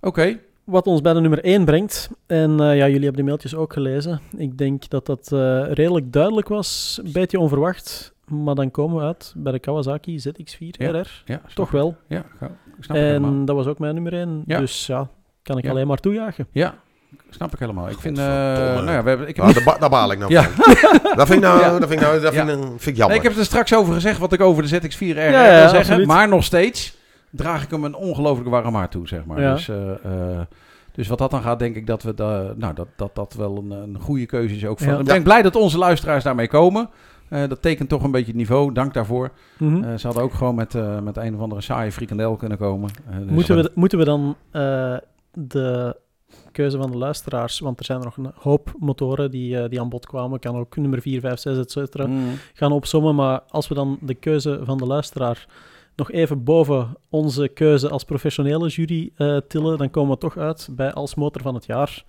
Oké, 0.00 0.38
Wat 0.64 0.86
ons 0.86 1.00
bij 1.00 1.12
de 1.12 1.20
nummer 1.20 1.44
1 1.44 1.64
brengt. 1.64 2.10
En 2.26 2.50
eh, 2.60 2.76
ja, 2.76 2.86
jullie 2.86 3.04
hebben 3.04 3.16
de 3.16 3.22
mailtjes 3.22 3.54
ook 3.54 3.72
gelezen. 3.72 4.20
Ik 4.36 4.58
denk 4.58 4.88
dat 4.88 5.06
dat 5.06 5.32
eh, 5.32 5.64
redelijk 5.72 6.12
duidelijk 6.12 6.48
was. 6.48 7.00
Een 7.04 7.12
beetje 7.12 7.38
onverwacht. 7.38 8.14
Maar 8.28 8.54
dan 8.54 8.70
komen 8.70 8.96
we 8.96 9.02
uit 9.02 9.34
bij 9.36 9.52
de 9.52 9.58
Kawasaki 9.58 10.18
ZX4 10.20 10.66
Ja. 10.78 10.90
RR. 10.90 11.22
ja, 11.24 11.40
Toch 11.54 11.70
wel. 11.70 11.96
Ja, 12.08 12.24
snap. 12.80 12.96
En 12.96 13.44
dat 13.44 13.56
was 13.56 13.66
ook 13.66 13.78
mijn 13.78 13.94
nummer 13.94 14.12
1. 14.12 14.42
Ja. 14.46 14.58
Dus 14.58 14.86
ja, 14.86 15.08
kan 15.42 15.58
ik 15.58 15.64
Ja. 15.64 15.70
alleen 15.70 15.86
maar 15.86 15.96
toejuichen. 15.98 16.46
Ja, 16.52 16.74
snap 17.30 17.52
ik 17.52 17.58
helemaal. 17.58 17.88
Ik 17.88 17.98
vind, 17.98 18.18
eh 18.18 18.24
nou 18.24 18.90
ja, 18.90 19.02
we 19.02 19.08
hebben, 19.08 19.28
ik 19.28 19.36
heb 19.36 19.44
Ah, 19.44 19.54
daar, 19.54 19.64
ba- 19.64 19.78
daar 19.78 19.90
baal 19.90 20.12
ik 20.12 20.18
nou 20.18 20.32
Ja. 20.32 20.42
van. 20.42 20.74
Dat 21.16 21.26
vind 21.26 21.38
ik 21.42 21.48
nou, 21.48 21.60
Ja. 21.60 21.70
dat 21.78 21.88
vind 21.88 21.92
ik, 21.92 22.00
nou, 22.00 22.20
dat 22.20 22.34
vind, 22.34 22.48
ik- 22.48 22.56
vind 22.56 22.86
ik 22.86 22.96
jammer. 22.96 23.06
Nee, 23.08 23.16
ik 23.16 23.22
heb 23.22 23.32
het 23.32 23.40
er 23.40 23.44
straks 23.46 23.74
over 23.74 23.94
gezegd 23.94 24.18
wat 24.18 24.32
ik 24.32 24.40
over 24.40 24.62
de 24.62 24.68
ZX4R 24.68 24.98
Ja, 24.98 25.14
wil 25.14 25.68
zeggen. 25.68 25.78
absoluut. 25.78 26.06
Maar 26.06 26.28
nog 26.28 26.44
steeds 26.44 26.96
draag 27.30 27.62
ik 27.62 27.70
hem 27.70 27.84
een 27.84 27.94
ongelooflijk 27.94 28.50
warm 28.50 28.74
hart 28.74 28.90
toe, 28.90 29.08
zeg 29.08 29.24
maar. 29.24 29.40
Ja. 29.40 29.52
Dus, 29.54 29.68
eh, 29.68 29.90
eh, 29.90 30.40
dus 30.92 31.08
wat 31.08 31.18
dat 31.18 31.30
dan 31.30 31.42
gaat, 31.42 31.58
denk 31.58 31.76
ik 31.76 31.86
dat 31.86 32.02
we 32.02 32.14
da- 32.14 32.52
nou, 32.56 32.74
dat, 32.74 32.88
dat, 32.96 33.14
dat 33.14 33.34
wel 33.34 33.56
een, 33.56 33.70
een 33.70 33.96
goede 34.00 34.26
keuze 34.26 34.54
is 34.54 34.66
ook. 34.66 34.78
Van. 34.78 34.92
Ja. 34.92 34.98
Ik 34.98 35.04
ben 35.04 35.22
blij 35.22 35.42
dat 35.42 35.56
onze 35.56 35.78
luisteraars 35.78 36.24
daarmee 36.24 36.48
komen. 36.48 36.88
Eh, 37.28 37.48
dat 37.48 37.62
tekent 37.62 37.88
toch 37.88 38.02
een 38.02 38.10
beetje 38.10 38.26
het 38.26 38.36
niveau. 38.36 38.72
Dank 38.72 38.94
daarvoor. 38.94 39.30
Mhm. 39.58 39.84
Eh, 39.84 39.94
ze 39.98 40.06
hadden 40.06 40.24
ook 40.24 40.34
gewoon 40.34 40.54
met, 40.54 40.74
eh, 40.74 40.98
met 41.00 41.16
een 41.16 41.34
of 41.34 41.40
andere 41.40 41.60
saaie 41.60 41.92
frikandel 41.92 42.36
kunnen 42.36 42.58
komen. 42.58 42.90
Dus- 43.10 43.30
moeten, 43.30 43.56
we, 43.56 43.70
moeten 43.74 43.98
we 43.98 44.04
dan 44.04 44.36
eh, 44.50 44.96
de 45.32 45.96
keuze 46.54 46.76
van 46.78 46.90
de 46.90 46.96
luisteraars, 46.96 47.58
want 47.58 47.78
er 47.78 47.84
zijn 47.84 47.98
er 47.98 48.04
nog 48.04 48.16
een 48.16 48.30
hoop 48.34 48.72
motoren 48.78 49.30
die, 49.30 49.58
eh, 49.58 49.68
die 49.70 49.80
aan 49.80 49.88
bod 49.88 50.06
kwamen, 50.06 50.38
kan 50.38 50.56
ook 50.56 50.76
nummer 50.76 51.00
4, 51.00 51.20
5, 51.20 51.38
6, 51.38 51.56
et 51.58 51.70
cetera, 51.70 52.06
Mm. 52.06 52.38
gaan 52.54 52.72
opzommen. 52.72 53.14
Maar 53.14 53.40
als 53.48 53.68
we 53.68 53.74
dan 53.74 53.98
de 54.00 54.14
keuze 54.14 54.60
van 54.64 54.78
de 54.78 54.86
luisteraar 54.86 55.46
nog 55.96 56.10
even 56.12 56.44
boven 56.44 56.96
onze 57.08 57.48
keuze 57.48 57.88
als 57.88 58.04
professionele 58.04 58.68
jury 58.68 59.10
eh, 59.16 59.36
tillen, 59.48 59.78
dan 59.78 59.90
komen 59.90 60.10
we 60.14 60.18
toch 60.18 60.36
uit 60.38 60.68
bij 60.70 60.92
als 60.92 61.14
motor 61.14 61.42
van 61.42 61.54
het 61.54 61.66
jaar 61.66 62.04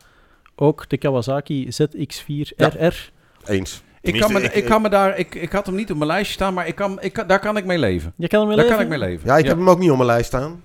ook 0.55 0.89
de 0.89 0.97
Kawasaki 0.97 1.67
ZX4 1.71 2.53
Ja. 2.55 2.67
RR. 2.67 3.11
Eens. 3.45 3.83
Ik, 4.01 4.19
kan 4.19 4.33
me, 4.33 4.41
ik, 4.41 4.65
kan 4.65 4.81
me 4.81 4.89
daar, 4.89 5.17
ik, 5.17 5.35
ik 5.35 5.51
had 5.51 5.65
hem 5.65 5.75
niet 5.75 5.91
op 5.91 5.97
mijn 5.97 6.09
lijstje 6.09 6.33
staan, 6.33 6.53
maar 6.53 6.67
ik 6.67 6.75
kan, 6.75 7.01
ik 7.01 7.13
kan, 7.13 7.27
daar 7.27 7.39
kan 7.39 7.57
ik 7.57 7.65
mee 7.65 7.77
leven. 7.79 8.13
Je 8.17 8.27
kan 8.27 8.47
Daar 8.47 8.55
leven? 8.55 8.71
kan 8.71 8.81
ik 8.81 8.87
mee 8.87 8.97
leven. 8.99 9.27
Ja, 9.27 9.37
ik 9.37 9.45
heb 9.45 9.57
hem 9.57 9.69
ook 9.69 9.79
niet 9.79 9.89
op 9.89 9.95
mijn 9.95 10.09
lijst 10.09 10.25
staan. 10.27 10.61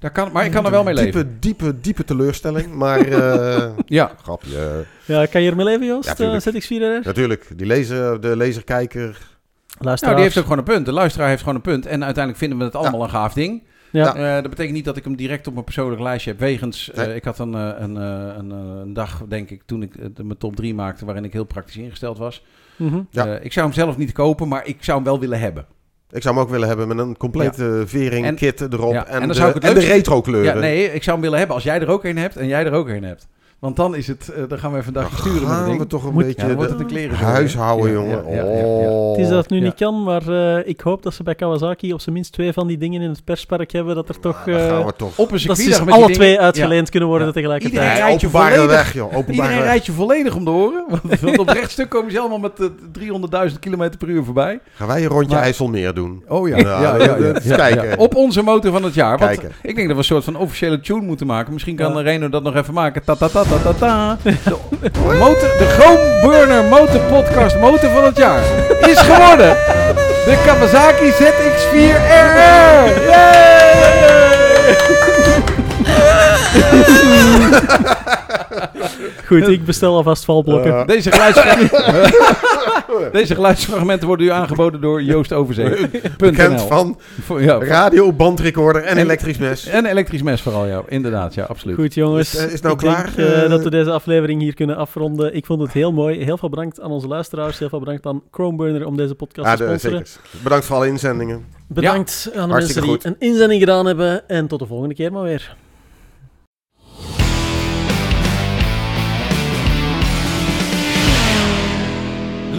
Daar 0.00 0.10
kan, 0.10 0.32
maar 0.32 0.44
ik 0.44 0.50
kan 0.50 0.64
er 0.64 0.70
wel 0.70 0.82
mee 0.84 0.94
diepe, 0.94 1.16
leven. 1.18 1.36
Diepe, 1.40 1.80
diepe 1.80 2.04
teleurstelling. 2.04 2.74
Maar, 2.74 3.00
eh 3.00 3.70
Ja, 3.86 4.10
grapje. 4.22 4.84
Ja, 5.04 5.26
kan 5.26 5.42
je 5.42 5.50
ermee 5.50 5.64
leven, 5.64 5.86
Joost? 5.86 6.04
Ja, 6.04 6.10
Eh, 6.10 6.16
tuurlijk. 6.40 6.64
ZX4 6.64 6.68
RR? 6.68 7.06
Natuurlijk, 7.06 7.46
die 7.56 7.66
lezer, 7.66 8.20
de 8.20 8.36
lezerkijker. 8.36 9.00
Luisteraars. 9.78 10.00
nou, 10.00 10.14
die 10.14 10.22
heeft 10.24 10.36
ook 10.38 10.42
gewoon 10.42 10.58
een 10.58 10.64
punt. 10.64 10.86
De 10.86 10.92
luisteraar 10.92 11.28
heeft 11.28 11.40
gewoon 11.40 11.54
een 11.54 11.60
punt. 11.60 11.86
En 11.86 12.04
uiteindelijk 12.04 12.36
vinden 12.38 12.58
we 12.58 12.64
het 12.64 12.74
allemaal 12.76 13.02
een 13.02 13.10
gaaf 13.10 13.32
ding. 13.32 13.62
Ja. 13.92 14.14
Eh, 14.14 14.32
dat 14.34 14.50
betekent 14.50 14.74
niet 14.74 14.84
dat 14.84 14.96
ik 14.96 15.04
hem 15.04 15.16
direct 15.16 15.46
op 15.46 15.52
mijn 15.52 15.64
persoonlijk 15.64 16.00
lijstje 16.02 16.30
heb. 16.30 16.40
Wegens, 16.40 16.90
eh, 16.90 17.06
Nee. 17.06 17.14
ik 17.14 17.24
had 17.24 17.38
een, 17.38 17.54
eh, 17.54 17.70
een, 17.78 17.96
eh, 17.96 18.34
een, 18.38 18.50
een 18.50 18.92
dag, 18.92 19.22
denk 19.28 19.50
ik, 19.50 19.62
toen 19.66 19.82
ik 19.82 20.16
de- 20.16 20.24
mijn 20.24 20.38
top 20.38 20.56
3 20.56 20.74
maakte, 20.74 21.04
waarin 21.04 21.24
ik 21.24 21.32
heel 21.32 21.44
praktisch 21.44 21.76
ingesteld 21.76 22.18
was. 22.18 22.44
Mhm. 22.76 23.00
Ja. 23.10 23.26
Eh, 23.26 23.44
ik 23.44 23.52
zou 23.52 23.66
hem 23.66 23.74
zelf 23.74 23.96
niet 23.96 24.12
kopen, 24.12 24.48
maar 24.48 24.66
ik 24.66 24.76
zou 24.84 24.96
hem 24.96 25.06
wel 25.06 25.20
willen 25.20 25.40
hebben. 25.40 25.66
Ik 26.12 26.22
zou 26.22 26.34
hem 26.34 26.44
ook 26.44 26.50
willen 26.50 26.68
hebben 26.68 26.88
met 26.88 26.98
een 26.98 27.16
complete 27.16 27.82
vering, 27.86 28.26
En- 28.26 28.34
kit 28.34 28.60
erop. 28.60 28.92
ja, 28.92 29.06
En, 29.06 29.28
de, 29.28 29.34
zou 29.34 29.48
ik 29.48 29.54
het 29.54 29.64
en 29.64 29.74
de 29.74 29.80
retro 29.80 30.20
kleuren. 30.20 30.54
Ja, 30.54 30.60
nee, 30.60 30.84
ik 30.92 31.02
zou 31.02 31.10
hem 31.12 31.20
willen 31.20 31.38
hebben 31.38 31.56
als 31.56 31.64
jij 31.64 31.80
er 31.80 31.88
ook 31.88 32.04
een 32.04 32.18
hebt 32.18 32.36
en 32.36 32.46
jij 32.46 32.64
er 32.64 32.72
ook 32.72 32.88
een 32.88 33.04
hebt. 33.04 33.26
Want 33.60 33.76
dan 33.76 33.94
is 33.94 34.06
het, 34.06 34.28
eh, 34.28 34.42
dan 34.48 34.58
gaan 34.58 34.72
we 34.72 34.78
even 34.78 34.88
een 34.96 35.02
dagje 35.02 35.16
sturen 35.16 35.32
met 35.40 35.48
het 35.48 35.56
gaan 35.58 35.66
ding. 35.66 35.78
we 35.78 35.86
toch 35.86 36.04
een 36.04 36.12
Moet- 36.12 36.20
Ja, 36.22 36.26
beetje 36.28 36.46
dan 36.46 36.56
wordt 36.56 36.70
de- 36.70 36.76
het 36.76 36.84
een 36.86 36.90
kleren. 36.96 37.16
huishouden, 37.16 37.92
jongen. 37.92 38.24
Ja, 38.28 38.34
ja, 38.34 38.44
ja, 38.44 38.58
ja. 38.58 38.64
Oh. 38.66 39.10
Het 39.10 39.20
is 39.20 39.28
dat 39.28 39.38
het 39.42 39.50
nu 39.50 39.56
Ja. 39.56 39.62
niet 39.62 39.74
kan, 39.74 40.02
maar 40.02 40.28
eh, 40.28 40.68
ik 40.68 40.80
hoop 40.80 41.02
dat 41.02 41.14
ze 41.14 41.22
bij 41.22 41.34
Kawasaki 41.34 41.92
op 41.92 42.00
zijn 42.00 42.14
minst 42.14 42.32
twee 42.32 42.52
van 42.52 42.66
die 42.66 42.78
dingen 42.78 43.02
in 43.02 43.08
het 43.08 43.24
perspark 43.24 43.72
hebben, 43.72 43.94
dat 43.94 44.08
er 44.08 44.20
toch... 44.20 44.42
Dan 44.44 44.54
eh, 44.54 44.66
gaan 44.68 44.86
we 44.86 44.92
toch. 44.96 45.18
Op 45.18 45.32
een 45.32 45.46
dat 45.46 45.58
ze 45.58 45.84
alle 45.86 46.10
twee 46.10 46.40
uitgeleend 46.40 46.90
kunnen 46.90 47.08
worden 47.08 47.26
Ja. 47.26 47.32
tegelijkertijd. 47.32 47.82
Iedereen 47.82 48.04
rijdt 48.06 48.20
je 48.20 48.28
volledig- 48.28 48.66
weg, 48.66 48.92
joh. 48.94 49.10
Ja. 49.10 49.16
Openbare 49.16 49.32
Iedereen 49.32 49.56
weg. 49.58 49.66
rijdt 49.66 49.86
je 49.86 49.92
volledig 49.92 50.34
om 50.34 50.44
de 50.44 50.50
oren. 50.50 50.84
Want, 50.88 51.20
want 51.20 51.38
op 51.38 51.48
rechtstuk 51.48 51.88
komen 51.90 52.12
ze 52.12 52.18
allemaal 52.18 52.38
met 52.38 52.60
eh, 52.60 52.66
300.000 52.92 53.58
km 53.58 53.90
per 53.98 54.08
uur 54.08 54.24
voorbij. 54.24 54.60
Gaan 54.74 54.86
wij 54.88 55.02
een 55.02 55.08
rondje 55.08 55.34
Maar- 55.34 55.42
IJsselmeer 55.44 55.94
doen? 55.94 56.24
Oh 56.28 56.48
ja, 56.48 56.56
Ja, 56.56 57.56
kijken. 57.56 57.98
Op 57.98 58.14
onze 58.14 58.42
motor 58.42 58.72
van 58.72 58.82
het 58.82 58.94
jaar. 58.94 59.32
Ik 59.62 59.74
denk 59.74 59.76
dat 59.76 59.86
we 59.86 59.94
een 59.96 60.04
soort 60.04 60.24
van 60.24 60.36
officiële 60.36 60.80
tune 60.80 61.00
moeten 61.02 61.26
maken. 61.26 61.52
Misschien 61.52 61.76
kan 61.76 61.92
Ja. 61.94 62.00
Reno 62.00 62.28
dat 62.28 62.42
nog 62.42 62.56
even 62.56 62.74
maken. 62.74 63.04
Ta 63.04 63.14
ta 63.14 63.28
ta 63.28 63.42
ta 63.50 63.58
ta 63.62 63.72
ta. 63.72 64.16
De, 64.22 64.34
motor, 65.18 65.48
de 65.58 65.66
Chrome 65.78 66.20
Burner 66.22 66.64
Motor 66.64 67.00
Podcast 67.00 67.56
Motor 67.56 67.90
van 67.90 68.04
het 68.04 68.16
jaar 68.16 68.42
is 68.80 68.98
geworden 68.98 69.56
de 70.24 70.36
Kawasaki 70.44 71.12
ZX4RR. 71.12 71.98
Goed, 79.26 79.48
ik 79.48 79.64
bestel 79.64 79.94
alvast 79.96 80.24
valblokken. 80.24 80.72
Eh, 80.78 80.86
Deze, 80.86 81.12
geluidsfragmenten, 81.12 82.12
deze 83.20 83.34
geluidsfragmenten 83.34 84.06
worden 84.06 84.26
u 84.26 84.30
aangeboden 84.30 84.80
door 84.80 85.02
Joost 85.02 85.32
Overzee. 85.32 85.90
Bekend 86.16 86.60
van 86.62 86.98
radio, 87.60 88.12
bandrecorder 88.12 88.82
en 88.82 88.96
En- 88.96 89.02
elektrisch 89.02 89.38
mes. 89.38 89.66
En 89.66 89.86
elektrisch 89.86 90.22
mes 90.22 90.40
vooral, 90.40 90.66
ja. 90.66 90.82
Inderdaad, 90.88 91.34
ja, 91.34 91.44
absoluut. 91.44 91.76
Goed 91.76 91.94
jongens, 91.94 92.34
Is, 92.34 92.60
nou 92.60 92.74
ik 92.74 92.80
klaar? 92.80 93.10
denk 93.16 93.28
eh, 93.28 93.48
dat 93.50 93.62
we 93.62 93.70
deze 93.70 93.90
aflevering 93.90 94.40
hier 94.40 94.54
kunnen 94.54 94.76
afronden. 94.76 95.34
Ik 95.34 95.46
vond 95.46 95.60
het 95.62 95.72
heel 95.72 95.92
mooi. 95.92 96.24
Heel 96.24 96.38
veel 96.38 96.48
bedankt 96.48 96.80
aan 96.80 96.90
onze 96.90 97.06
luisteraars. 97.06 97.58
Heel 97.58 97.68
veel 97.68 97.78
bedankt 97.78 98.06
aan 98.06 98.22
Chromeburner 98.30 98.86
om 98.86 98.96
deze 98.96 99.14
podcast 99.14 99.46
Ja, 99.48 99.56
te 99.56 99.62
de, 99.62 99.68
sponsoren. 99.78 100.06
zeker. 100.06 100.42
Bedankt 100.42 100.64
voor 100.64 100.76
alle 100.76 100.86
inzendingen. 100.86 101.44
Bedankt 101.66 102.30
aan 102.36 102.48
de 102.48 102.54
mensen 102.54 102.82
die 102.82 102.98
een 103.02 103.16
inzending 103.18 103.60
gedaan 103.60 103.86
hebben. 103.86 104.28
En 104.28 104.46
tot 104.46 104.58
de 104.58 104.66
volgende 104.66 104.94
keer 104.94 105.12
maar 105.12 105.22
weer. 105.22 105.54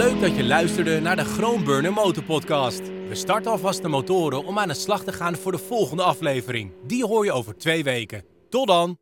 Leuk 0.02 0.22
dat 0.22 0.36
je 0.36 0.43
luisterde 0.43 0.99
naar 0.99 1.16
de 1.16 1.26
Groenburner 1.26 1.93
Motorpodcast. 1.93 2.80
We 3.08 3.16
starten 3.16 3.52
alvast 3.52 3.82
de 3.82 3.88
motoren 3.88 4.45
om 4.45 4.60
aan 4.60 4.68
de 4.68 4.74
slag 4.74 5.04
te 5.04 5.14
gaan 5.14 5.36
voor 5.36 5.52
de 5.52 5.58
volgende 5.58 6.04
aflevering. 6.04 6.72
Die 6.86 7.06
hoor 7.06 7.26
je 7.26 7.32
over 7.32 7.58
twee 7.58 7.84
weken. 7.84 8.24
Tot 8.49 8.68
dan! 8.68 8.97